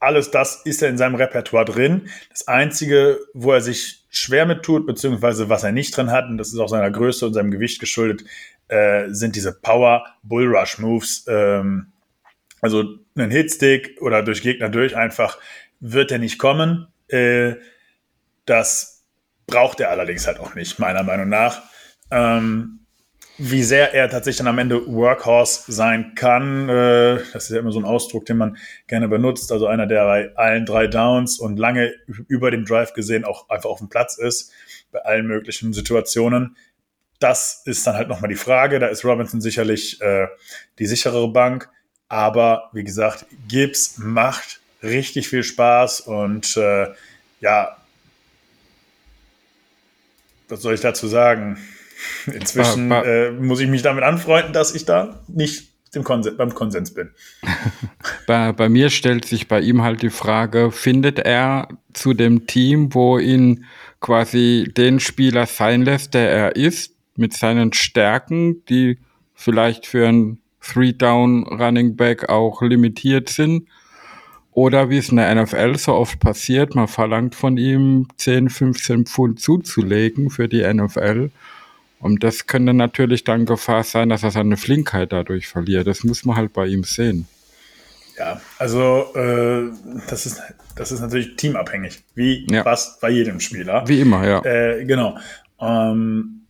alles 0.00 0.30
das 0.30 0.62
ist 0.64 0.82
er 0.82 0.88
in 0.88 0.98
seinem 0.98 1.16
Repertoire 1.16 1.64
drin. 1.64 2.08
Das 2.30 2.46
Einzige, 2.46 3.18
wo 3.34 3.52
er 3.52 3.60
sich 3.60 4.04
schwer 4.10 4.46
mit 4.46 4.62
tut, 4.62 4.86
beziehungsweise 4.86 5.48
was 5.48 5.64
er 5.64 5.72
nicht 5.72 5.96
drin 5.96 6.10
hat, 6.10 6.26
und 6.26 6.38
das 6.38 6.52
ist 6.52 6.58
auch 6.58 6.68
seiner 6.68 6.90
Größe 6.90 7.26
und 7.26 7.34
seinem 7.34 7.50
Gewicht 7.50 7.80
geschuldet, 7.80 8.24
äh, 8.68 9.08
sind 9.08 9.34
diese 9.34 9.52
Power 9.52 10.06
Bull 10.22 10.46
Rush 10.46 10.78
Moves. 10.78 11.24
Ähm, 11.28 11.88
also 12.60 12.84
einen 13.16 13.30
Hitstick 13.30 14.00
oder 14.00 14.22
durch 14.22 14.42
Gegner 14.42 14.68
durch 14.68 14.96
einfach 14.96 15.38
wird 15.80 16.10
er 16.10 16.18
nicht 16.18 16.38
kommen. 16.38 16.88
Äh, 17.08 17.54
das 18.48 19.04
braucht 19.46 19.80
er 19.80 19.90
allerdings 19.90 20.26
halt 20.26 20.38
auch 20.38 20.54
nicht, 20.54 20.78
meiner 20.78 21.02
Meinung 21.02 21.28
nach. 21.28 21.62
Ähm, 22.10 22.80
wie 23.40 23.62
sehr 23.62 23.94
er 23.94 24.10
tatsächlich 24.10 24.38
dann 24.38 24.48
am 24.48 24.58
Ende 24.58 24.84
Workhorse 24.88 25.70
sein 25.70 26.14
kann, 26.16 26.68
äh, 26.68 27.18
das 27.32 27.44
ist 27.44 27.50
ja 27.50 27.60
immer 27.60 27.70
so 27.70 27.78
ein 27.78 27.84
Ausdruck, 27.84 28.26
den 28.26 28.36
man 28.36 28.56
gerne 28.88 29.06
benutzt. 29.06 29.52
Also 29.52 29.68
einer, 29.68 29.86
der 29.86 30.04
bei 30.04 30.36
allen 30.36 30.66
drei 30.66 30.88
Downs 30.88 31.38
und 31.38 31.56
lange 31.56 31.94
über 32.26 32.50
dem 32.50 32.64
Drive 32.64 32.94
gesehen 32.94 33.24
auch 33.24 33.48
einfach 33.48 33.70
auf 33.70 33.78
dem 33.78 33.88
Platz 33.88 34.18
ist, 34.18 34.52
bei 34.90 35.00
allen 35.00 35.26
möglichen 35.26 35.72
Situationen. 35.72 36.56
Das 37.20 37.62
ist 37.64 37.86
dann 37.86 37.94
halt 37.94 38.08
nochmal 38.08 38.28
die 38.28 38.36
Frage. 38.36 38.80
Da 38.80 38.88
ist 38.88 39.04
Robinson 39.04 39.40
sicherlich 39.40 40.00
äh, 40.00 40.26
die 40.80 40.86
sicherere 40.86 41.28
Bank. 41.28 41.70
Aber 42.08 42.70
wie 42.72 42.84
gesagt, 42.84 43.26
Gibbs 43.46 43.98
macht 43.98 44.60
richtig 44.82 45.28
viel 45.28 45.44
Spaß 45.44 46.00
und 46.02 46.56
äh, 46.56 46.88
ja, 47.40 47.77
was 50.48 50.62
soll 50.62 50.74
ich 50.74 50.80
dazu 50.80 51.06
sagen? 51.06 51.58
Inzwischen 52.26 52.88
ba, 52.88 53.00
ba, 53.00 53.06
äh, 53.06 53.30
muss 53.32 53.60
ich 53.60 53.68
mich 53.68 53.82
damit 53.82 54.04
anfreunden, 54.04 54.52
dass 54.52 54.74
ich 54.74 54.84
da 54.84 55.20
nicht 55.28 55.68
dem 55.94 56.04
Konsens, 56.04 56.36
beim 56.36 56.54
Konsens 56.54 56.92
bin. 56.92 57.10
bei, 58.26 58.52
bei 58.52 58.68
mir 58.68 58.90
stellt 58.90 59.24
sich 59.24 59.48
bei 59.48 59.60
ihm 59.60 59.82
halt 59.82 60.02
die 60.02 60.10
Frage, 60.10 60.70
findet 60.70 61.18
er 61.18 61.68
zu 61.92 62.14
dem 62.14 62.46
Team, 62.46 62.94
wo 62.94 63.18
ihn 63.18 63.64
quasi 64.00 64.70
den 64.76 65.00
Spieler 65.00 65.46
sein 65.46 65.82
lässt, 65.82 66.14
der 66.14 66.30
er 66.30 66.56
ist, 66.56 66.94
mit 67.16 67.32
seinen 67.32 67.72
Stärken, 67.72 68.64
die 68.66 68.98
vielleicht 69.34 69.86
für 69.86 70.06
einen 70.06 70.40
Three-Down-Running 70.60 71.96
Back 71.96 72.28
auch 72.28 72.62
limitiert 72.62 73.28
sind? 73.28 73.66
Oder 74.58 74.90
wie 74.90 74.98
es 74.98 75.10
in 75.10 75.18
der 75.18 75.32
NFL 75.32 75.76
so 75.76 75.94
oft 75.94 76.18
passiert, 76.18 76.74
man 76.74 76.88
verlangt 76.88 77.36
von 77.36 77.56
ihm 77.58 78.08
10, 78.16 78.50
15 78.50 79.06
Pfund 79.06 79.38
zuzulegen 79.38 80.30
für 80.30 80.48
die 80.48 80.66
NFL 80.66 81.30
und 82.00 82.24
das 82.24 82.48
könnte 82.48 82.74
natürlich 82.74 83.22
dann 83.22 83.46
Gefahr 83.46 83.84
sein, 83.84 84.08
dass 84.08 84.24
er 84.24 84.32
seine 84.32 84.56
Flinkheit 84.56 85.12
dadurch 85.12 85.46
verliert. 85.46 85.86
Das 85.86 86.02
muss 86.02 86.24
man 86.24 86.36
halt 86.36 86.52
bei 86.54 86.66
ihm 86.66 86.82
sehen. 86.82 87.28
Ja, 88.18 88.40
also 88.58 89.14
äh, 89.14 89.70
das, 90.10 90.26
ist, 90.26 90.42
das 90.74 90.90
ist 90.90 91.02
natürlich 91.02 91.36
teamabhängig, 91.36 92.02
wie 92.16 92.44
ja. 92.50 92.64
fast 92.64 93.00
bei 93.00 93.10
jedem 93.10 93.38
Spieler. 93.38 93.86
Wie 93.86 94.00
immer, 94.00 94.26
ja. 94.26 94.44
Äh, 94.44 94.84
genau. 94.86 95.18
Ähm, 95.60 96.46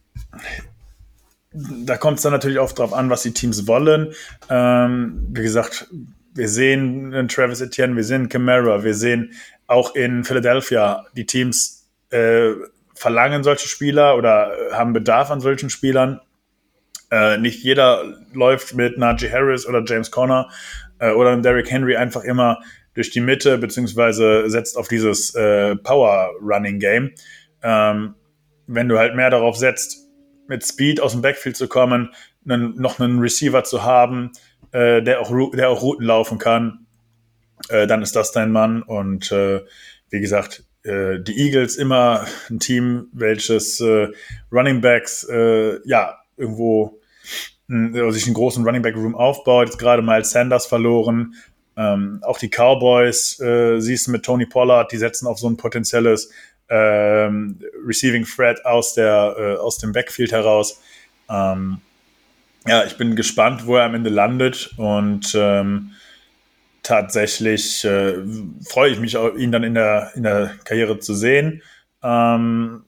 da 1.52 1.98
kommt 1.98 2.16
es 2.16 2.22
dann 2.22 2.32
natürlich 2.32 2.58
auch 2.58 2.72
drauf 2.72 2.94
an, 2.94 3.10
was 3.10 3.22
die 3.22 3.32
Teams 3.32 3.66
wollen. 3.66 4.14
Ähm, 4.48 5.26
wie 5.28 5.42
gesagt, 5.42 5.88
wir 6.38 6.48
sehen 6.48 7.12
einen 7.12 7.28
Travis 7.28 7.60
Etienne, 7.60 7.96
wir 7.96 8.04
sehen 8.04 8.28
Camara, 8.28 8.84
wir 8.84 8.94
sehen 8.94 9.32
auch 9.66 9.94
in 9.94 10.24
Philadelphia 10.24 11.04
die 11.14 11.26
Teams 11.26 11.90
äh, 12.10 12.52
verlangen 12.94 13.42
solche 13.42 13.68
Spieler 13.68 14.16
oder 14.16 14.52
äh, 14.52 14.72
haben 14.72 14.92
Bedarf 14.92 15.30
an 15.30 15.40
solchen 15.40 15.68
Spielern. 15.68 16.20
Äh, 17.10 17.38
nicht 17.38 17.62
jeder 17.64 18.04
läuft 18.32 18.74
mit 18.74 18.98
Najee 18.98 19.30
Harris 19.30 19.66
oder 19.66 19.82
James 19.84 20.10
Conner 20.10 20.48
äh, 21.00 21.10
oder 21.10 21.36
Derrick 21.36 21.70
Henry 21.70 21.96
einfach 21.96 22.22
immer 22.22 22.60
durch 22.94 23.10
die 23.10 23.20
Mitte, 23.20 23.58
beziehungsweise 23.58 24.48
setzt 24.48 24.76
auf 24.76 24.88
dieses 24.88 25.34
äh, 25.34 25.74
Power-Running-Game. 25.76 27.12
Ähm, 27.62 28.14
wenn 28.66 28.88
du 28.88 28.98
halt 28.98 29.16
mehr 29.16 29.30
darauf 29.30 29.56
setzt, 29.56 30.08
mit 30.46 30.64
Speed 30.64 31.00
aus 31.00 31.12
dem 31.12 31.22
Backfield 31.22 31.56
zu 31.56 31.68
kommen, 31.68 32.12
einen, 32.48 32.74
noch 32.76 33.00
einen 33.00 33.18
Receiver 33.18 33.64
zu 33.64 33.82
haben, 33.82 34.32
äh, 34.72 35.02
der, 35.02 35.20
auch, 35.20 35.50
der 35.52 35.70
auch 35.70 35.82
Routen 35.82 36.06
laufen 36.06 36.38
kann, 36.38 36.86
äh, 37.68 37.86
dann 37.86 38.02
ist 38.02 38.16
das 38.16 38.32
dein 38.32 38.52
Mann. 38.52 38.82
Und 38.82 39.32
äh, 39.32 39.62
wie 40.10 40.20
gesagt, 40.20 40.64
äh, 40.84 41.18
die 41.20 41.38
Eagles 41.38 41.76
immer 41.76 42.26
ein 42.50 42.60
Team, 42.60 43.08
welches 43.12 43.80
äh, 43.80 44.08
Running 44.52 44.80
Backs 44.80 45.24
äh, 45.28 45.78
ja 45.84 46.18
irgendwo 46.36 47.00
äh, 47.68 48.10
sich 48.10 48.26
einen 48.26 48.34
großen 48.34 48.64
Running 48.64 48.82
Back 48.82 48.96
Room 48.96 49.14
aufbaut. 49.14 49.68
Jetzt 49.68 49.78
gerade 49.78 50.02
Miles 50.02 50.30
Sanders 50.30 50.66
verloren. 50.66 51.34
Ähm, 51.76 52.20
auch 52.22 52.38
die 52.38 52.48
Cowboys 52.48 53.38
äh, 53.40 53.80
siehst 53.80 54.06
du 54.06 54.12
mit 54.12 54.24
Tony 54.24 54.46
Pollard, 54.46 54.90
die 54.90 54.96
setzen 54.96 55.26
auf 55.26 55.38
so 55.38 55.48
ein 55.48 55.56
potenzielles 55.56 56.30
ähm, 56.68 57.60
Receiving 57.86 58.24
Threat 58.24 58.64
aus 58.66 58.94
der 58.94 59.58
aus 59.62 59.78
dem 59.78 59.92
Backfield 59.92 60.32
heraus. 60.32 60.80
Ähm, 61.30 61.80
ja, 62.66 62.84
ich 62.84 62.96
bin 62.96 63.16
gespannt, 63.16 63.66
wo 63.66 63.76
er 63.76 63.84
am 63.84 63.94
Ende 63.94 64.10
landet 64.10 64.70
und 64.76 65.34
ähm, 65.34 65.92
tatsächlich 66.82 67.84
äh, 67.84 68.14
freue 68.66 68.90
ich 68.90 69.00
mich, 69.00 69.16
auch, 69.16 69.34
ihn 69.34 69.52
dann 69.52 69.64
in 69.64 69.74
der, 69.74 70.12
in 70.14 70.22
der 70.22 70.52
Karriere 70.64 70.98
zu 70.98 71.14
sehen. 71.14 71.62
Ähm, 72.02 72.84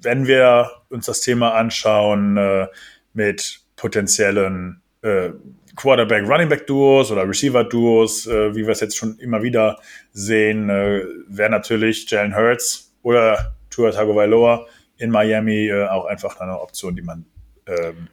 wenn 0.00 0.26
wir 0.26 0.70
uns 0.90 1.06
das 1.06 1.20
Thema 1.20 1.54
anschauen 1.54 2.36
äh, 2.36 2.66
mit 3.14 3.60
potenziellen 3.76 4.80
äh, 5.02 5.30
Quarterback-Running-Back-Duos 5.76 7.10
oder 7.10 7.28
Receiver-Duos, 7.28 8.26
äh, 8.26 8.54
wie 8.54 8.64
wir 8.64 8.70
es 8.70 8.80
jetzt 8.80 8.96
schon 8.96 9.18
immer 9.18 9.42
wieder 9.42 9.78
sehen, 10.12 10.70
äh, 10.70 11.02
wäre 11.28 11.50
natürlich 11.50 12.08
Jalen 12.10 12.34
Hurts 12.34 12.94
oder 13.02 13.54
Tua 13.70 13.90
Tagovailoa 13.90 14.66
in 14.98 15.10
Miami 15.10 15.68
äh, 15.68 15.86
auch 15.86 16.06
einfach 16.06 16.40
eine 16.40 16.58
Option, 16.60 16.96
die 16.96 17.02
man 17.02 17.26
ähm, 17.66 18.08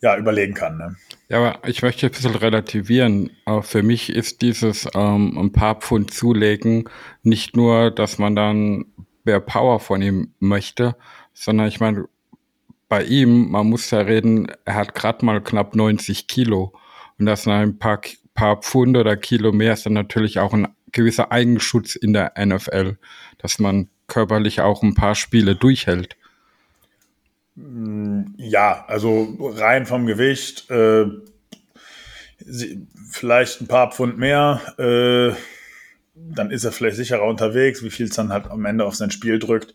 ja, 0.00 0.16
überlegen 0.16 0.54
kann. 0.54 0.78
Ne? 0.78 0.96
Ja, 1.28 1.38
aber 1.38 1.68
ich 1.68 1.82
möchte 1.82 2.06
ein 2.06 2.12
bisschen 2.12 2.34
relativieren. 2.34 3.30
Für 3.62 3.82
mich 3.82 4.10
ist 4.10 4.42
dieses 4.42 4.88
ähm, 4.94 5.36
ein 5.38 5.52
paar 5.52 5.76
Pfund 5.76 6.12
zulegen 6.12 6.88
nicht 7.22 7.56
nur, 7.56 7.90
dass 7.90 8.18
man 8.18 8.36
dann 8.36 8.86
mehr 9.24 9.40
Power 9.40 9.80
von 9.80 10.02
ihm 10.02 10.32
möchte, 10.38 10.96
sondern 11.32 11.66
ich 11.66 11.80
meine, 11.80 12.06
bei 12.88 13.02
ihm, 13.02 13.50
man 13.50 13.66
muss 13.68 13.90
ja 13.90 14.00
reden, 14.00 14.46
er 14.64 14.74
hat 14.74 14.94
gerade 14.94 15.24
mal 15.24 15.42
knapp 15.42 15.74
90 15.74 16.28
Kilo. 16.28 16.72
Und 17.18 17.26
das 17.26 17.42
sind 17.42 17.52
ein 17.52 17.78
paar, 17.78 18.00
paar 18.34 18.58
Pfund 18.58 18.96
oder 18.96 19.16
Kilo 19.16 19.52
mehr 19.52 19.72
ist 19.72 19.86
dann 19.86 19.94
natürlich 19.94 20.38
auch 20.38 20.52
ein 20.52 20.68
gewisser 20.92 21.32
Eigenschutz 21.32 21.96
in 21.96 22.12
der 22.12 22.32
NFL, 22.38 22.96
dass 23.38 23.58
man 23.58 23.88
körperlich 24.06 24.60
auch 24.60 24.82
ein 24.82 24.94
paar 24.94 25.14
Spiele 25.14 25.56
durchhält. 25.56 26.16
Ja, 27.56 28.84
also 28.86 29.36
rein 29.40 29.86
vom 29.86 30.06
Gewicht, 30.06 30.70
äh, 30.70 31.06
vielleicht 33.10 33.62
ein 33.62 33.66
paar 33.66 33.92
Pfund 33.92 34.18
mehr, 34.18 34.60
äh, 34.78 35.34
dann 36.14 36.50
ist 36.50 36.64
er 36.64 36.72
vielleicht 36.72 36.96
sicherer 36.96 37.24
unterwegs, 37.24 37.82
wie 37.82 37.90
viel 37.90 38.06
es 38.06 38.16
dann 38.16 38.32
halt 38.32 38.46
am 38.48 38.64
Ende 38.66 38.84
auf 38.84 38.94
sein 38.94 39.10
Spiel 39.10 39.38
drückt. 39.38 39.74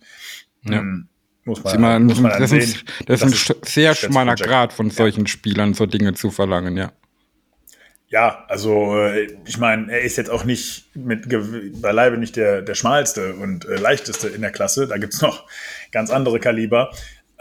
Ja. 0.64 0.80
Ähm, 0.80 1.08
muss 1.44 1.64
man, 1.64 1.82
man, 1.82 2.04
muss 2.04 2.20
man 2.20 2.40
das, 2.40 2.52
ist, 2.52 2.84
das, 3.08 3.22
das, 3.22 3.34
ist 3.34 3.52
ein 3.52 3.56
sehr 3.64 3.96
schmaler 3.96 4.36
Grad 4.36 4.74
von 4.74 4.92
solchen 4.92 5.26
ja. 5.26 5.28
Spielern, 5.28 5.74
so 5.74 5.88
Dinge 5.88 6.14
zu 6.14 6.30
verlangen, 6.30 6.78
ja. 6.78 6.92
Ja, 8.10 8.44
also 8.48 8.98
äh, 8.98 9.38
ich 9.48 9.58
meine, 9.58 9.92
er 9.92 10.02
ist 10.02 10.18
jetzt 10.18 10.30
auch 10.30 10.44
nicht 10.44 10.96
mit 10.96 11.30
beileibe 11.82 12.18
nicht 12.18 12.36
der, 12.36 12.62
der 12.62 12.76
schmalste 12.76 13.36
und 13.36 13.66
äh, 13.66 13.78
leichteste 13.78 14.28
in 14.28 14.42
der 14.42 14.52
Klasse. 14.52 14.86
Da 14.86 14.98
gibt's 14.98 15.22
noch 15.22 15.48
ganz 15.92 16.12
andere 16.12 16.40
Kaliber. 16.40 16.92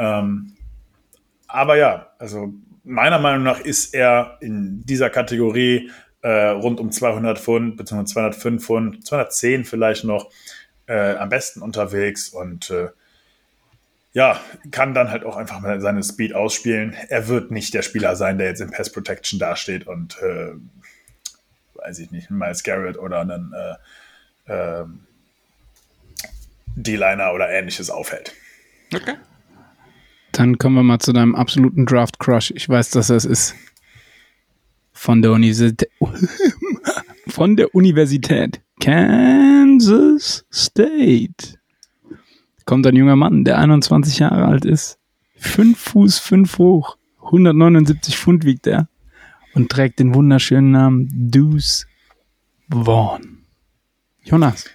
Ähm, 0.00 0.54
aber 1.46 1.76
ja, 1.76 2.10
also 2.18 2.54
meiner 2.84 3.18
Meinung 3.18 3.42
nach 3.42 3.60
ist 3.60 3.94
er 3.94 4.38
in 4.40 4.82
dieser 4.86 5.10
Kategorie 5.10 5.90
äh, 6.22 6.48
rund 6.48 6.80
um 6.80 6.90
200 6.90 7.38
Pfund, 7.38 7.76
beziehungsweise 7.76 8.14
205 8.14 8.64
Pfund, 8.64 9.06
210 9.06 9.64
vielleicht 9.64 10.04
noch 10.04 10.30
äh, 10.86 11.14
am 11.16 11.28
besten 11.28 11.60
unterwegs 11.60 12.30
und 12.30 12.70
äh, 12.70 12.88
ja, 14.12 14.40
kann 14.70 14.94
dann 14.94 15.10
halt 15.10 15.24
auch 15.24 15.36
einfach 15.36 15.60
mal 15.60 15.80
seine 15.80 16.02
Speed 16.02 16.34
ausspielen. 16.34 16.96
Er 17.08 17.28
wird 17.28 17.50
nicht 17.50 17.74
der 17.74 17.82
Spieler 17.82 18.16
sein, 18.16 18.38
der 18.38 18.48
jetzt 18.48 18.60
in 18.60 18.70
Pass 18.70 18.90
Protection 18.90 19.38
dasteht 19.38 19.86
und 19.86 20.20
äh, 20.20 20.52
weiß 21.74 21.98
ich 22.00 22.10
nicht, 22.10 22.30
Miles 22.30 22.62
Garrett 22.62 22.98
oder 22.98 23.20
einen 23.20 23.54
äh, 24.46 24.52
äh, 24.52 24.84
D-Liner 26.74 27.34
oder 27.34 27.50
ähnliches 27.50 27.90
aufhält. 27.90 28.34
Okay. 28.92 29.14
Dann 30.32 30.58
kommen 30.58 30.76
wir 30.76 30.82
mal 30.82 30.98
zu 30.98 31.12
deinem 31.12 31.34
absoluten 31.34 31.86
Draft-Crush. 31.86 32.52
Ich 32.52 32.68
weiß, 32.68 32.90
dass 32.90 33.08
das 33.08 33.24
ist. 33.24 33.54
von 34.92 35.22
der 35.22 35.32
Universität, 35.32 35.90
von 37.26 37.56
der 37.56 37.74
Universität 37.74 38.60
Kansas 38.80 40.44
State 40.52 41.58
kommt 42.66 42.86
ein 42.86 42.94
junger 42.94 43.16
Mann, 43.16 43.44
der 43.44 43.58
21 43.58 44.20
Jahre 44.20 44.44
alt 44.44 44.64
ist, 44.64 44.98
5 45.38 45.78
Fuß 45.78 46.18
5 46.18 46.58
hoch, 46.58 46.98
179 47.24 48.16
Pfund 48.16 48.44
wiegt 48.44 48.66
er 48.66 48.88
und 49.54 49.70
trägt 49.70 49.98
den 49.98 50.14
wunderschönen 50.14 50.70
Namen 50.70 51.08
Deuce 51.12 51.86
Vaughn. 52.68 53.38
Jonas, 54.22 54.66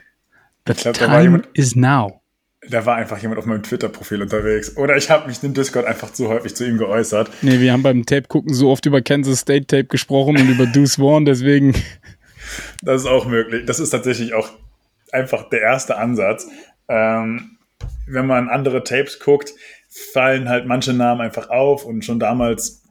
the 0.68 0.74
glaub, 0.74 0.96
time 0.96 1.44
is 1.54 1.76
now. 1.76 2.22
Da 2.70 2.86
war 2.86 2.96
einfach 2.96 3.18
jemand 3.20 3.40
auf 3.40 3.46
meinem 3.46 3.64
Twitter-Profil 3.64 4.22
unterwegs. 4.22 4.76
Oder 4.78 4.98
ich 4.98 5.10
habe 5.10 5.28
mich 5.28 5.44
im 5.44 5.54
Discord 5.54 5.86
einfach 5.86 6.12
zu 6.12 6.30
häufig 6.30 6.56
zu 6.56 6.66
ihm 6.66 6.78
geäußert. 6.78 7.30
Nee, 7.42 7.60
wir 7.60 7.72
haben 7.72 7.84
beim 7.84 8.06
Tape-Gucken 8.06 8.54
so 8.54 8.70
oft 8.70 8.86
über 8.86 9.02
Kansas 9.02 9.40
State 9.40 9.68
Tape 9.68 9.86
gesprochen 9.86 10.38
und 10.38 10.50
über 10.50 10.66
Deuce 10.66 10.96
Vaughn, 10.96 11.26
deswegen. 11.26 11.74
Das 12.84 13.02
ist 13.02 13.08
auch 13.08 13.26
möglich. 13.26 13.66
Das 13.66 13.80
ist 13.80 13.90
tatsächlich 13.90 14.36
auch 14.36 14.52
einfach 15.12 15.50
der 15.50 15.62
erste 15.62 15.98
Ansatz. 15.98 16.48
Ähm, 16.88 17.58
wenn 18.06 18.28
man 18.28 18.50
andere 18.50 18.84
Tapes 18.84 19.20
guckt, 19.20 19.54
fallen 19.90 20.50
halt 20.50 20.66
manche 20.68 20.94
Namen 20.94 21.22
einfach 21.22 21.50
auf 21.50 21.86
und 21.86 22.04
schon 22.04 22.20
damals, 22.20 22.84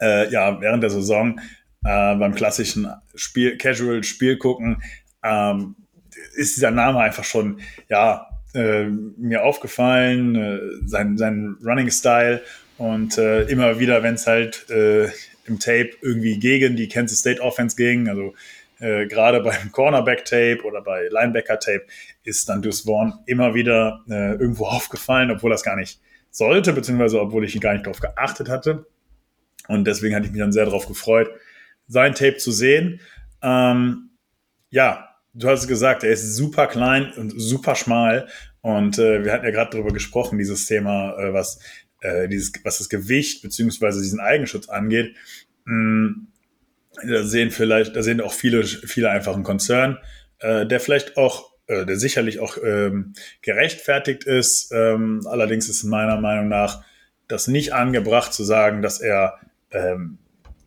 äh, 0.00 0.30
ja, 0.32 0.60
während 0.60 0.82
der 0.82 0.90
Saison 0.90 1.38
äh, 1.84 2.16
beim 2.16 2.34
klassischen 2.34 2.88
Spiel, 3.14 3.56
Casual-Spiel 3.58 4.38
gucken, 4.38 4.82
ähm, 5.22 5.76
ist 6.34 6.56
dieser 6.56 6.70
Name 6.70 7.00
einfach 7.00 7.24
schon, 7.24 7.60
ja, 7.88 8.26
äh, 8.54 8.84
mir 8.84 9.44
aufgefallen, 9.44 10.34
äh, 10.34 10.58
sein, 10.86 11.16
sein 11.16 11.56
Running-Style 11.64 12.42
und 12.78 13.18
äh, 13.18 13.42
immer 13.42 13.78
wieder, 13.78 14.02
wenn 14.02 14.14
es 14.14 14.26
halt 14.26 14.68
äh, 14.70 15.08
im 15.46 15.58
Tape 15.58 15.90
irgendwie 16.00 16.38
gegen 16.38 16.76
die 16.76 16.88
Kansas 16.88 17.18
State 17.18 17.40
Offense 17.40 17.76
ging, 17.76 18.08
also 18.08 18.34
äh, 18.78 19.06
gerade 19.06 19.40
beim 19.42 19.70
Cornerback-Tape 19.72 20.62
oder 20.64 20.80
bei 20.80 21.08
Linebacker-Tape, 21.08 21.84
ist 22.24 22.48
dann 22.48 22.62
Deuce 22.62 22.82
Vaughn 22.82 23.14
immer 23.26 23.54
wieder 23.54 24.04
äh, 24.08 24.32
irgendwo 24.32 24.66
aufgefallen, 24.66 25.30
obwohl 25.30 25.50
das 25.50 25.62
gar 25.62 25.76
nicht 25.76 26.00
sollte, 26.30 26.72
beziehungsweise 26.72 27.20
obwohl 27.20 27.44
ich 27.44 27.60
gar 27.60 27.72
nicht 27.72 27.86
darauf 27.86 28.00
geachtet 28.00 28.48
hatte. 28.48 28.86
Und 29.68 29.84
deswegen 29.86 30.14
hatte 30.14 30.26
ich 30.26 30.32
mich 30.32 30.40
dann 30.40 30.52
sehr 30.52 30.64
darauf 30.64 30.86
gefreut, 30.86 31.30
sein 31.86 32.14
Tape 32.14 32.36
zu 32.36 32.50
sehen. 32.50 33.00
Ähm, 33.42 34.10
ja, 34.70 35.09
du 35.34 35.48
hast 35.48 35.62
es 35.62 35.68
gesagt, 35.68 36.04
er 36.04 36.10
ist 36.10 36.34
super 36.34 36.66
klein 36.66 37.12
und 37.16 37.32
super 37.36 37.74
schmal. 37.74 38.28
Und 38.62 38.98
äh, 38.98 39.24
wir 39.24 39.32
hatten 39.32 39.44
ja 39.44 39.50
gerade 39.50 39.70
darüber 39.70 39.92
gesprochen, 39.92 40.38
dieses 40.38 40.66
Thema, 40.66 41.16
äh, 41.18 41.32
was, 41.32 41.60
äh, 42.00 42.28
dieses, 42.28 42.52
was 42.64 42.78
das 42.78 42.88
Gewicht 42.88 43.42
beziehungsweise 43.42 44.02
diesen 44.02 44.20
Eigenschutz 44.20 44.68
angeht. 44.68 45.16
Mm, 45.64 46.26
da 47.06 47.22
sehen 47.22 47.50
vielleicht, 47.50 47.96
da 47.96 48.02
sehen 48.02 48.20
auch 48.20 48.32
viele, 48.32 48.64
viele 48.64 49.10
einfach 49.10 49.34
einen 49.34 49.44
Konzern, 49.44 49.98
äh, 50.40 50.66
der 50.66 50.80
vielleicht 50.80 51.16
auch, 51.16 51.52
äh, 51.66 51.86
der 51.86 51.96
sicherlich 51.96 52.40
auch 52.40 52.58
ähm, 52.62 53.14
gerechtfertigt 53.42 54.24
ist. 54.24 54.72
Ähm, 54.72 55.22
allerdings 55.26 55.68
ist 55.68 55.84
meiner 55.84 56.20
Meinung 56.20 56.48
nach 56.48 56.82
das 57.28 57.46
nicht 57.46 57.72
angebracht 57.72 58.34
zu 58.34 58.44
sagen, 58.44 58.82
dass 58.82 59.00
er 59.00 59.38
ähm, 59.70 60.18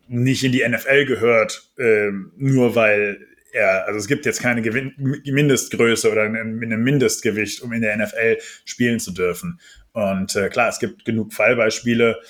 nicht 0.08 0.42
in 0.44 0.52
die 0.52 0.66
NFL 0.66 1.04
gehört, 1.04 1.70
ähm, 1.78 2.32
nur 2.36 2.74
weil 2.74 3.18
er, 3.54 3.86
also 3.86 3.98
es 3.98 4.08
gibt 4.08 4.26
jetzt 4.26 4.42
keine 4.42 4.62
Gewin 4.62 4.92
Mindestgröße 5.24 6.10
oder 6.10 6.22
ein 6.24 6.58
Mindestgewicht, 6.58 7.62
um 7.62 7.72
in 7.72 7.82
der 7.82 7.96
NFL 7.96 8.38
spielen 8.64 8.98
zu 8.98 9.12
dürfen. 9.12 9.60
Und 9.92 10.34
äh, 10.34 10.48
klar, 10.48 10.68
es 10.68 10.80
gibt 10.80 11.04
genug 11.04 11.32
Fallbeispiele. 11.32 12.20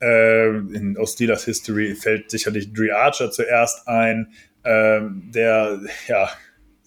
Äh, 0.00 0.48
in, 0.48 0.96
aus 0.98 1.12
Steelers 1.12 1.44
History 1.44 1.94
fällt 1.94 2.30
sicherlich 2.30 2.72
Dre 2.72 2.96
Archer 2.96 3.30
zuerst 3.30 3.86
ein, 3.86 4.32
äh, 4.64 5.00
der 5.02 5.78
ja 6.08 6.28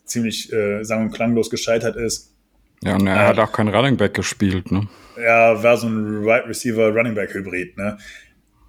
ziemlich 0.04 0.52
äh, 0.52 0.84
sang- 0.84 1.04
und 1.04 1.12
klanglos 1.12 1.50
gescheitert 1.50 1.96
ist. 1.96 2.36
Ja, 2.84 2.96
und 2.96 3.08
er 3.08 3.28
hat 3.28 3.40
auch 3.40 3.54
kein 3.54 3.70
Running 3.70 3.96
Back 3.96 4.14
gespielt, 4.14 4.72
ne? 4.72 4.88
Er 5.16 5.64
war 5.64 5.78
so 5.78 5.88
ein 5.88 6.22
Wide 6.22 6.30
right 6.30 6.48
Receiver 6.48 6.90
Running 6.90 7.16
Back 7.16 7.34
Hybrid, 7.34 7.78
ne? 7.78 7.98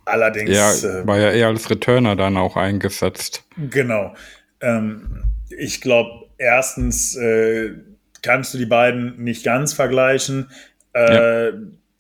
Allerdings. 0.05 0.51
Ja, 0.51 0.73
äh, 0.73 1.07
war 1.07 1.19
ja 1.19 1.33
eher 1.33 1.49
als 1.49 1.69
Returner 1.69 2.15
dann 2.15 2.37
auch 2.37 2.57
eingesetzt. 2.57 3.45
Genau. 3.57 4.15
Ähm, 4.61 5.25
ich 5.51 5.81
glaube, 5.81 6.27
erstens 6.39 7.17
äh, 7.17 7.73
kannst 8.23 8.55
du 8.55 8.59
die 8.59 8.67
beiden 8.67 9.23
nicht 9.23 9.45
ganz 9.45 9.73
vergleichen. 9.73 10.51
Äh, 10.93 11.49
ja. 11.49 11.53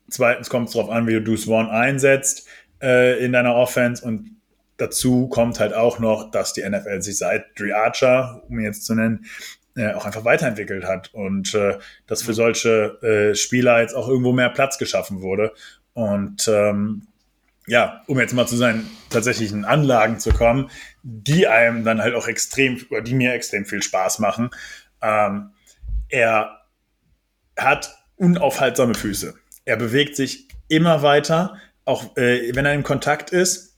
Zweitens 0.09 0.51
kommt 0.51 0.69
es 0.69 0.75
darauf 0.75 0.91
an, 0.91 1.07
wie 1.07 1.15
du 1.15 1.23
Deuce 1.23 1.49
One 1.49 1.71
einsetzt 1.71 2.47
äh, 2.83 3.25
in 3.25 3.33
deiner 3.33 3.55
Offense. 3.55 4.05
Und 4.05 4.31
dazu 4.77 5.29
kommt 5.29 5.61
halt 5.61 5.75
auch 5.75 5.99
noch, 5.99 6.31
dass 6.31 6.53
die 6.53 6.69
NFL 6.69 7.03
sich 7.03 7.19
seit 7.19 7.59
Dre 7.59 7.75
Archer, 7.75 8.43
um 8.49 8.59
ihn 8.59 8.65
jetzt 8.65 8.85
zu 8.85 8.95
nennen, 8.95 9.27
äh, 9.77 9.93
auch 9.93 10.07
einfach 10.07 10.25
weiterentwickelt 10.25 10.85
hat 10.85 11.13
und 11.13 11.55
äh, 11.55 11.79
dass 12.07 12.23
für 12.23 12.35
solche 12.35 13.03
äh, 13.03 13.35
Spieler 13.35 13.81
jetzt 13.81 13.95
auch 13.95 14.09
irgendwo 14.09 14.33
mehr 14.33 14.49
Platz 14.51 14.79
geschaffen 14.79 15.23
wurde. 15.23 15.53
Und 15.93 16.49
ähm, 16.49 17.07
ja, 17.67 18.03
um 18.07 18.19
jetzt 18.19 18.35
mal 18.35 18.47
zu 18.47 18.57
seinen 18.57 18.91
tatsächlichen 19.11 19.65
Anlagen 19.65 20.19
zu 20.19 20.31
kommen, 20.31 20.71
die 21.03 21.47
einem 21.47 21.85
dann 21.85 22.01
halt 22.01 22.15
auch 22.15 22.29
extrem, 22.29 22.81
oder 22.91 23.03
die 23.03 23.15
mir 23.15 23.33
extrem 23.33 23.67
viel 23.67 23.83
Spaß 23.83 24.21
machen. 24.21 24.51
Ähm, 25.03 25.51
er 26.09 26.61
hat 27.57 27.97
unaufhaltsame 28.17 28.95
Füße. 28.95 29.35
Er 29.65 29.77
bewegt 29.77 30.17
sich 30.17 30.49
immer 30.69 31.03
weiter, 31.03 31.57
auch 31.85 32.17
äh, 32.17 32.55
wenn 32.55 32.67
er 32.67 32.75
in 32.75 32.83
Kontakt 32.83 33.31
ist. 33.31 33.77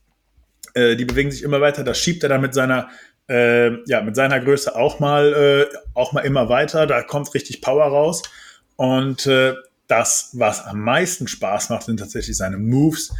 Äh, 0.75 0.97
die 0.97 1.05
bewegen 1.05 1.31
sich 1.31 1.43
immer 1.43 1.61
weiter. 1.61 1.85
Das 1.85 1.99
schiebt 1.99 2.23
er 2.23 2.29
dann 2.29 2.41
mit 2.41 2.55
seiner, 2.55 2.89
äh, 3.29 3.83
ja, 3.87 4.03
mit 4.03 4.17
seiner 4.17 4.41
Größe 4.41 4.75
auch 4.77 5.01
mal, 5.01 5.69
äh, 5.73 5.77
auch 5.95 6.13
mal 6.13 6.21
immer 6.21 6.49
weiter. 6.49 6.87
Da 6.87 7.03
kommt 7.03 7.33
richtig 7.35 7.63
Power 7.63 7.87
raus. 7.87 8.23
Und 8.77 9.27
äh, 9.27 9.55
das, 9.89 10.31
was 10.35 10.65
am 10.65 10.81
meisten 10.81 11.27
Spaß 11.27 11.71
macht, 11.71 11.85
sind 11.85 11.99
tatsächlich 11.99 12.37
seine 12.37 12.59
Moves, 12.59 13.13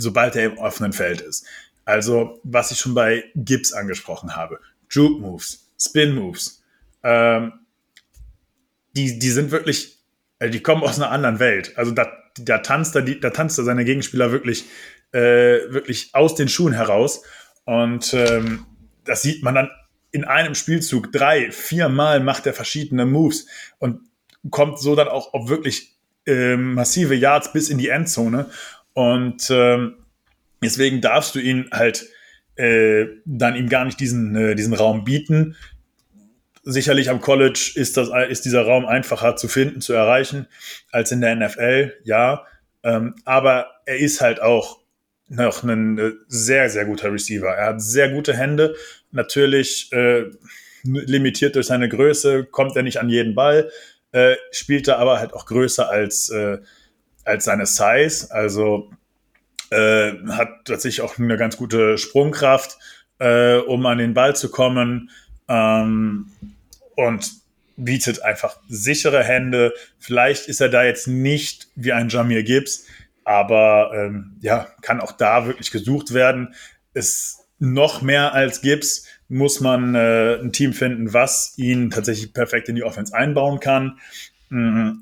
sobald 0.00 0.36
er 0.36 0.46
im 0.46 0.58
offenen 0.58 0.92
Feld 0.92 1.20
ist. 1.20 1.46
Also, 1.84 2.40
was 2.42 2.70
ich 2.70 2.78
schon 2.78 2.94
bei 2.94 3.24
Gibbs 3.34 3.72
angesprochen 3.72 4.36
habe. 4.36 4.60
Juke 4.90 5.20
Moves, 5.20 5.70
Spin 5.78 6.14
Moves. 6.14 6.62
Ähm, 7.02 7.52
die, 8.96 9.18
die 9.18 9.30
sind 9.30 9.50
wirklich, 9.50 9.98
also 10.38 10.52
die 10.52 10.62
kommen 10.62 10.82
aus 10.82 10.98
einer 10.98 11.10
anderen 11.10 11.38
Welt. 11.38 11.76
Also 11.76 11.92
da, 11.92 12.12
da 12.38 12.58
tanzt 12.58 12.94
er, 12.96 13.02
da 13.02 13.30
tanzt 13.30 13.58
er 13.58 13.64
seine 13.64 13.84
Gegenspieler 13.84 14.32
wirklich, 14.32 14.64
äh, 15.12 15.18
wirklich 15.68 16.10
aus 16.14 16.34
den 16.34 16.48
Schuhen 16.48 16.72
heraus. 16.72 17.22
Und 17.64 18.14
ähm, 18.14 18.66
das 19.04 19.22
sieht 19.22 19.42
man 19.42 19.54
dann 19.54 19.70
in 20.12 20.24
einem 20.24 20.54
Spielzug 20.54 21.12
drei, 21.12 21.50
viermal 21.52 22.20
macht 22.20 22.46
er 22.46 22.52
verschiedene 22.52 23.06
Moves 23.06 23.46
und 23.78 24.00
kommt 24.50 24.78
so 24.78 24.96
dann 24.96 25.08
auch 25.08 25.34
auf 25.34 25.48
wirklich 25.48 25.96
äh, 26.26 26.56
massive 26.56 27.14
Yards 27.14 27.52
bis 27.52 27.68
in 27.68 27.78
die 27.78 27.88
Endzone. 27.88 28.46
Und 28.94 29.48
ähm, 29.50 29.96
deswegen 30.62 31.00
darfst 31.00 31.34
du 31.34 31.38
ihn 31.38 31.68
halt 31.72 32.06
äh, 32.56 33.06
dann 33.24 33.56
ihm 33.56 33.68
gar 33.68 33.84
nicht 33.84 34.00
diesen, 34.00 34.36
äh, 34.36 34.54
diesen 34.54 34.74
Raum 34.74 35.04
bieten. 35.04 35.56
Sicherlich 36.62 37.08
am 37.08 37.20
College 37.20 37.72
ist, 37.74 37.96
das, 37.96 38.10
ist 38.28 38.44
dieser 38.44 38.62
Raum 38.62 38.84
einfacher 38.84 39.36
zu 39.36 39.48
finden, 39.48 39.80
zu 39.80 39.94
erreichen, 39.94 40.46
als 40.92 41.10
in 41.10 41.20
der 41.20 41.34
NFL, 41.36 41.94
ja. 42.04 42.44
Ähm, 42.82 43.14
aber 43.24 43.66
er 43.86 43.98
ist 43.98 44.20
halt 44.20 44.42
auch 44.42 44.80
noch 45.28 45.62
ein 45.62 45.98
äh, 45.98 46.12
sehr, 46.28 46.68
sehr 46.68 46.84
guter 46.84 47.12
Receiver. 47.12 47.48
Er 47.48 47.66
hat 47.66 47.82
sehr 47.82 48.10
gute 48.10 48.36
Hände. 48.36 48.74
Natürlich 49.10 49.90
äh, 49.92 50.24
limitiert 50.82 51.56
durch 51.56 51.66
seine 51.66 51.88
Größe, 51.88 52.44
kommt 52.44 52.76
er 52.76 52.82
nicht 52.82 53.00
an 53.00 53.08
jeden 53.08 53.34
Ball, 53.34 53.70
äh, 54.12 54.34
spielt 54.50 54.88
er 54.88 54.98
aber 54.98 55.18
halt 55.18 55.32
auch 55.32 55.46
größer 55.46 55.88
als, 55.88 56.30
äh, 56.30 56.58
als 57.30 57.44
seine 57.44 57.66
Size. 57.66 58.26
Also 58.30 58.90
äh, 59.70 60.12
hat 60.28 60.64
tatsächlich 60.64 61.00
auch 61.00 61.18
eine 61.18 61.36
ganz 61.36 61.56
gute 61.56 61.96
Sprungkraft, 61.96 62.76
äh, 63.18 63.56
um 63.56 63.86
an 63.86 63.98
den 63.98 64.14
Ball 64.14 64.36
zu 64.36 64.50
kommen 64.50 65.10
ähm, 65.48 66.26
und 66.96 67.32
bietet 67.76 68.22
einfach 68.22 68.58
sichere 68.68 69.22
Hände. 69.22 69.72
Vielleicht 69.98 70.48
ist 70.48 70.60
er 70.60 70.68
da 70.68 70.84
jetzt 70.84 71.08
nicht 71.08 71.68
wie 71.76 71.92
ein 71.92 72.08
Jamir 72.08 72.42
Gibbs, 72.42 72.84
aber 73.24 73.92
ähm, 73.94 74.36
ja, 74.40 74.66
kann 74.82 75.00
auch 75.00 75.12
da 75.12 75.46
wirklich 75.46 75.70
gesucht 75.70 76.12
werden. 76.12 76.54
Ist 76.92 77.46
noch 77.58 78.02
mehr 78.02 78.34
als 78.34 78.60
Gibbs 78.60 79.06
muss 79.28 79.60
man 79.60 79.94
äh, 79.94 80.40
ein 80.40 80.52
Team 80.52 80.72
finden, 80.72 81.14
was 81.14 81.54
ihn 81.56 81.90
tatsächlich 81.90 82.34
perfekt 82.34 82.68
in 82.68 82.74
die 82.74 82.82
Offense 82.82 83.14
einbauen 83.14 83.60
kann. 83.60 84.00
Mhm 84.48 85.00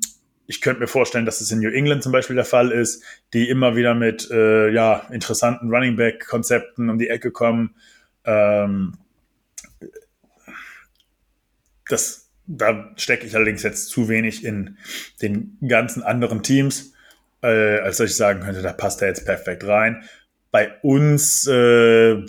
ich 0.49 0.61
könnte 0.61 0.81
mir 0.81 0.87
vorstellen, 0.87 1.27
dass 1.27 1.41
es 1.41 1.51
in 1.51 1.59
New 1.59 1.69
England 1.69 2.01
zum 2.01 2.11
Beispiel 2.11 2.35
der 2.35 2.43
Fall 2.43 2.71
ist, 2.71 3.03
die 3.33 3.47
immer 3.47 3.75
wieder 3.75 3.93
mit 3.93 4.31
äh, 4.31 4.71
ja, 4.71 5.05
interessanten 5.11 5.69
Running 5.69 5.95
Back-Konzepten 5.95 6.89
um 6.89 6.97
die 6.97 7.07
Ecke 7.07 7.29
kommen. 7.29 7.75
Ähm, 8.25 8.97
das, 11.87 12.31
da 12.47 12.91
stecke 12.95 13.27
ich 13.27 13.35
allerdings 13.35 13.61
jetzt 13.61 13.89
zu 13.89 14.09
wenig 14.09 14.43
in 14.43 14.77
den 15.21 15.55
ganzen 15.67 16.01
anderen 16.01 16.41
Teams, 16.41 16.93
äh, 17.43 17.77
als 17.81 17.97
dass 17.97 18.09
ich 18.09 18.15
sagen 18.15 18.39
könnte, 18.39 18.63
da 18.63 18.73
passt 18.73 19.03
er 19.03 19.09
jetzt 19.09 19.25
perfekt 19.25 19.67
rein. 19.67 20.01
Bei 20.49 20.79
uns, 20.81 21.45
äh, 21.45 22.25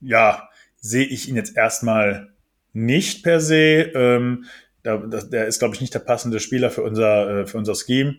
ja, 0.00 0.48
sehe 0.76 1.06
ich 1.06 1.28
ihn 1.28 1.34
jetzt 1.34 1.56
erstmal 1.56 2.28
nicht 2.72 3.24
per 3.24 3.40
se. 3.40 3.90
Ähm, 3.92 4.44
da, 4.86 4.98
das, 4.98 5.28
der 5.30 5.46
ist, 5.46 5.58
glaube 5.58 5.74
ich, 5.74 5.80
nicht 5.80 5.92
der 5.94 5.98
passende 5.98 6.38
Spieler 6.38 6.70
für 6.70 6.82
unser, 6.82 7.40
äh, 7.40 7.46
für 7.46 7.58
unser 7.58 7.74
Scheme. 7.74 8.16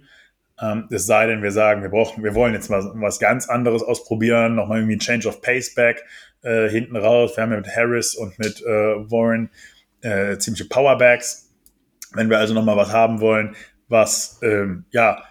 Ähm, 0.61 0.88
es 0.91 1.06
sei 1.06 1.27
denn, 1.27 1.41
wir 1.41 1.52
sagen, 1.52 1.81
wir 1.81 1.89
brauchen, 1.89 2.23
wir 2.23 2.35
wollen 2.35 2.53
jetzt 2.53 2.69
mal 2.69 2.91
was 2.95 3.19
ganz 3.19 3.48
anderes 3.48 3.84
ausprobieren, 3.84 4.56
nochmal 4.56 4.80
irgendwie 4.80 4.98
ein 4.98 4.99
Change 4.99 5.27
of 5.27 5.41
Pace 5.41 5.73
back 5.76 6.03
äh, 6.41 6.68
hinten 6.68 6.98
raus. 6.98 7.38
Wir 7.38 7.44
haben 7.44 7.52
ja 7.52 7.57
mit 7.57 7.73
Harris 7.73 8.15
und 8.15 8.38
mit 8.38 8.61
äh, 8.61 8.65
Warren 8.65 9.49
äh, 10.02 10.38
ziemliche 10.38 10.65
Powerbacks. 10.65 11.53
Wenn 12.14 12.30
wir 12.30 12.38
also 12.38 12.53
nochmal 12.53 12.76
was 12.76 12.91
haben 12.91 13.22
wollen, 13.22 13.56
was 13.88 14.39
ähm, 14.41 14.85
ja, 14.91 15.23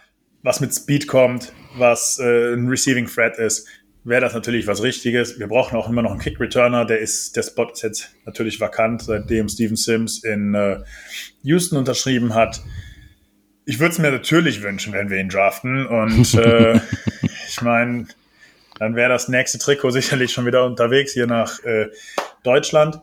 was 0.42 0.60
mit 0.60 0.72
Speed 0.74 1.06
kommt, 1.08 1.52
was 1.76 2.18
äh, 2.18 2.54
ein 2.54 2.68
Receiving 2.68 3.06
Threat 3.06 3.36
ist, 3.36 3.68
wäre 4.07 4.20
das 4.20 4.35
natürlich 4.35 4.66
was 4.66 4.83
Richtiges. 4.83 5.39
Wir 5.39 5.49
brauchen 5.49 5.77
auch 5.77 5.89
immer 5.89 6.03
noch 6.03 6.12
einen 6.12 6.20
Kick 6.20 6.39
Returner. 6.39 6.85
Der 6.85 7.01
ist, 7.01 7.37
der 7.37 7.43
Spot 7.43 7.69
ist 7.70 7.83
jetzt 7.83 8.15
natürlich 8.24 8.61
vakant, 8.61 9.03
seitdem 9.03 9.49
Steven 9.49 9.77
Sims 9.77 10.23
in 10.23 10.55
äh, 10.55 10.78
Houston 11.43 11.77
unterschrieben 11.77 12.35
hat. 12.35 12.62
Ich 13.65 13.81
würde 13.81 13.93
es 13.93 13.99
mir 13.99 14.12
natürlich 14.12 14.62
wünschen, 14.62 14.93
wenn 14.93 15.11
wir 15.11 15.19
ihn 15.19 15.28
draften. 15.28 15.87
Und 15.87 16.35
äh, 16.35 16.81
ich 17.49 17.61
meine, 17.62 18.07
dann 18.78 18.95
wäre 18.95 19.09
das 19.09 19.28
nächste 19.28 19.59
Trikot 19.59 19.91
sicherlich 19.91 20.33
schon 20.33 20.47
wieder 20.47 20.65
unterwegs 20.65 21.12
hier 21.12 21.27
nach 21.27 21.62
äh, 21.65 21.89
Deutschland. 22.45 23.01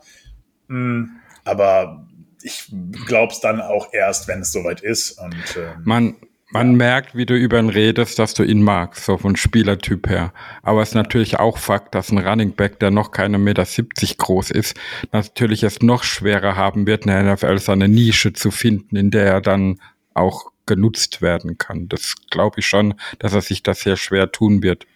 Mm, 0.68 1.04
aber 1.44 2.06
ich 2.42 2.72
glaube 3.06 3.32
es 3.32 3.40
dann 3.40 3.60
auch 3.60 3.92
erst, 3.92 4.26
wenn 4.26 4.40
es 4.40 4.52
soweit 4.52 4.80
ist. 4.80 5.18
Und, 5.18 5.56
ähm, 5.56 5.82
man, 5.84 6.16
man 6.54 6.76
merkt, 6.76 7.16
wie 7.16 7.26
du 7.26 7.34
über 7.34 7.58
ihn 7.58 7.68
redest, 7.68 8.20
dass 8.20 8.32
du 8.32 8.44
ihn 8.44 8.62
magst, 8.62 9.04
so 9.04 9.18
von 9.18 9.34
Spielertyp 9.34 10.08
her. 10.08 10.32
Aber 10.62 10.82
es 10.82 10.90
ist 10.90 10.94
natürlich 10.94 11.40
auch 11.40 11.58
Fakt, 11.58 11.96
dass 11.96 12.12
ein 12.12 12.18
Running 12.18 12.54
Back, 12.54 12.78
der 12.78 12.92
noch 12.92 13.10
keine 13.10 13.38
Meter 13.38 13.64
70 13.64 14.18
groß 14.18 14.52
ist, 14.52 14.76
natürlich 15.10 15.64
es 15.64 15.82
noch 15.82 16.04
schwerer 16.04 16.56
haben 16.56 16.86
wird, 16.86 17.06
in 17.06 17.10
der 17.10 17.34
NFL 17.34 17.58
seine 17.58 17.88
Nische 17.88 18.32
zu 18.32 18.52
finden, 18.52 18.94
in 18.94 19.10
der 19.10 19.26
er 19.26 19.40
dann 19.40 19.80
auch 20.14 20.52
genutzt 20.64 21.20
werden 21.20 21.58
kann. 21.58 21.88
Das 21.88 22.14
glaube 22.30 22.60
ich 22.60 22.66
schon, 22.66 22.94
dass 23.18 23.34
er 23.34 23.42
sich 23.42 23.64
das 23.64 23.80
sehr 23.80 23.96
schwer 23.96 24.30
tun 24.30 24.62
wird. 24.62 24.86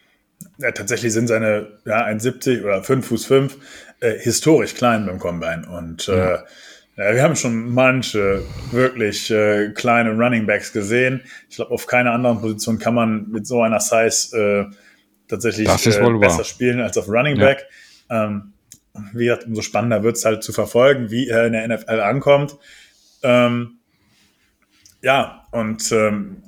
Ja, 0.59 0.71
tatsächlich 0.71 1.13
sind 1.13 1.27
seine 1.27 1.67
ja, 1.85 2.07
1,70 2.07 2.63
oder 2.63 2.85
5 2.85 3.05
Fuß 3.05 3.27
5 3.27 3.57
äh, 3.99 4.17
historisch 4.21 4.75
klein 4.75 5.07
beim 5.07 5.19
Combine. 5.19 5.67
Und 5.69 6.07
ja. 6.07 6.35
äh, 6.35 6.39
ja, 6.99 7.15
wir 7.15 7.23
haben 7.23 7.37
schon 7.37 7.73
manche 7.73 8.43
wirklich 8.73 9.31
äh, 9.31 9.70
kleine 9.70 10.11
Running 10.11 10.47
Backs 10.47 10.73
gesehen. 10.73 11.23
Ich 11.49 11.55
glaube, 11.55 11.70
auf 11.70 11.87
keiner 11.87 12.11
anderen 12.11 12.41
Position 12.41 12.81
kann 12.81 12.95
man 12.95 13.29
mit 13.31 13.47
so 13.47 13.62
einer 13.62 13.79
Size 13.79 14.37
äh, 14.37 14.75
tatsächlich 15.29 15.69
äh, 15.69 16.19
besser 16.19 16.43
spielen 16.43 16.81
als 16.81 16.99
auf 16.99 17.09
Running 17.09 17.39
Back. 17.39 17.66
Ähm, 18.11 18.53
wie 19.12 19.27
gesagt, 19.27 19.45
umso 19.45 19.62
spannender 19.62 20.03
wird 20.03 20.16
es 20.16 20.25
halt 20.25 20.43
zu 20.43 20.53
verfolgen, 20.53 21.09
wie 21.12 21.29
er 21.29 21.47
in 21.47 21.53
der 21.53 21.69
NFL 21.69 22.01
ankommt. 22.01 22.57
Ähm, 23.23 23.79
ja, 25.01 25.47
und 25.53 25.93
ähm, 25.93 26.43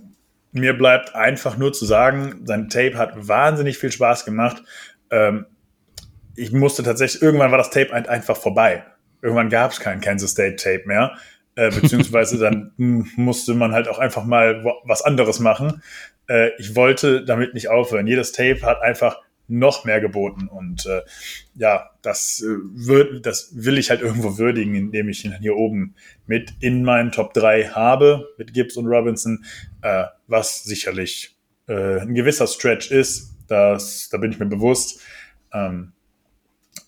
mir 0.50 0.76
bleibt 0.76 1.14
einfach 1.14 1.56
nur 1.58 1.72
zu 1.72 1.84
sagen, 1.84 2.42
sein 2.44 2.68
Tape 2.68 2.98
hat 2.98 3.28
wahnsinnig 3.28 3.78
viel 3.78 3.92
Spaß 3.92 4.24
gemacht. 4.24 4.64
Ähm, 5.12 5.46
ich 6.34 6.50
musste 6.50 6.82
tatsächlich, 6.82 7.22
irgendwann 7.22 7.52
war 7.52 7.58
das 7.58 7.70
Tape 7.70 7.92
einfach 7.92 8.36
vorbei. 8.36 8.84
Irgendwann 9.22 9.50
gab 9.50 9.72
es 9.72 9.80
kein 9.80 10.00
Kansas 10.00 10.32
State 10.32 10.56
Tape 10.56 10.82
mehr. 10.86 11.16
Äh, 11.56 11.70
beziehungsweise 11.70 12.38
dann 12.38 12.72
musste 13.16 13.54
man 13.54 13.72
halt 13.72 13.88
auch 13.88 13.98
einfach 13.98 14.24
mal 14.24 14.64
was 14.84 15.02
anderes 15.02 15.40
machen. 15.40 15.82
Äh, 16.28 16.50
ich 16.58 16.74
wollte 16.76 17.24
damit 17.24 17.54
nicht 17.54 17.68
aufhören. 17.68 18.06
Jedes 18.06 18.32
Tape 18.32 18.62
hat 18.62 18.80
einfach 18.82 19.18
noch 19.50 19.84
mehr 19.84 20.00
geboten. 20.00 20.48
Und 20.48 20.86
äh, 20.86 21.02
ja, 21.56 21.90
das, 22.02 22.42
äh, 22.42 22.56
wird, 22.72 23.26
das 23.26 23.50
will 23.52 23.78
ich 23.78 23.90
halt 23.90 24.00
irgendwo 24.00 24.38
würdigen, 24.38 24.74
indem 24.74 25.08
ich 25.08 25.24
ihn 25.24 25.36
hier 25.40 25.56
oben 25.56 25.94
mit 26.26 26.54
in 26.60 26.84
meinen 26.84 27.10
Top 27.10 27.34
3 27.34 27.64
habe, 27.70 28.28
mit 28.38 28.54
Gibbs 28.54 28.76
und 28.76 28.86
Robinson, 28.86 29.44
äh, 29.82 30.04
was 30.28 30.62
sicherlich 30.62 31.36
äh, 31.66 32.00
ein 32.00 32.14
gewisser 32.14 32.46
Stretch 32.46 32.90
ist. 32.90 33.36
Das, 33.48 34.08
da 34.10 34.18
bin 34.18 34.30
ich 34.30 34.38
mir 34.38 34.46
bewusst. 34.46 35.00
Ähm, 35.52 35.92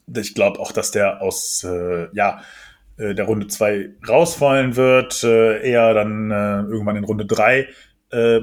ich 0.07 0.35
glaube 0.35 0.59
auch, 0.61 0.73
dass 0.73 0.91
der 0.91 1.23
aus 1.23 1.65
äh, 1.65 2.09
ja, 2.13 2.43
äh, 2.97 3.15
der 3.15 3.25
Runde 3.25 3.47
2 3.47 3.91
rausfallen 4.09 4.77
wird, 4.77 5.23
äh, 5.25 5.69
eher 5.69 5.95
dann 5.95 6.31
äh, 6.31 6.61
irgendwann 6.63 6.97
in 6.97 7.05
Runde 7.05 7.27
3 7.27 7.69
äh, 8.11 8.41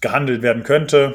gehandelt 0.00 0.42
werden 0.42 0.62
könnte. 0.62 1.14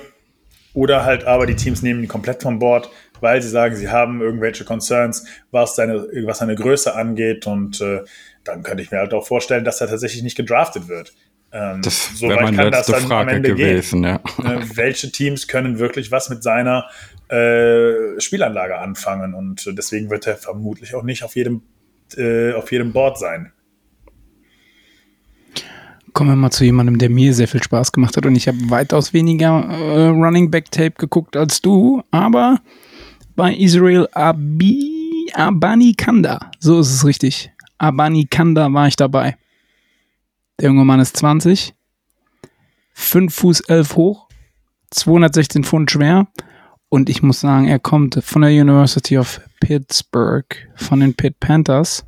Oder 0.74 1.06
halt 1.06 1.26
aber 1.26 1.46
die 1.48 1.56
Teams 1.56 1.82
nehmen 1.82 2.04
ihn 2.04 2.08
komplett 2.08 2.44
vom 2.44 2.60
Bord, 2.60 2.90
weil 3.20 3.42
sie 3.42 3.50
sagen, 3.50 3.76
sie 3.76 3.90
haben 3.90 4.22
irgendwelche 4.22 4.64
Concerns, 4.64 5.26
was 5.50 5.76
seine, 5.76 6.08
was 6.26 6.38
seine 6.38 6.56
Größe 6.56 6.94
angeht. 6.94 7.48
Und 7.48 7.82
äh, 7.82 8.04
dann 8.44 8.64
könnte 8.64 8.84
ich 8.84 8.92
mir 8.92 9.00
halt 9.00 9.14
auch 9.14 9.26
vorstellen, 9.26 9.64
dass 9.64 9.82
er 9.82 9.88
tatsächlich 9.88 10.22
nicht 10.22 10.38
gedraftet 10.38 10.88
wird. 10.88 11.14
Ähm, 11.52 11.82
das 11.82 12.20
so 12.20 12.28
wäre 12.28 12.44
meine 12.44 12.70
letzte 12.70 12.96
Frage 12.96 13.42
gewesen. 13.42 14.04
Ja. 14.04 14.16
Äh, 14.44 14.62
welche 14.76 15.12
Teams 15.12 15.48
können 15.48 15.80
wirklich 15.80 16.12
was 16.12 16.30
mit 16.30 16.44
seiner 16.44 16.86
äh, 17.30 18.20
Spielanlage 18.20 18.78
anfangen? 18.78 19.34
Und 19.34 19.66
deswegen 19.78 20.10
wird 20.10 20.28
er 20.28 20.36
vermutlich 20.36 20.96
auch 20.96 21.04
nicht 21.04 21.24
auf 21.24 21.36
jedem, 21.36 21.62
äh, 22.18 22.54
auf 22.54 22.72
jedem 22.72 22.92
Board 22.92 23.18
sein. 23.18 23.52
Kommen 26.14 26.32
wir 26.32 26.36
mal 26.36 26.52
zu 26.52 26.66
jemandem, 26.66 26.98
der 26.98 27.10
mir 27.10 27.34
sehr 27.34 27.48
viel 27.48 27.62
Spaß 27.62 27.92
gemacht 27.92 28.18
hat 28.18 28.26
und 28.26 28.36
ich 28.36 28.48
habe 28.48 28.58
weitaus 28.70 29.14
weniger 29.14 29.70
äh, 29.70 30.08
Running 30.08 30.50
Back 30.50 30.72
Tape 30.72 30.96
geguckt 30.98 31.38
als 31.38 31.62
du, 31.62 32.02
aber 32.10 32.60
bei 33.36 33.54
Israel 33.54 34.08
Abi, 34.14 35.30
Abani 35.36 35.94
Kanda, 35.94 36.50
so 36.60 36.80
ist 36.80 36.92
es 36.92 37.06
richtig. 37.06 37.52
Abani 37.78 38.26
Kanda 38.26 38.74
war 38.74 38.88
ich 38.88 38.96
dabei. 38.96 39.38
Der 40.60 40.70
junge 40.70 40.86
Mann 40.86 41.00
ist 41.00 41.16
20, 41.18 41.76
5 42.94 43.34
Fuß 43.34 43.62
11 43.62 43.96
hoch, 43.96 44.28
216 44.92 45.64
Pfund 45.64 45.92
schwer 45.92 46.28
und 46.90 47.10
ich 47.10 47.22
muss 47.22 47.42
sagen, 47.42 47.68
er 47.68 47.80
kommt 47.80 48.20
von 48.24 48.42
der 48.42 48.52
University 48.52 49.18
of 49.18 49.42
Pittsburgh, 49.60 50.46
von 50.76 51.00
den 51.00 51.14
Pitt 51.14 51.40
Panthers. 51.40 52.06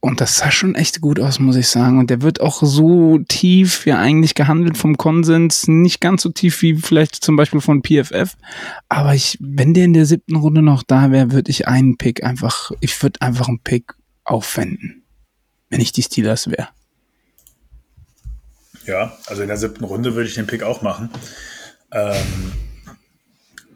Und 0.00 0.20
das 0.20 0.38
sah 0.38 0.52
schon 0.52 0.76
echt 0.76 1.00
gut 1.00 1.18
aus, 1.18 1.40
muss 1.40 1.56
ich 1.56 1.66
sagen. 1.66 1.98
Und 1.98 2.08
der 2.08 2.22
wird 2.22 2.40
auch 2.40 2.62
so 2.62 3.18
tief 3.26 3.84
ja 3.84 3.98
eigentlich 3.98 4.36
gehandelt 4.36 4.76
vom 4.76 4.96
Konsens. 4.96 5.66
Nicht 5.66 6.00
ganz 6.00 6.22
so 6.22 6.30
tief 6.30 6.62
wie 6.62 6.76
vielleicht 6.76 7.16
zum 7.16 7.34
Beispiel 7.34 7.60
von 7.60 7.82
PFF. 7.82 8.36
Aber 8.88 9.14
ich, 9.14 9.36
wenn 9.40 9.74
der 9.74 9.86
in 9.86 9.94
der 9.94 10.06
siebten 10.06 10.36
Runde 10.36 10.62
noch 10.62 10.84
da 10.84 11.10
wäre, 11.10 11.32
würde 11.32 11.50
ich 11.50 11.66
einen 11.66 11.96
Pick 11.96 12.22
einfach, 12.22 12.70
ich 12.80 13.02
würde 13.02 13.20
einfach 13.20 13.48
einen 13.48 13.58
Pick 13.58 13.94
aufwenden. 14.22 15.02
Wenn 15.70 15.80
ich 15.80 15.92
die 15.92 16.02
Steelers 16.02 16.50
wäre. 16.50 16.68
Ja, 18.86 19.16
also 19.26 19.42
in 19.42 19.48
der 19.48 19.58
siebten 19.58 19.84
Runde 19.84 20.14
würde 20.14 20.28
ich 20.28 20.34
den 20.34 20.46
Pick 20.46 20.62
auch 20.62 20.80
machen. 20.80 21.10
Ähm, 21.92 22.52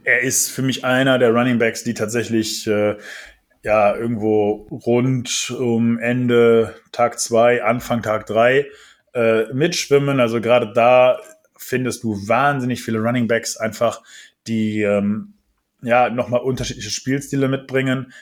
er 0.04 0.20
ist 0.22 0.48
für 0.48 0.62
mich 0.62 0.84
einer 0.84 1.18
der 1.18 1.30
Running 1.30 1.58
Backs, 1.58 1.84
die 1.84 1.94
tatsächlich 1.94 2.66
äh, 2.66 2.96
ja, 3.62 3.94
irgendwo 3.94 4.66
rund 4.70 5.50
um 5.50 5.98
Ende 5.98 6.74
Tag 6.90 7.20
zwei, 7.20 7.62
Anfang 7.62 8.02
Tag 8.02 8.26
drei 8.26 8.66
äh, 9.14 9.52
mitschwimmen. 9.52 10.18
Also 10.18 10.40
gerade 10.40 10.72
da 10.72 11.20
findest 11.56 12.02
du 12.02 12.26
wahnsinnig 12.26 12.82
viele 12.82 12.98
Running 12.98 13.28
Backs 13.28 13.56
einfach, 13.56 14.02
die 14.46 14.82
ähm, 14.82 15.34
ja 15.82 16.10
nochmal 16.10 16.40
unterschiedliche 16.40 16.90
Spielstile 16.90 17.48
mitbringen. 17.48 18.12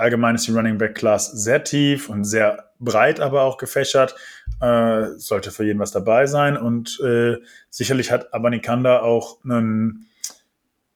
Allgemein 0.00 0.34
ist 0.34 0.46
die 0.46 0.52
Running 0.52 0.78
Back 0.78 0.94
Class 0.96 1.30
sehr 1.30 1.62
tief 1.62 2.08
und 2.08 2.24
sehr 2.24 2.70
breit, 2.78 3.20
aber 3.20 3.42
auch 3.42 3.58
gefächert. 3.58 4.14
Äh, 4.60 5.06
sollte 5.16 5.50
für 5.50 5.64
jeden 5.64 5.78
was 5.78 5.92
dabei 5.92 6.26
sein. 6.26 6.56
Und 6.56 7.00
äh, 7.00 7.36
sicherlich 7.70 8.10
hat 8.10 8.34
Abanikanda 8.34 9.00
auch 9.00 9.42
einen 9.44 10.06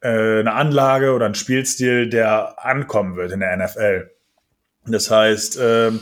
äh, 0.05 0.41
eine 0.41 0.53
Anlage 0.53 1.13
oder 1.13 1.27
ein 1.27 1.35
Spielstil, 1.35 2.09
der 2.09 2.65
ankommen 2.65 3.17
wird 3.17 3.33
in 3.33 3.41
der 3.41 3.57
NFL. 3.57 4.11
Das 4.87 5.11
heißt, 5.11 5.59
ähm, 5.61 6.01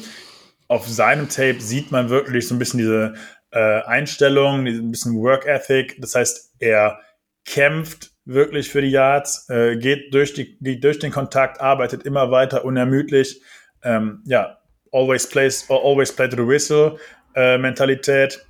auf 0.67 0.89
seinem 0.89 1.29
Tape 1.29 1.61
sieht 1.61 1.93
man 1.93 2.11
wirklich 2.11 2.49
so 2.49 2.55
ein 2.55 2.59
bisschen 2.59 2.79
diese 2.79 3.15
äh, 3.53 3.83
Einstellung, 3.83 4.67
ein 4.67 4.91
bisschen 4.91 5.15
Work 5.17 5.47
Ethic. 5.47 6.01
Das 6.01 6.15
heißt, 6.15 6.55
er 6.59 6.99
kämpft 7.45 8.12
wirklich 8.25 8.71
für 8.71 8.81
die 8.81 8.91
Yards, 8.91 9.49
äh, 9.51 9.77
geht 9.77 10.15
durch, 10.15 10.33
die, 10.35 10.57
geht 10.61 10.85
durch 10.85 10.99
den 10.99 11.11
Kontakt, 11.11 11.61
arbeitet 11.61 12.05
immer 12.05 12.31
weiter 12.31 12.65
unermüdlich. 12.65 13.43
Ähm, 13.83 14.23
ja, 14.25 14.59
always 14.93 15.29
plays, 15.29 15.69
always 15.69 16.13
play 16.13 16.29
to 16.29 16.37
the 16.37 16.47
whistle 16.47 16.99
äh, 17.35 17.59
Mentalität. 17.59 18.45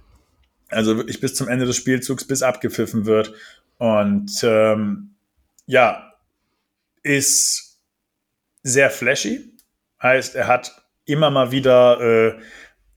Also 0.69 0.97
wirklich 0.97 1.21
bis 1.21 1.35
zum 1.35 1.49
Ende 1.49 1.67
des 1.67 1.77
Spielzugs, 1.77 2.27
bis 2.27 2.43
abgepfiffen 2.43 3.07
wird. 3.07 3.33
Und 3.79 4.43
ähm, 4.43 5.15
ja, 5.67 6.13
ist 7.03 7.81
sehr 8.63 8.91
flashy. 8.91 9.53
Heißt, 10.03 10.35
er 10.35 10.47
hat 10.47 10.83
immer 11.05 11.31
mal 11.31 11.51
wieder 11.51 12.01
äh, 12.01 12.39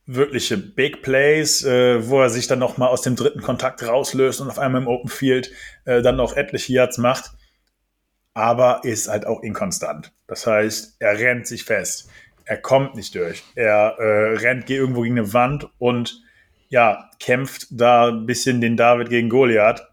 wirkliche 0.07 0.57
Big 0.57 1.01
Plays, 1.01 1.63
äh, 1.63 2.07
wo 2.07 2.21
er 2.21 2.29
sich 2.29 2.47
dann 2.47 2.59
noch 2.59 2.77
mal 2.77 2.87
aus 2.87 3.01
dem 3.01 3.15
dritten 3.15 3.41
Kontakt 3.41 3.85
rauslöst 3.87 4.41
und 4.41 4.49
auf 4.49 4.59
einmal 4.59 4.81
im 4.81 4.87
Open 4.87 5.09
Field 5.09 5.51
äh, 5.85 6.01
dann 6.01 6.15
noch 6.15 6.35
etliche 6.35 6.73
Yards 6.73 6.97
macht. 6.97 7.31
aber 8.35 8.81
ist 8.83 9.07
halt 9.07 9.25
auch 9.25 9.41
inkonstant. 9.41 10.11
Das 10.27 10.45
heißt, 10.45 10.97
er 10.99 11.17
rennt 11.17 11.47
sich 11.47 11.63
fest. 11.63 12.09
Er 12.43 12.57
kommt 12.57 12.95
nicht 12.95 13.15
durch. 13.15 13.43
Er 13.55 13.95
äh, 13.97 14.35
rennt 14.35 14.69
irgendwo 14.69 15.01
gegen 15.01 15.17
eine 15.17 15.33
Wand 15.33 15.67
und 15.79 16.21
ja, 16.69 17.09
kämpft 17.19 17.67
da 17.71 18.09
ein 18.09 18.25
bisschen 18.25 18.61
den 18.61 18.77
David 18.77 19.09
gegen 19.09 19.29
Goliath. 19.29 19.87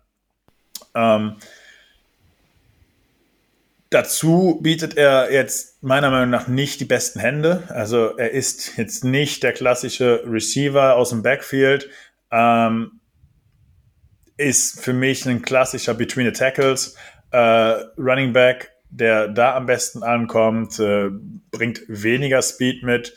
Ähm, 0.94 1.36
dazu 3.92 4.58
bietet 4.62 4.96
er 4.96 5.32
jetzt 5.32 5.82
meiner 5.82 6.10
Meinung 6.10 6.30
nach 6.30 6.48
nicht 6.48 6.80
die 6.80 6.84
besten 6.84 7.20
Hände. 7.20 7.64
Also 7.68 8.16
er 8.16 8.30
ist 8.30 8.76
jetzt 8.76 9.04
nicht 9.04 9.42
der 9.42 9.52
klassische 9.52 10.22
Receiver 10.26 10.96
aus 10.96 11.10
dem 11.10 11.22
Backfield. 11.22 11.88
Ähm, 12.30 13.00
ist 14.36 14.80
für 14.80 14.92
mich 14.92 15.26
ein 15.26 15.42
klassischer 15.42 15.94
Between 15.94 16.26
the 16.26 16.32
Tackles. 16.32 16.96
Äh, 17.30 17.38
Running 17.98 18.32
Back, 18.32 18.72
der 18.90 19.28
da 19.28 19.56
am 19.56 19.66
besten 19.66 20.02
ankommt, 20.02 20.78
äh, 20.78 21.08
bringt 21.50 21.82
weniger 21.88 22.42
Speed 22.42 22.82
mit, 22.82 23.14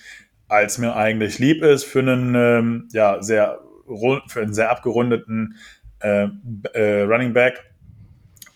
als 0.48 0.78
mir 0.78 0.96
eigentlich 0.96 1.40
lieb 1.40 1.64
ist 1.64 1.86
für 1.86 2.00
einen 2.00 2.36
ähm, 2.36 2.90
ja, 2.92 3.22
sehr 3.22 3.60
für 4.28 4.42
einen 4.42 4.54
sehr 4.54 4.72
abgerundeten 4.72 5.56
äh, 6.00 6.28
äh, 6.74 7.02
Running 7.02 7.34
Back. 7.34 7.64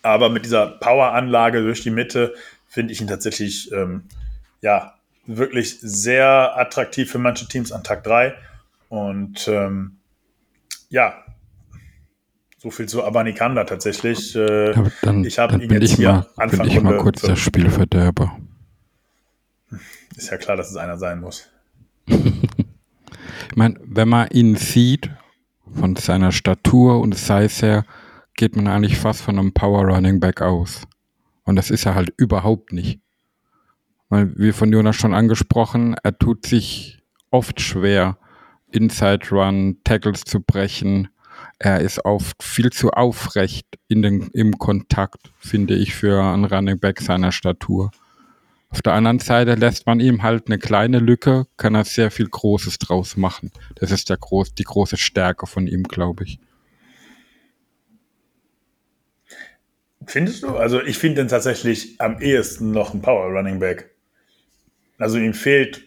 Aber 0.01 0.29
mit 0.29 0.45
dieser 0.45 0.67
Power-Anlage 0.67 1.61
durch 1.61 1.81
die 1.81 1.91
Mitte 1.91 2.33
finde 2.67 2.93
ich 2.93 3.01
ihn 3.01 3.07
tatsächlich 3.07 3.71
ähm, 3.71 4.03
ja, 4.61 4.93
wirklich 5.25 5.79
sehr 5.81 6.57
attraktiv 6.57 7.11
für 7.11 7.19
manche 7.19 7.47
Teams 7.47 7.71
an 7.71 7.83
Tag 7.83 8.03
3. 8.03 8.33
Und 8.89 9.47
ähm, 9.47 9.97
ja, 10.89 11.23
so 12.57 12.71
viel 12.71 12.87
zu 12.87 13.03
Abanikanda 13.03 13.63
tatsächlich. 13.63 14.35
Äh, 14.35 14.73
dann, 15.01 15.23
ich 15.23 15.39
habe 15.39 15.61
ihn 15.63 15.71
jetzt 15.71 15.95
hier 15.95 16.11
mal, 16.11 16.27
Anfang 16.35 16.59
bin 16.59 16.69
ich 16.69 16.81
mal 16.81 16.97
kurz 16.97 17.21
der 17.21 17.35
Spielverderber. 17.35 18.37
Ist 20.15 20.29
ja 20.29 20.37
klar, 20.37 20.57
dass 20.57 20.69
es 20.69 20.75
einer 20.75 20.97
sein 20.97 21.21
muss. 21.21 21.47
ich 22.07 23.55
meine, 23.55 23.79
wenn 23.83 24.09
man 24.09 24.27
ihn 24.29 24.55
sieht, 24.55 25.09
von 25.73 25.95
seiner 25.95 26.31
Statur 26.31 26.99
und 26.99 27.15
Size 27.15 27.65
her, 27.65 27.85
geht 28.39 28.55
man 28.55 28.69
eigentlich 28.69 28.97
fast 28.97 29.21
von 29.21 29.37
einem 29.37 29.51
Power 29.51 29.83
Running 29.83 30.21
Back 30.21 30.41
aus. 30.41 30.83
Und 31.43 31.57
das 31.57 31.69
ist 31.69 31.85
er 31.85 31.95
halt 31.95 32.13
überhaupt 32.15 32.71
nicht. 32.71 33.01
Weil, 34.07 34.31
wie 34.37 34.53
von 34.53 34.71
Jonas 34.71 34.95
schon 34.95 35.13
angesprochen, 35.13 35.97
er 36.03 36.17
tut 36.17 36.45
sich 36.45 36.99
oft 37.31 37.59
schwer, 37.59 38.17
Inside 38.71 39.27
Run, 39.31 39.79
Tackles 39.83 40.21
zu 40.21 40.39
brechen. 40.39 41.09
Er 41.57 41.81
ist 41.81 42.05
oft 42.05 42.41
viel 42.41 42.69
zu 42.69 42.91
aufrecht 42.91 43.67
in 43.89 44.03
den, 44.03 44.29
im 44.31 44.57
Kontakt, 44.57 45.33
finde 45.37 45.75
ich, 45.75 45.93
für 45.93 46.23
einen 46.23 46.45
Running 46.45 46.79
Back 46.79 47.01
seiner 47.01 47.33
Statur. 47.33 47.91
Auf 48.69 48.81
der 48.81 48.93
anderen 48.93 49.19
Seite 49.19 49.55
lässt 49.55 49.85
man 49.85 49.99
ihm 49.99 50.23
halt 50.23 50.47
eine 50.47 50.59
kleine 50.59 50.99
Lücke, 50.99 51.45
kann 51.57 51.75
er 51.75 51.83
sehr 51.83 52.09
viel 52.09 52.29
Großes 52.29 52.77
draus 52.77 53.17
machen. 53.17 53.51
Das 53.75 53.91
ist 53.91 54.09
der 54.09 54.15
groß, 54.15 54.53
die 54.53 54.63
große 54.63 54.95
Stärke 54.95 55.45
von 55.45 55.67
ihm, 55.67 55.83
glaube 55.83 56.23
ich. 56.23 56.39
Findest 60.05 60.43
du? 60.43 60.55
Also 60.55 60.81
ich 60.81 60.97
finde 60.97 61.21
ihn 61.21 61.27
tatsächlich 61.27 61.99
am 61.99 62.21
ehesten 62.21 62.71
noch 62.71 62.93
ein 62.93 63.01
Power 63.01 63.27
Running 63.27 63.59
Back. 63.59 63.91
Also 64.97 65.17
ihm 65.17 65.33
fehlt 65.33 65.83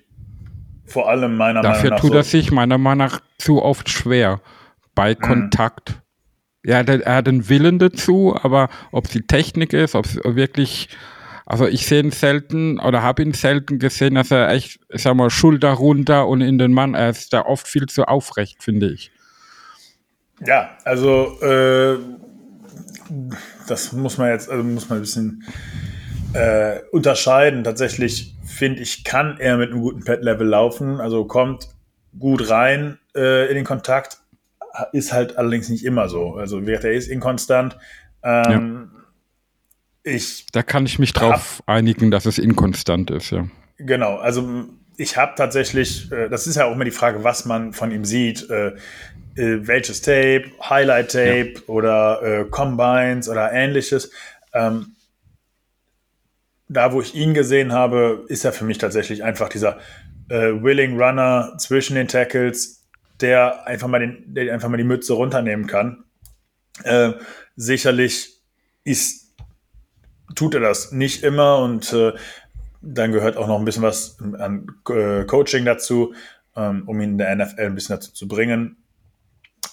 vor 0.86 1.08
allem 1.08 1.36
meiner 1.36 1.62
Dafür 1.62 1.90
Meinung 1.90 1.90
nach. 1.90 1.96
Dafür 1.96 2.08
tut 2.08 2.12
so 2.12 2.16
er 2.16 2.24
sich 2.24 2.50
meiner 2.50 2.78
Meinung 2.78 3.06
nach 3.06 3.20
zu 3.38 3.62
oft 3.62 3.88
schwer 3.88 4.40
bei 4.94 5.14
mhm. 5.14 5.20
Kontakt. 5.20 5.94
Ja, 6.64 6.80
er 6.80 7.16
hat 7.16 7.26
den 7.26 7.48
Willen 7.48 7.78
dazu, 7.78 8.36
aber 8.40 8.68
ob 8.92 9.06
es 9.06 9.10
die 9.10 9.26
Technik 9.26 9.72
ist, 9.72 9.94
ob 9.94 10.04
es 10.04 10.16
wirklich 10.22 10.88
also 11.44 11.66
ich 11.66 11.86
sehe 11.86 12.00
ihn 12.00 12.10
selten 12.10 12.78
oder 12.78 13.02
habe 13.02 13.22
ihn 13.22 13.34
selten 13.34 13.78
gesehen, 13.78 14.14
dass 14.14 14.30
er 14.30 14.50
echt, 14.50 14.80
ich 14.88 15.02
sag 15.02 15.14
mal, 15.14 15.30
Schulter 15.30 15.72
runter 15.72 16.28
und 16.28 16.40
in 16.40 16.58
den 16.58 16.72
Mann, 16.72 16.94
er 16.94 17.10
ist 17.10 17.32
da 17.32 17.42
oft 17.42 17.66
viel 17.66 17.86
zu 17.86 18.04
aufrecht, 18.04 18.62
finde 18.62 18.92
ich. 18.92 19.10
Ja, 20.46 20.76
also 20.84 21.38
äh, 21.42 21.98
das 23.72 23.92
muss 23.92 24.18
man 24.18 24.28
jetzt, 24.28 24.48
also 24.48 24.62
muss 24.62 24.88
man 24.88 24.98
ein 24.98 25.02
bisschen 25.02 25.44
äh, 26.34 26.80
unterscheiden. 26.92 27.64
Tatsächlich 27.64 28.36
finde 28.44 28.82
ich, 28.82 29.04
kann 29.04 29.38
er 29.38 29.56
mit 29.56 29.70
einem 29.70 29.80
guten 29.80 30.04
Pad-Level 30.04 30.46
laufen, 30.46 31.00
also 31.00 31.24
kommt 31.24 31.68
gut 32.18 32.50
rein 32.50 32.98
äh, 33.16 33.48
in 33.48 33.56
den 33.56 33.64
Kontakt, 33.64 34.18
ist 34.92 35.12
halt 35.12 35.36
allerdings 35.36 35.68
nicht 35.68 35.84
immer 35.84 36.08
so. 36.08 36.34
Also 36.34 36.60
er 36.60 36.92
ist 36.92 37.08
inkonstant. 37.08 37.76
Ähm, 38.22 38.90
ja 38.92 39.02
ich 40.04 40.46
da 40.52 40.62
kann 40.62 40.86
ich 40.86 40.98
mich 40.98 41.12
drauf 41.12 41.62
hab, 41.66 41.68
einigen, 41.68 42.10
dass 42.10 42.26
es 42.26 42.38
inkonstant 42.38 43.10
ist, 43.10 43.30
ja. 43.30 43.46
Genau, 43.78 44.16
also 44.16 44.66
ich 44.96 45.16
habe 45.16 45.32
tatsächlich, 45.36 46.10
äh, 46.12 46.28
das 46.28 46.46
ist 46.46 46.56
ja 46.56 46.66
auch 46.66 46.72
immer 46.72 46.84
die 46.84 46.90
Frage, 46.90 47.24
was 47.24 47.44
man 47.44 47.72
von 47.72 47.90
ihm 47.90 48.04
sieht. 48.04 48.48
Äh, 48.50 48.74
äh, 49.34 49.66
welches 49.66 50.02
Tape, 50.02 50.44
Highlight 50.68 51.12
Tape 51.12 51.54
ja. 51.54 51.60
oder 51.66 52.46
Combines 52.50 53.28
oder 53.28 53.50
ähnliches. 53.52 54.10
Ähm, 54.52 54.94
da, 56.68 56.92
wo 56.92 57.00
ich 57.00 57.14
ihn 57.14 57.32
gesehen 57.34 57.72
habe, 57.72 58.24
ist 58.28 58.44
er 58.44 58.52
für 58.52 58.64
mich 58.64 58.78
tatsächlich 58.78 59.24
einfach 59.24 59.48
dieser 59.48 59.78
Willing 60.28 60.98
Runner 60.98 61.54
zwischen 61.58 61.94
den 61.94 62.08
Tackles, 62.08 62.86
der 63.20 63.66
einfach 63.66 63.88
mal, 63.88 63.98
den, 63.98 64.34
der 64.34 64.54
einfach 64.54 64.70
mal 64.70 64.78
die 64.78 64.84
Mütze 64.84 65.12
runternehmen 65.12 65.66
kann. 65.66 66.04
Sicherlich 67.56 68.40
ist 68.82 69.34
tut 70.34 70.54
er 70.54 70.60
das 70.60 70.92
nicht 70.92 71.22
immer 71.22 71.58
und 71.58 71.94
dann 72.82 73.12
gehört 73.12 73.36
auch 73.36 73.46
noch 73.46 73.58
ein 73.58 73.64
bisschen 73.64 73.82
was 73.82 74.18
an 74.38 74.66
äh, 74.88 75.24
Coaching 75.24 75.64
dazu, 75.64 76.14
ähm, 76.56 76.82
um 76.86 77.00
ihn 77.00 77.10
in 77.10 77.18
der 77.18 77.34
NFL 77.34 77.60
ein 77.62 77.74
bisschen 77.74 77.96
dazu 77.96 78.12
zu 78.12 78.28
bringen. 78.28 78.76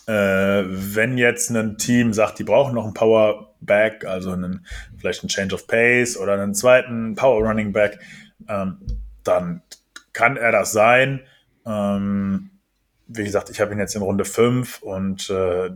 Äh, 0.07 0.63
wenn 0.67 1.17
jetzt 1.17 1.49
ein 1.49 1.77
Team 1.77 2.13
sagt, 2.13 2.39
die 2.39 2.43
brauchen 2.43 2.75
noch 2.75 2.85
einen 2.85 2.93
Power 2.93 3.53
Back, 3.61 4.05
also 4.05 4.31
einen, 4.31 4.65
vielleicht 4.97 5.23
einen 5.23 5.29
Change 5.29 5.55
of 5.55 5.67
Pace 5.67 6.17
oder 6.17 6.33
einen 6.33 6.53
zweiten 6.53 7.15
Power 7.15 7.43
Running 7.45 7.73
Back, 7.73 7.99
ähm, 8.47 8.77
dann 9.23 9.61
kann 10.13 10.37
er 10.37 10.51
das 10.51 10.71
sein. 10.71 11.21
Ähm, 11.65 12.51
wie 13.07 13.23
gesagt, 13.23 13.49
ich 13.49 13.59
habe 13.59 13.73
ihn 13.73 13.79
jetzt 13.79 13.95
in 13.95 14.01
Runde 14.01 14.25
5 14.25 14.81
und 14.81 15.29
äh, 15.29 15.71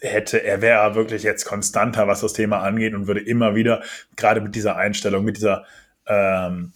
hätte, 0.00 0.42
er 0.42 0.60
wäre 0.60 0.94
wirklich 0.94 1.22
jetzt 1.22 1.44
konstanter, 1.44 2.08
was 2.08 2.20
das 2.20 2.32
Thema 2.32 2.60
angeht 2.60 2.94
und 2.94 3.06
würde 3.06 3.20
immer 3.20 3.54
wieder, 3.54 3.82
gerade 4.16 4.40
mit 4.40 4.54
dieser 4.54 4.76
Einstellung, 4.76 5.24
mit 5.24 5.36
dieser 5.36 5.64
ähm, 6.06 6.72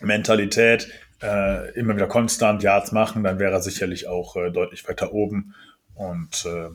Mentalität, 0.00 0.88
äh, 1.22 1.72
immer 1.72 1.96
wieder 1.96 2.06
konstant 2.06 2.62
Yards 2.62 2.92
machen, 2.92 3.24
dann 3.24 3.38
wäre 3.38 3.52
er 3.52 3.62
sicherlich 3.62 4.06
auch 4.06 4.36
äh, 4.36 4.50
deutlich 4.50 4.88
weiter 4.88 5.12
oben. 5.12 5.54
Und 5.94 6.46
äh, 6.46 6.70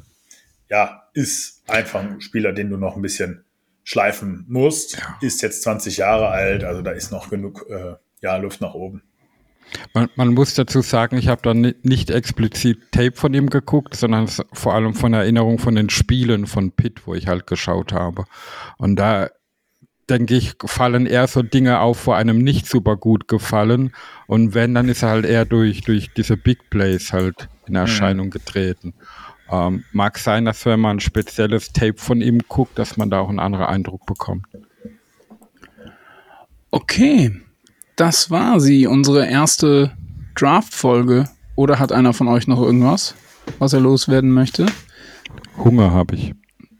ja, 0.70 1.04
ist 1.14 1.64
einfach 1.68 2.02
ein 2.02 2.22
Spieler, 2.22 2.52
den 2.52 2.70
du 2.70 2.78
noch 2.78 2.96
ein 2.96 3.02
bisschen 3.02 3.46
schleifen 3.84 4.46
musst. 4.48 4.98
Ja. 4.98 5.18
Ist 5.22 5.42
jetzt 5.42 5.64
20 5.64 5.98
Jahre 5.98 6.30
alt, 6.30 6.64
also 6.64 6.82
da 6.82 6.92
ist 6.92 7.12
noch 7.12 7.30
genug 7.30 7.66
äh, 7.70 7.96
ja, 8.22 8.38
Luft 8.38 8.62
nach 8.62 8.74
oben. 8.74 9.04
Man, 9.94 10.10
man, 10.16 10.34
muss 10.34 10.56
dazu 10.56 10.82
sagen, 10.82 11.18
ich 11.18 11.30
habe 11.30 11.42
da 11.42 11.54
nicht 11.54 12.10
explizit 12.10 12.92
Tape 12.92 13.14
von 13.14 13.34
ihm 13.34 13.50
geguckt, 13.50 13.96
sondern 13.96 14.28
vor 14.28 14.74
allem 14.74 14.94
von 14.94 15.14
Erinnerung 15.14 15.58
von 15.58 15.76
den 15.76 15.90
Spielen 15.90 16.48
von 16.48 16.72
Pitt, 16.72 17.08
wo 17.08 17.16
ich 17.16 17.28
halt 17.28 17.48
geschaut 17.48 17.94
habe. 17.94 18.26
Und 18.78 18.98
da 18.98 19.30
denke 20.10 20.36
ich, 20.36 20.56
fallen 20.66 21.06
eher 21.06 21.28
so 21.28 21.42
Dinge 21.42 21.80
auf, 21.80 22.08
wo 22.08 22.12
einem 22.12 22.40
nicht 22.40 22.68
super 22.68 22.98
gut 22.98 23.28
gefallen. 23.28 23.94
Und 24.28 24.54
wenn, 24.54 24.74
dann 24.74 24.90
ist 24.90 25.04
er 25.04 25.10
halt 25.10 25.26
eher 25.26 25.46
durch, 25.46 25.82
durch 25.82 26.14
diese 26.14 26.38
Big 26.38 26.70
Plays 26.70 27.14
halt 27.14 27.48
in 27.68 27.76
Erscheinung 27.76 28.28
mhm. 28.28 28.32
getreten. 28.32 28.94
Ähm, 29.50 29.84
mag 29.92 30.18
sein, 30.18 30.46
dass 30.46 30.66
wenn 30.66 30.80
man 30.80 30.98
ein 30.98 31.00
spezielles 31.00 31.74
Tape 31.74 31.98
von 31.98 32.22
ihm 32.22 32.40
guckt, 32.48 32.80
dass 32.80 32.98
man 32.98 33.10
da 33.10 33.20
auch 33.20 33.30
einen 33.30 33.40
anderen 33.40 33.66
Eindruck 33.66 34.06
bekommt. 34.06 34.46
Okay, 36.72 37.40
das 37.96 38.32
war 38.32 38.60
sie, 38.60 38.88
unsere 38.88 39.28
erste 39.28 39.92
Draft-Folge. 40.36 41.30
Oder 41.56 41.78
hat 41.78 41.92
einer 41.92 42.14
von 42.14 42.28
euch 42.28 42.48
noch 42.48 42.60
irgendwas, 42.60 43.14
was 43.60 43.74
er 43.74 43.80
loswerden 43.80 44.32
möchte? 44.32 44.66
Hunger 45.56 45.92
habe 45.92 46.16
ich. 46.16 46.34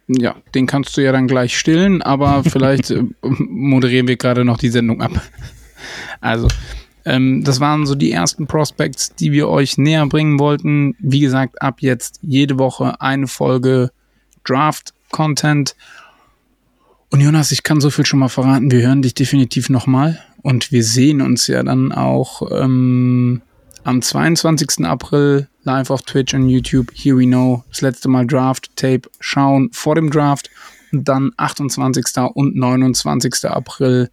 Ja, 0.08 0.36
den 0.54 0.68
kannst 0.68 0.98
du 0.98 1.02
ja 1.02 1.12
dann 1.12 1.28
gleich 1.28 1.58
stillen, 1.58 2.02
aber 2.02 2.44
vielleicht 2.50 2.92
äh, 2.92 3.04
moderieren 3.22 4.08
wir 4.08 4.18
gerade 4.18 4.46
noch 4.46 4.58
die 4.58 4.70
Sendung 4.70 5.02
ab. 5.02 5.12
Also, 6.22 6.48
ähm, 7.06 7.44
das 7.44 7.60
waren 7.60 7.86
so 7.86 7.96
die 7.96 8.12
ersten 8.12 8.48
Prospects, 8.48 9.16
die 9.16 9.32
wir 9.32 9.50
euch 9.50 9.78
näher 9.78 10.06
bringen 10.08 10.40
wollten. 10.40 10.96
Wie 11.00 11.20
gesagt, 11.20 11.62
ab 11.62 11.82
jetzt 11.82 12.20
jede 12.22 12.58
Woche 12.58 13.02
eine 13.02 13.28
Folge 13.28 13.92
Draft-Content. 14.46 15.76
Und 17.10 17.22
Jonas, 17.22 17.52
ich 17.52 17.64
kann 17.64 17.82
so 17.82 17.90
viel 17.90 18.06
schon 18.06 18.20
mal 18.20 18.30
verraten, 18.30 18.72
wir 18.72 18.86
hören 18.86 19.02
dich 19.02 19.14
definitiv 19.14 19.70
nochmal. 19.70 20.20
Und 20.42 20.72
wir 20.72 20.84
sehen 20.84 21.22
uns 21.22 21.48
ja 21.48 21.64
dann 21.64 21.92
auch 21.92 22.50
ähm, 22.52 23.42
am 23.84 24.02
22. 24.02 24.86
April 24.86 25.48
live 25.64 25.90
auf 25.90 26.02
Twitch 26.04 26.34
und 26.34 26.50
YouTube. 26.50 26.92
Here 26.94 27.18
we 27.18 27.26
know. 27.26 27.64
Das 27.70 27.82
letzte 27.82 28.10
Mal 28.10 28.28
Draft 28.28 28.76
Tape 28.76 29.10
schauen 29.20 29.70
vor 29.72 29.96
dem 29.96 30.10
Draft 30.10 30.50
dann 30.92 31.32
28. 31.38 32.06
und 32.34 32.56
29. 32.56 33.46
April. 33.46 34.10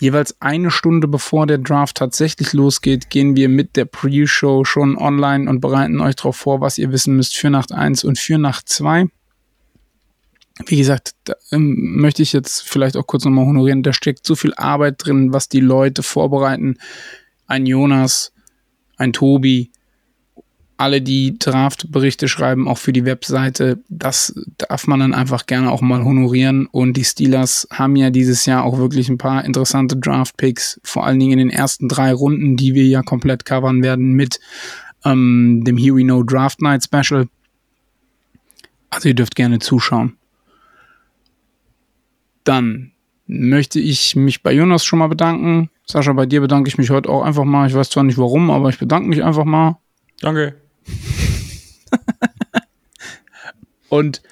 Jeweils 0.00 0.40
eine 0.40 0.70
Stunde 0.70 1.08
bevor 1.08 1.46
der 1.46 1.58
Draft 1.58 1.96
tatsächlich 1.96 2.52
losgeht, 2.52 3.10
gehen 3.10 3.36
wir 3.36 3.48
mit 3.48 3.76
der 3.76 3.84
Pre-Show 3.84 4.64
schon 4.64 4.96
online 4.96 5.50
und 5.50 5.60
bereiten 5.60 6.00
euch 6.00 6.14
darauf 6.14 6.36
vor, 6.36 6.60
was 6.60 6.78
ihr 6.78 6.92
wissen 6.92 7.16
müsst 7.16 7.36
für 7.36 7.50
Nacht 7.50 7.72
1 7.72 8.04
und 8.04 8.18
für 8.18 8.38
Nacht 8.38 8.68
2. 8.68 9.08
Wie 10.66 10.76
gesagt, 10.76 11.14
da 11.24 11.34
ähm, 11.50 11.96
möchte 11.96 12.22
ich 12.22 12.32
jetzt 12.32 12.62
vielleicht 12.62 12.96
auch 12.96 13.06
kurz 13.06 13.24
nochmal 13.24 13.46
honorieren. 13.46 13.82
Da 13.82 13.92
steckt 13.92 14.24
so 14.24 14.36
viel 14.36 14.54
Arbeit 14.54 15.04
drin, 15.04 15.32
was 15.32 15.48
die 15.48 15.60
Leute 15.60 16.02
vorbereiten. 16.02 16.78
Ein 17.46 17.66
Jonas, 17.66 18.32
ein 18.96 19.12
Tobi, 19.12 19.70
alle, 20.78 21.02
die 21.02 21.38
Draft-Berichte 21.38 22.28
schreiben, 22.28 22.68
auch 22.68 22.78
für 22.78 22.92
die 22.92 23.04
Webseite, 23.04 23.82
das 23.88 24.32
darf 24.58 24.86
man 24.86 25.00
dann 25.00 25.12
einfach 25.12 25.46
gerne 25.46 25.72
auch 25.72 25.80
mal 25.80 26.04
honorieren. 26.04 26.66
Und 26.66 26.96
die 26.96 27.04
Steelers 27.04 27.66
haben 27.72 27.96
ja 27.96 28.10
dieses 28.10 28.46
Jahr 28.46 28.62
auch 28.62 28.78
wirklich 28.78 29.08
ein 29.08 29.18
paar 29.18 29.44
interessante 29.44 29.96
Draft-Picks, 29.96 30.80
vor 30.84 31.04
allen 31.04 31.18
Dingen 31.18 31.32
in 31.32 31.48
den 31.48 31.50
ersten 31.50 31.88
drei 31.88 32.12
Runden, 32.12 32.56
die 32.56 32.74
wir 32.74 32.86
ja 32.86 33.02
komplett 33.02 33.44
covern 33.44 33.82
werden 33.82 34.12
mit 34.12 34.38
ähm, 35.04 35.64
dem 35.64 35.76
Here 35.76 35.96
We 35.96 36.04
Know 36.04 36.22
Draft 36.22 36.62
Night 36.62 36.84
Special. 36.84 37.28
Also 38.90 39.08
ihr 39.08 39.14
dürft 39.14 39.34
gerne 39.34 39.58
zuschauen. 39.58 40.16
Dann 42.44 42.92
möchte 43.26 43.80
ich 43.80 44.14
mich 44.14 44.44
bei 44.44 44.52
Jonas 44.52 44.84
schon 44.84 45.00
mal 45.00 45.08
bedanken. 45.08 45.70
Sascha, 45.86 46.12
bei 46.12 46.26
dir 46.26 46.40
bedanke 46.40 46.68
ich 46.68 46.78
mich 46.78 46.90
heute 46.90 47.08
auch 47.08 47.22
einfach 47.22 47.44
mal. 47.44 47.66
Ich 47.66 47.74
weiß 47.74 47.90
zwar 47.90 48.04
nicht 48.04 48.16
warum, 48.16 48.50
aber 48.50 48.68
ich 48.68 48.78
bedanke 48.78 49.08
mich 49.08 49.24
einfach 49.24 49.44
mal. 49.44 49.78
Danke. 50.20 50.54
Und 53.88 54.22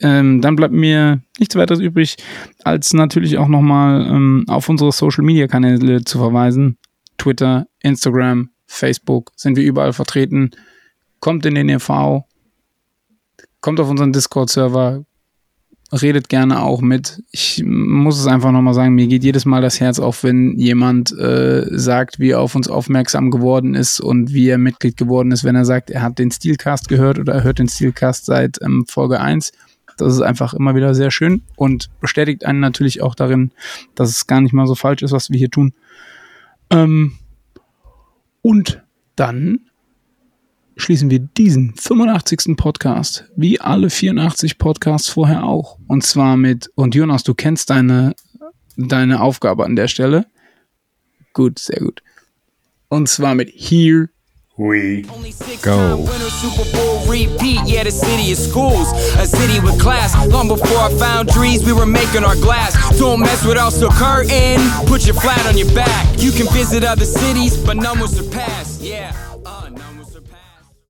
ähm, 0.00 0.40
dann 0.40 0.56
bleibt 0.56 0.72
mir 0.72 1.20
nichts 1.38 1.56
weiteres 1.56 1.80
übrig, 1.80 2.16
als 2.64 2.92
natürlich 2.92 3.38
auch 3.38 3.48
nochmal 3.48 4.06
ähm, 4.06 4.44
auf 4.48 4.68
unsere 4.68 4.92
Social 4.92 5.24
Media 5.24 5.46
Kanäle 5.46 6.04
zu 6.04 6.18
verweisen. 6.18 6.78
Twitter, 7.18 7.66
Instagram, 7.80 8.50
Facebook 8.66 9.32
sind 9.36 9.56
wir 9.56 9.64
überall 9.64 9.92
vertreten. 9.92 10.52
Kommt 11.20 11.44
in 11.44 11.54
den 11.54 11.68
EV, 11.68 12.22
kommt 13.60 13.78
auf 13.78 13.90
unseren 13.90 14.12
Discord-Server, 14.12 15.04
redet 15.92 16.28
gerne 16.28 16.62
auch 16.62 16.80
mit. 16.80 17.22
Ich 17.30 17.62
muss 17.64 18.18
es 18.18 18.26
einfach 18.26 18.52
nochmal 18.52 18.74
sagen, 18.74 18.94
mir 18.94 19.08
geht 19.08 19.24
jedes 19.24 19.44
Mal 19.44 19.60
das 19.60 19.80
Herz 19.80 19.98
auf, 19.98 20.22
wenn 20.22 20.56
jemand 20.58 21.16
äh, 21.18 21.66
sagt, 21.70 22.18
wie 22.18 22.30
er 22.30 22.40
auf 22.40 22.54
uns 22.54 22.68
aufmerksam 22.68 23.30
geworden 23.30 23.74
ist 23.74 24.00
und 24.00 24.32
wie 24.32 24.48
er 24.48 24.58
Mitglied 24.58 24.96
geworden 24.96 25.32
ist, 25.32 25.44
wenn 25.44 25.56
er 25.56 25.64
sagt, 25.64 25.90
er 25.90 26.02
hat 26.02 26.18
den 26.18 26.30
Steelcast 26.30 26.88
gehört 26.88 27.18
oder 27.18 27.34
er 27.34 27.44
hört 27.44 27.58
den 27.58 27.68
Steelcast 27.68 28.26
seit 28.26 28.58
ähm, 28.62 28.84
Folge 28.88 29.20
1. 29.20 29.52
Das 29.96 30.14
ist 30.14 30.20
einfach 30.20 30.54
immer 30.54 30.74
wieder 30.74 30.94
sehr 30.94 31.10
schön 31.10 31.42
und 31.56 31.90
bestätigt 32.00 32.46
einen 32.46 32.60
natürlich 32.60 33.02
auch 33.02 33.14
darin, 33.14 33.50
dass 33.94 34.10
es 34.10 34.26
gar 34.26 34.40
nicht 34.40 34.52
mal 34.52 34.66
so 34.66 34.74
falsch 34.74 35.02
ist, 35.02 35.12
was 35.12 35.30
wir 35.30 35.38
hier 35.38 35.50
tun. 35.50 35.74
Ähm, 36.70 37.12
und 38.42 38.82
dann 39.16 39.69
schließen 40.80 41.10
wir 41.10 41.20
diesen 41.20 41.74
85. 41.76 42.56
Podcast, 42.56 43.24
wie 43.36 43.60
alle 43.60 43.90
84 43.90 44.58
Podcasts 44.58 45.08
vorher 45.08 45.44
auch. 45.44 45.78
Und 45.86 46.04
zwar 46.04 46.36
mit, 46.36 46.70
und 46.74 46.94
Jonas, 46.94 47.22
du 47.22 47.34
kennst 47.34 47.70
deine, 47.70 48.14
deine 48.76 49.20
Aufgabe 49.20 49.64
an 49.64 49.76
der 49.76 49.88
Stelle. 49.88 50.26
Gut, 51.32 51.58
sehr 51.58 51.80
gut. 51.80 52.02
Und 52.88 53.08
zwar 53.08 53.34
mit 53.34 53.52
Here 53.54 54.08
We 54.56 55.02
Go. 55.62 56.06
Super 56.40 56.64
Bowl 56.72 56.98
repeat, 57.08 57.66
yeah, 57.66 57.82
the 57.82 57.90
city 57.90 58.32
of 58.32 58.38
schools. 58.38 58.92
A 59.18 59.26
city 59.26 59.60
with 59.60 59.78
class. 59.80 60.14
Long 60.28 60.48
before 60.48 60.78
I 60.78 60.92
found 60.98 61.30
trees, 61.30 61.64
we 61.64 61.72
were 61.72 61.86
making 61.86 62.24
our 62.24 62.36
glass. 62.36 62.74
Don't 62.98 63.20
mess 63.20 63.44
with 63.44 63.56
us, 63.56 63.78
so 63.78 63.88
curtain. 63.88 64.58
Put 64.86 65.06
your 65.06 65.14
flat 65.14 65.46
on 65.46 65.56
your 65.56 65.72
back. 65.74 66.06
You 66.18 66.32
can 66.32 66.46
visit 66.52 66.84
other 66.84 67.06
cities, 67.06 67.56
but 67.56 67.76
none 67.76 68.00
will 68.00 68.08
surpass. 68.08 68.80
Yeah. 68.82 69.29